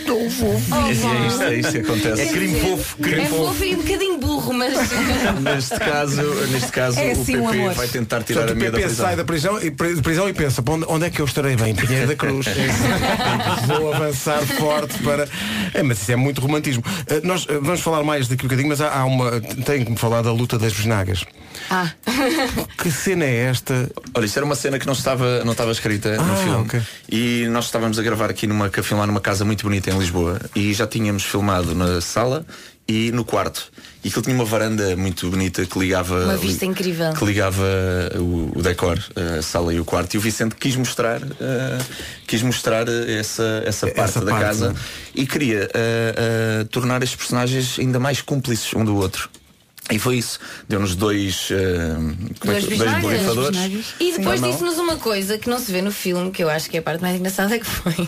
tão 0.06 0.30
fofo. 0.30 0.66
Oh, 0.72 0.88
é, 0.88 0.90
é 0.90 1.28
isto, 1.28 1.44
é 1.44 1.56
isto 1.56 1.72
que 1.72 1.78
acontece 1.80 2.22
É 2.22 2.26
crime 2.28 2.60
fofo, 2.60 2.98
crime 2.98 3.22
É 3.22 3.26
fofo 3.26 3.64
e 3.64 3.76
um 3.76 3.78
bocadinho 3.82 4.18
burro, 4.20 4.54
mas. 4.54 4.74
neste 5.42 5.80
caso 5.80 6.24
neste 6.52 6.72
caso 6.72 7.00
É 7.00 7.08
o 7.10 7.12
assim 7.12 7.38
o 7.38 7.46
PP 7.46 7.58
amor. 7.60 7.74
vai 7.74 7.88
tentar 7.88 8.24
tirar 8.24 8.42
Portanto, 8.42 8.58
a 8.58 8.60
meia 8.60 8.72
da 8.72 8.80
prisão 8.80 9.06
sai 9.06 9.16
da 9.16 9.26
prisão 9.26 9.62
e, 9.62 9.72
pri- 9.72 10.02
prisão 10.02 10.30
e 10.30 10.34
pensa, 10.34 10.62
"Bom, 10.62 10.80
onde 10.88 11.06
é 11.06 11.10
que 11.10 11.20
eu 11.22 11.26
estarei 11.26 11.56
bem? 11.56 11.74
Pinheiro 11.76 12.08
da 12.08 12.16
Cruz. 12.16 12.46
Vou 13.68 13.94
avançar 13.94 14.42
forte 14.42 14.98
para. 15.04 15.28
É, 15.74 15.82
mas 15.84 16.02
isso 16.02 16.12
é 16.12 16.16
muito 16.16 16.42
romantismo. 16.42 16.84
Eh, 17.08 17.22
nós 17.24 17.46
eh, 17.50 17.54
vamos 17.62 17.82
falar 17.82 18.04
mais 18.04 18.28
daqui 18.28 18.44
a 18.44 18.46
um 18.46 18.48
bocadinho, 18.48 18.70
mas 18.70 18.82
há, 18.82 18.92
há 18.94 19.06
uma. 19.06 19.40
Tenho 19.42 19.86
que 19.86 19.92
me 19.92 19.98
falar 19.98 20.22
da 20.22 20.32
luta 20.32 20.58
das 20.58 20.74
besnagas. 20.74 21.26
Ah. 21.70 21.92
Que 22.78 22.90
cena 22.92 23.26
é 23.26 23.46
esta? 23.46 23.90
Olha, 24.14 24.26
isto 24.26 24.38
era 24.38 24.46
uma 24.46 24.56
cena 24.56 24.80
que 24.80 24.86
não 24.86 24.94
estava, 24.94 25.44
não 25.44 25.52
estava 25.52 25.72
escrita 25.72 26.18
no 26.18 26.34
Ah, 26.34 26.36
filme. 26.38 26.58
ok. 26.66 26.82
E 27.10 27.48
nós 27.50 27.66
estávamos 27.66 28.00
a 28.00 28.04
gravar 28.04 28.30
aqui 28.30 28.48
numa, 28.48 28.68
a 28.68 28.84
filmar 28.84 29.06
numa 29.08 29.22
casa 29.22 29.46
muito 29.46 29.64
bonita 29.64 29.90
em 29.92 29.98
Lisboa 29.98 30.40
e 30.56 30.74
já 30.74 30.88
tínhamos 30.88 31.24
filmado 31.24 31.76
na 31.76 32.02
sala 32.02 32.46
e 32.88 33.12
no 33.12 33.24
quarto. 33.24 33.72
E 34.04 34.08
aquilo 34.08 34.24
tinha 34.24 34.36
uma 34.36 34.44
varanda 34.46 34.96
muito 34.98 35.30
bonita 35.30 35.64
que 35.64 35.78
ligava. 35.78 36.24
Uma 36.26 36.36
vista 36.38 36.66
incrível. 36.66 37.14
Que 37.14 37.24
ligava 37.24 37.64
o, 38.16 38.52
o 38.58 38.62
decor, 38.62 38.98
a 39.38 39.42
sala 39.44 39.72
e 39.74 39.80
o 39.80 39.86
quarto. 39.86 40.16
E 40.16 40.18
o 40.18 40.22
Vicente 40.22 40.56
quis 40.56 40.76
mostrar, 40.76 41.22
eh, 41.22 41.78
quis 42.26 42.42
mostrar 42.42 42.88
essa, 42.88 43.62
essa 43.64 43.86
parte 43.92 44.20
da 44.20 44.32
parte, 44.32 44.42
casa 44.44 44.70
né? 44.70 44.80
e 45.14 45.28
queria 45.28 45.70
eh, 45.72 46.16
eh, 46.18 46.64
tornar 46.72 47.04
estes 47.04 47.16
personagens 47.16 47.78
ainda 47.78 48.00
mais 48.00 48.22
cúmplices 48.22 48.74
um 48.74 48.84
do 48.84 48.96
outro. 48.96 49.30
E 49.90 49.98
foi 50.00 50.18
isso. 50.18 50.40
Deu-nos 50.70 50.96
dois, 50.96 51.50
eh, 51.52 51.96
como 52.40 52.54
é 52.54 52.60
Dois 52.60 52.66
bisnagas. 52.66 53.02
borrifadores. 53.02 53.58
E 54.00 54.12
depois 54.18 54.42
disse-nos 54.42 54.78
uma 54.78 54.96
coisa 54.98 55.38
que 55.38 55.50
não 55.50 55.60
se 55.60 55.72
vê 55.72 55.82
no 55.82 55.92
filme, 55.92 56.32
que 56.32 56.44
eu 56.44 56.50
acho 56.50 56.70
que 56.70 56.78
é 56.78 56.80
a 56.80 56.84
parte 56.84 57.02
mais 57.02 57.20
engraçada 57.20 57.58
que 57.60 57.66
foi. 57.66 58.08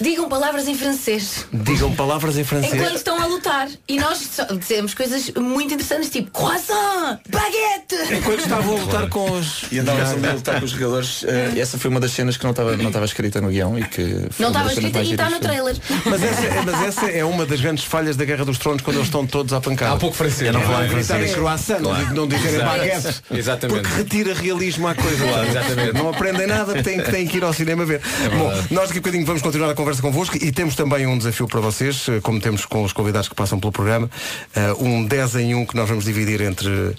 Digam 0.00 0.28
palavras 0.28 0.68
em 0.68 0.74
francês. 0.74 1.46
Digam 1.52 1.94
palavras 1.94 2.36
em 2.38 2.44
francês. 2.44 2.74
Enquanto 2.74 2.96
estão 2.96 3.20
a 3.20 3.26
lutar. 3.26 3.68
E 3.88 3.98
nós 3.98 4.30
dizemos 4.58 4.94
coisas 4.94 5.30
muito 5.36 5.74
interessantes, 5.74 6.08
tipo 6.10 6.30
croissant, 6.30 7.18
baguete. 7.28 8.14
Enquanto 8.14 8.40
estavam 8.40 8.76
a 8.76 8.80
lutar 8.80 9.08
com 9.08 9.30
os. 9.32 9.64
E 9.72 9.78
andávamos 9.78 10.10
ali 10.12 10.26
a 10.28 10.32
lutar 10.34 10.58
com 10.60 10.64
os 10.64 10.70
jogadores. 10.70 11.24
eh, 11.24 11.52
e 11.56 11.60
essa 11.60 11.78
foi 11.78 11.90
uma 11.90 12.00
das 12.00 12.12
cenas 12.12 12.36
que 12.36 12.44
não 12.44 12.50
estava 12.52 12.76
não 12.76 12.86
estava 12.88 13.04
escrita 13.04 13.40
no 13.40 13.48
guião 13.48 13.78
e 13.78 13.84
que 13.84 14.02
foi 14.30 14.30
Não 14.38 14.48
estava 14.48 14.72
escrita 14.72 15.00
e 15.02 15.10
está 15.12 15.30
no 15.30 15.40
trailer. 15.40 15.76
Mas 16.04 16.22
essa, 16.22 16.44
é- 16.46 16.62
mas 16.64 16.82
essa 16.86 17.06
é 17.10 17.24
uma 17.24 17.44
das 17.44 17.60
grandes 17.60 17.84
falhas 17.84 18.16
da 18.16 18.24
Guerra 18.24 18.44
dos 18.44 18.58
Tronos 18.58 18.82
quando 18.82 18.96
eles 18.98 19.08
estão 19.08 19.26
todos 19.26 19.52
à 19.52 19.60
pancada. 19.60 19.94
Há 19.94 19.96
pouco 19.96 20.16
francês. 20.16 20.46
Eu 20.46 20.52
não 20.52 20.60
falar 20.62 20.82
em 20.84 20.86
É, 20.86 20.90
francês. 20.90 21.30
é. 21.30 21.34
croissant, 21.34 21.78
não 21.80 21.90
Claro. 21.90 22.04
digo- 22.04 22.14
não 22.14 22.28
dizerem 22.28 22.58
baguete. 22.64 23.22
Exatamente. 23.32 23.80
Porque 23.80 23.96
retira 23.96 24.34
realismo 24.34 24.86
à 24.88 24.94
coisa. 24.94 25.24
Claro, 25.24 25.48
exatamente. 25.48 25.92
Não 25.94 26.08
aprendem 26.10 26.46
nada, 26.46 26.82
têm, 26.82 27.00
têm 27.02 27.26
que 27.26 27.38
ir 27.38 27.44
ao 27.44 27.52
cinema 27.52 27.84
ver. 27.84 28.00
Bom, 28.36 28.52
nós 28.70 28.88
daqui 28.88 28.98
a 28.98 29.02
bocadinho 29.02 29.24
vamos 29.26 29.42
continuar 29.42 29.70
a 29.70 29.74
conversa 29.88 30.02
convosco 30.02 30.36
e 30.36 30.52
temos 30.52 30.74
também 30.74 31.06
um 31.06 31.16
desafio 31.16 31.48
para 31.48 31.60
vocês, 31.60 32.06
eh, 32.10 32.20
como 32.20 32.38
temos 32.38 32.66
com 32.66 32.82
os 32.84 32.92
convidados 32.92 33.26
que 33.26 33.34
passam 33.34 33.58
pelo 33.58 33.72
programa, 33.72 34.10
eh, 34.54 34.74
um 34.78 35.02
10 35.06 35.36
em 35.36 35.54
1 35.54 35.64
que 35.64 35.74
nós 35.74 35.88
vamos 35.88 36.04
dividir 36.04 36.42
entre, 36.42 36.94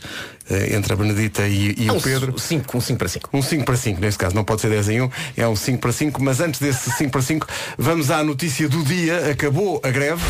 eh, 0.50 0.76
entre 0.76 0.94
a 0.94 0.96
Benedita 0.96 1.48
e, 1.48 1.76
e 1.78 1.88
Ah, 1.88 1.94
o 1.94 2.02
Pedro. 2.02 2.40
cinco, 2.40 2.76
um 2.76 2.82
5 2.82 2.98
para 2.98 3.08
5. 3.08 3.30
Um 3.32 3.44
5 3.44 3.64
para 3.64 3.78
5, 3.78 4.02
neste 4.02 4.18
caso, 4.18 4.34
não 4.34 4.44
pode 4.44 4.62
ser 4.62 4.70
10 4.70 4.90
em 4.90 5.02
1, 5.02 5.10
é 5.38 5.48
um 5.48 5.56
5 5.56 5.78
para 5.80 5.92
5, 5.92 6.24
mas 6.24 6.40
antes 6.40 6.60
desse 6.60 6.90
5 6.94 7.12
para 7.12 7.22
5, 7.22 7.46
vamos 7.78 8.10
à 8.10 8.24
notícia 8.24 8.68
do 8.68 8.84
dia, 8.84 9.30
acabou 9.30 9.80
a 9.84 9.92
greve. 9.92 10.24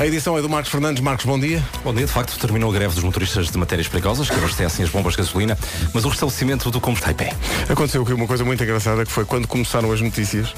A 0.00 0.06
edição 0.06 0.38
é 0.38 0.40
do 0.40 0.48
Marcos 0.48 0.72
Fernandes. 0.72 1.02
Marcos, 1.02 1.26
bom 1.26 1.38
dia. 1.38 1.62
Bom 1.84 1.92
dia, 1.92 2.06
de 2.06 2.10
facto, 2.10 2.38
terminou 2.38 2.70
a 2.70 2.72
greve 2.72 2.94
dos 2.94 3.04
motoristas 3.04 3.50
de 3.50 3.58
matérias 3.58 3.86
perigosas 3.86 4.30
que 4.30 4.34
abastecem 4.34 4.82
as 4.82 4.90
bombas 4.90 5.12
de 5.12 5.18
gasolina, 5.18 5.58
mas 5.92 6.06
o 6.06 6.08
restabelecimento 6.08 6.70
do 6.70 6.80
combustível 6.80 7.14
pé. 7.14 7.36
Aconteceu 7.68 8.00
aqui 8.00 8.14
uma 8.14 8.26
coisa 8.26 8.42
muito 8.42 8.64
engraçada 8.64 9.04
que 9.04 9.12
foi 9.12 9.26
quando 9.26 9.46
começaram 9.46 9.92
as 9.92 10.00
notícias, 10.00 10.54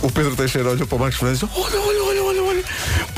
o 0.00 0.12
Pedro 0.12 0.36
Teixeira 0.36 0.70
olhou 0.70 0.86
para 0.86 0.94
o 0.94 1.00
Marcos 1.00 1.18
Fernandes 1.18 1.42
e 1.42 1.46
disse, 1.46 1.60
olha, 1.60 1.80
olha, 1.80 2.02
olha. 2.04 2.27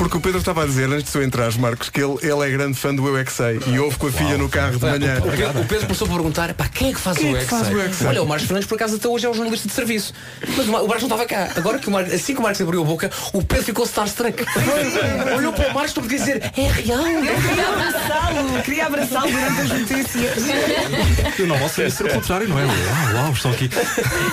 Porque 0.01 0.17
o 0.17 0.19
Pedro 0.19 0.39
estava 0.39 0.63
a 0.63 0.65
dizer, 0.65 0.89
antes 0.89 1.03
de 1.05 1.11
tu 1.11 1.21
entrar, 1.21 1.55
Marcos, 1.59 1.91
que 1.91 2.01
ele, 2.01 2.15
ele 2.23 2.41
é 2.43 2.49
grande 2.49 2.75
fã 2.75 2.93
do 2.93 3.07
Eu 3.07 3.19
É 3.19 3.23
Que 3.23 3.31
Sei 3.31 3.59
e 3.67 3.77
ouve 3.77 3.97
com 3.99 4.07
a 4.07 4.11
filha 4.11 4.35
no 4.35 4.49
carro 4.49 4.71
de 4.79 4.83
manhã. 4.83 5.19
O 5.19 5.29
Pedro, 5.29 5.61
o 5.61 5.65
Pedro 5.65 5.85
começou 5.85 6.07
a 6.07 6.09
perguntar, 6.09 6.53
pá, 6.55 6.67
quem 6.73 6.89
é 6.89 6.93
que 6.93 6.99
faz 6.99 7.19
Quem 7.19 7.31
o 7.31 7.37
é 7.37 7.41
que 7.41 7.45
faz 7.45 7.67
o 7.69 7.79
Excel? 7.79 8.07
Olha, 8.09 8.23
o 8.23 8.27
Marcos 8.27 8.47
Fernandes 8.47 8.67
por 8.67 8.73
acaso 8.77 8.95
até 8.95 9.07
hoje 9.07 9.27
é 9.27 9.29
o 9.29 9.33
jornalista 9.35 9.67
de 9.67 9.75
serviço. 9.75 10.11
Mas 10.57 10.67
o 10.67 10.71
Mar- 10.71 10.81
o 10.81 10.87
Marcos 10.87 11.07
não 11.07 11.15
estava 11.15 11.25
cá. 11.27 11.51
Agora 11.55 11.77
que 11.77 11.87
o 11.87 11.91
Marcos, 11.91 12.13
assim 12.15 12.33
que 12.33 12.39
o 12.39 12.41
Marcos 12.41 12.59
abriu 12.61 12.81
a 12.81 12.83
boca, 12.83 13.11
o 13.31 13.43
Pedro 13.43 13.63
ficou 13.63 13.85
starstruck. 13.85 14.43
Olhou 15.37 15.53
para 15.53 15.69
o 15.69 15.73
Marcos 15.75 15.93
para 15.93 16.07
dizer, 16.07 16.51
é 16.57 16.67
real. 16.67 17.07
Eu 17.07 17.21
queria 17.43 17.67
abraçá-lo, 17.67 18.63
queria 18.63 18.85
abraçá-lo 18.87 19.31
durante 19.31 19.61
as 19.61 19.69
notícias. 19.69 21.37
Eu 21.37 21.45
não 21.45 21.59
posso 21.59 21.75
ser 21.91 22.05
o 22.07 22.09
contrário, 22.09 22.47
não 22.49 22.57
é? 22.59 22.65
Uau, 22.65 22.75
uau, 23.23 23.33
estão 23.33 23.51
aqui. 23.51 23.69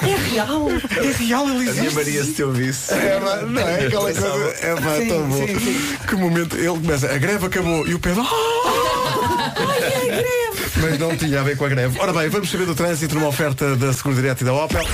É 0.03 0.31
real, 0.33 0.67
é 0.71 1.13
real, 1.25 1.51
ele 1.51 1.69
A 1.69 1.73
existe. 1.73 1.95
Maria 1.95 2.25
se 2.25 2.33
te 2.33 2.43
ouvisse. 2.43 2.95
É, 2.95 3.21
não 3.47 3.61
é 3.69 3.85
aquela 3.87 4.03
coisa. 4.05 4.29
É 4.63 4.99
Sim, 5.03 5.09
tão 5.09 5.29
bom. 5.29 5.37
sim, 5.37 5.47
sim. 5.47 5.58
Que 6.07 6.17
momento. 6.17 6.57
Ele 6.57 6.69
começa, 6.69 7.13
a 7.13 7.19
greve 7.19 7.47
acabou 7.47 7.87
e 7.87 7.95
o 7.95 7.99
Pedro. 7.99 8.25
Mas 10.81 10.99
não 10.99 11.17
tinha 11.17 11.41
a 11.41 11.43
ver 11.43 11.57
com 11.57 11.65
a 11.65 11.69
greve. 11.69 11.99
Ora 11.99 12.13
bem, 12.13 12.29
vamos 12.29 12.51
saber 12.51 12.67
do 12.67 12.75
trânsito 12.75 13.15
numa 13.15 13.29
oferta 13.29 13.77
da 13.77 13.93
Seguro 13.93 14.15
Direto 14.15 14.43
e 14.43 14.45
da 14.45 14.53
Opel. 14.53 14.85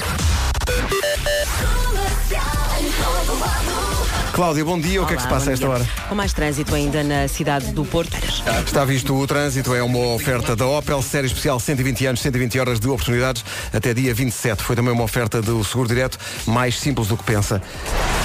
Cláudia, 4.35 4.65
bom 4.65 4.81
dia. 4.81 5.01
O 5.01 5.07
que 5.07 5.13
é 5.13 5.17
que 5.17 5.23
se 5.23 5.29
Olá, 5.29 5.39
passa 5.39 5.51
a 5.51 5.53
esta 5.53 5.65
dia. 5.65 5.75
hora? 5.77 5.87
Com 6.09 6.15
mais 6.17 6.33
trânsito 6.33 6.75
ainda 6.75 7.05
na 7.05 7.29
cidade 7.29 7.71
do 7.71 7.85
Porto. 7.85 8.17
Está 8.67 8.85
visto 8.85 9.15
o 9.15 9.25
trânsito, 9.29 9.73
é 9.73 9.81
uma 9.81 10.13
oferta 10.13 10.57
da 10.57 10.67
Opel, 10.67 11.01
série 11.03 11.29
especial 11.29 11.61
120 11.61 12.07
anos, 12.07 12.21
120 12.21 12.59
horas 12.59 12.81
de 12.81 12.89
oportunidades 12.89 13.45
até 13.73 13.95
dia 13.95 14.13
27. 14.13 14.61
Foi 14.65 14.75
também 14.75 14.93
uma 14.93 15.05
oferta 15.05 15.41
do 15.41 15.63
Seguro 15.63 15.87
Direto, 15.89 16.19
mais 16.47 16.81
simples 16.81 17.07
do 17.07 17.17
que 17.17 17.23
pensa. 17.23 17.63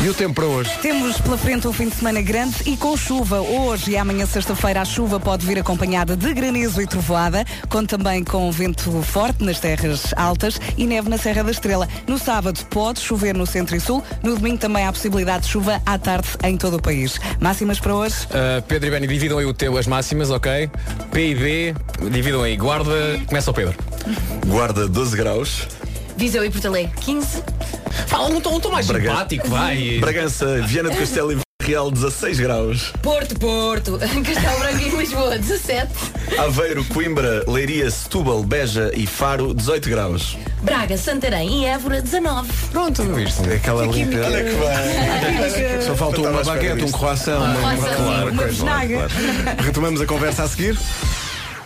E 0.03 0.09
o 0.09 0.13
tempo 0.15 0.33
para 0.33 0.45
hoje? 0.45 0.71
Temos 0.81 1.21
pela 1.21 1.37
frente 1.37 1.67
um 1.67 1.73
fim 1.73 1.89
de 1.89 1.95
semana 1.95 2.21
grande 2.23 2.55
e 2.65 2.75
com 2.75 2.97
chuva. 2.97 3.39
Hoje 3.41 3.91
e 3.91 3.97
amanhã 3.97 4.25
sexta-feira 4.25 4.81
a 4.81 4.85
chuva 4.85 5.19
pode 5.19 5.45
vir 5.45 5.59
acompanhada 5.59 6.17
de 6.17 6.33
granizo 6.33 6.81
e 6.81 6.87
trovoada, 6.87 7.45
com 7.69 7.85
também 7.85 8.23
com 8.23 8.51
vento 8.51 8.99
forte 9.03 9.43
nas 9.43 9.59
terras 9.59 10.11
altas 10.17 10.59
e 10.75 10.87
neve 10.87 11.07
na 11.07 11.19
Serra 11.19 11.43
da 11.43 11.51
Estrela. 11.51 11.87
No 12.07 12.17
sábado 12.17 12.65
pode 12.71 12.99
chover 12.99 13.35
no 13.35 13.45
centro 13.45 13.75
e 13.75 13.79
sul, 13.79 14.03
no 14.23 14.35
domingo 14.35 14.57
também 14.57 14.87
há 14.87 14.91
possibilidade 14.91 15.43
de 15.43 15.51
chuva 15.51 15.79
à 15.85 15.98
tarde 15.99 16.27
em 16.43 16.57
todo 16.57 16.77
o 16.77 16.81
país. 16.81 17.19
Máximas 17.39 17.79
para 17.79 17.93
hoje? 17.95 18.15
Uh, 18.25 18.61
Pedro 18.67 18.87
e 18.87 18.91
Beni, 18.91 19.07
dividam 19.07 19.37
aí 19.37 19.45
o 19.45 19.53
teu, 19.53 19.77
as 19.77 19.87
máximas, 19.87 20.29
ok? 20.31 20.69
PIB, 21.11 21.75
dividam 22.11 22.41
aí. 22.43 22.55
Guarda, 22.57 23.19
começa 23.27 23.51
o 23.51 23.53
Pedro. 23.53 23.75
Guarda 24.47 24.87
12 24.87 25.15
graus. 25.17 25.67
Viseu 26.17 26.43
e 26.43 26.49
Porto 26.49 26.65
Alegre 26.67 26.91
15. 27.01 27.43
Fala 28.07 28.29
um 28.29 28.41
tom, 28.41 28.55
um 28.55 28.59
tom 28.59 28.71
mais 28.71 28.87
Braga- 28.87 29.09
simpático, 29.09 29.47
vai. 29.49 29.97
Bragança, 29.99 30.61
Viana 30.63 30.89
do 30.89 30.97
Castelo 30.97 31.31
e 31.31 31.48
Real 31.69 31.91
16 31.91 32.39
graus. 32.39 32.93
Porto, 32.99 33.37
Porto. 33.37 33.99
Castelo 34.25 34.57
Branco 34.57 34.87
e 34.87 34.89
Lisboa 34.89 35.37
17. 35.37 35.93
Aveiro, 36.39 36.83
Coimbra, 36.85 37.43
Leiria, 37.47 37.91
Setúbal, 37.91 38.41
Beja 38.43 38.91
e 38.95 39.05
Faro 39.05 39.53
18 39.53 39.87
graus. 39.87 40.35
Braga, 40.63 40.97
Santarém 40.97 41.61
e 41.61 41.65
Évora 41.65 42.01
19. 42.01 42.51
Pronto, 42.71 43.03
viste? 43.13 43.47
É 43.47 43.57
aquela 43.57 43.85
limpeza. 43.85 44.25
Olha 44.25 44.43
que 44.45 44.49
bem. 44.49 45.81
Só 45.83 45.95
falta 45.95 46.21
uma 46.21 46.43
baguete, 46.43 46.85
um 46.85 46.91
croissant, 46.91 47.37
uma, 47.37 47.53
Croissant, 47.53 47.95
claro, 47.97 48.31
uma 48.31 48.43
claro, 48.47 48.87
claro. 48.87 49.63
Retomamos 49.63 50.01
a 50.01 50.07
conversa 50.07 50.45
a 50.45 50.47
seguir. 50.47 50.75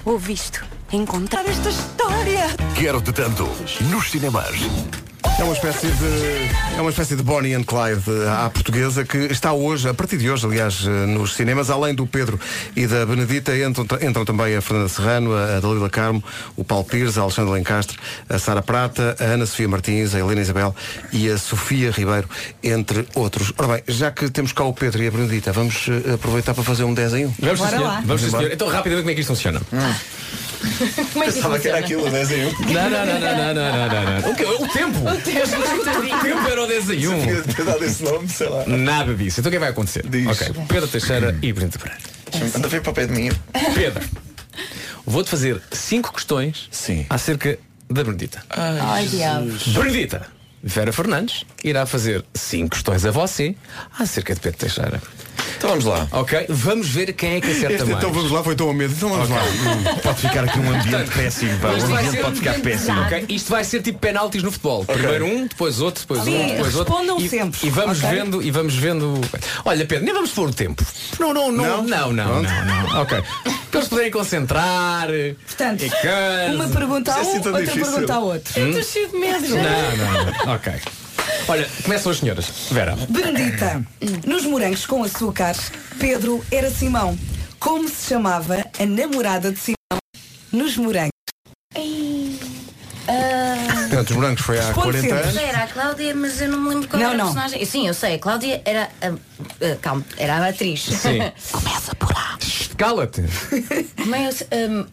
Ouviste? 0.03 0.59
Encontrar 0.93 1.43
Esta 1.47 1.69
história! 1.69 2.45
Quero-te 2.75 3.11
tanto. 3.11 3.49
Nos 3.89 4.11
cinemas. 4.11 4.53
É 5.39 5.43
uma 5.43 5.53
espécie 5.53 5.87
de 5.87 6.77
é 6.77 6.81
uma 6.81 6.91
espécie 6.91 7.15
de 7.15 7.23
Bonnie 7.23 7.55
and 7.55 7.63
Clyde 7.63 8.03
eh, 8.07 8.29
à 8.29 8.47
portuguesa 8.51 9.03
que 9.03 9.17
está 9.17 9.51
hoje, 9.53 9.89
a 9.89 9.93
partir 9.93 10.17
de 10.17 10.29
hoje, 10.29 10.45
aliás, 10.45 10.85
eh, 10.85 10.89
nos 11.07 11.33
cinemas, 11.33 11.71
além 11.71 11.95
do 11.95 12.05
Pedro 12.05 12.39
e 12.75 12.85
da 12.85 13.03
Benedita, 13.07 13.57
entram, 13.57 13.85
entram 14.07 14.23
também 14.23 14.55
a 14.55 14.61
Fernanda 14.61 14.87
Serrano, 14.89 15.35
a 15.35 15.59
Dalila 15.59 15.89
Carmo, 15.89 16.23
o 16.55 16.63
Paulo 16.63 16.85
Pires, 16.85 17.17
a 17.17 17.21
Alexandre 17.21 17.51
Lencastre, 17.51 17.97
a 18.29 18.37
Sara 18.37 18.61
Prata, 18.61 19.15
a 19.19 19.23
Ana 19.23 19.47
Sofia 19.47 19.67
Martins, 19.67 20.13
a 20.13 20.19
Helena 20.19 20.41
Isabel 20.41 20.75
e 21.11 21.27
a 21.27 21.37
Sofia 21.39 21.89
Ribeiro, 21.89 22.29
entre 22.61 23.07
outros. 23.15 23.51
Ora 23.57 23.73
bem, 23.73 23.83
já 23.87 24.11
que 24.11 24.29
temos 24.29 24.51
cá 24.51 24.63
o 24.63 24.73
Pedro 24.73 25.01
e 25.01 25.07
a 25.07 25.11
Benedita, 25.11 25.51
vamos 25.51 25.87
eh, 25.87 26.13
aproveitar 26.13 26.53
para 26.53 26.63
fazer 26.63 26.83
um 26.83 26.93
10 26.93 27.13
em 27.15 27.25
1. 27.25 27.33
Vamos, 27.39 27.59
Bora 27.59 27.71
senhor. 27.71 27.83
lá. 27.87 28.03
Vamos, 28.05 28.23
embora. 28.23 28.43
senhor. 28.43 28.53
Então, 28.53 28.67
rapidamente, 28.67 29.01
como 29.01 29.11
é 29.11 29.15
que 29.15 29.21
isto 29.21 29.29
funciona? 29.29 29.59
Como 31.13 31.23
é 31.23 31.27
que 31.27 31.33
Pensava 31.33 31.59
que 31.59 31.67
era 31.67 31.79
aquilo, 31.79 32.09
10 32.09 32.31
em 32.31 32.45
1. 32.45 32.49
Não, 32.49 32.89
não, 32.89 33.05
não, 33.05 33.19
não, 33.19 33.37
não, 33.37 33.53
não, 33.53 33.87
não, 33.87 34.21
não. 34.21 34.31
O, 34.31 34.35
quê? 34.35 34.45
o 34.45 34.67
tempo? 34.67 34.99
O 34.99 35.17
tempo, 35.17 36.15
o 36.15 36.21
tempo 36.21 36.47
era 36.49 36.63
o 36.63 36.67
10 36.67 36.89
em 36.89 37.07
1. 37.07 37.19
Podia 37.19 37.41
ter 37.41 37.65
dado 37.65 37.85
esse 37.85 38.03
nome, 38.03 38.29
sei 38.29 38.49
lá. 38.49 38.65
Nada 38.65 39.13
disso. 39.13 39.39
Então 39.39 39.49
o 39.49 39.51
que 39.51 39.57
é 39.57 39.59
que 39.59 39.63
vai 39.63 39.69
acontecer? 39.69 40.05
Diz. 40.07 40.27
Ok. 40.27 40.65
Pedro 40.67 40.87
Teixeira 40.87 41.37
e 41.41 41.53
Benedita 41.53 41.79
Pereira. 41.79 42.03
Anda 42.55 42.67
a 42.67 42.69
ver 42.69 42.81
para 42.81 42.91
o 42.91 42.93
pé 42.93 43.05
de 43.05 43.13
mim. 43.13 43.31
Pedro, 43.75 44.03
vou-te 45.05 45.29
fazer 45.29 45.61
cinco 45.71 46.13
questões 46.13 46.67
Sim. 46.71 47.05
acerca 47.09 47.59
da 47.89 48.03
Benedita. 48.03 48.43
Ai, 48.49 49.05
diabo. 49.07 49.51
Benedita, 49.67 50.25
Vera 50.63 50.93
Fernandes 50.93 51.43
irá 51.63 51.85
fazer 51.85 52.23
cinco 52.33 52.71
questões 52.71 53.05
a 53.05 53.11
você 53.11 53.55
acerca 53.99 54.33
de 54.33 54.39
Pedro 54.39 54.59
Teixeira. 54.59 55.01
Então 55.63 55.69
vamos 55.79 55.85
lá. 55.85 56.07
Ok? 56.11 56.45
Vamos 56.49 56.89
ver 56.89 57.13
quem 57.13 57.35
é 57.35 57.39
que 57.41 57.49
acerta 57.49 57.73
Este, 57.75 57.85
mais. 57.85 57.97
então 57.97 58.11
vamos 58.11 58.31
lá, 58.31 58.43
foi 58.43 58.53
tão 58.53 58.69
a 58.69 58.73
medo. 58.73 58.93
Então 58.93 59.07
vamos 59.07 59.29
lá. 59.29 59.41
Pode 60.03 60.19
ficar 60.19 60.43
aqui 60.43 60.59
um 60.59 60.69
ambiente 60.69 61.09
péssimo. 61.11 61.57
Pá. 61.59 61.69
isto 61.73 61.85
O 61.85 61.87
vai 61.89 61.97
ambiente 61.99 62.11
ser- 62.17 62.21
pode 62.21 62.35
ficar 62.35 62.53
péssimo. 62.59 63.01
Ok, 63.01 63.25
Isto 63.29 63.49
vai 63.49 63.63
ser 63.63 63.81
tipo 63.81 63.97
penaltis 63.99 64.43
no 64.43 64.51
futebol. 64.51 64.83
Primeiro 64.83 65.25
um, 65.25 65.47
depois 65.47 65.79
outro, 65.79 66.01
depois 66.01 66.19
um, 66.19 66.25
Sim, 66.25 66.47
depois 66.47 66.75
outro. 66.75 66.93
respondam 66.93 67.17
E, 67.21 67.29
sempre, 67.29 67.59
e 67.65 67.69
vamos 67.69 68.03
ok? 68.03 68.09
vendo, 68.09 68.43
e 68.43 68.51
vamos 68.51 68.75
vendo. 68.75 69.21
Olha, 69.63 69.85
Pedro, 69.85 70.03
nem 70.03 70.13
vamos 70.13 70.31
pôr 70.31 70.49
o 70.49 70.53
tempo. 70.53 70.85
Não, 71.17 71.33
não, 71.33 71.49
não, 71.49 71.81
não, 71.81 72.11
não, 72.11 72.11
não, 72.11 72.41
não. 72.43 73.01
Ok. 73.01 73.23
Para 73.71 73.79
eles 73.79 73.87
poderem 73.87 74.11
concentrar. 74.11 75.07
Portanto, 75.47 75.81
e 75.85 76.55
uma 76.55 76.67
pergunta 76.67 77.15
a 77.15 77.21
Isso 77.21 77.29
é 77.29 77.33
um, 77.33 77.35
assim 77.35 77.41
tão 77.41 77.51
outra 77.53 77.65
difícil. 77.67 77.91
pergunta 77.91 78.13
a 78.13 78.19
outro. 78.19 78.59
Eu 78.59 78.67
estou 78.67 78.83
cheio 78.83 79.07
de 79.07 79.15
medo. 79.17 79.47
Não, 79.47 79.57
não, 79.63 80.25
não. 80.45 80.53
Ok. 80.55 80.73
Olha, 81.47 81.67
começam 81.83 82.11
as 82.11 82.17
senhoras. 82.19 82.45
Vera. 82.71 82.95
Benedita, 83.09 83.85
nos 84.25 84.43
morangos 84.45 84.85
com 84.85 85.03
açúcar, 85.03 85.55
Pedro 85.99 86.43
era 86.51 86.69
Simão. 86.69 87.17
Como 87.59 87.87
se 87.87 88.07
chamava 88.09 88.65
a 88.79 88.85
namorada 88.85 89.51
de 89.51 89.59
Simão 89.59 89.99
nos 90.51 90.77
morangos? 90.77 91.11
Portanto, 93.05 94.09
os 94.11 94.15
morangos 94.15 94.41
foi 94.41 94.59
há 94.59 94.65
Responde 94.67 94.97
40 94.99 95.01
sempre. 95.07 95.23
anos. 95.29 95.37
Era 95.49 95.63
a 95.63 95.67
Cláudia, 95.67 96.15
mas 96.15 96.41
eu 96.41 96.49
não 96.49 96.59
me 96.61 96.69
lembro 96.69 96.87
qual 96.87 97.01
Não, 97.01 97.09
era 97.09 97.17
não. 97.17 97.25
a 97.29 97.33
personagem. 97.33 97.65
Sim, 97.65 97.87
eu 97.87 97.93
sei, 97.93 98.15
a 98.15 98.19
Cláudia 98.19 98.61
era 98.65 98.89
a. 99.01 99.07
a- 99.07 99.75
calma, 99.81 100.05
era 100.17 100.35
a 100.37 100.47
atriz. 100.49 100.81
Sim. 100.83 101.19
Começa 101.51 101.95
por 101.95 102.11
lá. 102.13 102.37
Cala-te. 102.77 103.23
Como 104.01 104.15
é 104.15 104.29
que 104.29 104.43
um, 104.55 104.85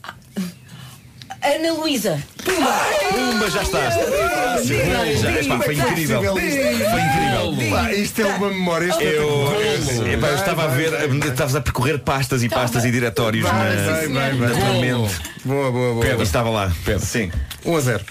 Ana 1.43 1.73
Luísa. 1.73 2.23
Pumba, 2.45 3.51
já 3.51 3.63
está. 3.63 3.91
Já, 3.91 5.41
epá, 5.41 5.59
foi 5.61 5.75
incrível. 5.75 6.23
Foi 6.23 6.43
incrível. 6.43 7.71
Pá, 7.71 7.93
isto 7.93 8.21
é 8.21 8.27
uma 8.27 8.51
memória. 8.51 8.89
Isto 8.89 9.01
é 9.01 9.17
Eu, 9.17 10.13
epá, 10.13 10.29
eu 10.29 10.35
estava 10.37 10.65
a 10.65 10.69
ver, 10.69 10.93
estavas 11.25 11.57
a 11.57 11.61
percorrer 11.61 11.99
pastas 12.01 12.43
e 12.43 12.49
pastas 12.49 12.85
e 12.85 12.91
diretórios 12.91 13.45
na, 13.45 13.53
Vai, 13.53 13.77
vai, 13.77 14.09
vai, 14.09 14.33
na 14.33 14.49
tua 14.49 14.59
vai. 14.59 14.81
mente. 14.81 15.15
Boa, 15.45 15.71
boa, 15.73 15.95
boa. 15.95 16.07
E 16.07 16.23
estava 16.23 16.51
lá. 16.51 16.73
Pedro. 16.85 17.07
Sim. 17.07 17.31
1 17.65 17.77
a 17.77 17.81
0. 17.81 18.05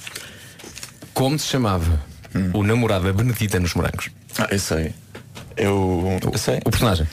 Como 1.13 1.37
se 1.37 1.47
chamava 1.47 2.01
o 2.53 2.63
namorado 2.63 3.05
da 3.05 3.13
Benedita 3.13 3.59
nos 3.59 3.75
morangos? 3.75 4.09
Ah, 4.37 4.47
eu 4.51 4.59
sei. 4.59 4.93
Eu, 5.55 6.19
eu 6.23 6.37
sei. 6.37 6.59
O 6.65 6.71
personagem. 6.71 7.07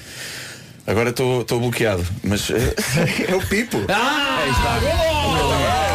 Agora 0.86 1.10
estou 1.10 1.44
bloqueado, 1.58 2.06
mas 2.22 2.48
eh, 2.50 2.74
É 3.28 3.34
o 3.34 3.40
Pipo. 3.44 3.78
Um! 3.78 5.85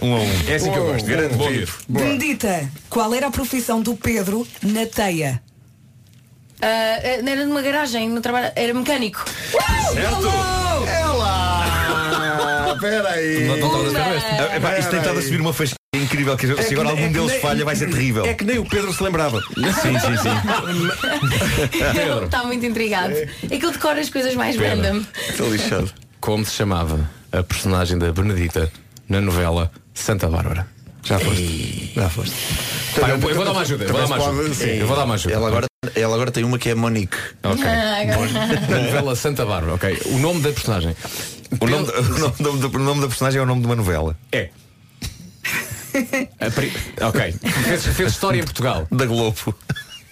Um 0.00 0.14
a 0.14 0.18
um. 0.20 0.48
É 0.48 0.54
assim 0.54 0.70
que 0.72 0.78
eu 0.78 0.86
gosto. 0.86 1.06
Grande 1.06 1.34
Bom 1.36 1.48
Pipo. 1.48 1.72
Benedita, 1.88 2.70
qual 2.88 3.12
era 3.14 3.26
a 3.26 3.30
profissão 3.30 3.80
do 3.82 3.94
Pedro 3.96 4.46
na 4.62 4.86
teia? 4.86 5.42
Ah, 6.60 7.00
era 7.02 7.44
numa 7.44 7.60
garagem, 7.60 8.08
no 8.08 8.20
trabalho, 8.20 8.52
era 8.54 8.72
mecânico. 8.72 9.24
É 10.86 11.04
lá. 11.06 12.72
Espera 12.74 13.10
aí. 13.10 13.44
Não. 13.46 14.56
Epá, 14.56 14.78
isto 14.78 14.90
tem 14.90 15.00
estado 15.00 15.18
a 15.18 15.22
subir 15.22 15.40
uma 15.40 15.52
fasquia 15.52 15.76
incrível 15.94 16.36
que 16.36 16.46
se 16.62 16.74
agora 16.74 16.90
algum 16.90 17.12
deles 17.12 17.40
falha 17.40 17.64
vai 17.64 17.76
ser 17.76 17.90
terrível. 17.90 18.24
É 18.24 18.34
que 18.34 18.44
nem 18.44 18.58
o 18.58 18.64
Pedro 18.64 18.92
se 18.92 19.02
lembrava. 19.02 19.40
Sim, 19.40 19.98
sim, 19.98 20.16
sim. 20.18 20.30
Está 22.24 22.44
muito 22.44 22.64
intrigado. 22.64 23.12
É 23.14 23.26
que 23.48 23.54
ele 23.54 23.72
decora 23.72 24.00
as 24.00 24.08
coisas 24.10 24.34
mais 24.34 24.56
Pedro. 24.56 24.82
random. 24.82 25.04
estou 25.28 25.50
lixado. 25.50 25.92
Como 26.20 26.44
se 26.44 26.52
chamava 26.52 27.10
a 27.32 27.42
personagem 27.42 27.98
da 27.98 28.12
Benedita 28.12 28.70
na 29.08 29.20
novela 29.20 29.70
Santa 29.94 30.28
Bárbara? 30.28 30.66
Já 31.04 31.18
foste. 31.18 31.92
Já 31.94 32.08
foste. 32.08 32.34
Pá, 33.00 33.08
eu, 33.08 33.16
eu 33.16 33.34
vou 33.34 33.44
dar 33.44 33.52
uma 33.52 33.62
ajuda. 33.62 33.84
Eu 33.84 33.92
vou 33.92 34.00
dar 34.00 34.06
uma 34.06 34.16
ajuda. 34.16 34.42
pode- 34.42 34.54
sim. 34.54 34.70
Eu 34.78 34.86
vou 34.86 34.96
dar 34.96 35.04
uma 35.04 35.14
ajuda. 35.14 35.34
Ela 35.34 35.48
agora, 35.48 35.66
ela 35.96 36.14
agora 36.14 36.30
tem 36.30 36.44
uma 36.44 36.58
que 36.58 36.68
é 36.70 36.74
Monique. 36.74 37.16
Ok. 37.42 37.64
Ah, 37.66 38.04
novela 38.70 39.16
Santa 39.16 39.44
Bárbara, 39.44 39.74
ok. 39.74 39.98
O 40.06 40.18
nome 40.18 40.40
da 40.42 40.52
personagem. 40.52 40.94
O 41.60 41.66
nome, 41.66 41.86
da- 41.86 41.98
o 42.00 42.42
nome 42.42 42.60
da- 42.60 42.68
o 42.68 42.78
nome 42.82 43.00
da 43.00 43.08
personagem 43.08 43.40
é 43.40 43.42
o 43.42 43.46
nome 43.46 43.60
de 43.62 43.66
uma 43.66 43.76
novela. 43.76 44.16
É. 44.30 44.48
Pri- 46.54 46.72
Ok. 47.00 47.34
Fez, 47.64 47.86
fez 47.86 48.12
história 48.12 48.38
em 48.38 48.44
Portugal. 48.44 48.86
Da 48.90 49.04
Globo. 49.04 49.54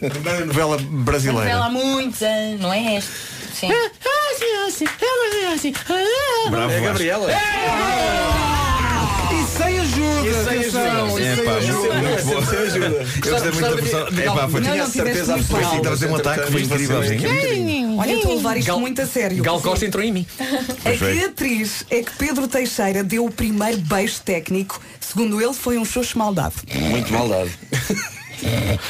Na 0.03 0.41
novela 0.47 0.76
brasileira. 0.78 1.45
Novela 1.57 1.66
há 1.66 1.70
muitos 1.70 2.20
anos, 2.22 2.61
não 2.61 2.72
é 2.72 2.97
este? 2.97 3.11
Sim. 3.55 3.68
Bravo, 6.51 6.72
É 6.72 6.78
a. 6.78 6.81
Gabriela. 6.81 7.31
E 7.31 7.35
sem 7.35 7.41
ajuda. 10.21 10.41
E 10.41 10.45
sem 10.45 10.59
atenção, 10.59 11.05
ajuda. 11.07 11.21
e 11.21 11.25
É 11.27 11.35
sem 11.37 11.45
pá, 11.45 11.53
ajuda. 11.53 11.95
muito, 11.95 12.25
bom. 12.25 12.33
Eu 12.33 12.41
gostei 13.33 13.51
muito 13.51 13.61
da 13.61 13.75
versão. 13.75 14.01
É 14.09 14.23
pá, 14.35 14.49
foi 14.49 14.61
Não, 14.61 14.71
tinha 14.71 14.85
não, 14.85 14.91
certeza 14.91 15.35
absoluta 15.35 15.77
estavas 15.77 16.03
a 16.03 16.07
ter 16.07 16.12
um 16.12 16.16
ataque, 16.16 16.53
foi 16.53 16.62
incrível. 16.62 16.99
Olha, 17.99 18.12
estou 18.14 18.33
a 18.33 18.35
levar 18.37 18.57
isto 18.57 18.79
muito 18.81 19.03
a 19.03 19.07
sério. 19.07 19.43
Gal 19.43 19.61
Costa 19.61 19.85
entrou 19.87 20.03
em 20.05 20.12
mim. 20.12 20.27
A 20.85 20.91
que 20.97 21.25
atriz 21.25 21.85
é 21.91 22.03
que 22.03 22.12
Pedro 22.16 22.47
Teixeira 22.49 23.03
deu 23.05 23.25
o 23.25 23.31
primeiro 23.31 23.79
beijo 23.79 24.21
técnico? 24.25 24.81
Segundo 25.01 25.41
ele, 25.41 25.53
foi 25.55 25.77
um 25.77 25.85
xoxo 25.85 26.16
maldade. 26.18 26.55
Muito 26.75 27.12
maldade. 27.12 27.51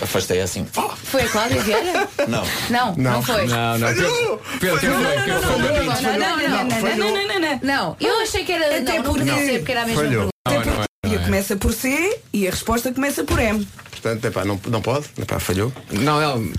Afastei 0.01 0.41
assim. 0.41 0.65
Foi 1.05 1.23
a 1.23 1.29
Cláudia 1.29 1.61
Vieira? 1.63 2.09
Não. 2.29 2.45
Não, 2.71 2.95
não, 2.97 3.23
foi. 3.23 3.47
Não, 3.47 3.79
não. 3.79 3.89
Pedro, 3.89 4.41
Pedro 4.61 4.79
quem 4.79 4.91
foi? 4.91 5.23
Quem 5.25 5.41
foi? 5.41 6.19
Não, 6.19 6.37
não, 6.37 6.37
não, 6.37 6.49
não, 6.49 6.65
não, 6.65 6.97
não, 6.97 7.15
não, 7.15 7.27
não, 7.27 7.41
não. 7.41 7.61
Não, 7.63 7.97
eu 8.01 8.21
achei 8.21 8.45
que 8.45 8.53
era. 8.53 8.67
Até 8.79 8.81
Não, 8.81 8.97
não 8.99 9.03
porque- 9.03 9.19
podia 9.25 9.35
ser 9.45 9.59
porque 9.59 9.73
era 9.73 9.83
a 9.83 9.87
mesma 9.87 10.03
Falhou. 10.03 10.13
pergunta. 10.13 10.21
Até 10.21 10.21
Não, 10.21 10.25
não 10.25 10.30
porque 10.45 10.69
é, 10.69 10.73
não 10.73 11.13
a 11.13 11.15
é. 11.15 11.25
começa 11.25 11.57
por 11.57 11.73
C 11.73 12.19
e 12.33 12.47
a 12.47 12.51
resposta 12.51 12.93
começa 12.93 13.25
por 13.25 13.39
M. 13.39 13.67
Portanto, 13.91 14.25
epá, 14.25 14.45
não, 14.45 14.59
não 14.69 14.81
pode. 14.81 15.07
Epá, 15.19 15.39
falhou. 15.39 15.73
Não, 15.91 16.21
não. 16.21 16.53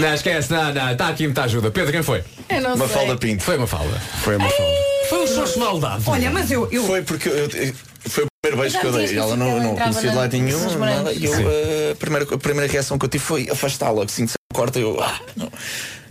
Não, 0.00 0.14
esquece, 0.14 0.50
não, 0.50 0.72
não, 0.72 0.92
está 0.92 1.08
aqui 1.08 1.24
muita 1.24 1.42
ajuda. 1.44 1.70
Pedro, 1.70 1.92
quem 1.92 2.02
foi? 2.02 2.24
Eu 2.48 2.60
não 2.62 2.74
Uma 2.74 2.86
sei. 2.86 2.96
falda 2.96 3.16
pinto. 3.16 3.42
Foi 3.42 3.56
uma 3.58 3.66
falda. 3.66 3.98
Foi 4.22 4.36
uma 4.36 4.48
falda. 4.48 4.72
Foi 5.10 5.24
um 5.24 5.26
xoxo 5.26 5.58
maldade. 5.58 6.02
Olha, 6.06 6.30
mas 6.30 6.50
eu. 6.50 6.66
eu 6.72 6.84
Foi 6.86 7.02
porque 7.02 7.28
eu, 7.28 7.34
eu- 7.50 7.74
foi 8.08 8.24
o 8.24 8.26
primeiro 8.42 8.62
beijo 8.62 8.74
Já 8.74 8.80
que 8.80 8.86
eu 8.86 8.92
dei. 8.92 9.18
Ela 9.18 9.36
não, 9.36 9.48
ela 9.50 9.60
não 9.60 9.72
entrava 9.72 9.90
conhecia 9.90 10.08
de 10.10 10.14
na- 10.16 10.22
lado 10.22 10.32
nenhum. 10.32 10.78
Nada, 10.78 11.12
e 11.12 11.24
eu, 11.24 11.34
eh, 11.34 11.90
a, 11.92 11.96
primeira, 11.96 12.34
a 12.34 12.38
primeira 12.38 12.72
reação 12.72 12.98
que 12.98 13.04
eu 13.04 13.08
tive 13.10 13.24
foi 13.24 13.50
afastá-la. 13.50 14.04
Assim 14.04 14.24
que 14.24 14.32
se 14.32 14.36
corta, 14.54 14.78
eu. 14.78 14.98
Ah, 15.02 15.20
não. 15.36 15.52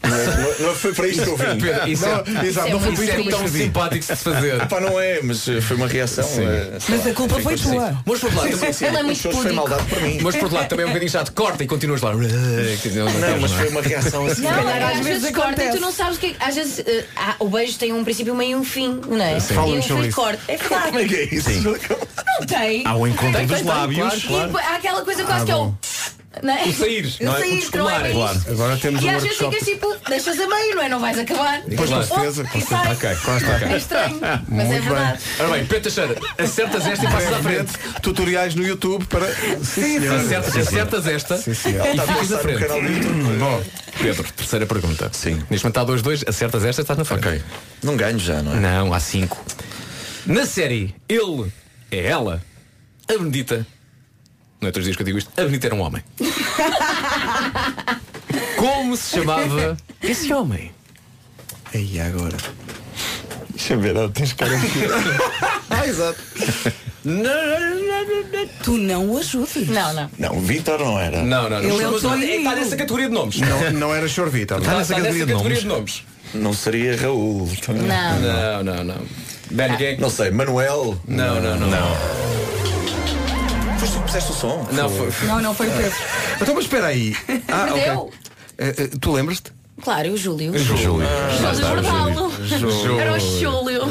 Não, 0.03 0.67
não 0.67 0.75
foi 0.75 0.93
para 0.93 1.07
isto 1.07 1.23
que 1.23 1.29
eu 1.29 1.37
vim. 1.37 1.45
Pedro, 1.61 1.87
isso 1.89 2.05
é- 2.05 2.23
Não, 2.27 2.43
exato, 2.43 2.69
não 2.69 2.79
foi 2.79 2.91
para 2.93 3.03
isto 3.03 3.13
é 3.13 3.21
que 3.21 3.27
eu 3.27 3.37
tão 3.37 3.47
simpático 3.47 3.99
de 3.99 4.05
se 4.05 4.15
fazer. 4.23 4.67
Pá, 4.67 4.79
não 4.79 4.99
é, 4.99 5.19
mas 5.21 5.43
foi 5.43 5.75
uma 5.75 5.87
reação. 5.87 6.23
sei 6.23 6.45
Mas 6.45 7.05
lá, 7.05 7.11
a 7.11 7.13
culpa 7.13 7.39
foi 7.39 7.53
assim. 7.53 7.71
tua. 7.71 7.97
Mas 8.05 8.19
por 8.19 8.25
outro 8.27 8.35
lado, 8.37 8.51
Sim, 8.57 8.65
sim, 8.65 8.73
sim. 8.73 8.85
Ele 8.85 8.97
é 8.97 9.03
muito 9.03 9.31
foi 9.31 9.51
maldade 9.53 9.83
para 9.85 9.99
mim. 10.01 10.19
mas 10.21 10.35
por 10.35 10.43
outro 10.43 10.57
lado 10.57 10.69
também 10.69 10.83
é 10.83 10.85
um 10.85 10.89
bocadinho 10.91 11.11
chato. 11.11 11.31
Corta 11.33 11.63
e 11.63 11.67
continuas 11.67 12.01
lá. 12.01 12.13
Não, 12.13 13.39
mas 13.41 13.51
foi 13.51 13.69
uma 13.69 13.81
reação 13.81 14.25
assim. 14.27 14.41
Não, 14.41 14.51
calhar 14.51 14.77
é 14.77 14.83
às 14.83 14.89
às 14.91 15.05
vezes 15.05 15.21
vezes 15.21 15.35
corta 15.35 15.63
e 15.63 15.69
tu 15.71 15.79
não 15.79 15.91
sabes 15.91 16.17
o 16.17 16.19
que 16.19 16.27
é. 16.27 16.35
Às 16.39 16.55
vezes 16.55 16.83
há- 17.15 17.35
o 17.39 17.49
beijo 17.49 17.77
tem 17.77 17.93
um 17.93 18.03
princípio, 18.03 18.35
meio 18.35 18.51
e 18.51 18.55
um 18.55 18.63
fim, 18.63 19.01
não 19.07 19.21
é? 19.23 19.39
Sim. 19.39 19.53
E 19.55 19.77
um 19.77 19.81
fim 19.81 20.11
corta. 20.11 20.39
É 20.47 20.57
verdade. 20.57 20.85
Como 20.87 20.99
é 20.99 21.05
que 21.05 21.15
é 21.15 21.23
isso? 21.35 21.49
Não 21.61 22.45
tem. 22.45 22.83
Há 22.85 22.95
o 22.95 23.07
encontro 23.07 23.45
dos 23.45 23.61
lábios. 23.63 24.23
claro, 24.25 24.51
E 24.53 24.57
há 24.57 24.75
aquela 24.75 25.01
coisa 25.03 25.23
quase 25.23 25.45
que 25.45 25.51
é 25.51 25.55
o. 25.55 25.73
Não 26.43 26.53
é? 26.53 26.63
O 26.65 26.73
saíres, 26.73 27.19
O 27.19 27.23
não 27.25 27.35
é? 27.35 27.35
O 27.35 27.39
sair, 27.39 27.49
não 27.49 27.55
é 27.57 27.59
descolar, 27.59 28.01
bem 28.03 28.13
claro. 28.13 28.41
Agora 28.49 28.77
temos 28.77 29.01
E 29.01 29.05
um 29.05 29.09
às 29.15 29.23
vezes 29.23 29.37
ficas 29.37 29.63
tipo, 29.63 29.95
deixas 30.09 30.39
a 30.39 30.47
meio, 30.47 30.75
não 30.75 30.83
é? 30.83 30.89
Não 30.89 30.99
vais 30.99 31.17
acabar. 31.19 31.61
Pois, 31.75 31.89
com 31.89 31.97
Oh, 31.97 32.03
certeza, 32.03 32.43
com 32.43 32.57
e 32.57 32.61
certeza. 32.61 32.91
Ok, 32.91 33.09
ok. 33.27 33.67
É 33.73 33.77
estranho, 33.77 34.19
mas 34.19 34.31
é 34.31 34.43
Muito 34.47 34.69
bem. 34.69 34.81
verdade. 34.81 35.19
Ora 35.39 35.49
bem, 35.49 35.65
Pedro 35.65 35.81
Teixeira, 35.83 36.15
acertas 36.37 36.87
esta 36.87 37.05
e 37.05 37.11
passas 37.11 37.33
à 37.33 37.39
frente. 37.43 37.71
Tutoriais 38.01 38.55
no 38.55 38.65
YouTube 38.65 39.05
para. 39.05 39.27
Sim, 39.63 39.99
senhor. 39.99 40.15
Acertas, 40.19 40.57
acertas 40.57 41.07
esta 41.07 41.37
Sim, 41.37 41.53
senhor. 41.53 41.85
e 41.87 41.99
ficas 41.99 42.29
no 42.29 42.37
frente. 42.39 42.59
canal 42.59 42.81
do 42.81 42.87
YouTube. 42.87 43.37
Bom, 43.37 43.63
Pedro, 44.01 44.23
terceira 44.33 44.65
pergunta. 44.65 45.09
Sim. 45.13 45.43
Neste 45.49 45.65
momento 45.65 45.93
está 45.95 46.09
2-2, 46.11 46.29
acertas 46.29 46.65
esta, 46.65 46.81
estás 46.81 46.97
na 46.99 47.05
frente. 47.05 47.27
Ok. 47.27 47.41
Não 47.83 47.95
ganho 47.97 48.19
já, 48.19 48.41
não 48.41 48.53
é? 48.55 48.59
Não, 48.59 48.93
há 48.93 48.99
5. 48.99 49.37
Na 50.25 50.45
série 50.45 50.93
Ele 51.07 51.51
é 51.91 52.05
Ela, 52.07 52.41
a 53.09 53.13
Benedita. 53.13 53.65
Não 54.59 54.69
é 54.69 54.71
todos 54.71 54.79
os 54.79 54.83
dias 54.85 54.95
que 54.95 55.03
eu 55.03 55.05
digo 55.05 55.17
isto, 55.17 55.29
a 55.37 55.41
Benedita 55.41 55.67
era 55.67 55.75
um 55.75 55.81
homem. 55.81 56.03
Como 58.57 58.97
se 58.97 59.17
chamava 59.17 59.77
esse 60.01 60.33
homem? 60.33 60.71
E 61.73 61.99
agora? 61.99 62.37
Deixa 63.49 63.73
eu 63.73 63.79
ver, 63.79 63.93
não, 63.93 64.09
tens 64.09 64.33
cara 64.33 64.53
Ah, 65.69 65.85
exato. 65.85 66.19
Tu 68.63 68.77
não 68.77 69.11
o 69.11 69.17
ajudes. 69.17 69.67
Não, 69.67 69.93
não. 69.93 70.09
Não, 70.17 70.37
o 70.37 70.41
Vítor 70.41 70.79
não 70.79 70.99
era. 70.99 71.23
Não, 71.23 71.49
não, 71.49 71.61
não. 71.61 71.69
Ele 71.69 71.83
é 71.83 71.87
o 71.87 71.91
Mas 71.91 72.03
está 72.23 72.55
nessa 72.55 72.75
categoria 72.75 73.07
de 73.07 73.13
nomes. 73.13 73.39
Não, 73.39 73.71
não 73.71 73.95
era 73.95 74.07
Chorvita. 74.07 74.57
Está, 74.57 74.71
Não. 74.71 74.77
nessa 74.79 74.95
categoria, 74.95 75.25
de, 75.25 75.65
nomes. 75.65 76.03
Não 76.33 76.53
seria 76.53 76.97
Raul. 76.97 77.49
também. 77.65 77.83
Não. 77.83 78.19
Não, 78.19 78.63
não, 78.63 78.83
não. 78.83 79.01
Ben, 79.51 79.75
quem? 79.77 79.97
Não 79.97 80.09
sei, 80.09 80.31
Manuel. 80.31 80.99
Não, 81.07 81.41
não, 81.41 81.57
não. 81.57 81.95
Foste 81.97 82.46
puseste 84.17 84.31
o 84.31 84.35
som? 84.35 84.67
Não, 84.71 84.89
foi. 84.89 85.11
Não, 85.27 85.41
não 85.41 85.53
foi 85.53 85.67
o 85.67 85.71
Pedro. 85.71 85.95
Então, 86.41 86.55
mas 86.55 86.63
espera 86.65 86.87
aí. 86.87 87.15
Ah, 87.47 87.67
ok. 87.71 87.89
Eu? 87.89 88.11
Eh, 88.57 88.75
eh, 88.77 88.89
tu 88.99 89.11
lembras-te? 89.11 89.51
Claro, 89.81 90.11
o 90.11 90.17
Júlio. 90.17 90.57
Júlio. 90.57 91.01
Júlio 91.37 91.67
Bordalo. 91.67 92.31
Júlio. 92.43 92.99
Era 92.99 93.13
o 93.13 93.19
Júlio. 93.19 93.81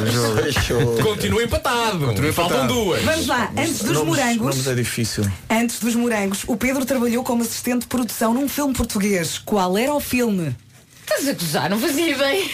Continua 1.03 1.45
empatado. 1.45 2.07
Faltam 2.07 2.29
empatado. 2.29 2.75
duas. 2.75 3.03
Vamos 3.03 3.27
lá, 3.29 3.53
antes 3.57 3.85
dos 3.85 4.03
morangos. 4.03 4.39
Nomes 4.39 4.67
é 4.67 4.75
difícil. 4.75 5.25
Antes 5.49 5.79
dos 5.79 5.95
morangos, 5.95 6.43
o 6.47 6.57
Pedro 6.57 6.85
trabalhou 6.85 7.23
como 7.23 7.43
assistente 7.43 7.83
de 7.83 7.87
produção 7.87 8.35
num 8.35 8.49
filme 8.49 8.75
português. 8.75 9.39
Qual 9.39 9.79
era 9.79 9.95
o 9.95 10.01
filme? 10.01 10.57
Estás 11.03 11.29
a 11.29 11.33
gozar, 11.35 11.71
não 11.71 11.79
fazia 11.79 12.11
ideia. 12.11 12.45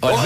Olha, 0.00 0.18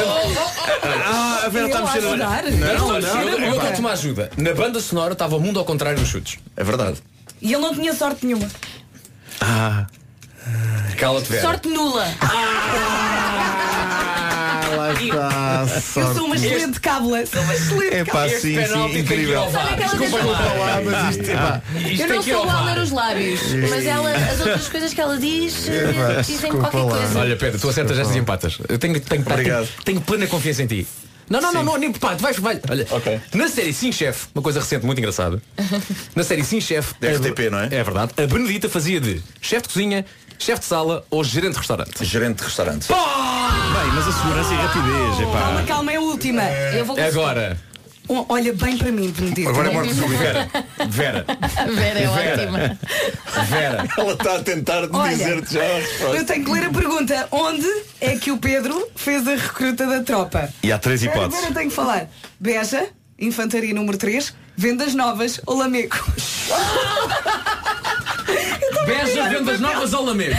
Ah, 1.07 1.43
a 1.47 1.49
Vera 1.49 1.67
está 1.67 1.79
a 1.79 1.83
mexer. 1.83 1.99
ajudar? 2.07 2.43
não, 2.45 2.89
não, 2.89 3.01
não, 3.01 3.23
eu, 3.39 3.59
dou-te 3.61 3.81
uma 3.81 3.93
ajuda. 3.93 4.31
Na 4.37 4.55
banda 4.55 4.81
sonora 4.81 5.13
estava 5.15 5.37
o 5.37 5.41
mundo 5.41 5.59
ao 5.59 5.65
contrário 5.65 5.99
dos 5.99 6.09
chutes. 6.09 6.39
É 6.57 6.63
verdade. 6.65 7.03
E 7.41 7.53
ele 7.53 7.63
não 7.63 7.75
tinha 7.75 7.93
sorte 7.95 8.27
nenhuma. 8.27 8.49
Ah, 9.41 9.87
Cala-te, 10.99 11.29
Vera. 11.31 11.43
Sorte 11.43 11.69
nula. 11.69 12.05
Lá 14.83 14.93
está. 14.93 16.01
Eu 16.01 16.15
sou 16.15 16.27
uma 16.27 16.37
excelente 16.37 16.81
cábula. 16.81 17.25
Sou 17.27 17.41
uma 17.43 17.55
excelente 17.55 17.95
É 17.95 18.05
pá, 18.05 18.29
sim, 18.29 18.39
sim, 18.67 18.99
incrível. 18.99 19.45
Desculpa 19.79 20.25
lá. 20.25 20.39
Ah, 20.43 20.81
mas 20.85 21.17
isto, 21.17 21.31
epá, 21.31 21.63
Isto 21.75 22.03
Eu 22.03 22.09
não 22.09 22.23
sou 22.23 22.45
boa 22.45 22.53
a 22.53 22.65
ler 22.65 22.79
os 22.79 22.91
lábios, 22.91 23.41
mas 23.71 23.87
ela, 23.87 24.11
as 24.11 24.41
outras 24.41 24.69
coisas 24.69 24.95
que 24.95 25.01
ela 25.01 25.19
diz 25.19 25.69
eh, 25.69 26.23
dizem 26.27 26.51
qualquer 26.51 26.79
lá. 26.79 26.91
coisa. 26.99 27.19
Olha, 27.19 27.37
Pedro, 27.37 27.61
tu 27.61 27.69
acertas 27.69 27.99
estas 27.99 28.17
empatas. 28.17 28.59
Eu 28.69 28.79
tenho, 28.79 28.99
tenho, 29.01 29.25
tenho 29.85 30.01
plena 30.01 30.27
confiança 30.27 30.63
em 30.63 30.67
ti. 30.67 30.87
Não, 31.33 31.41
não, 31.41 31.53
não, 31.53 31.65
não, 31.65 31.77
nem 31.79 31.91
pá, 31.93 32.15
tu 32.15 32.23
vais, 32.23 32.37
vai. 32.39 32.61
Olha, 32.69 32.87
Ok. 32.91 33.21
na 33.35 33.49
série 33.49 33.73
Sim 33.73 33.91
Chef, 33.91 34.27
uma 34.35 34.43
coisa 34.43 34.61
recente 34.61 34.85
muito 34.85 34.99
engraçada. 34.99 35.41
Na 36.15 36.23
série 36.23 36.45
Sim 36.45 36.61
Chef, 36.61 36.93
Da 37.01 37.09
RTP, 37.13 37.51
não 37.51 37.59
é? 37.59 37.67
É 37.67 37.83
verdade. 37.83 38.13
A 38.23 38.27
Benedita 38.27 38.69
fazia 38.69 39.01
de 39.01 39.23
chefe 39.41 39.63
de 39.69 39.73
cozinha, 39.75 40.05
chefe 40.39 40.61
de 40.61 40.67
sala 40.67 41.05
ou 41.11 41.25
gerente 41.25 41.53
de 41.53 41.59
restaurante. 41.59 42.05
gerente 42.05 42.39
de 42.39 42.45
restaurante. 42.45 42.87
Bem, 42.89 43.93
mas 43.95 44.07
a 44.09 44.13
segurança 44.13 44.53
e 44.53 44.57
a 44.57 44.61
rapidez, 44.67 45.21
é 45.21 45.23
Calma, 45.33 45.61
pá. 45.61 45.67
calma, 45.67 45.93
é 45.93 45.97
a 45.97 46.01
última. 46.01 46.43
Eu 46.43 46.85
vou 46.85 46.99
É 46.99 47.07
agora. 47.07 47.59
Olha 48.29 48.53
bem 48.53 48.77
para 48.77 48.93
mim, 48.93 49.11
Benedito. 49.11 49.49
Agora 49.49 49.69
é 49.71 49.73
morte 49.73 49.95
súbita. 49.95 50.23
Vera. 50.23 50.51
Vera. 50.89 51.25
Vera 51.73 51.99
é 51.99 52.07
Vera. 52.07 52.43
ótima. 52.43 52.79
Vera. 53.45 53.89
Ela 53.99 54.13
está 54.13 54.37
a 54.37 54.43
tentar 54.43 54.89
Olha, 54.93 55.11
dizer-te 55.17 55.55
já 55.55 55.63
a 55.63 55.75
resposta. 55.79 56.17
Eu 56.17 56.25
tenho 56.27 56.45
que 56.45 56.51
ler 56.51 56.65
a 56.67 56.71
pergunta. 56.71 57.29
Onde 57.31 57.67
é 58.01 58.17
que 58.17 58.31
o 58.31 58.37
Pedro 58.39 58.89
fez 58.97 59.27
a 59.27 59.37
recruta 59.37 59.87
da 59.87 60.03
tropa? 60.03 60.49
E 60.63 60.71
há 60.73 60.79
três 60.79 61.03
Agora 61.05 61.19
hipóteses. 61.27 61.45
eu 61.49 61.55
tenho 61.55 61.71
que 61.71 61.75
falar. 61.77 62.09
Beja, 62.39 62.87
Infantaria 63.19 63.73
número 63.75 63.97
3, 63.97 64.35
Vendas 64.57 64.95
Novas 64.95 65.41
ou 65.47 65.57
Lamego. 65.57 65.97
Beja 68.87 69.29
vendas 69.29 69.61
novas 69.61 69.95
ao 69.95 70.05
Lamego. 70.05 70.35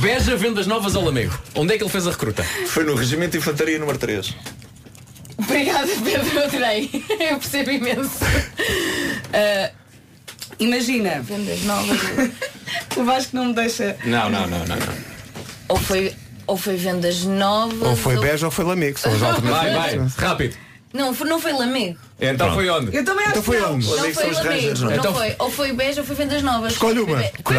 Beja 0.00 0.36
vendas 0.36 0.66
novas 0.66 0.94
ao 0.94 1.02
Lamego. 1.04 1.36
Onde 1.54 1.74
é 1.74 1.78
que 1.78 1.82
ele 1.84 1.90
fez 1.90 2.06
a 2.06 2.10
recruta? 2.10 2.42
Foi 2.66 2.84
no 2.84 2.94
Regimento 2.94 3.32
de 3.32 3.38
Infantaria 3.38 3.78
número 3.78 3.98
3. 3.98 4.34
Obrigada, 5.42 5.88
Pedro, 6.04 6.38
eu 6.38 6.44
adorei. 6.44 6.90
Eu 7.30 7.38
percebo 7.38 7.70
imenso. 7.70 8.10
Ah, 9.32 9.70
Imagina. 10.58 11.20
vendas 11.22 11.62
novas. 11.62 11.98
O 12.96 13.04
Vasco 13.04 13.34
não 13.36 13.46
me 13.46 13.54
deixa. 13.54 13.96
Não, 14.04 14.28
não, 14.28 14.46
não, 14.46 14.58
não. 14.58 14.76
não. 14.76 14.94
Ou 15.68 15.76
foi, 15.78 16.12
ou 16.46 16.56
foi 16.56 16.76
vendas 16.76 17.22
novas. 17.24 17.80
Ou 17.88 17.96
foi 17.96 18.18
Beja 18.18 18.46
ou 18.46 18.50
foi 18.50 18.64
Lamego, 18.64 18.98
são 18.98 19.12
as 19.12 19.18
Vai, 19.18 19.30
alternativas. 19.30 20.12
vai, 20.14 20.28
rápido. 20.28 20.56
Não, 20.92 21.14
foi- 21.14 21.28
não 21.28 21.40
foi 21.40 21.52
Lamego. 21.52 21.96
Então 22.20 22.52
foi 22.52 22.68
onde? 22.68 22.94
Eu 22.94 23.04
também 23.04 23.24
acho 23.24 23.30
Então 23.38 23.42
foi 23.44 23.56
que 23.56 23.62
não. 23.62 23.74
onde? 23.74 23.86
Não 23.86 24.04
é 24.04 24.08
que 24.08 24.14
foi 24.14 24.30
Lamego. 24.32 24.48
Rangers, 24.50 24.80
não? 24.80 24.90
Não 24.90 24.96
Então- 24.96 25.14
foi. 25.14 25.36
Ou 25.38 25.50
foi 25.50 25.72
Beja 25.72 26.00
ou 26.00 26.06
foi 26.06 26.16
vendas 26.16 26.42
novas. 26.42 26.72
Escolhe 26.72 27.00
uma. 27.00 27.16
Foi 27.18 27.32
Foi. 27.44 27.54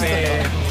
Beja. 0.00 0.67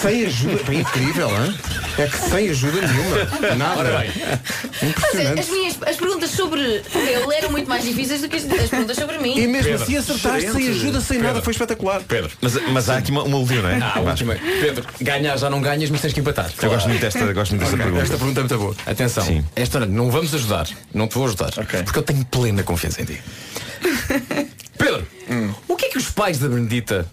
Sem 0.00 0.26
ajuda. 0.26 0.74
Incrível, 0.74 1.28
hein? 1.28 1.54
É 1.98 2.06
que 2.06 2.16
sem 2.16 2.48
ajuda 2.48 2.80
nenhuma. 2.80 3.54
Nada. 3.56 3.98
Bem. 3.98 4.10
Mas, 4.16 4.82
as, 4.82 4.82
Impressionante. 4.82 5.50
minhas, 5.50 5.82
as 5.82 5.96
perguntas 5.96 6.30
sobre 6.30 6.60
ele 6.60 7.34
eram 7.36 7.50
muito 7.50 7.68
mais 7.68 7.84
difíceis 7.84 8.22
do 8.22 8.28
que 8.28 8.36
as, 8.36 8.44
as 8.44 8.70
perguntas 8.70 8.96
sobre 8.96 9.18
mim. 9.18 9.36
E 9.36 9.46
mesmo 9.46 9.70
Pedro. 9.70 9.82
assim 9.82 9.96
acertaste 9.96 10.52
sem 10.52 10.68
ajuda, 10.68 11.00
sem 11.00 11.18
nada, 11.18 11.42
foi 11.42 11.52
espetacular. 11.52 12.00
Pedro. 12.02 12.30
Mas, 12.40 12.54
mas 12.68 12.88
há 12.88 12.96
aqui 12.98 13.10
uma, 13.10 13.24
uma 13.24 13.36
última, 13.36 13.62
não 13.62 13.68
é? 13.68 13.78
Ah, 13.82 14.00
última. 14.00 14.34
Pedro, 14.34 14.86
ganhar 15.00 15.36
já 15.36 15.50
não 15.50 15.60
ganhas, 15.60 15.90
mas 15.90 16.00
tens 16.00 16.12
que 16.14 16.20
empatar. 16.20 16.50
Eu 16.62 16.70
gosto 16.70 16.88
muito 16.88 17.00
desta, 17.00 17.32
gosto 17.32 17.50
muito 17.50 17.60
desta 17.62 17.76
pergunta. 17.76 18.02
Esta 18.02 18.16
pergunta 18.16 18.40
é 18.40 18.42
muito 18.42 18.58
boa. 18.58 18.76
Atenção, 18.86 19.24
Sim. 19.24 19.44
esta 19.54 19.84
não 19.84 20.10
vamos 20.10 20.34
ajudar, 20.34 20.66
não 20.94 21.06
te 21.06 21.14
vou 21.16 21.26
ajudar, 21.26 21.52
porque 21.84 21.98
eu 21.98 22.02
tenho 22.02 22.24
plena 22.24 22.62
confiança 22.62 23.02
em 23.02 23.04
ti. 23.04 23.20
Pedro, 24.78 25.06
o 25.68 25.76
que 25.76 25.86
é 25.86 25.88
que 25.90 25.98
os 25.98 26.10
pais 26.10 26.38
da 26.38 26.48
Benedita 26.48 27.06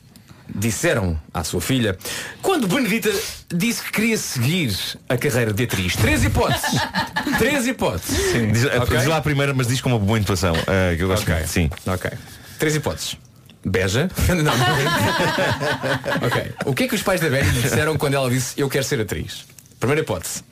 disseram 0.54 1.20
à 1.34 1.44
sua 1.44 1.60
filha 1.62 1.98
quando 2.42 2.68
Benedita 2.68 3.12
disse 3.54 3.84
que 3.84 3.92
queria 3.92 4.18
seguir 4.18 4.76
a 5.10 5.18
carreira 5.18 5.54
de 5.54 5.64
atriz? 5.64 5.96
Três 5.96 6.24
hipóteses. 6.24 6.80
Três 7.38 7.68
hipóteses. 7.68 8.32
Sim, 8.32 8.52
diz, 8.52 8.66
Ok? 8.66 8.98
diz 8.98 9.06
lá 9.08 9.18
a 9.18 9.22
primeira, 9.22 9.54
mas 9.54 9.68
diz 9.68 9.82
com 9.82 9.90
uma 9.90 10.00
boa 10.00 10.18
intuação. 10.20 10.54
ah, 10.68 10.96
que 10.96 11.04
eu 11.04 11.08
gosto 11.08 11.24
Ok. 11.24 11.34
muito. 11.36 11.48
Sim. 11.50 11.70
Ok. 11.86 12.12
Três 12.60 12.76
hipóteses. 12.76 13.18
Beja. 13.66 14.10
Não. 14.30 14.54
ok. 16.26 16.52
O 16.66 16.74
que 16.74 16.84
é 16.84 16.88
que 16.88 16.96
os 16.96 17.04
pais 17.04 17.20
da 17.20 17.28
lhe 17.28 17.42
disseram 17.62 17.98
quando 17.98 18.14
ela 18.14 18.30
disse 18.30 18.60
eu 18.60 18.70
quero 18.70 18.84
ser 18.86 19.02
atriz? 19.02 19.46
Primeira 19.80 20.02
hipótese. 20.02 20.44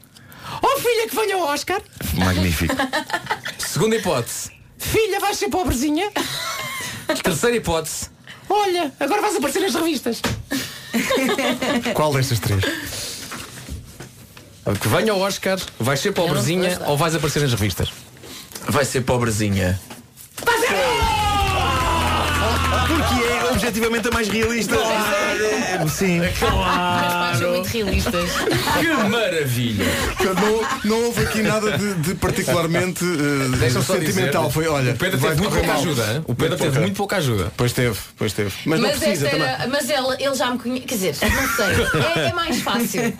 Oh 0.61 0.79
filha 0.79 1.07
que 1.09 1.15
venha 1.15 1.35
ao 1.35 1.43
Oscar. 1.43 1.81
Magnífico. 2.13 2.75
Segunda 3.57 3.95
hipótese. 3.95 4.51
Filha, 4.77 5.19
vais 5.19 5.37
ser 5.37 5.49
pobrezinha. 5.49 6.11
Terceira 7.23 7.55
hipótese. 7.57 8.09
Olha, 8.49 8.93
agora 8.99 9.21
vais 9.21 9.35
aparecer 9.35 9.59
nas 9.59 9.73
revistas. 9.73 10.21
Qual 11.93 12.13
destas 12.13 12.39
três? 12.39 12.63
Que 14.81 14.87
venha 14.87 15.11
ao 15.11 15.19
Oscar, 15.19 15.59
vais 15.79 15.99
ser 15.99 16.11
pobrezinha 16.11 16.79
ou 16.87 16.97
vais 16.97 17.13
aparecer 17.13 17.41
nas 17.41 17.51
revistas? 17.51 17.89
Vai 18.67 18.83
ser 18.83 19.01
pobrezinha. 19.01 19.79
Porque 22.87 23.23
é 23.23 23.51
objetivamente 23.51 24.07
a 24.07 24.11
mais 24.11 24.27
realista. 24.27 24.75
Sim. 25.87 26.19
Mas 26.19 27.34
pais 27.35 27.39
são 27.39 27.51
muito 27.51 27.67
realistas. 27.69 28.29
Que 28.79 28.87
maravilha! 29.09 29.85
Não, 30.83 30.89
não 30.89 31.05
houve 31.05 31.23
aqui 31.23 31.41
nada 31.41 31.77
de, 31.77 31.93
de 31.95 32.15
particularmente 32.15 32.99
só 33.71 33.81
sentimental. 33.81 34.43
dizer, 34.43 34.53
Foi, 34.53 34.67
olha, 34.67 34.93
o 34.93 34.97
Pedro 34.97 35.19
teve 35.19 35.35
muito 35.35 35.51
pouca 35.53 35.67
mal. 35.67 35.77
ajuda. 35.81 36.03
hein? 36.13 36.23
O 36.27 36.35
Pedro 36.35 36.57
teve 36.57 36.69
pouca. 36.69 36.81
muito 36.81 36.97
pouca 36.97 37.15
ajuda. 37.17 37.51
Pois 37.55 37.73
teve, 37.73 37.97
pois 38.17 38.33
teve. 38.33 38.51
Mas, 38.65 38.79
não 38.79 38.89
precisa 38.89 39.11
esta 39.11 39.29
também. 39.29 39.47
era- 39.47 39.67
mas 39.67 39.89
ele, 39.89 40.07
ele 40.19 40.35
já 40.35 40.51
me 40.51 40.59
conhece. 40.59 40.85
Quer 40.85 40.95
dizer, 40.95 41.15
não 41.21 41.55
sei. 41.55 41.65
É, 42.23 42.27
é 42.29 42.33
mais 42.33 42.61
fácil 42.61 43.13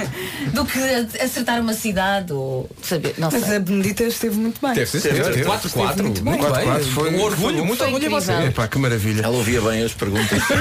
do 0.53 0.66
que 0.66 0.80
acertar 1.22 1.59
uma 1.61 1.74
cidade 1.74 2.34
ou 2.34 2.70
saber. 2.82 3.16
Não 3.18 3.30
Mas 3.32 3.43
sei. 3.45 3.55
a 3.55 3.59
Benedita 3.59 4.03
esteve 4.03 4.36
muito 4.38 4.59
bem. 4.61 4.74
Teve. 4.74 4.99
Teve, 4.99 5.22
teve. 5.24 5.43
4-4. 5.45 6.01
Muito 6.03 6.22
bem. 6.24 6.38
Quatro, 6.38 6.63
quatro, 6.63 6.86
foi- 6.86 7.09
Um 7.11 7.22
orgulho, 7.22 7.57
foi- 7.57 7.66
muito 7.66 7.78
foi 7.78 7.88
orgulho 7.88 8.16
a 8.16 8.20
você. 8.20 8.32
Epá, 8.34 8.68
que 8.68 8.78
maravilha. 8.78 9.22
Ela 9.24 9.36
ouvia 9.38 9.61
bem 9.61 9.84
as 9.84 9.93
perguntas. 9.93 10.41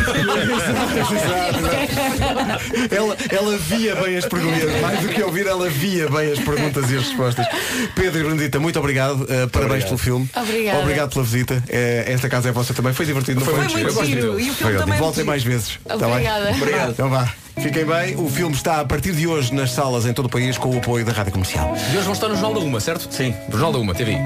Ela, 2.90 3.16
ela 3.30 3.43
via 3.52 3.94
bem 3.96 4.16
as 4.16 4.26
perguntas. 4.26 4.70
Mais 4.80 5.00
do 5.00 5.08
que 5.08 5.22
ouvir, 5.22 5.46
ela 5.46 5.68
via 5.68 6.08
bem 6.08 6.32
as 6.32 6.38
perguntas 6.38 6.90
e 6.90 6.96
as 6.96 7.04
respostas. 7.04 7.46
Pedro 7.94 8.20
e 8.20 8.24
Benedita, 8.24 8.58
muito 8.58 8.78
obrigado. 8.78 9.22
Uh, 9.22 9.48
parabéns 9.50 9.84
pelo 9.84 9.98
filme. 9.98 10.28
Obrigada. 10.34 10.78
Obrigado 10.80 11.10
pela 11.12 11.24
visita. 11.24 11.62
Eh, 11.68 12.04
esta 12.08 12.28
casa 12.28 12.48
é 12.48 12.52
vossa 12.52 12.74
também. 12.74 12.92
Foi 12.92 13.06
divertido, 13.06 13.40
não 13.40 13.46
foi? 13.46 13.54
Foi 13.54 13.82
muito 13.82 13.98
Eu 13.98 14.04
giro. 14.04 14.40
E 14.40 14.50
o 14.50 14.54
filme 14.54 14.54
Foi 14.54 14.76
também 14.76 14.98
Voltem 14.98 15.16
muito 15.16 15.26
mais 15.26 15.42
vezes. 15.44 15.78
Tá? 15.84 15.94
Obrigada. 15.94 16.50
Obrigado. 16.50 16.90
Então 16.90 17.08
vá. 17.08 17.32
Fiquem 17.60 17.84
bem. 17.84 18.16
O 18.16 18.28
filme 18.28 18.54
está 18.54 18.80
a 18.80 18.84
partir 18.84 19.12
de 19.12 19.26
hoje 19.26 19.54
nas 19.54 19.70
salas 19.70 20.06
em 20.06 20.12
todo 20.12 20.26
o 20.26 20.28
país 20.28 20.58
com 20.58 20.74
o 20.74 20.78
apoio 20.78 21.04
da 21.04 21.12
Rádio 21.12 21.32
Comercial. 21.32 21.74
E 21.76 21.96
hoje 21.96 22.02
vamos 22.02 22.18
estar 22.18 22.28
no 22.28 22.34
Jornal 22.34 22.54
da 22.54 22.60
Uma, 22.60 22.80
certo? 22.80 23.08
Sim. 23.12 23.34
No 23.48 23.52
Jornal 23.52 23.72
da 23.72 23.78
Uma, 23.78 23.94
TV. 23.94 24.16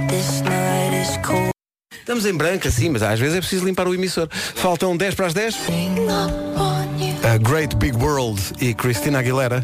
Estamos 1.92 2.24
em 2.24 2.32
branca, 2.32 2.70
sim, 2.70 2.88
mas 2.88 3.02
às 3.02 3.20
vezes 3.20 3.36
é 3.36 3.40
preciso 3.40 3.66
limpar 3.66 3.86
o 3.86 3.94
emissor. 3.94 4.28
Faltam 4.30 4.96
10 4.96 5.14
para 5.14 5.26
as 5.26 5.34
10. 5.34 5.56
A 7.28 7.36
Great 7.36 7.76
Big 7.76 7.94
World 7.94 8.40
e 8.58 8.72
Christina 8.72 9.18
Aguilera. 9.18 9.62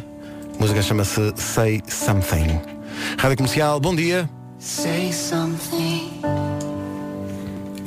A 0.55 0.61
música 0.61 0.83
chama-se 0.83 1.33
Say 1.35 1.83
Something. 1.89 2.61
Rádio 3.17 3.39
Comercial, 3.39 3.81
bom 3.81 3.95
dia. 3.95 4.29
Say 4.59 5.11
something. 5.11 5.94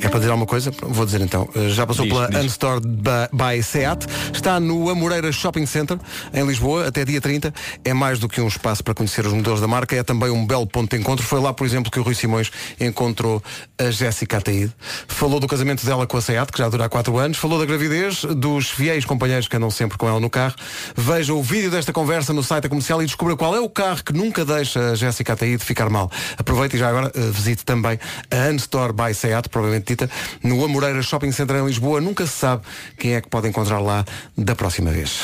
É 0.08 0.10
para 0.10 0.20
dizer 0.20 0.30
alguma 0.30 0.46
coisa? 0.46 0.72
Vou 0.80 1.04
dizer 1.04 1.20
então. 1.20 1.46
Uh, 1.54 1.68
Já 1.68 1.86
passou 1.86 2.06
Diz, 2.06 2.14
pela 2.14 2.28
diz. 2.30 2.44
Unstore 2.46 2.80
by- 2.80 3.62
Seat. 3.62 4.06
Está 4.32 4.58
no 4.58 4.88
Amoreira 4.88 5.30
Shopping 5.30 5.66
Center, 5.66 5.98
em 6.32 6.46
Lisboa, 6.46 6.88
até 6.88 7.04
dia 7.04 7.20
30. 7.20 7.52
É 7.84 7.92
mais 7.92 8.18
do 8.18 8.26
que 8.26 8.40
um 8.40 8.48
espaço 8.48 8.82
para 8.82 8.94
conhecer 8.94 9.26
os 9.26 9.34
motores 9.34 9.60
da 9.60 9.68
marca, 9.68 9.94
é 9.94 10.02
também 10.02 10.30
um 10.30 10.46
belo 10.46 10.66
ponto 10.66 10.96
de 10.96 11.02
encontro. 11.02 11.22
Foi 11.26 11.38
lá, 11.40 11.52
por 11.52 11.66
exemplo, 11.66 11.92
que 11.92 12.00
o 12.00 12.02
Rui 12.02 12.14
Simões 12.14 12.50
encontrou 12.80 13.42
a 13.78 13.90
Jéssica 13.90 14.38
Ataíde. 14.38 14.72
Falou 15.06 15.38
do 15.40 15.46
casamento 15.46 15.84
dela 15.84 16.06
com 16.06 16.16
a 16.16 16.22
Seat, 16.22 16.52
que 16.52 16.58
já 16.58 16.70
dura 16.70 16.86
há 16.86 16.88
4 16.88 17.18
anos. 17.18 17.36
Falou 17.36 17.58
da 17.58 17.66
gravidez, 17.66 18.22
dos 18.24 18.70
fiéis 18.70 19.04
companheiros 19.04 19.46
que 19.46 19.56
andam 19.56 19.70
sempre 19.70 19.98
com 19.98 20.08
ela 20.08 20.20
no 20.20 20.30
carro. 20.30 20.54
Veja 20.96 21.34
o 21.34 21.42
vídeo 21.42 21.70
desta 21.70 21.92
conversa 21.92 22.32
no 22.32 22.42
site 22.42 22.62
da 22.62 22.68
comercial 22.70 23.02
e 23.02 23.04
descubra 23.04 23.36
qual 23.36 23.54
é 23.54 23.60
o 23.60 23.68
carro 23.68 24.02
que 24.02 24.14
nunca 24.14 24.42
deixa 24.42 24.92
a 24.92 24.94
Jéssica 24.94 25.34
Ataíde 25.34 25.62
ficar 25.62 25.90
mal. 25.90 26.10
Aproveite 26.38 26.76
e 26.76 26.78
já 26.78 26.88
agora 26.88 27.12
eh, 27.14 27.20
visite 27.30 27.62
também 27.62 27.98
a 28.30 28.50
Unstore 28.50 28.94
by 28.94 29.12
Seat, 29.12 29.50
provavelmente 29.50 29.97
dita, 29.98 30.10
no 30.42 30.64
Amoreira 30.64 31.02
Shopping 31.02 31.32
Center 31.32 31.56
em 31.56 31.66
Lisboa. 31.66 32.00
Nunca 32.00 32.26
se 32.26 32.32
sabe 32.32 32.62
quem 32.96 33.14
é 33.14 33.20
que 33.20 33.28
pode 33.28 33.48
encontrar 33.48 33.80
lá 33.80 34.04
da 34.36 34.54
próxima 34.54 34.90
vez. 34.90 35.22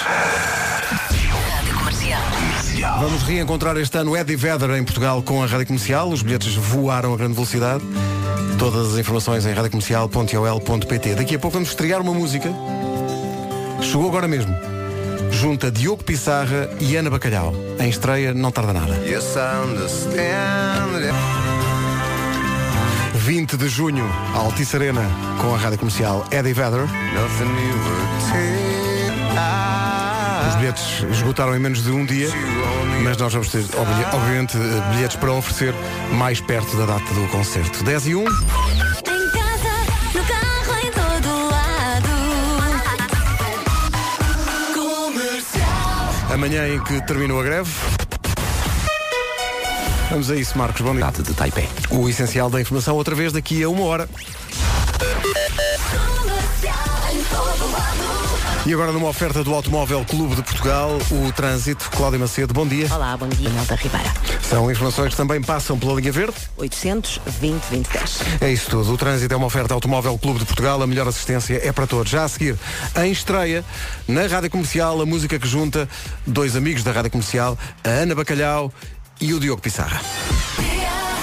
Vamos 3.01 3.23
reencontrar 3.23 3.77
este 3.77 3.97
ano 3.99 4.17
Eddie 4.17 4.37
Vedder 4.37 4.71
em 4.71 4.85
Portugal 4.85 5.23
com 5.23 5.43
a 5.43 5.47
Rádio 5.47 5.67
Comercial. 5.67 6.09
Os 6.09 6.23
bilhetes 6.23 6.55
voaram 6.55 7.15
a 7.15 7.17
grande 7.17 7.35
velocidade. 7.35 7.85
Todas 8.59 8.93
as 8.93 8.99
informações 8.99 9.47
em 9.47 9.53
radiocomercial.ol.pt. 9.53 11.15
Daqui 11.15 11.35
a 11.35 11.39
pouco 11.39 11.55
vamos 11.55 11.71
estrear 11.71 12.01
uma 12.01 12.15
música. 12.15 12.51
Chegou 13.81 14.09
agora 14.09 14.29
mesmo. 14.29 14.55
Junta 15.31 15.71
Diogo 15.71 16.05
Pissarra 16.05 16.71
e 16.81 16.97
Ana 16.97 17.11
Bacalhau. 17.11 17.53
Em 17.79 17.89
estreia 17.89 18.33
não 18.33 18.53
tarda 18.53 18.73
nada. 18.73 18.95
20 23.25 23.57
de 23.57 23.69
junho, 23.69 24.05
Altice 24.35 24.77
Arena, 24.77 25.03
com 25.41 25.55
a 25.55 25.59
Rádio 25.59 25.79
Comercial 25.79 26.27
Eddie 26.31 26.53
Vedder. 26.53 26.87
Os 30.49 30.55
bilhetes 30.57 31.03
esgotaram 31.11 31.57
em 31.57 31.59
menos 31.59 31.83
de 31.83 31.91
um 31.91 32.05
dia, 32.05 32.29
mas 33.03 33.17
nós 33.17 33.33
vamos 33.33 33.49
ter, 33.49 33.61
obvi- 33.61 34.07
obviamente, 34.13 34.57
eh, 34.59 34.91
bilhetes 34.95 35.17
para 35.17 35.33
oferecer 35.33 35.75
mais 36.13 36.41
perto 36.41 36.77
da 36.77 36.85
data 36.87 37.15
do 37.15 37.27
concerto. 37.29 37.83
10 37.83 38.07
e 38.09 38.15
1. 38.15 38.21
Em 38.21 38.25
casa, 38.27 39.75
no 40.15 40.23
carro, 40.25 40.79
em 40.83 40.91
todo 40.91 41.51
lado. 41.51 42.09
Comercial. 44.75 46.15
Amanhã 46.35 46.69
em 46.69 46.81
que 46.83 47.01
terminou 47.07 47.41
a 47.41 47.45
greve. 47.45 47.71
Vamos 50.15 50.31
a 50.31 50.37
isso, 50.37 50.57
Marcos. 50.57 50.81
Bom 50.81 50.93
dia. 50.93 51.01
Data 51.01 51.25
de 51.25 51.35
Taipei. 51.35 51.69
O 51.91 52.09
essencial 52.09 52.49
da 52.49 52.61
informação 52.61 52.95
outra 52.95 53.17
vez 53.17 53.33
daqui 53.33 53.65
a 53.65 53.69
uma 53.69 53.83
hora. 53.83 54.09
E 58.65 58.73
agora 58.73 58.93
numa 58.93 59.09
oferta 59.09 59.43
do 59.43 59.53
Automóvel 59.53 60.05
Clube 60.05 60.37
de 60.37 60.43
Portugal, 60.45 60.99
o 61.11 61.33
Trânsito, 61.33 61.91
Cláudia 61.91 62.21
Macedo, 62.21 62.55
bom 62.55 62.65
dia. 62.65 62.87
Olá, 62.95 63.17
bom 63.17 63.27
dia, 63.27 63.51
Nelda 63.51 63.75
Ribeira. 63.75 64.09
São 64.41 64.71
informações 64.71 65.11
que 65.11 65.17
também 65.17 65.43
passam 65.43 65.77
pela 65.77 66.01
linha 66.01 66.13
verde. 66.13 66.37
820 66.59 67.21
2010. 67.25 68.21
É 68.41 68.53
isso 68.53 68.71
tudo. 68.71 68.93
O 68.93 68.97
trânsito 68.97 69.35
é 69.35 69.37
uma 69.37 69.47
oferta 69.47 69.75
Automóvel 69.75 70.17
Clube 70.17 70.39
de 70.39 70.45
Portugal. 70.45 70.81
A 70.81 70.87
melhor 70.87 71.09
assistência 71.09 71.61
é 71.61 71.73
para 71.73 71.89
todos. 71.89 72.13
Já 72.13 72.23
a 72.23 72.29
seguir, 72.29 72.57
em 73.03 73.11
estreia, 73.11 73.65
na 74.07 74.29
Rádio 74.29 74.49
Comercial, 74.49 75.01
a 75.01 75.05
música 75.05 75.41
que 75.41 75.49
junta 75.49 75.89
dois 76.25 76.55
amigos 76.55 76.85
da 76.85 76.93
Rádio 76.93 77.11
Comercial, 77.11 77.59
a 77.83 77.89
Ana 77.89 78.15
Bacalhau 78.15 78.73
e 79.25 79.33
o 79.33 79.41
Diogo 79.41 79.63
Pissarra. 79.63 80.01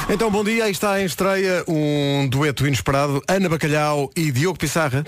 Então, 0.09 0.31
bom 0.31 0.43
dia. 0.43 0.63
Aí 0.65 0.71
está 0.71 0.99
em 0.99 1.05
estreia 1.05 1.63
um 1.67 2.27
dueto 2.27 2.65
inesperado. 2.65 3.21
Ana 3.27 3.47
Bacalhau 3.47 4.09
e 4.15 4.31
Diogo 4.31 4.57
Pissarra. 4.57 5.05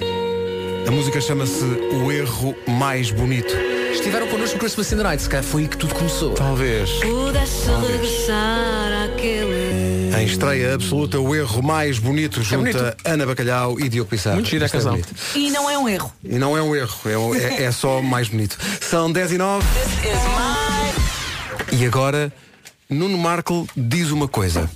A 0.88 0.92
música 0.92 1.20
chama-se 1.20 1.64
O 1.64 2.12
Erro 2.12 2.56
Mais 2.68 3.10
Bonito. 3.10 3.54
Estiveram 3.94 4.28
connosco 4.28 4.56
no 4.56 4.60
Christmas 4.60 4.92
in 4.92 4.98
the 4.98 5.04
Night, 5.04 5.24
se 5.24 5.30
calhar 5.30 5.44
foi 5.44 5.64
aí 5.64 5.68
que 5.68 5.78
tudo 5.78 5.96
começou. 5.96 6.34
Talvez. 6.34 6.90
Pudesse 7.02 7.68
regressar 7.92 9.06
àquele. 9.06 10.16
Em 10.16 10.26
estreia 10.26 10.76
absoluta, 10.76 11.20
o 11.20 11.34
erro 11.34 11.64
mais 11.64 11.98
bonito 12.00 12.44
junta 12.44 12.72
bonito. 12.80 12.98
Ana 13.06 13.26
Bacalhau 13.26 13.80
e 13.80 13.90
Diogo 13.90 14.10
Pissarra. 14.10 14.36
Muito 14.36 14.50
giro 14.50 14.64
a 14.64 14.66
Isto 14.68 14.76
é 14.76 14.78
casal. 14.78 14.92
bonito. 14.94 15.14
E 15.36 15.50
não 15.50 15.68
é 15.70 15.78
um 15.78 15.90
erro. 15.90 16.14
E 16.24 16.38
não 16.38 16.56
é 16.56 16.62
um 16.62 16.76
erro, 16.76 16.96
é, 17.06 17.18
um- 17.18 17.34
é- 17.36 17.64
é 17.64 17.72
só 17.72 18.02
mais 18.02 18.28
bonito. 18.28 18.58
São 18.82 19.12
10 19.12 19.32
e 19.32 19.38
9. 19.40 19.66
E 21.72 21.86
agora, 21.86 22.32
Nuno 22.94 23.18
Marco 23.18 23.68
diz 23.76 24.12
uma 24.12 24.28
coisa. 24.28 24.70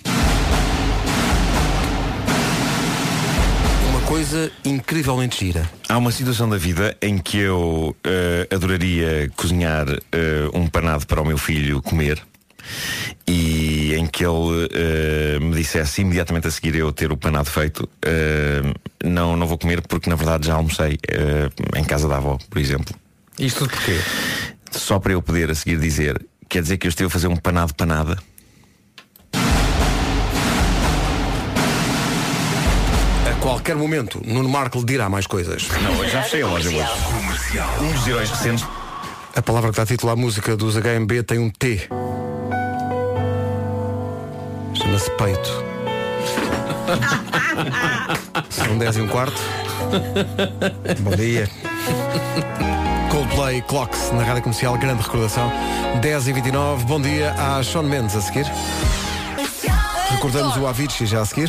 Uma 3.90 4.02
coisa 4.08 4.52
incrivelmente 4.66 5.46
gira. 5.46 5.70
Há 5.88 6.00
uma 6.00 6.12
situação 6.12 6.50
da 6.50 6.58
vida 6.58 6.98
em 7.00 7.20
que 7.20 7.38
eu 7.38 7.96
eh, 8.04 8.48
adoraria 8.52 9.32
cozinhar 9.36 9.88
eh, 9.88 10.50
um 10.52 10.68
panado 10.68 11.06
para 11.06 11.22
o 11.22 11.26
meu 11.26 11.38
filho 11.38 11.80
comer 11.80 12.20
e 13.28 13.94
em 13.94 14.08
que 14.08 14.26
ele 14.26 14.68
eh, 14.74 15.38
me 15.40 15.56
dissesse 15.56 16.02
imediatamente 16.02 16.48
a 16.48 16.52
seguir 16.52 16.74
eu 16.74 16.92
ter 16.92 17.12
o 17.12 17.18
panado 17.18 17.52
feito 17.52 17.88
eh, 18.04 18.64
não, 19.04 19.38
não 19.38 19.46
vou 19.46 19.60
comer 19.60 19.82
porque 19.88 20.10
na 20.10 20.16
verdade 20.16 20.48
já 20.48 20.56
almocei 20.56 20.98
eh, 21.08 21.50
em 21.76 21.84
casa 21.84 22.08
da 22.08 22.18
avó, 22.18 22.40
por 22.50 22.58
exemplo. 22.58 22.96
Isto 23.38 23.60
tudo 23.60 23.70
porquê? 23.70 24.00
Só 24.72 24.98
para 24.98 25.14
eu 25.14 25.22
poder 25.22 25.52
a 25.52 25.56
seguir 25.56 25.80
dizer 25.80 26.20
quer 26.50 26.62
dizer 26.62 26.78
que 26.78 26.88
eu 26.88 26.90
estive 26.90 27.08
a 27.08 27.10
fazer 27.10 27.28
um 27.28 27.36
panado 27.36 27.74
panada? 27.74 28.18
A 33.26 33.40
qualquer 33.40 33.76
momento, 33.76 34.22
Nuno 34.26 34.50
Marco 34.50 34.84
dirá 34.86 35.10
mais 35.10 35.28
coisas. 35.28 35.68
Não, 35.70 36.04
eu 36.04 36.10
já 36.10 36.24
fechei 36.24 36.42
a 36.42 36.48
loja 36.48 36.70
hoje. 36.70 36.80
Um 37.82 37.92
dos 37.94 38.08
heróis 38.08 38.30
recentes 38.30 38.66
A 39.36 39.42
palavra 39.42 39.70
que 39.70 39.74
está 39.74 39.84
a 39.84 39.86
titular 39.86 40.14
a 40.14 40.20
música 40.20 40.56
dos 40.56 40.76
HMB 40.76 41.24
tem 41.26 41.40
um 41.40 41.50
T. 41.50 41.88
Chama-se 44.74 45.12
peito. 45.12 45.66
São 48.50 48.78
10 48.78 48.98
e 48.98 49.02
um 49.02 49.08
quarto. 49.08 49.42
Bom 51.02 51.16
dia. 51.16 51.50
Coldplay 53.10 53.62
Clocks 53.62 54.12
na 54.12 54.24
rádio 54.24 54.44
comercial, 54.44 54.78
grande 54.78 55.02
recordação. 55.02 55.52
10 56.02 56.28
e 56.28 56.34
29 56.34 56.86
bom 56.86 57.00
dia 57.00 57.32
a 57.34 57.64
Sean 57.64 57.84
Mendes 57.84 58.16
a 58.16 58.22
seguir. 58.22 58.46
Recordamos 60.10 60.58
o 60.58 60.66
Avicii 60.66 61.06
já 61.06 61.22
a 61.22 61.26
seguir. 61.26 61.46